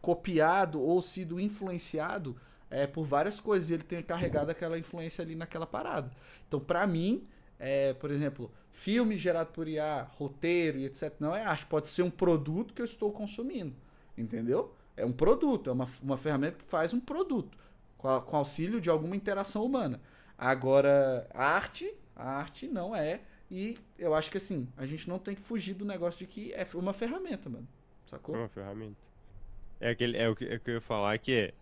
copiado 0.00 0.80
ou 0.80 1.00
sido 1.00 1.38
influenciado 1.38 2.36
é, 2.68 2.88
por 2.88 3.04
várias 3.04 3.38
coisas 3.38 3.70
e 3.70 3.74
ele 3.74 3.84
tenha 3.84 4.02
carregado 4.02 4.50
aquela 4.50 4.76
influência 4.76 5.22
ali 5.22 5.36
naquela 5.36 5.68
parada. 5.68 6.10
Então, 6.48 6.58
para 6.58 6.84
mim, 6.84 7.28
é, 7.60 7.92
por 7.92 8.10
exemplo, 8.10 8.50
filme 8.72 9.18
gerado 9.18 9.52
por 9.52 9.68
IA, 9.68 10.08
roteiro 10.16 10.78
e 10.78 10.86
etc. 10.86 11.12
Não 11.20 11.36
é 11.36 11.44
arte, 11.44 11.66
pode 11.66 11.88
ser 11.88 12.02
um 12.02 12.10
produto 12.10 12.72
que 12.72 12.80
eu 12.80 12.86
estou 12.86 13.12
consumindo. 13.12 13.76
Entendeu? 14.16 14.74
É 14.96 15.04
um 15.04 15.12
produto, 15.12 15.68
é 15.68 15.72
uma, 15.72 15.88
uma 16.02 16.16
ferramenta 16.16 16.56
que 16.56 16.64
faz 16.64 16.92
um 16.94 17.00
produto, 17.00 17.56
com, 17.98 18.08
a, 18.08 18.20
com 18.20 18.36
auxílio 18.36 18.80
de 18.80 18.88
alguma 18.88 19.14
interação 19.14 19.64
humana. 19.64 20.00
Agora, 20.36 21.28
arte, 21.34 21.94
arte 22.16 22.66
não 22.66 22.96
é. 22.96 23.20
E 23.50 23.76
eu 23.98 24.14
acho 24.14 24.30
que 24.30 24.38
assim, 24.38 24.66
a 24.76 24.86
gente 24.86 25.08
não 25.08 25.18
tem 25.18 25.34
que 25.34 25.42
fugir 25.42 25.74
do 25.74 25.84
negócio 25.84 26.18
de 26.18 26.26
que 26.26 26.52
é 26.54 26.66
uma 26.74 26.92
ferramenta, 26.92 27.50
mano. 27.50 27.68
Sacou? 28.06 28.34
É 28.34 28.38
uma 28.38 28.48
ferramenta. 28.48 28.96
É, 29.80 29.90
aquele, 29.90 30.16
é, 30.16 30.28
o 30.28 30.36
que, 30.36 30.46
é 30.46 30.56
o 30.56 30.60
que 30.60 30.70
eu 30.70 30.74
ia 30.74 30.80
falar 30.80 31.18
que 31.18 31.52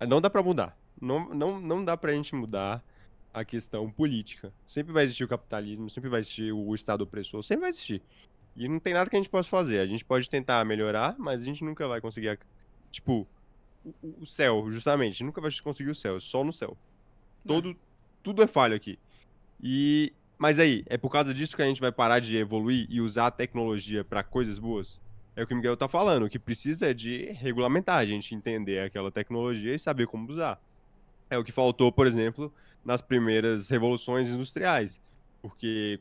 é. 0.00 0.06
Não 0.06 0.20
dá 0.20 0.30
pra 0.30 0.42
mudar. 0.42 0.76
Não, 1.00 1.28
não, 1.34 1.60
não 1.60 1.84
dá 1.84 1.96
pra 1.96 2.12
gente 2.12 2.34
mudar 2.34 2.82
a 3.32 3.44
questão 3.44 3.90
política. 3.90 4.52
Sempre 4.66 4.92
vai 4.92 5.04
existir 5.04 5.24
o 5.24 5.28
capitalismo, 5.28 5.88
sempre 5.90 6.10
vai 6.10 6.20
existir 6.20 6.52
o 6.52 6.74
Estado 6.74 7.02
opressor, 7.02 7.42
sempre 7.42 7.62
vai 7.62 7.70
existir. 7.70 8.02
E 8.56 8.68
não 8.68 8.80
tem 8.80 8.92
nada 8.92 9.08
que 9.08 9.14
a 9.14 9.18
gente 9.18 9.30
possa 9.30 9.48
fazer. 9.48 9.78
A 9.78 9.86
gente 9.86 10.04
pode 10.04 10.28
tentar 10.28 10.64
melhorar, 10.64 11.14
mas 11.18 11.42
a 11.42 11.44
gente 11.44 11.64
nunca 11.64 11.86
vai 11.86 12.00
conseguir. 12.00 12.38
Tipo, 12.90 13.26
o, 14.02 14.26
céu, 14.26 14.70
justamente. 14.70 15.22
Nunca 15.22 15.40
vai 15.40 15.50
conseguir 15.62 15.90
o 15.90 15.94
céu, 15.94 16.16
é 16.16 16.20
só 16.20 16.42
no 16.42 16.52
céu. 16.52 16.76
Todo, 17.46 17.76
tudo 18.22 18.42
é 18.42 18.46
falho 18.46 18.74
aqui. 18.74 18.98
E. 19.62 20.12
Mas 20.36 20.58
aí, 20.60 20.84
é 20.86 20.96
por 20.96 21.10
causa 21.10 21.34
disso 21.34 21.56
que 21.56 21.62
a 21.62 21.66
gente 21.66 21.80
vai 21.80 21.90
parar 21.90 22.20
de 22.20 22.36
evoluir 22.36 22.86
e 22.88 23.00
usar 23.00 23.26
a 23.26 23.30
tecnologia 23.30 24.04
para 24.04 24.22
coisas 24.22 24.56
boas? 24.56 25.00
É 25.34 25.42
o 25.42 25.46
que 25.46 25.52
o 25.52 25.56
Miguel 25.56 25.76
tá 25.76 25.88
falando. 25.88 26.24
O 26.24 26.28
que 26.28 26.38
precisa 26.38 26.90
é 26.90 26.94
de 26.94 27.32
regulamentar, 27.32 27.98
a 27.98 28.06
gente 28.06 28.34
entender 28.34 28.80
aquela 28.80 29.10
tecnologia 29.10 29.74
e 29.74 29.78
saber 29.78 30.06
como 30.06 30.30
usar. 30.30 30.60
É 31.30 31.36
o 31.36 31.44
que 31.44 31.52
faltou, 31.52 31.92
por 31.92 32.06
exemplo, 32.06 32.52
nas 32.84 33.02
primeiras 33.02 33.68
revoluções 33.68 34.28
industriais, 34.28 35.00
porque 35.42 35.98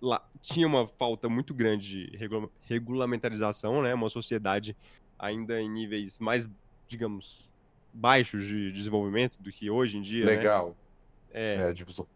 lá, 0.00 0.24
tinha 0.40 0.66
uma 0.66 0.86
falta 0.86 1.28
muito 1.28 1.52
grande 1.52 2.10
de 2.10 2.16
regula 2.16 2.48
regulamentarização, 2.62 3.82
né? 3.82 3.92
Uma 3.92 4.08
sociedade 4.08 4.76
ainda 5.18 5.60
em 5.60 5.68
níveis 5.68 6.18
mais, 6.18 6.48
digamos, 6.86 7.48
baixos 7.92 8.46
de 8.46 8.72
desenvolvimento 8.72 9.36
do 9.40 9.50
que 9.50 9.70
hoje 9.70 9.98
em 9.98 10.00
dia. 10.00 10.24
Legal. 10.24 10.68
Né? 10.68 10.74
É, 11.32 11.70
é 11.70 11.72
divisão. 11.72 12.06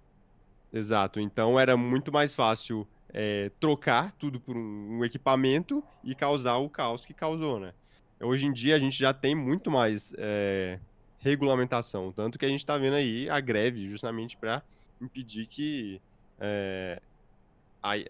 Exato. 0.72 1.20
Então 1.20 1.58
era 1.58 1.76
muito 1.76 2.10
mais 2.10 2.34
fácil 2.34 2.86
é, 3.12 3.50
trocar 3.60 4.12
tudo 4.12 4.40
por 4.40 4.56
um, 4.56 4.98
um, 4.98 5.04
equipamento 5.04 5.84
e 6.02 6.14
causar 6.14 6.56
o 6.56 6.70
caos 6.70 7.04
que 7.04 7.12
causou, 7.12 7.60
né? 7.60 7.74
Hoje 8.20 8.46
em 8.46 8.52
dia 8.52 8.76
a 8.76 8.78
gente 8.78 8.96
já 8.96 9.12
tem 9.12 9.34
muito 9.34 9.70
mais 9.70 10.14
é, 10.16 10.78
regulamentação. 11.22 12.12
Tanto 12.12 12.38
que 12.38 12.44
a 12.44 12.48
gente 12.48 12.60
está 12.60 12.76
vendo 12.76 12.94
aí 12.94 13.30
a 13.30 13.40
greve 13.40 13.88
justamente 13.88 14.36
para 14.36 14.62
impedir 15.00 15.46
que 15.46 16.00
é, 16.38 17.00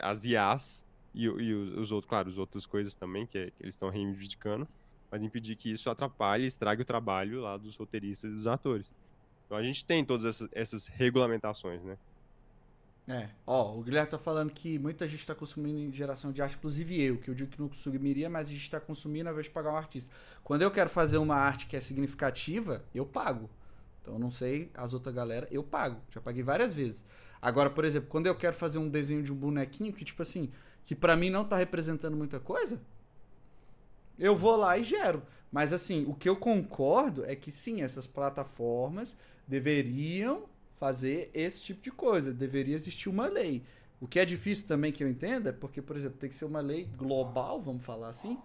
as 0.00 0.24
IAs 0.24 0.84
e, 1.14 1.24
e, 1.24 1.54
os 1.54 1.92
outros, 1.92 2.08
claro, 2.08 2.28
as 2.28 2.38
outras 2.38 2.66
coisas 2.66 2.94
também 2.94 3.26
que, 3.26 3.50
que 3.50 3.62
eles 3.62 3.74
estão 3.74 3.90
reivindicando, 3.90 4.66
mas 5.10 5.22
impedir 5.22 5.56
que 5.56 5.70
isso 5.70 5.90
atrapalhe, 5.90 6.46
estrague 6.46 6.82
o 6.82 6.86
trabalho 6.86 7.42
lá 7.42 7.56
dos 7.56 7.76
roteiristas 7.76 8.32
e 8.32 8.34
dos 8.34 8.46
atores. 8.46 8.92
Então 9.46 9.56
a 9.56 9.62
gente 9.62 9.84
tem 9.84 10.04
todas 10.04 10.24
essas, 10.24 10.48
essas 10.52 10.86
regulamentações, 10.86 11.82
né? 11.84 11.98
É, 13.08 13.30
ó, 13.44 13.76
o 13.76 13.82
Guilherme 13.82 14.10
tá 14.10 14.18
falando 14.18 14.52
que 14.52 14.78
muita 14.78 15.08
gente 15.08 15.26
tá 15.26 15.34
consumindo 15.34 15.92
geração 15.94 16.30
de 16.30 16.40
arte, 16.40 16.56
inclusive 16.56 17.00
eu, 17.02 17.18
que 17.18 17.28
eu 17.28 17.34
digo 17.34 17.50
que 17.50 17.60
não 17.60 17.68
consumiria, 17.68 18.30
mas 18.30 18.48
a 18.48 18.50
gente 18.52 18.70
tá 18.70 18.78
consumindo 18.78 19.28
ao 19.28 19.32
invés 19.34 19.46
de 19.46 19.52
pagar 19.52 19.72
um 19.72 19.76
artista. 19.76 20.14
Quando 20.44 20.62
eu 20.62 20.70
quero 20.70 20.88
fazer 20.88 21.18
uma 21.18 21.34
arte 21.34 21.66
que 21.66 21.76
é 21.76 21.80
significativa, 21.80 22.84
eu 22.94 23.04
pago. 23.04 23.50
Então 24.00 24.18
não 24.18 24.30
sei 24.30 24.70
as 24.74 24.94
outras 24.94 25.14
galera, 25.14 25.48
eu 25.50 25.64
pago. 25.64 26.00
Já 26.10 26.20
paguei 26.20 26.42
várias 26.44 26.72
vezes. 26.72 27.04
Agora, 27.40 27.70
por 27.70 27.84
exemplo, 27.84 28.08
quando 28.08 28.28
eu 28.28 28.36
quero 28.36 28.54
fazer 28.54 28.78
um 28.78 28.88
desenho 28.88 29.22
de 29.22 29.32
um 29.32 29.36
bonequinho 29.36 29.92
que, 29.92 30.04
tipo 30.04 30.22
assim, 30.22 30.52
que 30.84 30.94
para 30.94 31.16
mim 31.16 31.28
não 31.28 31.44
tá 31.44 31.56
representando 31.56 32.16
muita 32.16 32.38
coisa, 32.38 32.80
eu 34.16 34.36
vou 34.36 34.56
lá 34.56 34.78
e 34.78 34.84
gero. 34.84 35.22
Mas 35.50 35.72
assim, 35.72 36.04
o 36.06 36.14
que 36.14 36.28
eu 36.28 36.36
concordo 36.36 37.24
é 37.24 37.34
que 37.34 37.50
sim, 37.50 37.82
essas 37.82 38.06
plataformas 38.06 39.16
deveriam 39.46 40.44
fazer 40.82 41.30
esse 41.32 41.62
tipo 41.62 41.80
de 41.80 41.92
coisa. 41.92 42.34
Deveria 42.34 42.74
existir 42.74 43.08
uma 43.08 43.28
lei. 43.28 43.62
O 44.00 44.08
que 44.08 44.18
é 44.18 44.24
difícil 44.24 44.66
também 44.66 44.90
que 44.90 45.04
eu 45.04 45.08
entenda 45.08 45.50
é 45.50 45.52
porque, 45.52 45.80
por 45.80 45.96
exemplo, 45.96 46.18
tem 46.18 46.28
que 46.28 46.34
ser 46.34 46.44
uma 46.44 46.60
lei 46.60 46.90
global, 46.96 47.62
vamos 47.62 47.84
falar 47.84 48.08
assim, 48.08 48.36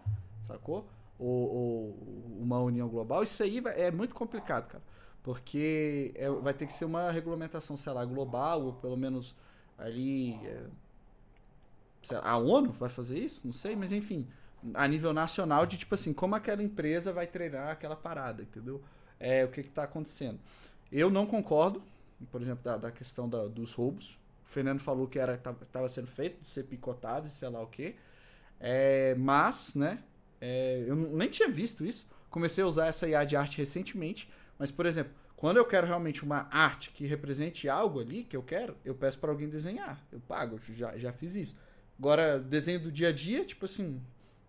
sacou? 0.43 0.87
Ou, 1.17 1.55
ou 1.55 2.37
uma 2.39 2.59
união 2.59 2.87
global. 2.87 3.23
Isso 3.23 3.41
aí 3.41 3.59
é 3.75 3.89
muito 3.89 4.13
complicado, 4.13 4.67
cara. 4.67 4.83
Porque 5.23 6.13
é, 6.13 6.29
vai 6.29 6.53
ter 6.53 6.67
que 6.67 6.73
ser 6.73 6.85
uma 6.85 7.09
regulamentação, 7.09 7.75
sei 7.75 7.91
lá, 7.91 8.05
global, 8.05 8.65
ou 8.65 8.73
pelo 8.73 8.95
menos 8.95 9.35
ali. 9.75 10.35
É, 10.45 10.63
lá, 12.11 12.21
a 12.23 12.37
ONU 12.37 12.71
vai 12.71 12.87
fazer 12.87 13.17
isso? 13.17 13.41
Não 13.45 13.53
sei, 13.53 13.75
mas 13.75 13.91
enfim. 13.91 14.27
A 14.75 14.87
nível 14.87 15.11
nacional, 15.11 15.65
de 15.65 15.75
tipo 15.75 15.95
assim, 15.95 16.13
como 16.13 16.35
aquela 16.35 16.61
empresa 16.61 17.11
vai 17.11 17.25
treinar 17.25 17.69
aquela 17.69 17.95
parada, 17.95 18.43
entendeu? 18.43 18.79
É 19.19 19.43
o 19.43 19.47
que 19.47 19.61
está 19.61 19.85
acontecendo. 19.85 20.39
Eu 20.91 21.09
não 21.09 21.25
concordo, 21.25 21.81
por 22.31 22.41
exemplo, 22.41 22.63
da, 22.63 22.77
da 22.77 22.91
questão 22.91 23.29
da, 23.29 23.47
dos 23.47 23.73
roubos. 23.73 24.19
O 24.45 24.49
Fernando 24.49 24.79
falou 24.79 25.07
que 25.07 25.19
estava 25.19 25.87
sendo 25.89 26.07
feito, 26.07 26.41
de 26.41 26.49
ser 26.49 26.63
picotado 26.63 27.27
e 27.27 27.29
sei 27.29 27.49
lá 27.49 27.61
o 27.61 27.67
quê. 27.67 27.95
É, 28.59 29.15
mas, 29.15 29.75
né? 29.75 30.03
É, 30.39 30.83
eu 30.87 30.95
nem 30.95 31.29
tinha 31.29 31.49
visto 31.49 31.85
isso. 31.85 32.07
Comecei 32.29 32.63
a 32.63 32.67
usar 32.67 32.87
essa 32.87 33.07
IA 33.07 33.23
de 33.23 33.35
arte 33.35 33.57
recentemente. 33.57 34.29
Mas, 34.57 34.71
por 34.71 34.85
exemplo, 34.85 35.11
quando 35.35 35.57
eu 35.57 35.65
quero 35.65 35.85
realmente 35.85 36.23
uma 36.23 36.47
arte 36.51 36.91
que 36.91 37.05
represente 37.05 37.69
algo 37.69 37.99
ali 37.99 38.23
que 38.23 38.35
eu 38.35 38.41
quero, 38.41 38.75
eu 38.83 38.95
peço 38.95 39.19
para 39.19 39.31
alguém 39.31 39.47
desenhar. 39.47 40.03
Eu 40.11 40.19
pago, 40.19 40.55
eu 40.55 40.75
já, 40.75 40.97
já 40.97 41.11
fiz 41.11 41.35
isso. 41.35 41.55
Agora, 41.99 42.39
desenho 42.39 42.79
do 42.79 42.91
dia 42.91 43.09
a 43.09 43.11
dia, 43.11 43.45
tipo 43.45 43.65
assim, 43.65 44.01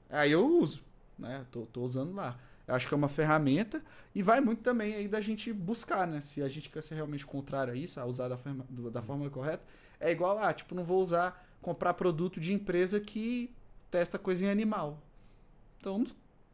aí 0.08 0.32
eu 0.32 0.46
uso, 0.46 0.82
né? 1.18 1.44
Tô, 1.50 1.66
tô 1.66 1.82
usando 1.82 2.14
lá. 2.14 2.38
Eu 2.68 2.74
acho 2.74 2.86
que 2.86 2.92
é 2.92 2.96
uma 2.96 3.08
ferramenta 3.08 3.82
e 4.14 4.22
vai 4.22 4.42
muito 4.42 4.62
também 4.62 4.94
aí 4.94 5.08
da 5.08 5.22
gente 5.22 5.50
buscar, 5.50 6.06
né? 6.06 6.20
Se 6.20 6.42
a 6.42 6.48
gente 6.48 6.68
quer 6.68 6.82
ser 6.82 6.96
realmente 6.96 7.24
contrário 7.24 7.72
a 7.72 7.76
isso, 7.76 7.98
a 7.98 8.04
usar 8.04 8.28
da 8.28 8.36
forma, 8.36 8.66
da 8.92 9.00
forma 9.00 9.28
correta, 9.30 9.64
é 9.98 10.12
igual, 10.12 10.38
ah, 10.38 10.52
tipo, 10.52 10.74
não 10.74 10.84
vou 10.84 11.00
usar, 11.00 11.46
comprar 11.62 11.94
produto 11.94 12.38
de 12.38 12.52
empresa 12.52 13.00
que 13.00 13.50
testa 13.90 14.18
coisa 14.18 14.44
em 14.44 14.50
animal. 14.50 15.02
Então, 15.80 16.04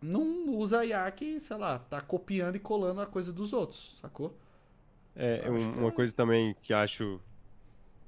não 0.01 0.51
usa 0.51 0.85
IA 0.85 1.11
que, 1.11 1.41
sei 1.41 1.57
lá, 1.57 1.81
tá 1.81 2.01
copiando 2.01 2.55
e 2.55 2.61
colando 2.61 3.01
a 3.01 3.07
coisa 3.07 3.33
dos 3.33 3.53
outros, 3.53 3.97
sacou? 4.01 4.39
É, 5.17 5.51
um, 5.51 5.81
uma 5.81 5.89
é... 5.89 5.93
coisa 5.93 6.15
também 6.15 6.55
que 6.63 6.73
acho. 6.73 7.21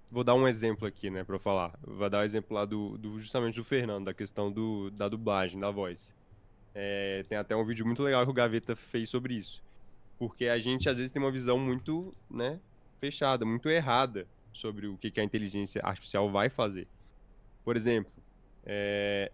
Vou 0.08 0.22
dar 0.22 0.34
um 0.34 0.46
exemplo 0.46 0.86
aqui, 0.86 1.10
né, 1.10 1.24
pra 1.24 1.34
eu 1.34 1.40
falar. 1.40 1.76
Vou 1.82 2.08
dar 2.08 2.18
o 2.18 2.20
um 2.20 2.24
exemplo 2.24 2.56
lá 2.56 2.64
do, 2.64 2.96
do, 2.96 3.18
justamente 3.18 3.56
do 3.56 3.64
Fernando, 3.64 4.04
da 4.04 4.14
questão 4.14 4.52
do, 4.52 4.92
da 4.92 5.08
dublagem, 5.08 5.58
da 5.58 5.72
voz. 5.72 6.14
É, 6.78 7.24
tem 7.26 7.38
até 7.38 7.56
um 7.56 7.64
vídeo 7.64 7.86
muito 7.86 8.02
legal 8.02 8.22
que 8.22 8.30
o 8.30 8.34
Gaveta 8.34 8.76
fez 8.76 9.08
sobre 9.08 9.32
isso. 9.32 9.64
Porque 10.18 10.46
a 10.46 10.58
gente, 10.58 10.90
às 10.90 10.98
vezes, 10.98 11.10
tem 11.10 11.22
uma 11.22 11.32
visão 11.32 11.58
muito, 11.58 12.14
né, 12.30 12.60
fechada, 13.00 13.46
muito 13.46 13.70
errada 13.70 14.26
sobre 14.52 14.86
o 14.86 14.98
que, 14.98 15.10
que 15.10 15.18
a 15.18 15.24
inteligência 15.24 15.80
artificial 15.82 16.30
vai 16.30 16.50
fazer. 16.50 16.86
Por 17.64 17.78
exemplo, 17.78 18.12
é, 18.66 19.32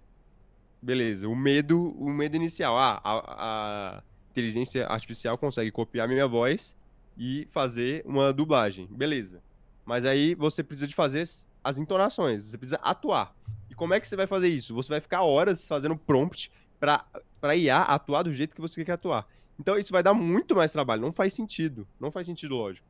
beleza, 0.81 1.29
o 1.29 1.35
medo, 1.35 1.91
o 1.99 2.09
medo 2.11 2.37
inicial. 2.37 2.79
Ah, 2.79 3.01
a, 3.03 3.99
a 3.99 4.03
inteligência 4.31 4.87
artificial 4.87 5.37
consegue 5.37 5.73
copiar 5.73 6.07
minha 6.07 6.29
voz 6.29 6.77
e 7.19 7.49
fazer 7.51 8.05
uma 8.07 8.33
dublagem. 8.33 8.87
Beleza. 8.87 9.43
Mas 9.85 10.05
aí 10.05 10.37
você 10.37 10.63
precisa 10.63 10.87
de 10.87 10.95
fazer 10.95 11.25
as 11.65 11.79
entonações, 11.79 12.45
você 12.45 12.57
precisa 12.57 12.79
atuar. 12.83 13.35
E 13.69 13.75
como 13.75 13.95
é 13.95 14.01
que 14.01 14.07
você 14.07 14.15
vai 14.15 14.29
fazer 14.29 14.49
isso? 14.49 14.73
Você 14.75 14.89
vai 14.89 15.01
ficar 15.01 15.23
horas 15.23 15.67
fazendo 15.67 15.97
prompt 15.97 16.53
para 16.79 17.05
para 17.43 17.57
IA 17.57 17.83
atuar 17.83 18.23
do 18.23 18.33
jeito 18.33 18.55
que 18.55 18.61
você 18.61 18.85
quer 18.85 18.93
atuar. 18.93 19.27
Então 19.59 19.77
isso 19.77 19.93
vai 19.93 20.03
dar 20.03 20.15
muito 20.15 20.55
mais 20.55 20.71
trabalho, 20.71 21.03
não 21.03 21.13
faz 21.13 21.35
sentido, 21.35 21.87
não 21.99 22.13
faz 22.13 22.29
sentido 22.29 22.55
lógico. 22.55 22.87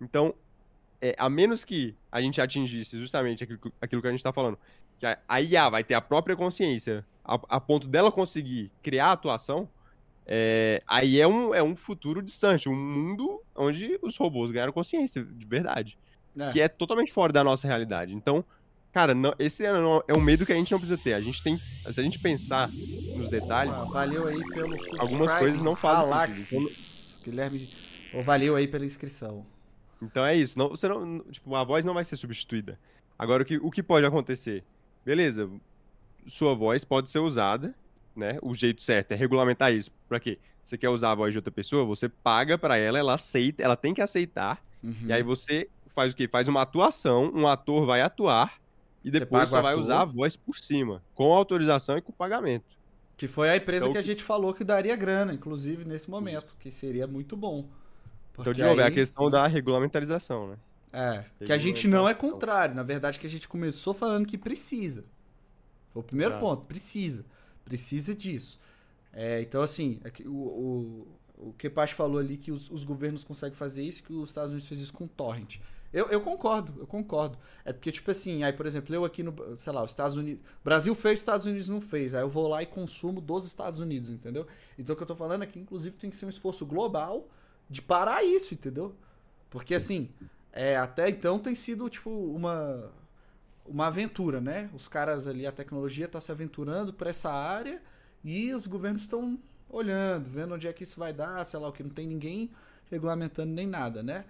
Então, 0.00 0.34
é, 0.98 1.14
a 1.18 1.28
menos 1.28 1.62
que 1.62 1.94
a 2.10 2.20
gente 2.22 2.40
atingisse 2.40 2.98
justamente 2.98 3.44
aquilo, 3.44 3.60
aquilo 3.80 4.00
que 4.00 4.08
a 4.08 4.10
gente 4.10 4.20
está 4.20 4.32
falando, 4.32 4.58
que 4.98 5.04
a, 5.04 5.18
a 5.28 5.42
IA 5.42 5.68
vai 5.68 5.84
ter 5.84 5.92
a 5.92 6.00
própria 6.00 6.34
consciência 6.34 7.04
a, 7.22 7.34
a 7.50 7.60
ponto 7.60 7.86
dela 7.86 8.10
conseguir 8.10 8.72
criar 8.82 9.08
a 9.08 9.12
atuação, 9.12 9.68
é, 10.26 10.82
aí 10.86 11.20
é 11.20 11.28
um, 11.28 11.54
é 11.54 11.62
um 11.62 11.76
futuro 11.76 12.22
distante, 12.22 12.70
um 12.70 12.74
mundo 12.74 13.42
onde 13.54 13.98
os 14.00 14.16
robôs 14.16 14.50
ganharam 14.50 14.72
consciência 14.72 15.22
de 15.22 15.46
verdade. 15.46 15.98
É. 16.38 16.50
Que 16.50 16.60
é 16.62 16.68
totalmente 16.68 17.12
fora 17.12 17.30
da 17.30 17.44
nossa 17.44 17.68
realidade. 17.68 18.14
Então, 18.14 18.42
cara, 18.92 19.14
não, 19.14 19.34
esse 19.38 19.64
é, 19.64 19.70
é 20.08 20.14
um 20.14 20.20
medo 20.20 20.44
que 20.44 20.52
a 20.52 20.56
gente 20.56 20.70
não 20.70 20.78
precisa 20.78 21.00
ter. 21.00 21.14
A 21.14 21.20
gente 21.20 21.42
tem. 21.42 21.58
Se 21.58 22.00
a 22.00 22.02
gente 22.02 22.18
pensar 22.18 22.68
nos 23.16 23.28
detalhes. 23.28 23.72
Ah, 23.72 23.84
valeu 23.84 24.26
aí 24.26 24.44
pelo 24.48 24.76
Algumas 24.98 25.32
coisas 25.38 25.62
não 25.62 25.74
fazem 25.74 26.34
sentido. 26.34 26.70
Então, 26.70 27.24
Guilherme. 27.24 27.70
valeu 28.24 28.56
aí 28.56 28.68
pela 28.68 28.84
inscrição. 28.84 29.44
Então 30.00 30.26
é 30.26 30.36
isso. 30.36 30.58
Não, 30.58 30.68
você 30.70 30.88
não, 30.88 31.20
tipo, 31.30 31.54
a 31.54 31.64
voz 31.64 31.84
não 31.84 31.94
vai 31.94 32.04
ser 32.04 32.16
substituída. 32.16 32.78
Agora, 33.18 33.42
o 33.42 33.46
que, 33.46 33.56
o 33.56 33.70
que 33.70 33.82
pode 33.82 34.04
acontecer? 34.04 34.64
Beleza, 35.04 35.48
sua 36.26 36.54
voz 36.54 36.84
pode 36.84 37.08
ser 37.08 37.20
usada, 37.20 37.74
né? 38.14 38.38
O 38.42 38.54
jeito 38.54 38.82
certo 38.82 39.12
é 39.12 39.14
regulamentar 39.14 39.72
isso. 39.72 39.90
Para 40.08 40.20
quê? 40.20 40.38
Você 40.62 40.78
quer 40.78 40.88
usar 40.88 41.12
a 41.12 41.14
voz 41.14 41.32
de 41.32 41.38
outra 41.38 41.52
pessoa, 41.52 41.84
você 41.84 42.08
paga 42.08 42.56
para 42.56 42.76
ela, 42.76 42.98
ela 42.98 43.14
aceita, 43.14 43.62
ela 43.62 43.76
tem 43.76 43.94
que 43.94 44.00
aceitar. 44.00 44.62
Uhum. 44.82 45.06
E 45.06 45.12
aí 45.12 45.22
você 45.22 45.68
faz 45.94 46.12
o 46.12 46.16
quê? 46.16 46.28
Faz 46.28 46.48
uma 46.48 46.62
atuação, 46.62 47.32
um 47.34 47.46
ator 47.46 47.86
vai 47.86 48.00
atuar 48.00 48.61
e 49.04 49.10
depois 49.10 49.48
você, 49.48 49.56
você 49.56 49.62
vai 49.62 49.74
usar 49.74 50.02
a 50.02 50.04
voz 50.04 50.36
por 50.36 50.58
cima, 50.58 51.02
com 51.14 51.32
autorização 51.32 51.98
e 51.98 52.02
com 52.02 52.12
pagamento. 52.12 52.76
Que 53.16 53.28
foi 53.28 53.50
a 53.50 53.56
empresa 53.56 53.84
então, 53.84 53.92
que 53.92 53.98
a 53.98 54.02
gente 54.02 54.22
falou 54.22 54.52
que 54.54 54.64
daria 54.64 54.96
grana, 54.96 55.32
inclusive 55.32 55.84
nesse 55.84 56.10
momento, 56.10 56.46
isso. 56.46 56.56
que 56.58 56.70
seria 56.70 57.06
muito 57.06 57.36
bom. 57.36 57.68
Então, 58.38 58.52
de 58.52 58.62
novo, 58.62 58.80
aí... 58.80 58.86
é 58.86 58.88
a 58.88 58.90
questão 58.90 59.30
da 59.30 59.46
regulamentarização, 59.46 60.48
né? 60.48 60.56
É, 60.92 61.24
que 61.44 61.52
a 61.52 61.58
gente 61.58 61.88
não 61.88 62.08
é 62.08 62.14
contrário. 62.14 62.74
Na 62.74 62.82
verdade, 62.82 63.18
que 63.18 63.26
a 63.26 63.30
gente 63.30 63.48
começou 63.48 63.94
falando 63.94 64.26
que 64.26 64.36
precisa. 64.36 65.04
Foi 65.90 66.00
o 66.00 66.04
primeiro 66.04 66.38
ponto. 66.38 66.64
Precisa. 66.66 67.24
Precisa 67.64 68.14
disso. 68.14 68.58
É, 69.12 69.40
então, 69.40 69.62
assim, 69.62 70.00
é 70.04 70.10
o, 70.26 71.06
o, 71.38 71.48
o 71.48 71.52
Kepash 71.54 71.92
falou 71.92 72.18
ali 72.18 72.36
que 72.36 72.50
os, 72.50 72.70
os, 72.70 72.84
governos 72.84 73.24
conseguem 73.24 73.56
fazer 73.56 73.82
isso, 73.82 74.02
que 74.02 74.12
os 74.12 74.30
Estados 74.30 74.50
Unidos 74.50 74.68
fez 74.68 74.80
isso 74.80 74.92
com 74.92 75.06
torrent. 75.06 75.58
Eu, 75.92 76.06
eu 76.08 76.20
concordo, 76.20 76.74
eu 76.78 76.86
concordo. 76.86 77.38
É 77.64 77.72
porque, 77.72 77.92
tipo 77.92 78.10
assim, 78.10 78.42
aí, 78.42 78.52
por 78.52 78.66
exemplo, 78.66 78.94
eu 78.94 79.04
aqui 79.04 79.22
no, 79.22 79.56
sei 79.56 79.72
lá, 79.72 79.82
os 79.82 79.90
Estados 79.90 80.16
Unidos. 80.16 80.42
Brasil 80.64 80.94
fez, 80.94 81.20
Estados 81.20 81.46
Unidos 81.46 81.68
não 81.68 81.80
fez. 81.80 82.14
Aí 82.14 82.22
eu 82.22 82.28
vou 82.30 82.48
lá 82.48 82.62
e 82.62 82.66
consumo 82.66 83.20
dos 83.20 83.46
Estados 83.46 83.78
Unidos, 83.78 84.10
entendeu? 84.10 84.46
Então 84.78 84.94
o 84.94 84.96
que 84.96 85.02
eu 85.02 85.06
tô 85.06 85.16
falando 85.16 85.42
aqui, 85.42 85.58
inclusive, 85.58 85.96
tem 85.96 86.10
que 86.10 86.16
ser 86.16 86.26
um 86.26 86.30
esforço 86.30 86.64
global 86.64 87.28
de 87.68 87.82
parar 87.82 88.24
isso, 88.24 88.54
entendeu? 88.54 88.94
Porque, 89.50 89.74
assim, 89.74 90.10
é, 90.52 90.76
até 90.76 91.08
então 91.08 91.38
tem 91.38 91.54
sido, 91.54 91.88
tipo, 91.88 92.10
uma 92.10 92.90
uma 93.66 93.86
aventura, 93.86 94.40
né? 94.40 94.70
Os 94.74 94.88
caras 94.88 95.26
ali, 95.26 95.46
a 95.46 95.52
tecnologia 95.52 96.06
está 96.06 96.20
se 96.20 96.32
aventurando 96.32 96.92
para 96.92 97.10
essa 97.10 97.30
área 97.32 97.80
e 98.24 98.52
os 98.54 98.66
governos 98.66 99.02
estão 99.02 99.38
olhando, 99.68 100.28
vendo 100.28 100.54
onde 100.54 100.68
é 100.68 100.72
que 100.72 100.82
isso 100.82 100.98
vai 100.98 101.12
dar, 101.12 101.44
sei 101.46 101.58
lá 101.58 101.68
o 101.68 101.72
que, 101.72 101.82
não 101.82 101.90
tem 101.90 102.06
ninguém 102.06 102.50
regulamentando 102.90 103.52
nem 103.52 103.66
nada, 103.66 104.02
né? 104.02 104.24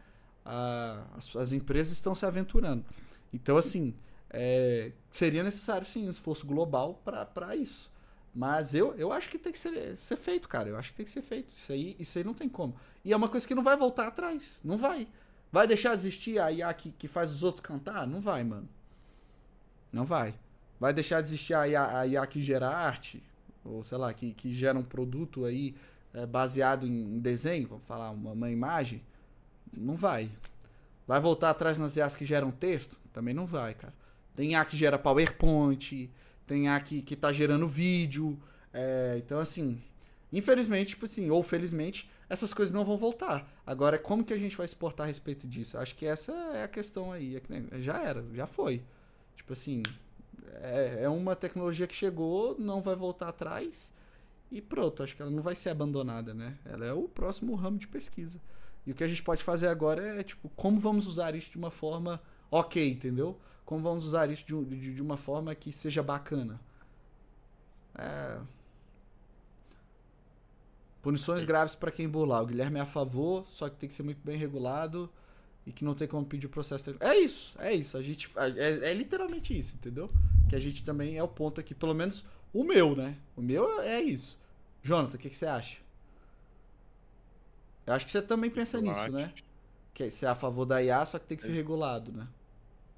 As, 0.44 1.34
as, 1.36 1.52
empresas 1.52 1.92
estão 1.92 2.14
se 2.14 2.26
aventurando. 2.26 2.84
Então, 3.32 3.56
assim, 3.56 3.94
é, 4.30 4.92
seria 5.10 5.42
necessário 5.42 5.86
sim 5.86 6.06
um 6.06 6.10
esforço 6.10 6.46
global 6.46 7.00
para 7.04 7.56
isso. 7.56 7.90
Mas 8.34 8.74
eu, 8.74 8.94
eu 8.94 9.12
acho 9.12 9.28
que 9.28 9.38
tem 9.38 9.52
que 9.52 9.58
ser, 9.58 9.96
ser 9.96 10.16
feito, 10.16 10.48
cara. 10.48 10.68
Eu 10.68 10.76
acho 10.76 10.90
que 10.90 10.96
tem 10.96 11.04
que 11.04 11.10
ser 11.10 11.22
feito. 11.22 11.52
Isso 11.54 11.70
aí, 11.72 11.96
isso 11.98 12.16
aí 12.16 12.24
não 12.24 12.32
tem 12.32 12.48
como. 12.48 12.74
E 13.04 13.12
é 13.12 13.16
uma 13.16 13.28
coisa 13.28 13.46
que 13.46 13.54
não 13.54 13.62
vai 13.62 13.76
voltar 13.76 14.08
atrás. 14.08 14.60
Não 14.64 14.78
vai. 14.78 15.06
Vai 15.50 15.66
deixar 15.66 15.90
de 15.90 16.00
existir 16.00 16.38
a 16.38 16.50
IA 16.50 16.72
que, 16.72 16.90
que 16.92 17.06
faz 17.06 17.30
os 17.30 17.42
outros 17.42 17.64
cantar? 17.64 18.06
Não 18.06 18.22
vai, 18.22 18.42
mano. 18.42 18.68
Não 19.92 20.06
vai. 20.06 20.34
Vai 20.80 20.94
deixar 20.94 21.20
de 21.20 21.28
existir 21.28 21.52
a 21.52 21.68
IA, 21.68 21.98
a 21.98 22.06
IA 22.06 22.26
que 22.26 22.42
gera 22.42 22.70
arte? 22.70 23.22
Ou 23.62 23.84
sei 23.84 23.98
lá, 23.98 24.12
que, 24.14 24.32
que 24.32 24.52
gera 24.52 24.78
um 24.78 24.82
produto 24.82 25.44
aí 25.44 25.76
é, 26.14 26.24
baseado 26.24 26.86
em 26.86 27.18
desenho, 27.18 27.68
vamos 27.68 27.84
falar, 27.84 28.10
uma, 28.10 28.32
uma 28.32 28.50
imagem? 28.50 29.02
Não 29.72 29.96
vai. 29.96 30.30
Vai 31.06 31.20
voltar 31.20 31.50
atrás 31.50 31.78
nas 31.78 31.96
IAs 31.96 32.16
que 32.16 32.24
geram 32.24 32.50
texto? 32.50 32.96
Também 33.12 33.34
não 33.34 33.46
vai, 33.46 33.74
cara. 33.74 33.92
Tem 34.34 34.52
IA 34.52 34.64
que 34.64 34.76
gera 34.76 34.98
PowerPoint, 34.98 36.10
tem 36.46 36.66
IA 36.66 36.80
que, 36.80 37.02
que 37.02 37.16
tá 37.16 37.32
gerando 37.32 37.68
vídeo. 37.68 38.38
É, 38.72 39.16
então, 39.18 39.38
assim, 39.38 39.82
infelizmente, 40.32 40.90
tipo 40.90 41.04
assim, 41.04 41.30
ou 41.30 41.42
felizmente, 41.42 42.10
essas 42.28 42.54
coisas 42.54 42.74
não 42.74 42.84
vão 42.84 42.96
voltar. 42.96 43.46
Agora, 43.66 43.98
como 43.98 44.24
que 44.24 44.32
a 44.32 44.38
gente 44.38 44.56
vai 44.56 44.66
se 44.66 44.76
portar 44.76 45.04
a 45.04 45.08
respeito 45.08 45.46
disso? 45.46 45.76
Acho 45.76 45.94
que 45.94 46.06
essa 46.06 46.32
é 46.54 46.62
a 46.62 46.68
questão 46.68 47.12
aí. 47.12 47.36
É 47.36 47.80
Já 47.80 48.02
era, 48.02 48.24
já 48.34 48.46
foi. 48.46 48.82
Tipo 49.36 49.52
assim, 49.52 49.82
é, 50.62 51.00
é 51.02 51.08
uma 51.08 51.36
tecnologia 51.36 51.86
que 51.86 51.94
chegou, 51.94 52.56
não 52.58 52.80
vai 52.80 52.94
voltar 52.96 53.28
atrás 53.28 53.92
e 54.50 54.60
pronto. 54.62 55.02
Acho 55.02 55.16
que 55.16 55.22
ela 55.22 55.30
não 55.30 55.42
vai 55.42 55.54
ser 55.54 55.70
abandonada, 55.70 56.32
né? 56.32 56.56
Ela 56.64 56.86
é 56.86 56.92
o 56.92 57.08
próximo 57.08 57.54
ramo 57.54 57.78
de 57.78 57.88
pesquisa. 57.88 58.40
E 58.86 58.92
o 58.92 58.94
que 58.94 59.04
a 59.04 59.08
gente 59.08 59.22
pode 59.22 59.42
fazer 59.42 59.68
agora 59.68 60.20
é, 60.20 60.22
tipo, 60.22 60.48
como 60.50 60.78
vamos 60.78 61.06
usar 61.06 61.34
isso 61.34 61.50
de 61.50 61.58
uma 61.58 61.70
forma 61.70 62.20
ok, 62.50 62.90
entendeu? 62.90 63.38
Como 63.64 63.82
vamos 63.82 64.04
usar 64.04 64.30
isso 64.30 64.44
de, 64.44 64.64
de, 64.76 64.94
de 64.94 65.02
uma 65.02 65.16
forma 65.16 65.54
que 65.54 65.72
seja 65.72 66.02
bacana. 66.02 66.60
É... 67.94 68.38
Punições 71.00 71.44
graves 71.44 71.74
para 71.74 71.90
quem 71.90 72.08
burlar. 72.08 72.42
O 72.42 72.46
Guilherme 72.46 72.78
é 72.78 72.82
a 72.82 72.86
favor, 72.86 73.46
só 73.48 73.68
que 73.68 73.76
tem 73.76 73.88
que 73.88 73.94
ser 73.94 74.02
muito 74.02 74.20
bem 74.24 74.36
regulado 74.36 75.10
e 75.66 75.72
que 75.72 75.84
não 75.84 75.94
tem 75.94 76.06
como 76.06 76.24
pedir 76.24 76.46
o 76.46 76.50
processo. 76.50 76.94
É 77.00 77.16
isso, 77.16 77.56
é 77.60 77.72
isso. 77.74 77.96
A 77.96 78.02
gente 78.02 78.30
é, 78.36 78.90
é 78.90 78.94
literalmente 78.94 79.56
isso, 79.56 79.76
entendeu? 79.76 80.10
Que 80.48 80.56
a 80.56 80.60
gente 80.60 80.84
também 80.84 81.16
é 81.16 81.22
o 81.22 81.28
ponto 81.28 81.60
aqui, 81.60 81.74
pelo 81.74 81.94
menos 81.94 82.24
o 82.52 82.62
meu, 82.62 82.94
né? 82.94 83.16
O 83.36 83.42
meu 83.42 83.80
é 83.80 84.00
isso. 84.00 84.38
Jonathan, 84.82 85.16
o 85.16 85.18
que, 85.18 85.28
que 85.28 85.36
você 85.36 85.46
acha? 85.46 85.78
Eu 87.86 87.94
acho 87.94 88.06
que 88.06 88.12
você 88.12 88.22
também 88.22 88.50
pensa 88.50 88.78
Eu 88.78 88.82
nisso, 88.82 89.00
acho. 89.00 89.12
né? 89.12 89.32
Que 89.94 90.10
você 90.10 90.26
é 90.26 90.28
a 90.28 90.34
favor 90.34 90.64
da 90.66 90.82
IA, 90.82 91.04
só 91.06 91.18
que 91.18 91.26
tem 91.26 91.36
que 91.36 91.44
ser 91.44 91.52
regulado, 91.52 92.12
né? 92.12 92.28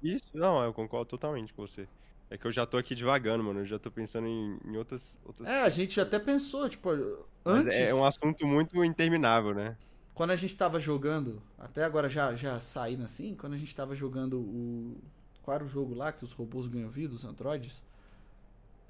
Isso, 0.01 0.29
não, 0.33 0.63
eu 0.63 0.73
concordo 0.73 1.05
totalmente 1.09 1.53
com 1.53 1.65
você. 1.67 1.87
É 2.29 2.37
que 2.37 2.45
eu 2.47 2.51
já 2.51 2.65
tô 2.65 2.77
aqui 2.77 2.95
devagando, 2.95 3.43
mano. 3.43 3.59
Eu 3.61 3.65
já 3.65 3.77
tô 3.79 3.91
pensando 3.91 4.27
em, 4.27 4.57
em 4.65 4.77
outras, 4.77 5.19
outras. 5.25 5.47
É, 5.47 5.61
a 5.63 5.69
gente 5.69 5.99
até 6.01 6.19
pensou, 6.19 6.67
tipo, 6.69 6.89
Mas 7.47 7.65
antes, 7.65 7.67
é 7.67 7.93
um 7.93 8.05
assunto 8.05 8.45
muito 8.45 8.83
interminável, 8.83 9.53
né? 9.53 9.77
quando 10.13 10.31
a 10.31 10.35
gente 10.35 10.55
tava 10.55 10.79
jogando, 10.79 11.41
até 11.57 11.83
agora 11.83 12.09
já, 12.09 12.35
já 12.35 12.59
saindo 12.59 13.03
assim, 13.03 13.35
quando 13.35 13.53
a 13.53 13.57
gente 13.57 13.75
tava 13.75 13.95
jogando 13.95 14.39
o. 14.39 14.97
Qual 15.43 15.53
era 15.55 15.63
o 15.63 15.67
jogo 15.67 15.93
lá 15.93 16.11
que 16.11 16.23
os 16.23 16.33
robôs 16.33 16.67
ganham 16.67 16.89
vida, 16.89 17.13
os 17.13 17.23
androides? 17.25 17.83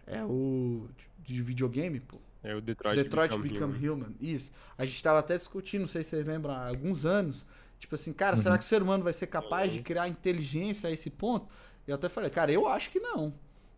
É 0.08 0.24
o. 0.24 0.88
de 1.20 1.42
videogame, 1.42 2.00
pô. 2.00 2.18
É 2.46 2.56
o 2.56 2.62
Detroit, 2.62 2.96
Detroit 2.96 3.32
Become 3.32 3.50
Become, 3.50 3.74
Human. 3.78 3.90
Human. 3.90 4.16
Isso. 4.22 4.52
A 4.78 4.86
gente 4.86 5.02
tava 5.04 5.20
até 5.20 5.38
discutindo, 5.38 5.82
não 5.82 5.88
sei 5.88 6.04
se 6.04 6.12
vocês 6.12 6.28
lembram, 6.28 6.54
há 6.54 6.68
alguns 6.68 7.06
anos. 7.06 7.46
Tipo 7.80 7.96
assim, 7.96 8.14
cara, 8.14 8.38
será 8.38 8.58
que 8.58 8.64
o 8.64 8.68
ser 8.68 8.82
humano 8.82 9.04
vai 9.04 9.14
ser 9.14 9.28
capaz 9.28 9.72
de 9.74 9.82
criar 9.82 10.08
inteligência 10.08 10.90
a 10.90 10.92
esse 10.92 11.10
ponto? 11.10 11.48
E 11.88 11.92
eu 11.92 11.96
até 11.96 12.08
falei, 12.10 12.30
cara, 12.30 12.52
eu 12.52 12.68
acho 12.68 12.90
que 12.92 13.00
não. 13.00 13.34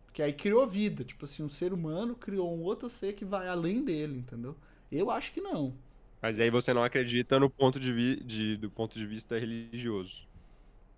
Porque 0.06 0.22
aí 0.22 0.32
criou 0.32 0.66
vida. 0.66 1.04
Tipo 1.04 1.24
assim, 1.24 1.42
um 1.42 1.48
ser 1.48 1.72
humano 1.72 2.14
criou 2.14 2.54
um 2.56 2.62
outro 2.62 2.88
ser 2.90 3.14
que 3.14 3.24
vai 3.24 3.48
além 3.48 3.82
dele, 3.84 4.18
entendeu? 4.18 4.56
Eu 4.92 5.10
acho 5.10 5.32
que 5.32 5.40
não. 5.40 5.74
Mas 6.22 6.38
aí 6.40 6.50
você 6.50 6.72
não 6.72 6.82
acredita 6.84 7.38
no 7.40 7.48
ponto 7.50 7.78
de, 7.80 7.92
vi... 7.92 8.16
de- 8.24 8.56
do 8.56 8.70
ponto 8.70 8.98
de 8.98 9.06
vista 9.06 9.38
religioso. 9.38 10.26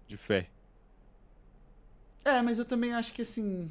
De 0.08 0.16
fé. 0.16 0.50
É, 2.24 2.42
mas 2.42 2.58
eu 2.58 2.64
também 2.64 2.94
acho 2.94 3.12
que 3.12 3.22
assim. 3.22 3.70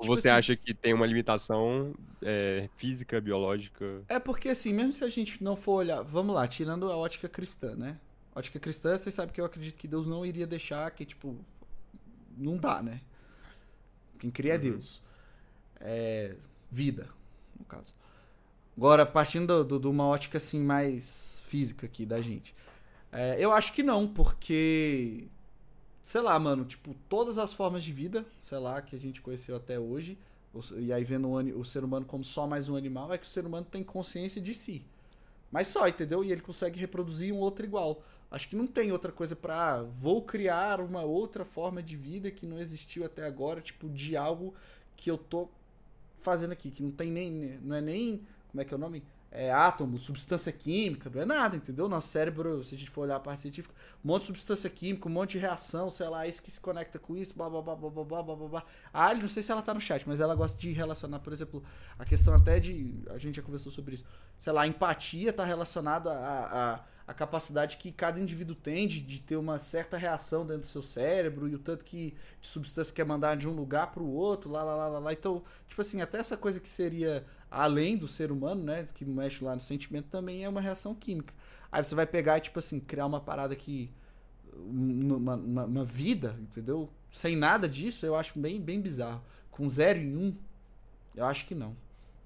Ou 0.00 0.04
Tipo 0.04 0.16
você 0.16 0.28
assim- 0.30 0.38
acha 0.38 0.56
que 0.56 0.72
tem 0.72 0.94
uma 0.94 1.04
limitação 1.06 1.94
é, 2.22 2.68
física, 2.76 3.20
biológica? 3.20 4.02
É 4.08 4.18
porque 4.18 4.48
assim, 4.48 4.72
mesmo 4.72 4.92
se 4.94 5.04
a 5.04 5.08
gente 5.10 5.42
não 5.44 5.56
for 5.56 5.72
olhar. 5.74 6.02
Vamos 6.02 6.34
lá, 6.34 6.48
tirando 6.48 6.90
a 6.90 6.96
ótica 6.96 7.28
cristã, 7.28 7.76
né? 7.76 7.98
Ótica 8.34 8.58
cristã, 8.58 8.96
vocês 8.96 9.14
sabem 9.14 9.34
que 9.34 9.40
eu 9.40 9.44
acredito 9.44 9.76
que 9.76 9.86
Deus 9.88 10.06
não 10.06 10.24
iria 10.24 10.46
deixar 10.46 10.90
que, 10.92 11.04
tipo. 11.04 11.36
Não 12.38 12.56
dá, 12.56 12.82
né? 12.82 13.00
Quem 14.18 14.30
cria 14.30 14.54
é 14.54 14.56
Uhum. 14.56 14.62
Deus. 14.62 15.02
É. 15.80 16.34
Vida, 16.70 17.08
no 17.58 17.64
caso. 17.66 17.92
Agora, 18.76 19.04
partindo 19.04 19.64
do- 19.64 19.78
de 19.78 19.86
uma 19.88 20.06
ótica 20.06 20.38
assim 20.38 20.60
mais 20.60 21.42
física 21.46 21.84
aqui 21.86 22.06
da 22.06 22.22
gente. 22.22 22.54
É, 23.12 23.36
eu 23.38 23.50
acho 23.52 23.72
que 23.74 23.82
não, 23.82 24.06
porque. 24.08 25.26
Sei 26.02 26.20
lá, 26.20 26.38
mano, 26.38 26.64
tipo, 26.64 26.94
todas 27.08 27.38
as 27.38 27.52
formas 27.52 27.84
de 27.84 27.92
vida, 27.92 28.24
sei 28.42 28.58
lá, 28.58 28.80
que 28.80 28.96
a 28.96 28.98
gente 28.98 29.20
conheceu 29.20 29.56
até 29.56 29.78
hoje, 29.78 30.18
e 30.76 30.92
aí 30.92 31.04
vendo 31.04 31.28
o, 31.28 31.60
o 31.60 31.64
ser 31.64 31.84
humano 31.84 32.06
como 32.06 32.24
só 32.24 32.46
mais 32.46 32.68
um 32.68 32.76
animal, 32.76 33.12
é 33.12 33.18
que 33.18 33.26
o 33.26 33.28
ser 33.28 33.46
humano 33.46 33.66
tem 33.70 33.84
consciência 33.84 34.40
de 34.40 34.54
si. 34.54 34.84
Mas 35.50 35.68
só, 35.68 35.86
entendeu? 35.86 36.24
E 36.24 36.32
ele 36.32 36.40
consegue 36.40 36.78
reproduzir 36.78 37.32
um 37.34 37.38
outro 37.38 37.64
igual. 37.64 38.02
Acho 38.30 38.48
que 38.48 38.56
não 38.56 38.66
tem 38.66 38.92
outra 38.92 39.10
coisa 39.10 39.34
pra. 39.34 39.74
ah, 39.74 39.82
vou 39.82 40.22
criar 40.22 40.80
uma 40.80 41.02
outra 41.02 41.44
forma 41.44 41.82
de 41.82 41.96
vida 41.96 42.30
que 42.30 42.46
não 42.46 42.60
existiu 42.60 43.04
até 43.04 43.26
agora, 43.26 43.60
tipo, 43.60 43.88
de 43.88 44.16
algo 44.16 44.54
que 44.96 45.10
eu 45.10 45.18
tô 45.18 45.48
fazendo 46.20 46.52
aqui, 46.52 46.70
que 46.70 46.82
não 46.82 46.92
tem 46.92 47.10
nem. 47.10 47.58
Não 47.60 47.74
é 47.74 47.80
nem. 47.80 48.24
Como 48.48 48.60
é 48.60 48.64
que 48.64 48.72
é 48.72 48.76
o 48.76 48.80
nome? 48.80 49.02
É 49.32 49.52
átomo, 49.52 49.96
substância 49.96 50.50
química, 50.50 51.08
não 51.08 51.22
é 51.22 51.24
nada, 51.24 51.56
entendeu? 51.56 51.88
Nosso 51.88 52.08
cérebro, 52.08 52.64
se 52.64 52.74
a 52.74 52.78
gente 52.78 52.90
for 52.90 53.02
olhar 53.02 53.14
a 53.14 53.20
parte 53.20 53.40
científica, 53.42 53.72
um 54.04 54.08
monte 54.08 54.22
de 54.22 54.26
substância 54.26 54.68
química, 54.68 55.08
um 55.08 55.12
monte 55.12 55.32
de 55.32 55.38
reação, 55.38 55.88
sei 55.88 56.08
lá, 56.08 56.26
isso 56.26 56.42
que 56.42 56.50
se 56.50 56.60
conecta 56.60 56.98
com 56.98 57.16
isso, 57.16 57.34
blá 57.36 57.48
blá 57.48 57.62
blá 57.62 57.76
blá 57.76 57.90
blá 57.90 58.04
blá 58.04 58.22
blá 58.22 58.48
blá. 58.48 58.64
A 58.92 59.06
Ali, 59.06 59.20
não 59.22 59.28
sei 59.28 59.42
se 59.42 59.52
ela 59.52 59.62
tá 59.62 59.72
no 59.72 59.80
chat, 59.80 60.02
mas 60.08 60.20
ela 60.20 60.34
gosta 60.34 60.58
de 60.58 60.72
relacionar, 60.72 61.20
por 61.20 61.32
exemplo, 61.32 61.62
a 61.96 62.04
questão 62.04 62.34
até 62.34 62.58
de. 62.58 63.04
A 63.10 63.18
gente 63.18 63.36
já 63.36 63.42
conversou 63.42 63.70
sobre 63.70 63.94
isso. 63.94 64.04
Sei 64.36 64.52
lá, 64.52 64.62
a 64.62 64.66
empatia 64.66 65.32
tá 65.32 65.44
relacionada 65.44 66.10
à, 66.10 66.72
à, 66.74 66.80
à 67.06 67.14
capacidade 67.14 67.76
que 67.76 67.92
cada 67.92 68.18
indivíduo 68.18 68.56
tem 68.56 68.88
de, 68.88 69.00
de 69.00 69.20
ter 69.20 69.36
uma 69.36 69.58
certa 69.60 69.96
reação 69.96 70.44
dentro 70.44 70.62
do 70.62 70.66
seu 70.66 70.82
cérebro 70.82 71.46
e 71.48 71.54
o 71.54 71.58
tanto 71.58 71.84
que 71.84 72.16
de 72.40 72.46
substância 72.48 72.92
quer 72.92 73.04
mandar 73.04 73.36
de 73.36 73.48
um 73.48 73.52
lugar 73.52 73.92
pro 73.92 74.04
outro, 74.04 74.50
lá, 74.50 74.64
lá, 74.64 74.74
lá, 74.74 74.88
lá, 74.88 74.98
lá. 74.98 75.12
Então, 75.12 75.42
tipo 75.68 75.80
assim, 75.80 76.00
até 76.00 76.18
essa 76.18 76.36
coisa 76.36 76.58
que 76.58 76.68
seria 76.68 77.24
além 77.50 77.96
do 77.96 78.06
ser 78.08 78.30
humano, 78.32 78.62
né? 78.62 78.88
Que 78.94 79.04
mexe 79.04 79.44
lá 79.44 79.54
no 79.54 79.60
sentimento, 79.60 80.06
também 80.08 80.44
é 80.44 80.48
uma 80.48 80.60
reação 80.60 80.94
química. 80.94 81.32
Aí 81.72 81.82
você 81.84 81.94
vai 81.94 82.06
pegar 82.06 82.38
e, 82.38 82.40
tipo 82.42 82.58
assim, 82.58 82.80
criar 82.80 83.06
uma 83.06 83.20
parada 83.20 83.54
que. 83.56 83.90
Uma, 84.52 85.34
uma, 85.36 85.64
uma 85.64 85.84
vida, 85.84 86.36
entendeu? 86.40 86.90
Sem 87.12 87.36
nada 87.36 87.68
disso, 87.68 88.04
eu 88.04 88.14
acho 88.16 88.38
bem, 88.38 88.60
bem 88.60 88.80
bizarro. 88.80 89.22
Com 89.50 89.68
zero 89.68 89.98
e 89.98 90.16
um, 90.16 90.36
eu 91.14 91.24
acho 91.26 91.46
que 91.46 91.54
não. 91.54 91.76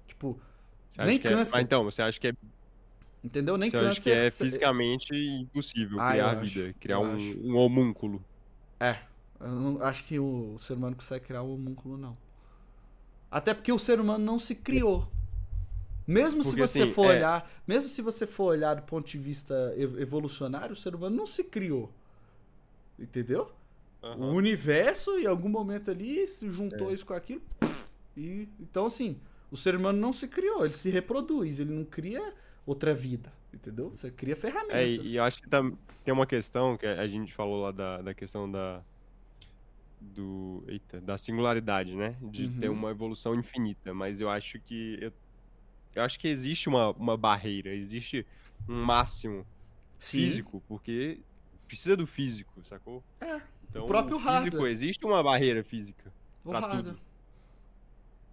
Tipo, 0.07 0.39
Você 0.89 1.01
acha 1.01 1.07
Nem 1.11 1.17
é- 1.17 1.19
câncer. 1.19 1.57
Ah, 1.57 1.61
então, 1.61 1.83
você 1.83 2.01
acha 2.01 2.19
que 2.19 2.27
é, 2.29 2.33
entendeu? 3.23 3.57
Nem 3.57 3.69
você 3.69 3.77
acha 3.77 4.01
câncer. 4.01 4.01
que 4.01 4.09
é 4.11 4.31
fisicamente 4.31 5.13
impossível 5.15 5.99
Ah, 5.99 6.11
criar 6.11 6.33
eu 6.33 6.39
acho, 6.39 6.59
vida, 6.59 6.75
criar 6.79 6.99
um, 6.99 7.15
acho. 7.15 7.39
um 7.39 7.55
homúnculo? 7.57 8.23
É. 8.79 8.99
Eu 9.39 9.49
não 9.49 9.81
acho 9.83 10.03
que 10.05 10.17
o 10.19 10.57
ser 10.59 10.73
humano 10.73 10.95
consegue 10.95 11.25
criar 11.25 11.43
um 11.43 11.53
homúnculo, 11.53 11.97
não. 11.97 12.17
Até 13.37 13.53
porque 13.53 13.69
o 13.71 13.77
ser 13.77 13.99
humano 13.99 14.23
não 14.23 14.39
se 14.39 14.55
criou. 14.55 15.11
Mesmo 16.07 16.41
se 16.41 16.51
Porque, 16.51 16.65
você 16.67 16.83
assim, 16.83 16.93
for 16.93 17.05
é- 17.07 17.17
olhar, 17.17 17.51
mesmo 17.67 17.89
se 17.89 18.01
você 18.01 18.25
for 18.25 18.45
olhar 18.45 18.75
do 18.75 18.83
ponto 18.83 19.05
de 19.09 19.17
vista 19.17 19.73
ev- 19.75 19.99
evolucionário, 19.99 20.71
o 20.71 20.75
ser 20.75 20.95
humano 20.95 21.13
não 21.17 21.25
se 21.27 21.43
criou. 21.43 21.91
Entendeu? 22.97 23.51
O 24.01 24.05
Aham. 24.07 24.29
universo, 24.35 25.17
em 25.19 25.25
algum 25.25 25.49
momento 25.49 25.91
ali, 25.91 26.25
se 26.27 26.49
juntou 26.49 26.89
É. 26.91 26.93
isso 26.93 27.05
com 27.05 27.13
aquilo. 27.13 27.41
E, 28.15 28.47
então, 28.59 28.85
assim, 28.85 29.19
o 29.51 29.57
ser 29.57 29.75
humano 29.75 29.99
não 29.99 30.13
se 30.13 30.27
criou, 30.29 30.63
ele 30.63 30.73
se 30.73 30.89
reproduz, 30.89 31.59
ele 31.59 31.73
não 31.73 31.83
cria 31.83 32.33
outra 32.65 32.93
vida. 32.93 33.33
Entendeu? 33.53 33.89
Você 33.89 34.09
cria 34.11 34.35
ferramentas. 34.35 34.77
É, 34.77 34.87
e 34.87 35.15
eu 35.17 35.23
acho 35.23 35.41
que 35.41 35.49
tam- 35.49 35.77
tem 36.05 36.13
uma 36.13 36.25
questão 36.27 36.77
que 36.77 36.85
a 36.85 37.07
gente 37.07 37.33
falou 37.33 37.63
lá 37.63 37.71
da, 37.71 38.01
da 38.01 38.13
questão 38.13 38.49
da 38.49 38.81
do 39.99 40.63
eita, 40.67 40.99
da 41.01 41.17
singularidade, 41.17 41.95
né? 41.95 42.15
De 42.21 42.47
ter 42.49 42.69
Uhum. 42.69 42.75
uma 42.75 42.91
evolução 42.91 43.33
infinita, 43.35 43.93
mas 43.93 44.19
eu 44.21 44.29
acho 44.29 44.59
que 44.59 44.97
eu, 45.01 45.11
eu 45.95 46.03
acho 46.03 46.19
que 46.19 46.27
existe 46.27 46.67
uma, 46.69 46.91
uma 46.91 47.17
barreira, 47.17 47.73
existe 47.73 48.25
um 48.67 48.83
máximo 48.83 49.45
Sim. 49.97 50.17
físico, 50.19 50.63
porque 50.67 51.19
precisa 51.67 51.95
do 51.97 52.05
físico, 52.05 52.63
sacou? 52.63 53.03
É, 53.19 53.41
Então, 53.69 53.85
próprio 53.85 54.17
físico 54.19 54.31
hardware. 54.31 54.71
existe 54.71 55.05
uma 55.05 55.21
barreira 55.23 55.63
física. 55.63 56.11
o 56.43 56.49
pra 56.49 56.59
hardware. 56.59 56.93
tudo. 56.93 56.99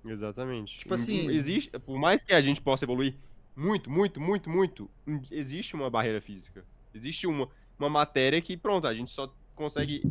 Exatamente. 0.04 0.78
Tipo 0.78 0.94
assim- 0.94 1.30
existe, 1.30 1.70
por 1.80 1.98
mais 1.98 2.24
que 2.24 2.32
a 2.32 2.40
gente 2.40 2.60
possa 2.60 2.84
evoluir 2.84 3.14
muito, 3.54 3.90
muito, 3.90 4.20
muito, 4.20 4.50
muito, 4.50 4.90
existe 5.30 5.74
uma 5.74 5.88
barreira 5.88 6.20
física. 6.20 6.64
Existe 6.94 7.26
uma, 7.26 7.48
uma 7.78 7.88
matéria 7.88 8.40
que, 8.40 8.56
pronto, 8.56 8.86
a 8.86 8.94
gente 8.94 9.10
só 9.10 9.32
consegue 9.54 10.02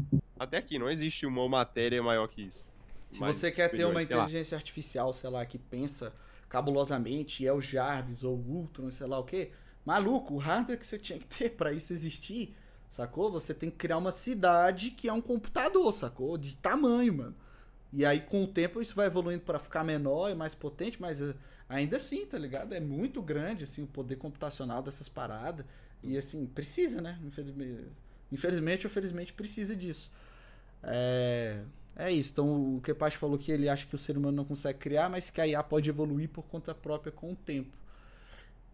até 0.43 0.57
aqui, 0.57 0.79
não 0.79 0.89
existe 0.89 1.25
uma 1.25 1.47
matéria 1.47 2.01
maior 2.01 2.27
que 2.27 2.41
isso. 2.43 2.67
Se 3.11 3.19
Mais 3.19 3.35
você 3.35 3.51
quer 3.51 3.69
ter 3.69 3.77
superior, 3.77 3.91
uma 3.91 4.03
sei 4.03 4.15
lá. 4.15 4.23
inteligência 4.23 4.55
artificial, 4.55 5.13
sei 5.13 5.29
lá, 5.29 5.45
que 5.45 5.57
pensa 5.57 6.11
cabulosamente, 6.49 7.43
e 7.43 7.47
é 7.47 7.53
o 7.53 7.61
Jarvis 7.61 8.23
ou 8.23 8.35
o 8.35 8.51
Ultron, 8.57 8.89
sei 8.89 9.05
lá 9.05 9.19
o 9.19 9.23
quê, 9.23 9.51
maluco, 9.85 10.33
o 10.33 10.37
hardware 10.37 10.79
que 10.79 10.85
você 10.85 10.97
tinha 10.97 11.19
que 11.19 11.25
ter 11.27 11.51
pra 11.51 11.71
isso 11.71 11.93
existir, 11.93 12.55
sacou? 12.89 13.31
Você 13.31 13.53
tem 13.53 13.69
que 13.69 13.77
criar 13.77 13.97
uma 13.97 14.11
cidade 14.11 14.91
que 14.91 15.07
é 15.07 15.13
um 15.13 15.21
computador, 15.21 15.93
sacou? 15.93 16.37
De 16.37 16.55
tamanho, 16.57 17.13
mano. 17.13 17.35
E 17.93 18.05
aí, 18.05 18.21
com 18.21 18.43
o 18.43 18.47
tempo, 18.47 18.81
isso 18.81 18.95
vai 18.95 19.07
evoluindo 19.07 19.43
pra 19.43 19.59
ficar 19.59 19.83
menor 19.83 20.29
e 20.31 20.35
mais 20.35 20.55
potente, 20.55 20.99
mas 20.99 21.21
eh, 21.21 21.35
ainda 21.69 21.97
assim, 21.97 22.25
tá 22.25 22.37
ligado? 22.37 22.73
É 22.73 22.79
muito 22.79 23.21
grande, 23.21 23.65
assim, 23.65 23.83
o 23.83 23.87
poder 23.87 24.15
computacional 24.15 24.81
dessas 24.81 25.07
paradas. 25.09 25.65
E, 26.01 26.17
assim, 26.17 26.45
precisa, 26.47 27.01
né? 27.01 27.19
Infelizmente, 27.23 27.89
infelizmente 28.31 28.87
ou 28.87 28.91
felizmente, 28.91 29.33
precisa 29.33 29.75
disso. 29.75 30.09
É... 30.83 31.63
É 31.95 32.11
isso. 32.11 32.31
Então, 32.31 32.77
o 32.77 32.81
Kepash 32.81 33.15
falou 33.15 33.37
que 33.37 33.51
ele 33.51 33.67
acha 33.69 33.85
que 33.85 33.93
o 33.93 33.97
ser 33.97 34.17
humano 34.17 34.37
não 34.37 34.45
consegue 34.45 34.79
criar, 34.79 35.09
mas 35.09 35.29
que 35.29 35.41
a 35.41 35.47
IA 35.47 35.61
pode 35.61 35.89
evoluir 35.89 36.29
por 36.29 36.43
conta 36.43 36.73
própria 36.73 37.11
com 37.11 37.33
o 37.33 37.35
tempo. 37.35 37.77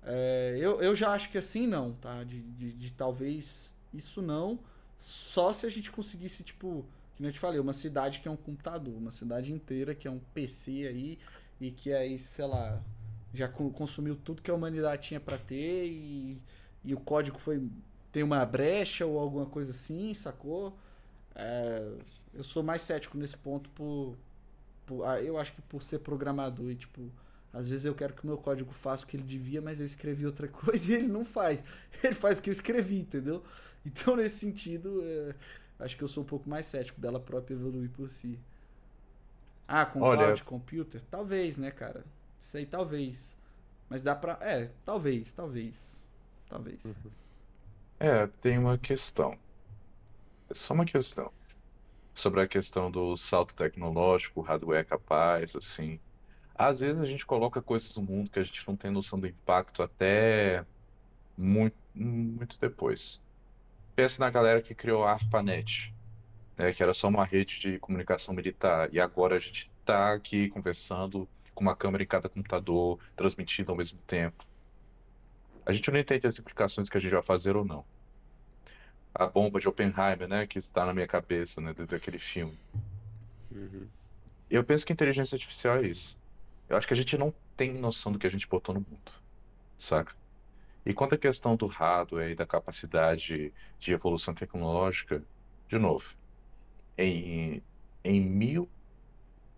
É, 0.03 0.55
eu, 0.59 0.81
eu 0.81 0.95
já 0.95 1.11
acho 1.11 1.29
que 1.31 1.37
assim 1.37 1.67
não, 1.67 1.93
tá? 1.93 2.23
De, 2.23 2.41
de, 2.41 2.71
de 2.73 2.93
talvez 2.93 3.75
isso 3.93 4.21
não. 4.21 4.59
Só 4.97 5.53
se 5.53 5.65
a 5.65 5.69
gente 5.69 5.91
conseguisse, 5.91 6.43
tipo, 6.43 6.85
que 7.15 7.21
nem 7.21 7.29
eu 7.29 7.33
te 7.33 7.39
falei, 7.39 7.59
uma 7.59 7.73
cidade 7.73 8.19
que 8.19 8.27
é 8.27 8.31
um 8.31 8.35
computador, 8.37 8.95
uma 8.95 9.11
cidade 9.11 9.53
inteira 9.53 9.93
que 9.93 10.07
é 10.07 10.11
um 10.11 10.19
PC 10.33 10.87
aí, 10.87 11.19
e 11.59 11.71
que 11.71 11.93
aí, 11.93 12.17
sei 12.17 12.45
lá, 12.45 12.81
já 13.33 13.47
co- 13.47 13.69
consumiu 13.71 14.15
tudo 14.15 14.41
que 14.41 14.49
a 14.49 14.53
humanidade 14.53 15.07
tinha 15.09 15.19
pra 15.19 15.37
ter 15.37 15.85
e, 15.87 16.41
e 16.83 16.93
o 16.93 16.99
código 16.99 17.37
foi. 17.37 17.61
tem 18.11 18.23
uma 18.23 18.43
brecha 18.45 19.05
ou 19.05 19.19
alguma 19.19 19.45
coisa 19.45 19.71
assim, 19.71 20.13
sacou? 20.13 20.77
É, 21.37 21.93
eu 22.33 22.43
sou 22.43 22.63
mais 22.63 22.81
cético 22.83 23.17
nesse 23.17 23.37
ponto 23.37 23.69
por, 23.71 24.17
por- 24.87 25.05
ah, 25.05 25.21
eu 25.21 25.37
acho 25.39 25.53
que 25.53 25.61
por 25.63 25.83
ser 25.83 25.99
programador 25.99 26.71
e 26.71 26.75
tipo 26.75 27.11
às 27.53 27.69
vezes 27.69 27.85
eu 27.85 27.95
quero 27.95 28.13
que 28.13 28.23
o 28.23 28.27
meu 28.27 28.37
código 28.37 28.71
faça 28.73 29.03
o 29.05 29.07
que 29.07 29.17
ele 29.17 29.23
devia 29.23 29.61
mas 29.61 29.79
eu 29.79 29.85
escrevi 29.85 30.25
outra 30.25 30.47
coisa 30.49 30.91
e 30.93 30.95
ele 30.95 31.07
não 31.07 31.25
faz. 31.25 31.63
Ele 32.03 32.15
faz 32.15 32.39
o 32.39 32.43
que 32.43 32.49
eu 32.49 32.53
escrevi 32.53 32.99
entendeu? 33.01 33.43
Então 33.85 34.15
nesse 34.17 34.39
sentido 34.39 35.01
é, 35.03 35.35
acho 35.79 35.97
que 35.97 36.03
eu 36.03 36.09
sou 36.09 36.23
um 36.23 36.27
pouco 36.27 36.49
mais 36.49 36.65
cético 36.67 37.01
dela 37.01 37.19
própria 37.19 37.55
evoluir 37.55 37.89
por 37.91 38.09
si. 38.09 38.39
Ah 39.67 39.85
com 39.85 40.03
Olha- 40.03 40.07
cloud 40.07 40.43
computer? 40.43 41.01
Talvez 41.09 41.57
né 41.57 41.71
cara? 41.71 42.03
Isso 42.39 42.57
aí 42.57 42.65
talvez. 42.65 43.35
Mas 43.89 44.01
dá 44.01 44.15
pra 44.15 44.37
é 44.41 44.67
talvez 44.85 45.31
talvez 45.31 46.03
talvez. 46.49 46.99
É, 47.99 48.25
tem 48.41 48.57
uma 48.57 48.75
questão. 48.77 49.37
Só 50.51 50.73
uma 50.73 50.85
questão. 50.85 51.31
Sobre 52.13 52.41
a 52.41 52.47
questão 52.47 52.89
do 52.89 53.15
salto 53.15 53.53
tecnológico, 53.53 54.41
hardware 54.41 54.85
capaz, 54.85 55.55
assim. 55.55 55.99
Às 56.55 56.79
vezes 56.79 57.01
a 57.01 57.05
gente 57.05 57.25
coloca 57.25 57.61
coisas 57.61 57.95
no 57.95 58.03
mundo 58.03 58.31
que 58.31 58.39
a 58.39 58.43
gente 58.43 58.67
não 58.67 58.75
tem 58.75 58.89
noção 58.89 59.19
do 59.19 59.27
impacto 59.27 59.83
até 59.83 60.65
muito, 61.37 61.75
muito 61.93 62.57
depois. 62.59 63.23
Pensa 63.95 64.19
na 64.23 64.29
galera 64.29 64.61
que 64.61 64.73
criou 64.73 65.03
a 65.03 65.11
ARPANET, 65.13 65.93
né, 66.57 66.73
que 66.73 66.81
era 66.81 66.93
só 66.93 67.07
uma 67.09 67.25
rede 67.25 67.59
de 67.59 67.79
comunicação 67.79 68.33
militar, 68.33 68.91
e 68.91 68.99
agora 68.99 69.35
a 69.35 69.39
gente 69.39 69.71
está 69.79 70.13
aqui 70.13 70.49
conversando 70.49 71.29
com 71.53 71.61
uma 71.61 71.75
câmera 71.75 72.03
em 72.03 72.07
cada 72.07 72.29
computador, 72.29 72.99
transmitindo 73.15 73.71
ao 73.71 73.77
mesmo 73.77 73.99
tempo. 74.07 74.43
A 75.65 75.71
gente 75.73 75.91
não 75.91 75.99
entende 75.99 76.25
as 76.25 76.39
implicações 76.39 76.89
que 76.89 76.97
a 76.97 77.01
gente 77.01 77.11
vai 77.11 77.23
fazer 77.23 77.55
ou 77.55 77.65
não 77.65 77.85
a 79.17 79.27
bomba 79.27 79.59
de 79.59 79.67
Oppenheimer, 79.67 80.27
né, 80.27 80.47
que 80.47 80.59
está 80.59 80.85
na 80.85 80.93
minha 80.93 81.07
cabeça, 81.07 81.61
né, 81.61 81.73
dentro 81.73 81.95
daquele 81.97 82.19
filme. 82.19 82.59
Uhum. 83.51 83.89
Eu 84.49 84.63
penso 84.65 84.85
que 84.85 84.93
inteligência 84.93 85.35
artificial 85.35 85.77
é 85.77 85.87
isso. 85.87 86.19
Eu 86.67 86.77
acho 86.77 86.87
que 86.87 86.93
a 86.93 86.97
gente 86.97 87.17
não 87.17 87.33
tem 87.55 87.73
noção 87.73 88.11
do 88.11 88.19
que 88.19 88.27
a 88.27 88.29
gente 88.29 88.47
botou 88.47 88.75
no 88.75 88.81
mundo, 88.81 89.11
saca? 89.77 90.15
E 90.85 90.93
quanto 90.93 91.15
à 91.15 91.17
questão 91.19 91.55
do 91.57 91.67
hardware 91.67 92.31
e 92.31 92.35
da 92.35 92.47
capacidade 92.47 93.53
de 93.79 93.93
evolução 93.93 94.33
tecnológica, 94.35 95.25
de 95.69 95.79
novo, 95.79 96.15
em, 96.97 97.65
em 98.03 98.21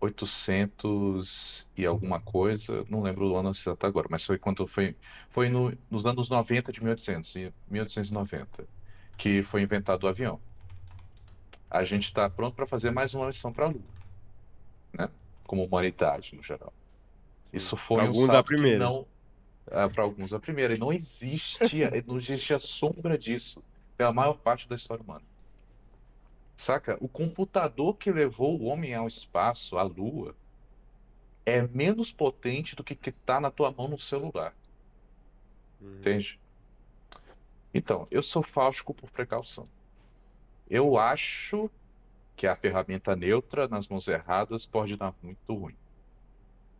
1800 0.00 1.70
e 1.76 1.86
alguma 1.86 2.20
coisa, 2.22 2.84
não 2.88 3.02
lembro 3.02 3.28
o 3.30 3.36
ano 3.36 3.50
exato 3.50 3.86
agora, 3.86 4.08
mas 4.10 4.24
foi 4.24 4.38
quando 4.38 4.66
foi, 4.66 4.98
foi 5.30 5.48
no- 5.48 5.76
nos 5.90 6.06
anos 6.06 6.28
90 6.30 6.72
de 6.72 6.82
1800, 6.82 7.34
e 7.36 7.54
1890, 7.68 8.68
que 9.16 9.42
foi 9.44 9.62
inventado 9.62 10.04
o 10.04 10.08
avião. 10.08 10.42
A 11.70 11.84
gente 11.84 12.04
está 12.04 12.28
pronto 12.28 12.54
para 12.54 12.66
fazer 12.66 12.90
mais 12.90 13.14
uma 13.14 13.26
missão 13.26 13.52
para 13.52 13.64
a 13.66 13.68
Lua, 13.68 13.94
né? 14.96 15.08
Como 15.44 15.64
humanidade 15.64 16.34
no 16.36 16.42
geral. 16.42 16.72
Isso 17.52 17.76
foi 17.76 17.96
Pra 17.96 18.04
um 18.04 18.08
alguns 18.08 18.34
a 18.34 18.42
primeira. 18.42 18.78
não, 18.78 19.08
para 19.66 20.02
alguns 20.02 20.32
a 20.32 20.40
primeira, 20.40 20.74
e 20.74 20.78
não 20.78 20.92
existia, 20.92 21.90
não 22.06 22.16
existia 22.18 22.58
sombra 22.58 23.18
disso 23.18 23.64
pela 23.96 24.12
maior 24.12 24.38
parte 24.38 24.68
da 24.68 24.76
história 24.76 25.02
humana. 25.04 25.26
Saca? 26.56 26.96
O 27.00 27.08
computador 27.08 27.96
que 27.96 28.12
levou 28.12 28.60
o 28.60 28.64
homem 28.66 28.94
ao 28.94 29.08
espaço, 29.08 29.76
à 29.78 29.82
Lua, 29.82 30.38
é 31.44 31.60
menos 31.66 32.12
potente 32.14 32.74
do 32.74 32.82
que 32.84 32.96
que 32.96 33.12
tá 33.12 33.38
na 33.40 33.50
tua 33.50 33.70
mão 33.70 33.88
no 33.88 33.98
celular, 33.98 34.56
Uhum. 35.80 35.98
entende? 35.98 36.39
Então, 37.74 38.06
eu 38.10 38.22
sou 38.22 38.42
fáustico 38.42 38.94
por 38.94 39.10
precaução. 39.10 39.70
Eu 40.68 40.96
acho 40.98 41.70
que 42.36 42.46
a 42.46 42.56
ferramenta 42.56 43.16
neutra 43.16 43.68
nas 43.68 43.88
mãos 43.88 44.08
erradas 44.08 44.66
pode 44.66 44.96
dar 44.96 45.14
muito 45.22 45.54
ruim. 45.54 45.76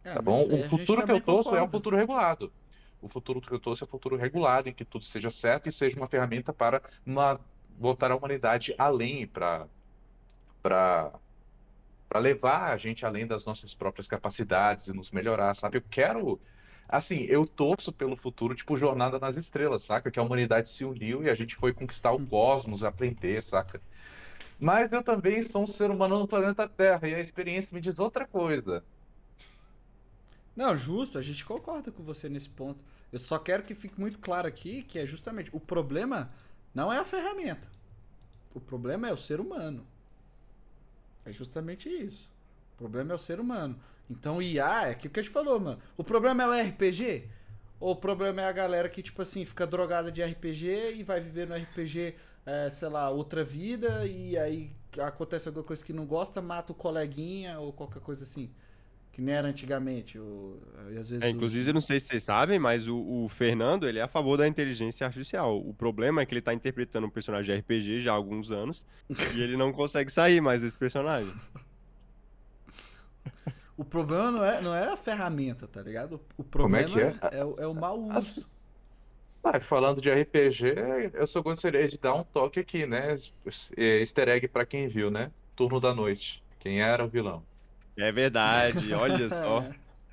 É, 0.05 0.15
Tá 0.15 0.23
mas 0.23 0.23
bom? 0.23 0.47
aí 0.49 0.61
O 0.61 0.63
futuro 0.63 1.03
que 1.05 1.11
eu 1.13 1.21
torço 1.21 1.55
é 1.57 1.63
um 1.63 1.69
futuro 1.69 1.97
regulado. 1.97 2.53
O 3.01 3.09
futuro 3.09 3.41
que 3.41 3.53
eu 3.53 3.61
torço 3.61 3.85
é 3.85 3.87
um 3.87 3.91
futuro 3.91 4.17
regulado, 4.17 4.69
em 4.69 4.75
que 4.75 4.85
tudo 4.85 5.05
seja 5.05 5.31
certo 5.31 5.69
e 5.69 5.73
seja 5.73 5.97
uma 5.97 6.09
ferramenta 6.09 6.53
para 6.53 6.83
uma, 7.05 7.41
botar 7.69 8.11
a 8.11 8.17
humanidade 8.17 8.75
além, 8.79 9.27
para 9.27 9.69
para 10.63 11.21
para 12.09 12.21
levar 12.21 12.73
a 12.73 12.77
gente 12.77 13.07
além 13.07 13.27
das 13.27 13.45
nossas 13.45 13.75
próprias 13.75 14.07
capacidades 14.09 14.89
e 14.89 14.93
nos 14.93 15.11
melhorar, 15.13 15.55
sabe? 15.55 15.79
Eu 15.79 15.83
quero, 15.83 16.41
assim, 16.91 17.25
eu 17.29 17.47
torço 17.47 17.93
pelo 17.93 18.17
futuro, 18.17 18.55
tipo 18.55 18.77
Jornada 18.77 19.19
nas 19.19 19.37
Estrelas, 19.37 19.85
saca? 19.85 20.11
Que 20.11 20.19
a 20.19 20.23
humanidade 20.23 20.69
se 20.69 20.85
uniu 20.85 21.23
e 21.23 21.31
a 21.31 21.35
gente 21.35 21.57
foi 21.57 21.73
conquistar 21.73 22.13
o 22.13 22.27
cosmos, 22.27 22.83
aprender, 22.83 23.43
saca? 23.43 23.81
Mas 24.59 24.93
eu 24.93 25.03
também 25.03 25.43
sou 25.43 25.63
um 25.65 25.67
ser 25.67 25.91
humano 25.91 26.19
no 26.19 26.29
planeta 26.29 26.69
Terra 26.69 27.09
e 27.09 27.15
a 27.15 27.21
experiência 27.21 27.75
me 27.75 27.81
diz 27.81 27.99
outra 27.99 28.27
coisa. 28.27 28.85
Não, 30.55 30.77
justo, 30.77 31.17
a 31.17 31.23
gente 31.23 31.45
concorda 31.45 31.91
com 31.91 32.03
você 32.03 32.29
nesse 32.29 32.51
ponto. 32.51 32.85
Eu 33.13 33.19
só 33.19 33.39
quero 33.39 33.63
que 33.63 33.75
fique 33.75 33.99
muito 33.99 34.19
claro 34.19 34.47
aqui 34.47 34.83
que 34.83 34.99
é 34.99 35.07
justamente 35.07 35.51
o 35.55 35.61
problema 35.61 36.31
não 36.75 36.93
é 36.93 36.99
a 36.99 37.05
ferramenta. 37.05 37.69
O 38.55 38.61
problema 38.61 39.09
é 39.09 39.13
o 39.13 39.17
ser 39.17 39.41
humano. 39.41 39.87
É 41.25 41.33
justamente 41.33 41.89
isso. 41.89 42.31
O 42.75 42.79
problema 42.79 43.13
é 43.13 43.15
o 43.15 43.19
ser 43.19 43.41
humano. 43.41 43.81
Então, 44.11 44.43
IA 44.43 44.89
é 44.89 44.91
aquilo 44.91 45.15
que 45.15 45.21
a 45.21 45.23
gente 45.23 45.33
falou, 45.33 45.61
mano. 45.61 45.79
O 45.97 46.03
problema 46.03 46.43
é 46.43 46.47
o 46.49 46.69
RPG? 46.69 47.25
Ou 47.79 47.93
o 47.93 47.97
problema 47.97 48.43
é 48.43 48.47
a 48.47 48.53
galera 48.53 48.89
que, 48.89 49.03
tipo 49.03 49.23
assim, 49.23 49.45
fica 49.45 49.67
drogada 49.67 50.11
de 50.13 50.23
RPG 50.23 50.95
e 50.97 51.03
vai 51.03 51.21
viver 51.21 51.47
no 51.49 51.55
RPG, 51.55 52.15
é, 52.45 52.69
sei 52.69 52.89
lá, 52.89 53.09
outra 53.09 53.43
vida 53.45 54.05
e 54.07 54.37
aí 54.37 54.71
acontece 54.99 55.49
alguma 55.49 55.65
coisa 55.65 55.83
que 55.85 55.93
não 55.93 56.05
gosta, 56.05 56.43
mata 56.43 56.73
o 56.73 56.75
coleguinha 56.75 57.59
ou 57.61 57.73
qualquer 57.73 58.03
coisa 58.03 58.25
assim. 58.25 58.51
Que 59.13 59.23
nem 59.23 59.35
era 59.35 59.49
antigamente. 59.49 60.19
Às 60.99 61.09
vezes 61.09 61.23
É, 61.23 61.27
o- 61.27 61.31
inclusive, 61.31 61.71
eu 61.71 61.75
não 61.75 61.81
sei 61.81 61.99
se 62.01 62.09
vocês 62.09 62.25
sabem, 62.25 62.59
mas 62.59 62.87
o, 62.87 62.97
o 62.97 63.29
Fernando, 63.29 63.89
ele 63.89 63.99
é 63.99 64.03
a 64.03 64.09
favor 64.09 64.37
da 64.37 64.47
inteligência 64.47 65.07
artificial. 65.07 65.57
O 65.59 65.73
problema 65.73 66.21
é 66.21 66.27
que 66.27 66.35
ele 66.35 66.43
tá 66.43 66.53
interpretando 66.53 67.07
um 67.07 67.11
personagem 67.11 67.55
de 67.55 67.61
RPG 67.61 68.01
já 68.01 68.13
há 68.13 68.15
alguns 68.15 68.51
anos 68.51 68.85
e 69.35 69.41
ele 69.41 69.57
não 69.57 69.73
consegue 69.73 70.13
sair 70.13 70.41
mais 70.41 70.61
desse 70.61 70.77
personagem. 70.77 71.33
O 73.81 73.85
problema 73.85 74.31
não 74.31 74.45
é, 74.45 74.61
não 74.61 74.75
é 74.75 74.93
a 74.93 74.97
ferramenta, 74.97 75.67
tá 75.67 75.81
ligado? 75.83 76.21
O 76.37 76.45
Como 76.45 76.77
é 76.77 76.83
problema 76.85 77.13
que 77.19 77.27
é? 77.37 77.39
é, 77.41 77.45
o- 77.45 77.55
é 77.61 77.67
o 77.67 77.75
mau 77.75 77.99
uso. 78.01 78.13
As- 78.17 78.47
Ah, 79.43 79.59
falando 79.59 80.03
de 80.03 80.11
RPG, 80.11 80.75
eu 81.15 81.27
só 81.27 81.41
gostaria 81.41 81.89
de 81.89 81.97
dar 81.97 82.13
um 82.15 82.23
toque 82.23 82.61
aqui, 82.61 82.85
né? 82.85 83.17
É, 83.75 84.01
Easter 84.01 84.29
egg 84.29 84.47
pra 84.49 84.67
quem 84.67 84.87
viu, 84.87 85.11
né? 85.11 85.31
Turno 85.57 85.81
da 85.81 85.95
noite. 85.95 86.43
Quem 86.59 86.83
era 86.83 87.03
o 87.03 87.09
vilão? 87.09 87.43
É 87.97 88.13
verdade, 88.13 88.93
olha 88.93 89.29
só. 89.33 89.65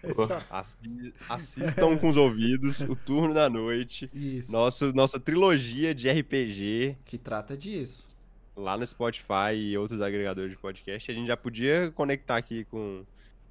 É 0.02 0.14
só- 0.14 0.41
Assi- 0.49 1.14
Assistam 1.30 1.98
com 1.98 2.07
os 2.07 2.15
ouvidos 2.15 2.80
o 2.80 2.95
turno 2.95 3.34
da 3.34 3.49
noite. 3.49 4.10
Isso. 4.14 4.49
Nosso, 4.49 4.94
nossa 4.94 5.19
trilogia 5.19 5.94
de 5.94 6.07
RPG 6.10 6.95
Que 7.03 7.18
trata 7.18 7.57
disso. 7.57 8.07
lá 8.56 8.77
no 8.77 8.88
Spotify 8.88 9.53
e 9.56 9.77
outros 9.77 9.99
agregadores 10.02 10.52
de 10.52 10.57
podcast. 10.57 11.11
A 11.11 11.14
gente 11.14 11.27
já 11.27 11.35
podia 11.35 11.91
conectar 11.91 12.38
aqui 12.38 12.64
com 12.64 13.03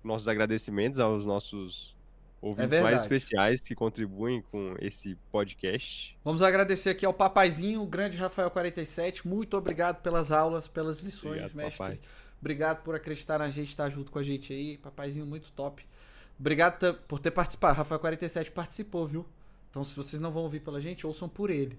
nossos 0.07 0.29
agradecimentos 0.29 0.99
aos 0.99 1.27
nossos 1.27 1.95
ouvintes 2.41 2.69
mais 2.71 2.75
É 2.75 2.81
verdade. 2.83 3.03
especiais 3.03 3.61
que 3.61 3.75
contribuem 3.75 4.43
com 4.51 4.75
esse 4.81 5.17
podcast. 5.33 6.17
Vamos 6.25 6.43
agradecer 6.43 6.91
aqui 6.91 7.05
ao 7.05 7.13
papaizinho, 7.15 7.83
o 7.83 7.87
grande 7.87 8.19
Rafael47. 8.19 9.25
Muito 9.27 9.57
obrigado 9.57 10.01
pelas 10.03 10.31
aulas, 10.31 10.69
pelas 10.69 10.99
lições, 11.01 11.51
Obrigado, 11.51 11.55
mestre. 11.57 11.79
papai. 11.79 12.01
Obrigado 12.41 12.83
por 12.83 12.95
acreditar 12.95 13.39
na 13.39 13.49
gente, 13.51 13.69
estar 13.71 13.89
junto 13.89 14.11
com 14.13 14.19
a 14.19 14.23
gente 14.23 14.53
aí. 14.53 14.79
Papaizinho 14.79 15.27
muito 15.27 15.51
top. 15.53 15.85
Obrigado 16.39 16.95
por 17.09 17.19
ter 17.19 17.31
participado. 17.31 17.83
Rafael47 17.83 18.51
participou, 18.51 19.07
viu? 19.07 19.27
Então, 19.71 19.83
se 19.83 19.97
vocês 19.97 20.21
não 20.21 20.31
vão 20.31 20.43
ouvir 20.43 20.61
pela 20.61 20.81
gente, 20.81 21.07
ouçam 21.07 21.29
por 21.29 21.51
ele. 21.51 21.79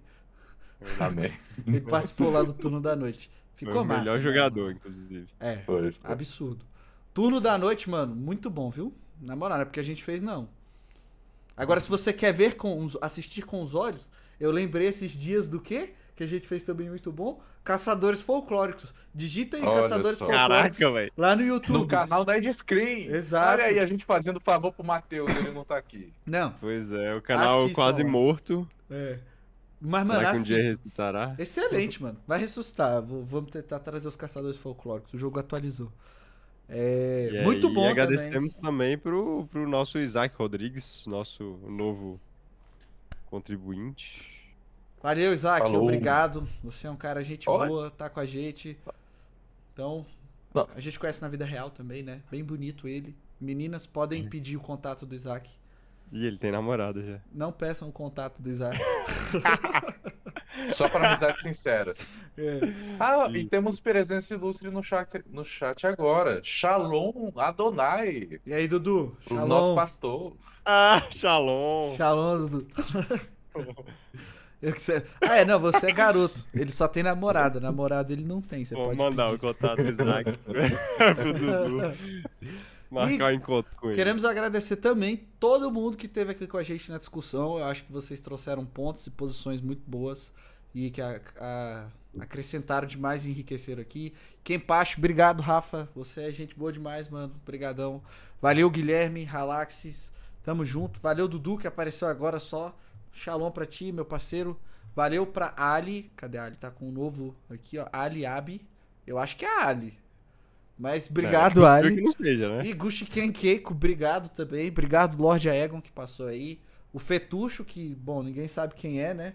Amém. 0.99 1.31
Ele 1.65 1.81
participou 1.81 2.29
lá 2.31 2.43
do 2.43 2.53
turno 2.53 2.79
da 2.81 2.95
noite. 2.95 3.29
Foi 3.53 3.67
Ficou 3.67 3.81
o 3.81 3.85
massa. 3.85 3.99
melhor 4.01 4.17
mano. 4.17 4.23
jogador, 4.23 4.71
inclusive. 4.71 5.27
É, 5.39 5.57
Foi. 5.57 5.95
absurdo. 6.03 6.65
Turno 7.17 7.41
da 7.41 7.57
noite, 7.57 7.89
mano, 7.89 8.13
muito 8.15 8.47
bom, 8.47 8.69
viu? 8.69 8.93
Na 9.19 9.35
moral, 9.35 9.57
não 9.57 9.63
é 9.63 9.65
porque 9.65 9.79
a 9.79 9.83
gente 9.83 10.03
fez, 10.03 10.21
não. 10.21 10.47
Agora, 11.55 11.79
se 11.79 11.89
você 11.89 12.13
quer 12.13 12.31
ver 12.31 12.55
com 12.57 12.83
os, 12.83 12.95
assistir 13.01 13.41
com 13.43 13.63
os 13.63 13.73
olhos, 13.73 14.07
eu 14.39 14.51
lembrei 14.51 14.87
esses 14.87 15.11
dias 15.13 15.49
do 15.49 15.59
quê? 15.59 15.93
que 16.15 16.23
a 16.23 16.27
gente 16.27 16.47
fez 16.47 16.61
também 16.61 16.87
muito 16.89 17.11
bom. 17.11 17.41
Caçadores 17.63 18.21
folclóricos. 18.21 18.93
Digita 19.15 19.57
aí 19.57 19.63
Olha 19.63 19.81
Caçadores 19.81 20.17
só. 20.19 20.25
folclóricos 20.25 20.77
Caraca, 20.79 20.91
velho. 20.93 21.11
lá 21.17 21.35
no 21.35 21.43
YouTube. 21.43 21.77
No 21.79 21.87
canal 21.87 22.23
da 22.23 22.37
Ed 22.37 22.53
Screen. 22.53 23.07
Exato. 23.07 23.53
Olha 23.61 23.63
aí, 23.65 23.79
a 23.79 23.85
gente 23.87 24.05
fazendo 24.05 24.39
favor 24.39 24.71
pro 24.71 24.83
Matheus, 24.83 25.29
ele 25.37 25.51
não 25.51 25.63
tá 25.63 25.75
aqui. 25.77 26.13
Não, 26.23 26.51
Pois 26.59 26.91
é, 26.91 27.13
o 27.13 27.21
canal 27.21 27.61
Assistam 27.61 27.75
quase 27.75 28.03
lá. 28.03 28.09
morto. 28.09 28.67
é. 28.91 29.17
Mas, 29.81 30.07
Será 30.07 30.19
mano, 30.21 30.31
que 30.33 30.39
um 30.39 30.43
dia 30.43 30.61
ressuscitará? 30.61 31.35
Excelente, 31.39 32.01
mano. 32.01 32.17
Vai 32.27 32.39
ressuscitar. 32.39 33.01
Vou- 33.01 33.23
Vamos 33.23 33.49
tentar 33.51 33.79
trazer 33.79 34.07
os 34.07 34.15
caçadores 34.15 34.57
folclóricos. 34.57 35.13
O 35.15 35.17
jogo 35.19 35.39
atualizou. 35.39 35.91
É, 36.69 37.29
E 37.33 37.41
muito 37.43 37.67
aí, 37.67 37.73
bom 37.73 37.81
E 37.81 37.87
também. 37.89 37.91
agradecemos 38.03 38.53
também, 38.55 38.97
pro, 38.97 39.45
pro 39.47 39.67
nosso 39.69 39.97
Isaac 39.99 40.35
Rodrigues, 40.35 41.05
nosso 41.07 41.43
novo 41.67 42.19
contribuinte. 43.29 44.35
Valeu, 45.01 45.33
Isaac. 45.33 45.61
Falou. 45.61 45.83
Obrigado. 45.83 46.47
Você 46.63 46.87
é 46.87 46.91
um 46.91 46.95
cara 46.97 47.23
gente 47.23 47.49
Olha. 47.49 47.69
boa, 47.69 47.91
tá 47.91 48.09
com 48.09 48.19
a 48.19 48.25
gente. 48.25 48.77
Então, 49.73 50.05
Não. 50.53 50.67
a 50.75 50.79
gente 50.79 50.99
conhece 50.99 51.21
na 51.21 51.27
vida 51.29 51.45
real 51.45 51.69
também, 51.69 52.03
né? 52.03 52.21
Bem 52.31 52.43
bonito 52.43 52.87
ele. 52.87 53.15
Meninas 53.39 53.85
podem 53.85 54.27
pedir 54.27 54.57
o 54.57 54.59
contato 54.59 55.05
do 55.05 55.13
Isaac. 55.15 55.49
E 56.11 56.25
ele 56.25 56.37
tem 56.37 56.51
namorada 56.51 57.03
já. 57.03 57.19
Não 57.31 57.51
peçam 57.51 57.89
o 57.89 57.91
contato 57.91 58.41
do 58.41 58.49
Isaac. 58.49 58.77
Só 60.71 60.87
para 60.89 61.09
amizades 61.11 61.41
sinceras. 61.41 61.97
É. 62.39 62.59
Ah, 62.99 63.27
E- 63.31 63.39
e 63.39 63.45
temos 63.45 63.79
presença 63.79 64.35
ilustre 64.35 64.69
no 64.69 64.83
chat, 64.83 65.23
no 65.31 65.43
chat 65.43 65.87
agora. 65.87 66.39
Shalom 66.43 67.31
Adonai, 67.35 68.39
E 68.45 68.53
aí, 68.53 68.67
Dudu? 68.67 69.17
o 69.27 69.33
nosso 69.33 69.47
Shalom. 69.47 69.75
pastor. 69.75 70.33
Ah, 70.63 71.01
Shalom! 71.09 71.95
Shalom, 71.95 72.37
Dudu. 72.47 72.67
Eu 74.61 74.73
que 74.73 74.81
sei- 74.81 75.01
Ah, 75.21 75.37
é, 75.37 75.45
não, 75.45 75.59
você 75.59 75.87
é 75.87 75.91
garoto. 75.91 76.45
Ele 76.53 76.71
só 76.71 76.87
tem 76.87 77.01
namorada. 77.03 77.59
Namorado 77.59 78.11
ele 78.13 78.23
não 78.23 78.41
tem. 78.41 78.65
Você 78.65 78.75
Vou 78.75 78.85
pode 78.85 78.97
mandar 78.97 79.25
pedir. 79.31 79.35
o 79.35 79.39
contato 79.39 79.83
do 79.83 79.89
Isaac 79.89 80.37
pro 80.45 81.33
Dudu. 81.33 81.97
Marcar 82.89 83.31
o 83.31 83.35
encontro 83.35 83.75
com 83.75 83.87
ele. 83.87 83.95
Queremos 83.95 84.23
agradecer 84.25 84.77
também 84.77 85.27
todo 85.39 85.71
mundo 85.71 85.97
que 85.97 86.05
esteve 86.05 86.31
aqui 86.31 86.47
com 86.47 86.57
a 86.57 86.63
gente 86.63 86.89
na 86.91 86.97
discussão. 86.97 87.57
Eu 87.57 87.65
acho 87.65 87.83
que 87.83 87.91
vocês 87.91 88.21
trouxeram 88.21 88.65
pontos 88.65 89.05
e 89.07 89.09
posições 89.11 89.59
muito 89.61 89.81
boas 89.89 90.31
e 90.73 90.89
que 90.91 91.01
a- 91.01 91.21
a- 91.39 91.87
acrescentaram 92.19 92.87
demais 92.87 93.25
e 93.25 93.29
enriqueceram 93.31 93.81
aqui. 93.81 94.13
Quem 94.43 94.59
Pacho, 94.59 94.97
obrigado, 94.97 95.41
Rafa. 95.41 95.87
Você 95.95 96.21
é 96.21 96.31
gente 96.31 96.55
boa 96.55 96.71
demais, 96.71 97.09
mano. 97.09 97.33
Obrigadão. 97.43 98.01
Valeu, 98.41 98.69
Guilherme, 98.69 99.23
Ralaxes. 99.23 100.11
Tamo 100.43 100.63
junto. 100.63 100.99
Valeu, 101.01 101.27
Dudu, 101.27 101.57
que 101.57 101.67
apareceu 101.67 102.07
agora 102.07 102.39
só. 102.39 102.75
Shalom 103.11 103.51
pra 103.51 103.65
ti, 103.65 103.91
meu 103.91 104.05
parceiro. 104.05 104.59
Valeu 104.95 105.25
pra 105.27 105.53
Ali. 105.57 106.11
Cadê 106.15 106.37
a 106.37 106.45
Ali? 106.45 106.55
Tá 106.55 106.71
com 106.71 106.87
um 106.87 106.91
novo 106.91 107.35
aqui, 107.49 107.77
ó. 107.77 107.87
Ali 107.91 108.25
Abi. 108.25 108.61
Eu 109.05 109.17
acho 109.17 109.35
que 109.37 109.45
é 109.45 109.61
a 109.63 109.67
Ali. 109.67 109.93
Mas 110.77 111.09
obrigado, 111.09 111.65
é, 111.65 111.69
Ali. 111.69 111.95
Que 111.95 112.01
não 112.01 112.11
seja, 112.11 112.49
né? 112.57 112.65
E 112.65 112.73
Gucci 112.73 113.05
Ken 113.05 113.31
Keiko, 113.31 113.73
obrigado 113.73 114.29
também. 114.29 114.69
Obrigado, 114.69 115.19
Lorde 115.21 115.49
Aegon, 115.49 115.81
que 115.81 115.91
passou 115.91 116.27
aí. 116.27 116.59
O 116.93 116.99
Fetucho, 116.99 117.65
que, 117.65 117.95
bom, 117.95 118.21
ninguém 118.23 118.47
sabe 118.47 118.75
quem 118.75 119.01
é, 119.01 119.13
né? 119.13 119.33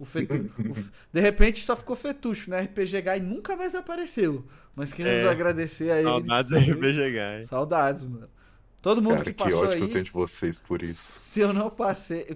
O 0.00 0.04
Fetu... 0.06 0.50
o 0.58 0.70
F- 0.74 0.90
De 1.12 1.20
repente 1.20 1.62
só 1.62 1.76
ficou 1.76 1.94
Fetucho, 1.94 2.50
né? 2.50 2.62
RPG 2.62 3.02
Guy 3.02 3.20
nunca 3.20 3.54
mais 3.54 3.74
apareceu. 3.74 4.44
Mas 4.74 4.92
queremos 4.92 5.22
É. 5.24 5.28
agradecer 5.28 5.90
a 5.92 5.96
ele. 5.98 6.04
Saudades 6.04 6.50
do 6.50 6.54
também. 6.56 6.72
RPG 6.72 7.10
Guy. 7.12 7.46
Saudades, 7.46 8.04
mano. 8.04 8.28
Todo 8.80 9.02
mundo 9.02 9.12
Cara, 9.18 9.24
que 9.24 9.32
que 9.34 9.44
passou 9.44 9.58
ódio 9.60 9.72
aí. 9.72 9.78
que 9.78 9.84
eu 9.84 9.92
tenho 9.92 10.04
de 10.04 10.10
vocês 10.10 10.58
por 10.58 10.82
isso. 10.82 11.00
Se 11.20 11.40
eu 11.40 11.52
não 11.52 11.68
passei. 11.68 12.26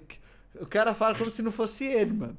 o- 0.61 0.67
cara 0.67 0.93
fala 0.95 1.15
como 1.15 1.31
se 1.31 1.41
não 1.43 1.51
fosse 1.51 1.85
ele, 1.87 2.13
mano. 2.13 2.37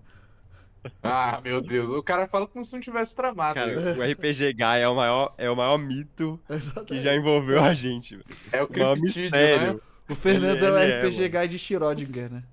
Ah, 1.01 1.41
meu 1.43 1.59
Deus. 1.61 1.89
O 1.89 2.03
cara 2.03 2.27
fala 2.27 2.45
como 2.45 2.63
se 2.63 2.71
não 2.73 2.79
tivesse 2.79 3.15
tramado. 3.15 3.55
Cara, 3.55 3.73
isso. 3.73 3.99
o 3.99 4.03
RPG 4.03 4.53
Guy 4.53 4.79
é 4.81 4.87
o 4.87 4.95
maior, 4.95 5.33
é 5.39 5.49
o 5.49 5.55
maior 5.55 5.79
mito 5.79 6.39
que 6.45 6.53
Exatamente. 6.53 7.03
já 7.03 7.15
envolveu 7.15 7.63
a 7.63 7.73
gente. 7.73 8.19
É 8.51 8.61
o 8.61 8.67
O 8.67 8.71
maior 8.71 8.95
mistério. 8.95 9.73
né? 9.73 9.79
O 10.07 10.13
Fernando 10.13 10.57
Ele- 10.57 10.65
é 10.67 10.71
o 10.71 10.77
ele 10.77 10.91
é, 10.91 10.99
RPG 10.99 11.29
Guy 11.29 11.47
de 11.47 11.57
Schrödinger, 11.57 12.31
né? 12.31 12.43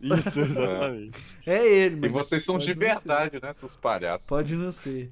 Isso, 0.00 0.40
exatamente. 0.40 1.18
É 1.46 1.66
ele, 1.66 1.96
E 2.02 2.08
mas 2.08 2.12
vocês 2.12 2.44
são 2.44 2.58
de 2.58 2.72
verdade, 2.74 3.40
né, 3.40 3.52
seus 3.52 3.76
palhaços? 3.76 4.26
Pode 4.26 4.54
não 4.56 4.72
ser. 4.72 5.10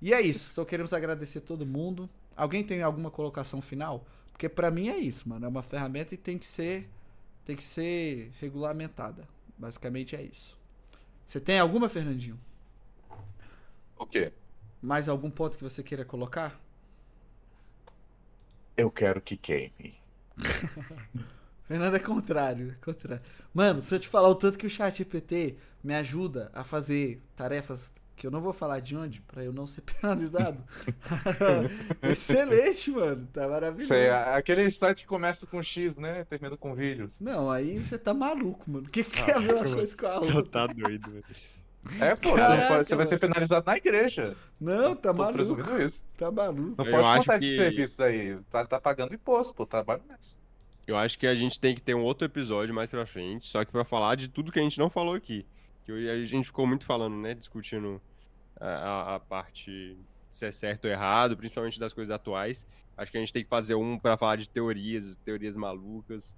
E 0.00 0.12
é 0.12 0.20
isso. 0.20 0.52
Então 0.52 0.64
queremos 0.64 0.92
agradecer 0.92 1.40
todo 1.42 1.66
mundo. 1.66 2.08
Alguém 2.36 2.64
tem 2.64 2.82
alguma 2.82 3.10
colocação 3.10 3.60
final? 3.60 4.06
Porque 4.32 4.48
pra 4.48 4.70
mim 4.70 4.88
é 4.88 4.98
isso, 4.98 5.28
mano. 5.28 5.46
É 5.46 5.48
uma 5.48 5.62
ferramenta 5.62 6.14
e 6.14 6.18
tem 6.18 6.38
que 6.38 6.46
ser 6.46 6.88
tem 7.44 7.56
que 7.56 7.64
ser 7.64 8.32
regulamentada. 8.40 9.26
Basicamente 9.56 10.14
é 10.14 10.22
isso. 10.22 10.58
Você 11.26 11.40
tem 11.40 11.58
alguma, 11.58 11.88
Fernandinho? 11.88 12.38
O 13.98 14.06
quê? 14.06 14.32
Mais 14.82 15.08
algum 15.08 15.30
ponto 15.30 15.56
que 15.56 15.62
você 15.62 15.82
queira 15.84 16.04
colocar? 16.04 16.60
Eu 18.78 18.90
quero 18.90 19.20
que 19.20 19.36
queime. 19.36 20.00
Fernando 21.68 21.94
é 21.94 21.98
contrário, 22.00 22.70
é 22.80 22.84
contrário. 22.84 23.22
Mano, 23.54 23.80
se 23.82 23.94
eu 23.94 24.00
te 24.00 24.08
falar 24.08 24.28
o 24.28 24.34
tanto 24.34 24.58
que 24.58 24.66
o 24.66 24.70
chat 24.70 24.96
GPT 24.98 25.56
me 25.84 25.94
ajuda 25.94 26.50
a 26.54 26.64
fazer 26.64 27.22
tarefas 27.36 27.92
que 28.16 28.26
eu 28.26 28.30
não 28.32 28.40
vou 28.40 28.52
falar 28.52 28.80
de 28.80 28.96
onde, 28.96 29.20
pra 29.20 29.44
eu 29.44 29.52
não 29.52 29.64
ser 29.66 29.82
penalizado. 30.00 30.58
Excelente, 32.02 32.90
mano. 32.90 33.28
Tá 33.32 33.48
maravilhoso. 33.48 33.84
Isso 33.84 33.94
aí, 33.94 34.00
é 34.06 34.34
aquele 34.34 34.70
site 34.70 35.02
que 35.02 35.06
começa 35.06 35.46
com 35.46 35.62
X, 35.62 35.96
né? 35.96 36.24
Termina 36.24 36.56
com 36.56 36.74
vírus. 36.74 37.20
Não, 37.20 37.50
aí 37.50 37.78
você 37.78 37.98
tá 37.98 38.12
maluco, 38.14 38.70
mano. 38.70 38.86
O 38.86 38.90
que, 38.90 39.04
que 39.04 39.22
tem 39.24 39.34
a 39.34 39.38
ver 39.38 39.54
uma 39.54 39.64
coisa 39.74 39.96
com 39.96 40.06
a 40.06 40.18
outra? 40.20 40.44
Tá 40.44 40.66
doido, 40.66 41.10
velho. 41.10 41.24
É, 42.00 42.14
pô, 42.16 42.30
você, 42.30 42.36
Caraca, 42.38 42.84
você 42.84 42.96
vai 42.96 43.06
ser 43.06 43.18
penalizado 43.18 43.64
na 43.66 43.76
igreja. 43.76 44.34
Não, 44.60 44.94
tá 44.96 45.12
Tô 45.12 45.18
maluco. 45.18 45.34
presumindo 45.34 45.82
isso. 45.82 46.02
Tá 46.18 46.30
maluco. 46.30 46.74
Não 46.76 46.84
Eu 46.84 46.90
pode 47.02 47.18
contar 47.20 47.38
que- 47.38 47.44
esses 47.46 47.56
serviços 47.56 48.00
aí. 48.00 48.36
Tá, 48.50 48.66
tá 48.66 48.80
pagando 48.80 49.14
imposto, 49.14 49.54
pô, 49.54 49.64
trabalho 49.64 50.02
nessa. 50.08 50.36
Eu 50.88 50.96
acho 50.96 51.18
que 51.18 51.26
a 51.26 51.34
gente 51.34 51.60
tem 51.60 51.74
que 51.74 51.82
ter 51.82 51.94
um 51.94 52.02
outro 52.02 52.24
episódio 52.24 52.74
mais 52.74 52.88
pra 52.88 53.04
frente, 53.04 53.46
só 53.46 53.62
que 53.64 53.70
pra 53.70 53.84
falar 53.84 54.14
de 54.14 54.26
tudo 54.28 54.50
que 54.50 54.58
a 54.58 54.62
gente 54.62 54.78
não 54.78 54.88
falou 54.88 55.14
aqui. 55.14 55.44
Que 55.84 55.92
a 56.08 56.24
gente 56.24 56.46
ficou 56.46 56.66
muito 56.66 56.86
falando, 56.86 57.14
né? 57.16 57.34
Discutindo 57.34 58.00
a, 58.58 58.66
a- 58.68 59.14
a 59.16 59.20
parte 59.20 59.96
se 60.30 60.46
é 60.46 60.50
certo 60.52 60.86
ou 60.86 60.90
errado, 60.90 61.36
principalmente 61.36 61.78
das 61.78 61.92
coisas 61.92 62.14
atuais. 62.14 62.66
Acho 62.96 63.12
que 63.12 63.18
a 63.18 63.20
gente 63.20 63.32
tem 63.32 63.42
que 63.44 63.48
fazer 63.50 63.74
um 63.74 63.98
pra 63.98 64.16
falar 64.16 64.36
de 64.36 64.48
teorias, 64.48 65.16
teorias 65.24 65.56
malucas, 65.56 66.34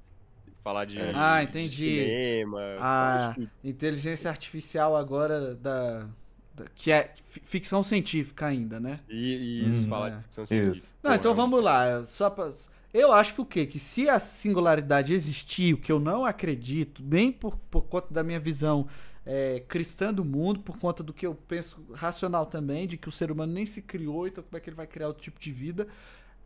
falar 0.64 0.84
de, 0.84 0.98
É. 1.00 1.12
Ah, 1.14 1.42
de 1.42 1.48
entendi. 1.48 2.04
cinema, 2.04 2.60
Ah, 2.80 3.28
de 3.28 3.34
tudo. 3.46 3.50
inteligência 3.64 4.28
artificial 4.30 4.96
agora 4.96 5.54
da, 5.54 6.08
da- 6.54 6.64
que 6.74 6.90
é 6.92 7.12
fi- 7.24 7.40
ficção 7.44 7.82
científica 7.84 8.46
ainda, 8.46 8.78
né? 8.80 9.00
E, 9.08 9.36
e 9.64 9.68
isso, 9.70 9.86
Hum, 9.86 9.88
falar 9.88 10.08
é. 10.08 10.16
de 10.16 10.22
ficção 10.24 10.44
Isso. 10.44 10.54
científica. 10.54 10.88
Não, 11.02 11.14
então 11.14 11.34
vamos 11.34 11.62
lá. 11.62 12.04
Só 12.04 12.28
pra... 12.30 12.50
Eu 12.92 13.12
acho 13.12 13.34
que 13.34 13.40
o 13.40 13.44
quê? 13.46 13.66
Que 13.66 13.78
se 13.78 14.08
a 14.08 14.18
singularidade 14.18 15.14
existir, 15.14 15.74
o 15.74 15.78
que 15.78 15.92
eu 15.92 16.00
não 16.00 16.24
acredito, 16.24 17.02
nem 17.04 17.30
por, 17.30 17.56
por 17.70 17.82
conta 17.82 18.12
da 18.12 18.22
minha 18.24 18.40
visão 18.40 18.88
é, 19.24 19.60
cristã 19.68 20.12
do 20.12 20.24
mundo, 20.24 20.60
por 20.60 20.76
conta 20.78 21.02
do 21.02 21.12
que 21.12 21.26
eu 21.26 21.34
penso 21.34 21.84
racional 21.94 22.46
também, 22.46 22.88
de 22.88 22.96
que 22.96 23.08
o 23.08 23.12
ser 23.12 23.30
humano 23.30 23.52
nem 23.52 23.64
se 23.64 23.82
criou, 23.82 24.26
então 24.26 24.42
como 24.42 24.56
é 24.56 24.60
que 24.60 24.68
ele 24.68 24.76
vai 24.76 24.86
criar 24.88 25.06
outro 25.08 25.22
tipo 25.22 25.38
de 25.38 25.52
vida? 25.52 25.86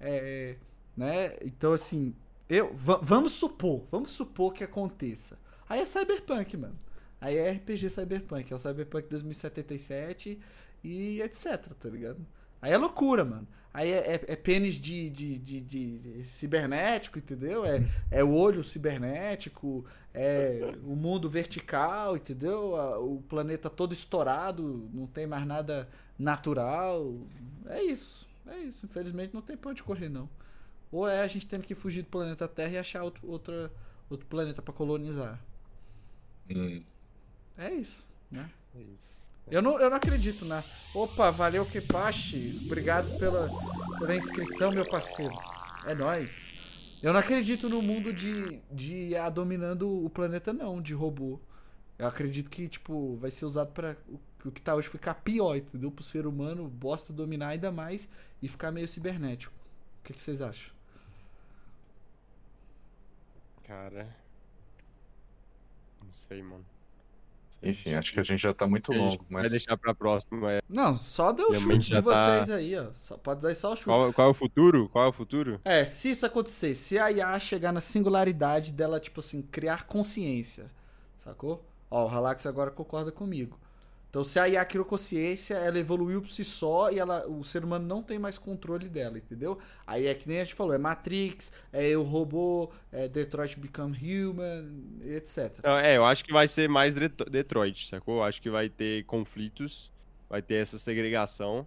É, 0.01 0.57
né? 0.97 1.37
Então, 1.43 1.73
assim, 1.73 2.15
eu, 2.49 2.75
va- 2.75 3.01
vamos 3.03 3.33
supor, 3.33 3.85
vamos 3.91 4.11
supor 4.11 4.53
que 4.53 4.62
aconteça. 4.65 5.39
Aí 5.69 5.81
é 5.81 5.87
Cyberpunk, 5.87 6.57
mano. 6.57 6.77
Aí 7.21 7.37
é 7.39 7.51
RPG 7.53 7.89
Cyberpunk, 7.89 8.53
é 8.53 8.57
o 8.57 8.59
Cyberpunk 8.59 9.09
2077 9.09 10.39
e 10.83 11.21
etc, 11.23 11.73
tá 11.81 11.89
ligado? 11.89 12.19
Aí 12.61 12.73
é 12.73 12.77
loucura, 12.77 13.25
mano. 13.25 13.47
Aí 13.74 13.90
é, 13.90 14.14
é- 14.16 14.24
é 14.34 14.36
pênis 14.36 14.76
de, 14.76 15.10
de, 15.10 15.38
de, 15.38 15.60
de 15.62 16.24
cibernético, 16.24 17.18
entendeu? 17.18 17.64
É, 17.66 17.84
é 18.10 18.24
o 18.24 18.32
olho 18.34 18.64
cibernético, 18.64 19.84
é 20.14 20.60
o 20.84 20.96
mundo 20.96 21.28
vertical, 21.28 22.16
entendeu? 22.16 22.76
A- 22.76 23.01
O 23.01 23.22
planeta 23.28 23.68
todo 23.70 23.92
estourado, 23.92 24.88
não 24.94 25.06
tem 25.09 25.26
mais 25.26 25.46
nada 25.46 25.88
natural. 26.18 27.14
É 27.66 27.82
isso. 27.82 28.28
É 28.46 28.59
isso. 28.59 28.86
Infelizmente 28.86 29.34
não 29.34 29.42
tem 29.42 29.56
pra 29.56 29.70
onde 29.72 29.82
correr, 29.82 30.09
não. 30.09 30.28
Ou 30.92 31.09
é 31.09 31.22
a 31.22 31.26
gente 31.28 31.46
tendo 31.46 31.64
que 31.64 31.74
fugir 31.74 32.02
do 32.02 32.10
planeta 32.10 32.48
Terra 32.48 32.74
e 32.74 32.78
achar 32.78 33.02
outro, 33.05 33.28
outra, 33.28 33.72
outro 34.10 34.26
planeta 34.28 34.62
pra 34.62 34.72
colonizar. 34.74 35.40
Hum. 36.51 36.84
É 37.56 37.72
isso, 37.74 38.09
né? 38.30 38.51
é 38.76 38.80
isso. 38.80 39.23
Eu 39.51 39.61
não, 39.61 39.79
eu 39.79 39.91
não 39.91 39.97
acredito 39.97 40.45
na. 40.45 40.62
Opa, 40.95 41.31
valeu 41.31 41.66
Kepashi. 41.66 42.61
Obrigado 42.65 43.19
pela, 43.19 43.49
pela 43.99 44.16
inscrição, 44.16 44.73
meu 44.73 44.89
parceiro. 44.89 45.35
É 45.87 45.95
nóis. 45.95 46.55
Eu 47.03 47.12
não 47.12 47.21
acredito 47.21 47.69
no 47.69 47.83
mundo 47.83 48.12
de, 48.12 48.61
de 48.73 48.95
IA 49.11 49.29
dominando 49.29 50.05
o 50.05 50.09
planeta, 50.09 50.53
não, 50.53 50.81
de 50.81 50.95
robô. 50.95 51.39
Eu 51.99 52.07
acredito 52.07 52.49
que, 52.49 52.69
tipo, 52.69 53.16
vai 53.16 53.31
ser 53.31 53.45
usado 53.45 53.73
pra 53.73 53.97
o, 54.09 54.19
o 54.49 54.51
que 54.51 54.61
tá 54.61 54.75
hoje 54.75 54.89
ficar 54.89 55.15
pior, 55.15 55.57
entendeu? 55.57 55.91
Pro 55.91 56.03
ser 56.03 56.27
humano 56.27 56.66
bosta 56.66 57.12
dominar 57.12 57.49
ainda 57.49 57.71
mais 57.71 58.09
e 58.41 58.49
ficar 58.49 58.73
meio 58.73 58.89
cibernético. 58.89 59.55
O 60.01 60.05
que, 60.05 60.15
que 60.15 60.23
vocês 60.23 60.41
acham? 60.41 60.73
Cara. 63.65 64.09
Não 66.03 66.12
sei, 66.12 66.43
mano. 66.43 66.65
Enfim, 67.65 67.95
acho 67.95 68.12
que 68.12 68.20
a 68.20 68.23
gente 68.23 68.41
já 68.41 68.53
tá 68.55 68.66
muito 68.66 68.93
A 68.93 68.95
gente 68.95 69.03
longo, 69.11 69.27
vai 69.31 69.43
mas 69.43 69.51
deixar 69.51 69.77
pra 69.77 69.95
próxima. 69.95 70.53
é. 70.53 70.62
Não, 70.69 70.95
só 70.97 71.32
deu 71.32 71.51
o 71.51 71.55
chute 71.55 71.89
de 71.89 71.95
tá- 71.95 72.01
vocês 72.01 72.51
aí, 72.51 72.77
ó. 72.78 72.86
Só, 72.95 73.16
pode 73.16 73.41
dar 73.41 73.55
só 73.55 73.73
o 73.73 73.77
chute. 73.77 73.85
Qual, 73.86 74.12
qual 74.12 74.28
é 74.28 74.31
o 74.31 74.35
futuro? 74.35 74.89
Qual 74.89 75.05
é 75.05 75.09
o 75.09 75.12
futuro? 75.12 75.61
É, 75.65 75.85
se 75.85 76.11
isso 76.11 76.27
acontecer, 76.27 76.74
se 76.74 76.99
a 76.99 77.11
IA 77.11 77.39
chegar 77.39 77.73
na 77.73 77.81
singularidade 77.81 78.73
dela, 78.73 79.01
tipo 79.01 79.20
assim, 79.20 79.43
criar 79.43 79.86
consciência, 79.86 80.70
sacou? 81.16 81.65
Ó, 81.91 82.05
o 82.05 82.09
Relax 82.09 82.47
agora 82.47 82.70
concorda 82.70 83.11
comigo. 83.12 83.59
Então, 84.15 84.23
se 84.23 84.39
a 84.39 84.49
IA 84.49 84.65
criou 84.65 84.85
consciência, 84.85 85.55
ela 85.55 85.77
evoluiu 85.77 86.23
por 86.23 86.31
si 86.31 86.45
só 86.45 86.89
e 86.89 87.01
ela, 87.01 87.27
o 87.28 87.43
ser 87.43 87.65
humano 87.65 87.85
não 87.85 88.01
tem 88.01 88.16
mais 88.16 88.39
controle 88.39 88.89
dela, 88.89 89.19
entendeu? 89.19 89.59
Aí 89.85 90.07
é 90.07 90.15
que 90.15 90.28
nem 90.28 90.41
a 90.41 90.45
gente 90.45 90.55
falou, 90.55 90.73
é 90.73 90.78
Matrix, 90.78 91.53
é 91.73 91.97
o 91.97 92.05
robô, 92.05 92.70
é 92.93 93.09
Detroit 93.09 93.59
Become 93.59 93.99
Human, 93.99 95.01
etc. 95.03 95.59
Não, 95.65 95.77
É, 95.77 95.97
eu 95.97 96.05
acho 96.05 96.24
que 96.24 96.32
vai 96.32 96.47
ser 96.47 96.69
mais 96.69 96.95
Det- 96.95 97.24
Detroit, 97.28 97.89
sacou? 97.89 98.19
Eu 98.19 98.23
acho 98.23 98.41
que 98.41 98.49
vai 98.49 98.69
ter 98.69 99.03
conflitos, 99.03 99.91
vai 100.31 100.41
ter 100.41 100.62
essa 100.62 100.78
segregação, 100.78 101.66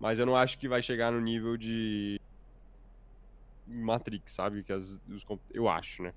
mas 0.00 0.18
eu 0.18 0.26
não 0.26 0.34
acho 0.34 0.58
que 0.58 0.66
vai 0.66 0.82
chegar 0.82 1.12
no 1.12 1.20
nível 1.20 1.56
de 1.56 2.20
Matrix, 3.68 4.32
sabe? 4.32 4.64
Que 4.64 4.72
as, 4.72 4.98
os, 5.08 5.24
eu 5.52 5.68
acho, 5.68 6.02
né? 6.02 6.12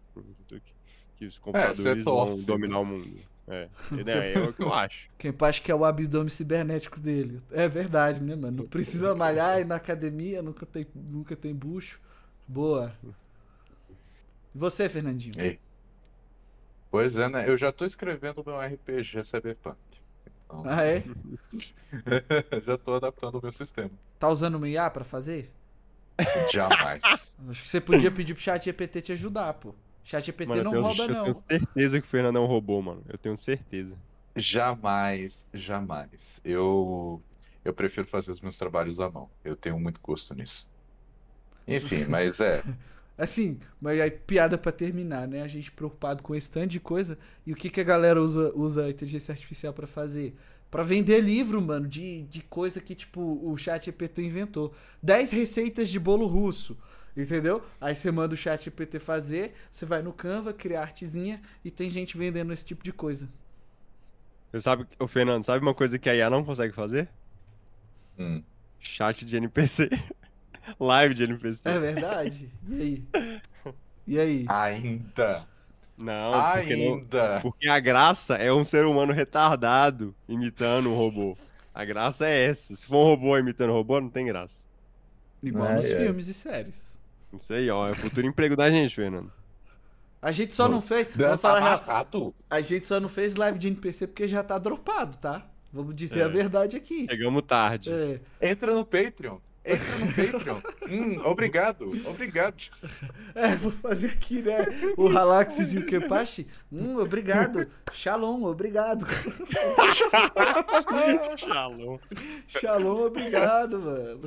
Que, 1.17 1.27
os 1.27 1.37
computadores 1.37 2.03
vão 2.03 2.29
torce. 2.29 2.45
dominar 2.45 2.79
o 2.79 2.85
mundo. 2.85 3.36
É, 3.47 3.69
é, 4.07 4.33
é 4.33 4.39
o 4.41 4.53
que 4.53 4.61
eu 4.61 4.73
acho. 4.73 5.09
Quem 5.17 5.33
acha 5.41 5.61
que 5.61 5.71
é 5.71 5.75
o 5.75 5.85
abdômen 5.85 6.29
cibernético 6.29 6.99
dele. 6.99 7.41
É 7.51 7.67
verdade, 7.67 8.21
né, 8.21 8.35
mano? 8.35 8.57
Não 8.57 8.65
precisa 8.69 9.15
malhar, 9.15 9.59
ir 9.59 9.65
na 9.65 9.75
academia, 9.75 10.41
nunca 10.41 10.65
tem, 10.65 10.85
nunca 10.93 11.35
tem 11.35 11.53
bucho. 11.53 11.99
Boa. 12.47 12.93
E 14.53 14.57
você, 14.57 14.89
Fernandinho? 14.89 15.39
Ei. 15.41 15.59
Pois 16.89 17.17
é, 17.17 17.29
né? 17.29 17.49
Eu 17.49 17.57
já 17.57 17.71
tô 17.71 17.85
escrevendo 17.85 18.41
o 18.41 18.45
meu 18.45 18.59
RPG 18.59 19.23
Cyberpunk. 19.23 19.77
Então, 20.45 20.63
Ah, 20.65 20.83
é? 20.83 21.03
já 22.65 22.77
tô 22.77 22.95
adaptando 22.95 23.37
o 23.37 23.41
meu 23.41 23.51
sistema. 23.51 23.91
Tá 24.19 24.29
usando 24.29 24.59
o 24.59 24.65
IA 24.65 24.89
pra 24.89 25.03
fazer? 25.03 25.51
Jamais. 26.51 27.35
Acho 27.49 27.61
que 27.61 27.69
você 27.69 27.79
podia 27.79 28.11
pedir 28.11 28.33
pro 28.33 28.41
chat 28.41 28.65
GPT 28.65 29.01
te 29.01 29.11
ajudar, 29.11 29.53
pô. 29.53 29.73
Chat 30.07 30.23
GPT 30.25 30.47
Mano, 30.47 30.61
eu 30.61 30.63
não 30.63 30.71
tenho, 30.71 30.83
rouba, 30.83 31.03
eu 31.03 31.09
não. 31.09 31.23
tenho 31.23 31.35
certeza 31.35 31.99
que 31.99 32.07
o 32.07 32.09
Fernando 32.09 32.37
é 32.37 32.39
um 32.39 32.45
robô, 32.45 32.81
mano. 32.81 33.03
Eu 33.09 33.17
tenho 33.17 33.37
certeza. 33.37 33.93
Jamais, 34.37 35.45
jamais. 35.53 36.39
Eu, 36.45 37.21
eu 37.65 37.73
prefiro 37.73 38.07
fazer 38.07 38.31
os 38.31 38.39
meus 38.39 38.57
trabalhos 38.57 39.01
à 39.01 39.09
mão. 39.09 39.29
Eu 39.43 39.57
tenho 39.57 39.77
muito 39.77 39.99
gosto 40.01 40.33
nisso. 40.33 40.71
Enfim, 41.67 42.05
mas 42.09 42.39
é. 42.39 42.63
Assim, 43.17 43.59
mas 43.81 43.99
aí 43.99 44.11
piada 44.11 44.57
pra 44.57 44.71
terminar, 44.71 45.27
né? 45.27 45.41
A 45.41 45.47
gente 45.47 45.71
preocupado 45.71 46.23
com 46.23 46.33
esse 46.33 46.49
tanto 46.49 46.67
de 46.67 46.79
coisa. 46.79 47.17
E 47.45 47.51
o 47.51 47.55
que, 47.55 47.69
que 47.69 47.81
a 47.81 47.83
galera 47.83 48.21
usa, 48.21 48.53
usa 48.55 48.85
a 48.85 48.89
inteligência 48.89 49.33
artificial 49.33 49.73
pra 49.73 49.87
fazer? 49.87 50.37
Pra 50.71 50.83
vender 50.83 51.19
livro, 51.19 51.61
mano, 51.61 51.85
de, 51.87 52.23
de 52.23 52.41
coisa 52.43 52.79
que, 52.79 52.95
tipo, 52.95 53.41
o 53.43 53.57
chat 53.57 53.85
GPT 53.85 54.21
inventou. 54.23 54.73
10 55.03 55.31
receitas 55.31 55.89
de 55.89 55.99
bolo 55.99 56.27
russo. 56.27 56.77
Entendeu? 57.17 57.65
Aí 57.81 57.95
você 57.95 58.11
manda 58.11 58.35
o 58.35 58.37
chat 58.37 58.65
GPT 58.65 58.99
fazer, 58.99 59.53
você 59.71 59.85
vai 59.85 60.01
no 60.03 60.13
Canva, 60.13 60.53
cria 60.53 60.81
artezinha 60.81 61.41
e 61.65 61.71
tem 61.71 61.89
gente 61.89 62.15
vendendo 62.17 62.53
esse 62.53 62.63
tipo 62.63 62.83
de 62.83 62.93
coisa. 62.93 63.27
Você 64.51 64.59
sabe, 64.61 64.85
o 64.99 65.07
Fernando, 65.07 65.43
sabe 65.43 65.61
uma 65.65 65.73
coisa 65.73 65.97
que 65.97 66.09
a 66.09 66.15
IA 66.15 66.29
não 66.29 66.43
consegue 66.43 66.73
fazer? 66.73 67.09
hum. 68.17 68.43
Chat 68.79 69.25
de 69.25 69.37
NPC. 69.37 69.89
Live 70.79 71.13
de 71.15 71.23
NPC. 71.25 71.69
É 71.69 71.79
verdade? 71.79 72.51
E 72.67 72.81
aí? 72.81 73.07
E 74.07 74.17
aí? 74.17 74.45
Ainda. 74.47 75.45
Não, 75.97 76.45
porque 76.51 76.75
não, 76.77 76.95
Ainda. 76.95 77.41
Porque 77.41 77.67
a 77.67 77.79
graça 77.79 78.35
é 78.37 78.51
um 78.53 78.63
ser 78.63 78.85
humano 78.85 79.13
retardado 79.13 80.15
imitando 80.27 80.89
um 80.91 80.95
robô. 80.95 81.37
A 81.73 81.83
graça 81.85 82.25
é 82.27 82.45
essa. 82.45 82.75
Se 82.75 82.85
for 82.87 82.97
um 82.97 83.03
robô 83.03 83.37
imitando 83.37 83.71
um 83.71 83.73
robô, 83.73 83.99
não 84.01 84.09
tem 84.09 84.25
graça. 84.25 84.67
Igual 85.41 85.69
Ai, 85.69 85.75
nos 85.75 85.91
ai. 85.91 85.95
filmes 85.95 86.27
e 86.27 86.33
séries. 86.33 86.96
Isso 87.33 87.53
aí, 87.53 87.69
ó. 87.69 87.87
É 87.87 87.91
o 87.91 87.95
futuro 87.95 88.27
emprego 88.27 88.55
da 88.55 88.69
gente, 88.69 88.95
Fernando. 88.95 89.31
A 90.21 90.31
gente 90.31 90.53
só 90.53 90.67
não 90.67 90.81
fez. 90.81 91.07
Vamos 91.15 91.39
falar 91.41 91.59
a 91.59 91.61
real. 92.01 92.33
A 92.49 92.61
gente 92.61 92.85
só 92.87 92.99
não 92.99 93.09
fez 93.09 93.35
live 93.35 93.59
de 93.59 93.67
NPC 93.67 94.07
porque 94.07 94.27
já 94.27 94.43
tá 94.43 94.57
dropado, 94.57 95.17
tá? 95.17 95.45
Vamos 95.71 95.95
dizer 95.95 96.21
É. 96.21 96.23
a 96.23 96.27
verdade 96.27 96.75
aqui. 96.75 97.05
Chegamos 97.09 97.43
tarde. 97.43 97.91
É. 97.91 98.19
Entra 98.51 98.73
no 98.73 98.83
Patreon. 98.85 99.37
Entra 99.63 99.97
no 99.99 100.07
Patreon. 100.07 100.57
Hum, 100.89 101.19
obrigado. 101.25 101.89
Obrigado. 102.07 102.55
É, 103.35 103.53
vou 103.57 103.71
fazer 103.73 104.07
aqui, 104.11 104.41
né? 104.41 104.65
O 104.95 105.09
Halaxis 105.09 105.73
e 105.73 105.79
o 105.79 105.85
Kepashi. 105.85 106.47
Hum, 106.71 106.97
obrigado. 106.97 107.67
Shalom, 107.91 108.45
obrigado. 108.45 109.05
Shalom. 111.37 111.99
Shalom, 112.47 113.05
obrigado, 113.07 113.79
mano. 113.81 114.21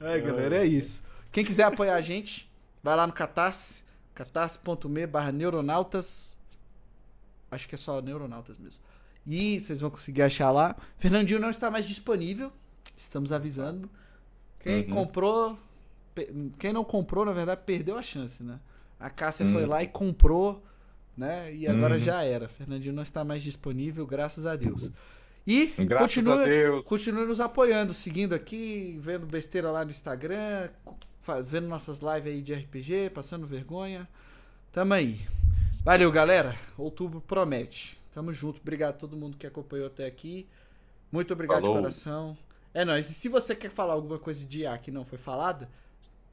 É, 0.00 0.18
galera, 0.20 0.56
é 0.56 0.66
isso. 0.66 1.02
Quem 1.32 1.44
quiser 1.44 1.64
apoiar 1.64 1.94
a 1.94 2.00
gente, 2.00 2.50
vai 2.82 2.96
lá 2.96 3.06
no 3.06 3.12
Catarse, 3.12 3.84
catarse.me 4.14 5.06
barra 5.06 5.30
neuronautas. 5.32 6.38
Acho 7.50 7.68
que 7.68 7.74
é 7.74 7.78
só 7.78 8.00
neuronautas 8.00 8.58
mesmo. 8.58 8.80
E 9.26 9.60
vocês 9.60 9.80
vão 9.80 9.90
conseguir 9.90 10.22
achar 10.22 10.50
lá. 10.50 10.74
Fernandinho 10.98 11.40
não 11.40 11.50
está 11.50 11.70
mais 11.70 11.86
disponível. 11.86 12.52
Estamos 12.96 13.32
avisando. 13.32 13.88
Quem 14.58 14.84
Uhum. 14.84 14.90
comprou. 14.90 15.58
Quem 16.58 16.72
não 16.72 16.84
comprou, 16.84 17.24
na 17.24 17.32
verdade, 17.32 17.62
perdeu 17.64 17.96
a 17.96 18.02
chance, 18.02 18.42
né? 18.42 18.58
A 18.98 19.08
Cássia 19.08 19.46
foi 19.46 19.62
Uhum. 19.62 19.68
lá 19.70 19.82
e 19.82 19.86
comprou, 19.86 20.62
né? 21.16 21.54
E 21.54 21.66
agora 21.66 21.94
Uhum. 21.94 22.00
já 22.00 22.22
era. 22.24 22.48
Fernandinho 22.48 22.92
não 22.94 23.02
está 23.02 23.24
mais 23.24 23.42
disponível, 23.42 24.06
graças 24.06 24.44
a 24.46 24.56
Deus. 24.56 24.90
E 25.46 25.66
Graças 25.78 26.18
a 26.18 26.80
continue, 26.88 27.26
nos 27.26 27.40
apoiando, 27.40 27.94
seguindo 27.94 28.34
aqui, 28.34 28.98
vendo 29.00 29.26
besteira 29.26 29.70
lá 29.70 29.84
no 29.84 29.90
Instagram, 29.90 30.68
vendo 31.44 31.68
nossas 31.68 32.00
lives 32.00 32.32
aí 32.32 32.42
de 32.42 32.54
RPG, 32.54 33.10
passando 33.10 33.46
vergonha. 33.46 34.08
Tamo 34.72 34.94
aí. 34.94 35.20
Valeu, 35.84 36.10
galera. 36.12 36.56
Outubro 36.76 37.20
promete. 37.20 38.00
Tamo 38.12 38.32
junto. 38.32 38.60
Obrigado 38.60 38.94
a 38.94 38.98
todo 38.98 39.16
mundo 39.16 39.36
que 39.36 39.46
acompanhou 39.46 39.86
até 39.86 40.06
aqui. 40.06 40.46
Muito 41.10 41.32
obrigado 41.32 41.62
Falou. 41.62 41.76
de 41.76 41.82
coração. 41.82 42.36
É 42.72 42.84
nóis. 42.84 43.08
E 43.10 43.14
se 43.14 43.28
você 43.28 43.54
quer 43.54 43.70
falar 43.70 43.94
alguma 43.94 44.18
coisa 44.18 44.44
de 44.44 44.60
IA 44.60 44.76
que 44.78 44.90
não 44.90 45.04
foi 45.04 45.18
falada, 45.18 45.68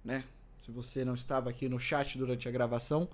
né? 0.03 0.23
Se 0.61 0.71
você 0.71 1.05
não 1.05 1.13
estava 1.13 1.49
aqui 1.49 1.69
no 1.69 1.79
chat 1.79 2.17
durante 2.17 2.47
a 2.47 2.51
gravação, 2.51 3.07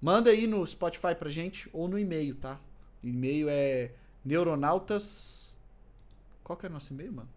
manda 0.00 0.30
aí 0.30 0.46
no 0.46 0.64
Spotify 0.66 1.14
pra 1.18 1.30
gente 1.30 1.68
ou 1.72 1.88
no 1.88 1.98
e-mail, 1.98 2.34
tá? 2.36 2.60
O 3.02 3.06
e-mail 3.06 3.48
é 3.48 3.90
neuronautas. 4.24 5.58
Qual 6.44 6.56
que 6.56 6.66
é 6.66 6.68
o 6.68 6.72
nosso 6.72 6.92
e-mail, 6.92 7.12
mano? 7.12 7.35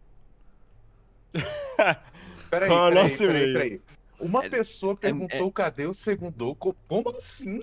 Peraí, 2.50 2.68
Qual 2.70 2.88
é 2.88 2.92
peraí, 2.96 3.18
peraí, 3.18 3.54
peraí. 3.54 3.82
Uma 4.20 4.44
É- 4.46 4.50
pessoa 4.50 4.96
perguntou 4.96 5.52
cadê 5.52 5.86
o 5.86 5.94
segundo. 5.94 6.56
Co- 6.56 6.76
Como 6.88 7.10
assim? 7.12 7.62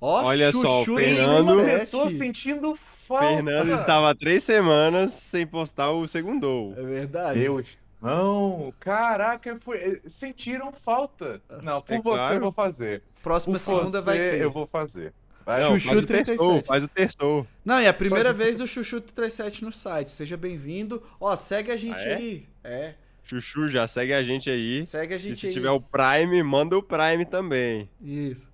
Ó, 0.00 0.24
Olha 0.24 0.50
só, 0.52 0.82
o 0.82 0.84
Fernando- 0.84 1.42
Uma 1.44 1.54
37. 1.56 1.80
pessoa 1.80 2.10
sentindo 2.10 2.76
falta. 3.06 3.26
Fernando 3.28 3.68
estava 3.72 4.10
há 4.10 4.14
três 4.14 4.42
semanas 4.44 5.12
sem 5.12 5.46
postar 5.46 5.90
o 5.92 6.06
segundo. 6.08 6.74
É 6.76 6.82
verdade. 6.82 7.40
Deus. 7.40 7.78
Não, 8.02 8.72
caraca, 8.78 9.58
foi... 9.60 9.78
eh, 9.78 10.00
sentiram 10.08 10.70
falta. 10.72 11.40
Não, 11.62 11.80
por 11.80 11.94
É 11.94 11.96
você 11.96 12.02
claro. 12.02 12.34
eu 12.36 12.40
vou 12.40 12.52
fazer. 12.52 13.02
Próxima 13.22 13.54
Por 13.54 13.60
segunda 13.60 14.00
vai 14.02 14.16
ter. 14.18 14.40
eu 14.40 14.50
vou 14.50 14.66
fazer. 14.66 15.12
Vai, 15.46 15.62
Não, 15.62 15.78
Chuchu 15.78 15.88
faz 15.88 16.00
o 16.02 16.06
terçou, 16.06 16.36
37. 16.36 16.66
faz 16.66 16.84
o 16.84 16.88
terçou. 16.88 17.46
Não, 17.64 17.80
e 17.80 17.86
a 17.86 17.94
primeira 17.94 18.30
Só- 18.30 18.34
vez 18.36 18.56
do 18.56 18.66
Chuchu 18.66 19.00
37 19.00 19.62
no 19.64 19.70
site. 19.70 20.10
Seja 20.10 20.36
bem-vindo. 20.36 21.00
Ó, 21.20 21.36
segue 21.36 21.70
a 21.70 21.76
gente 21.76 22.00
Ah, 22.00 22.08
é? 22.08 22.14
aí. 22.16 22.44
É. 22.64 22.94
Chuchu, 23.22 23.68
já 23.68 23.86
segue 23.86 24.12
a 24.12 24.24
gente 24.24 24.50
aí. 24.50 24.84
Segue 24.84 25.14
a 25.14 25.16
E 25.16 25.20
gente 25.20 25.38
se 25.38 25.46
aí. 25.46 25.52
tiver 25.52 25.70
o 25.70 25.80
Prime, 25.80 26.42
manda 26.42 26.76
o 26.76 26.82
Prime 26.82 27.24
também. 27.24 27.88
Isso. 28.02 28.50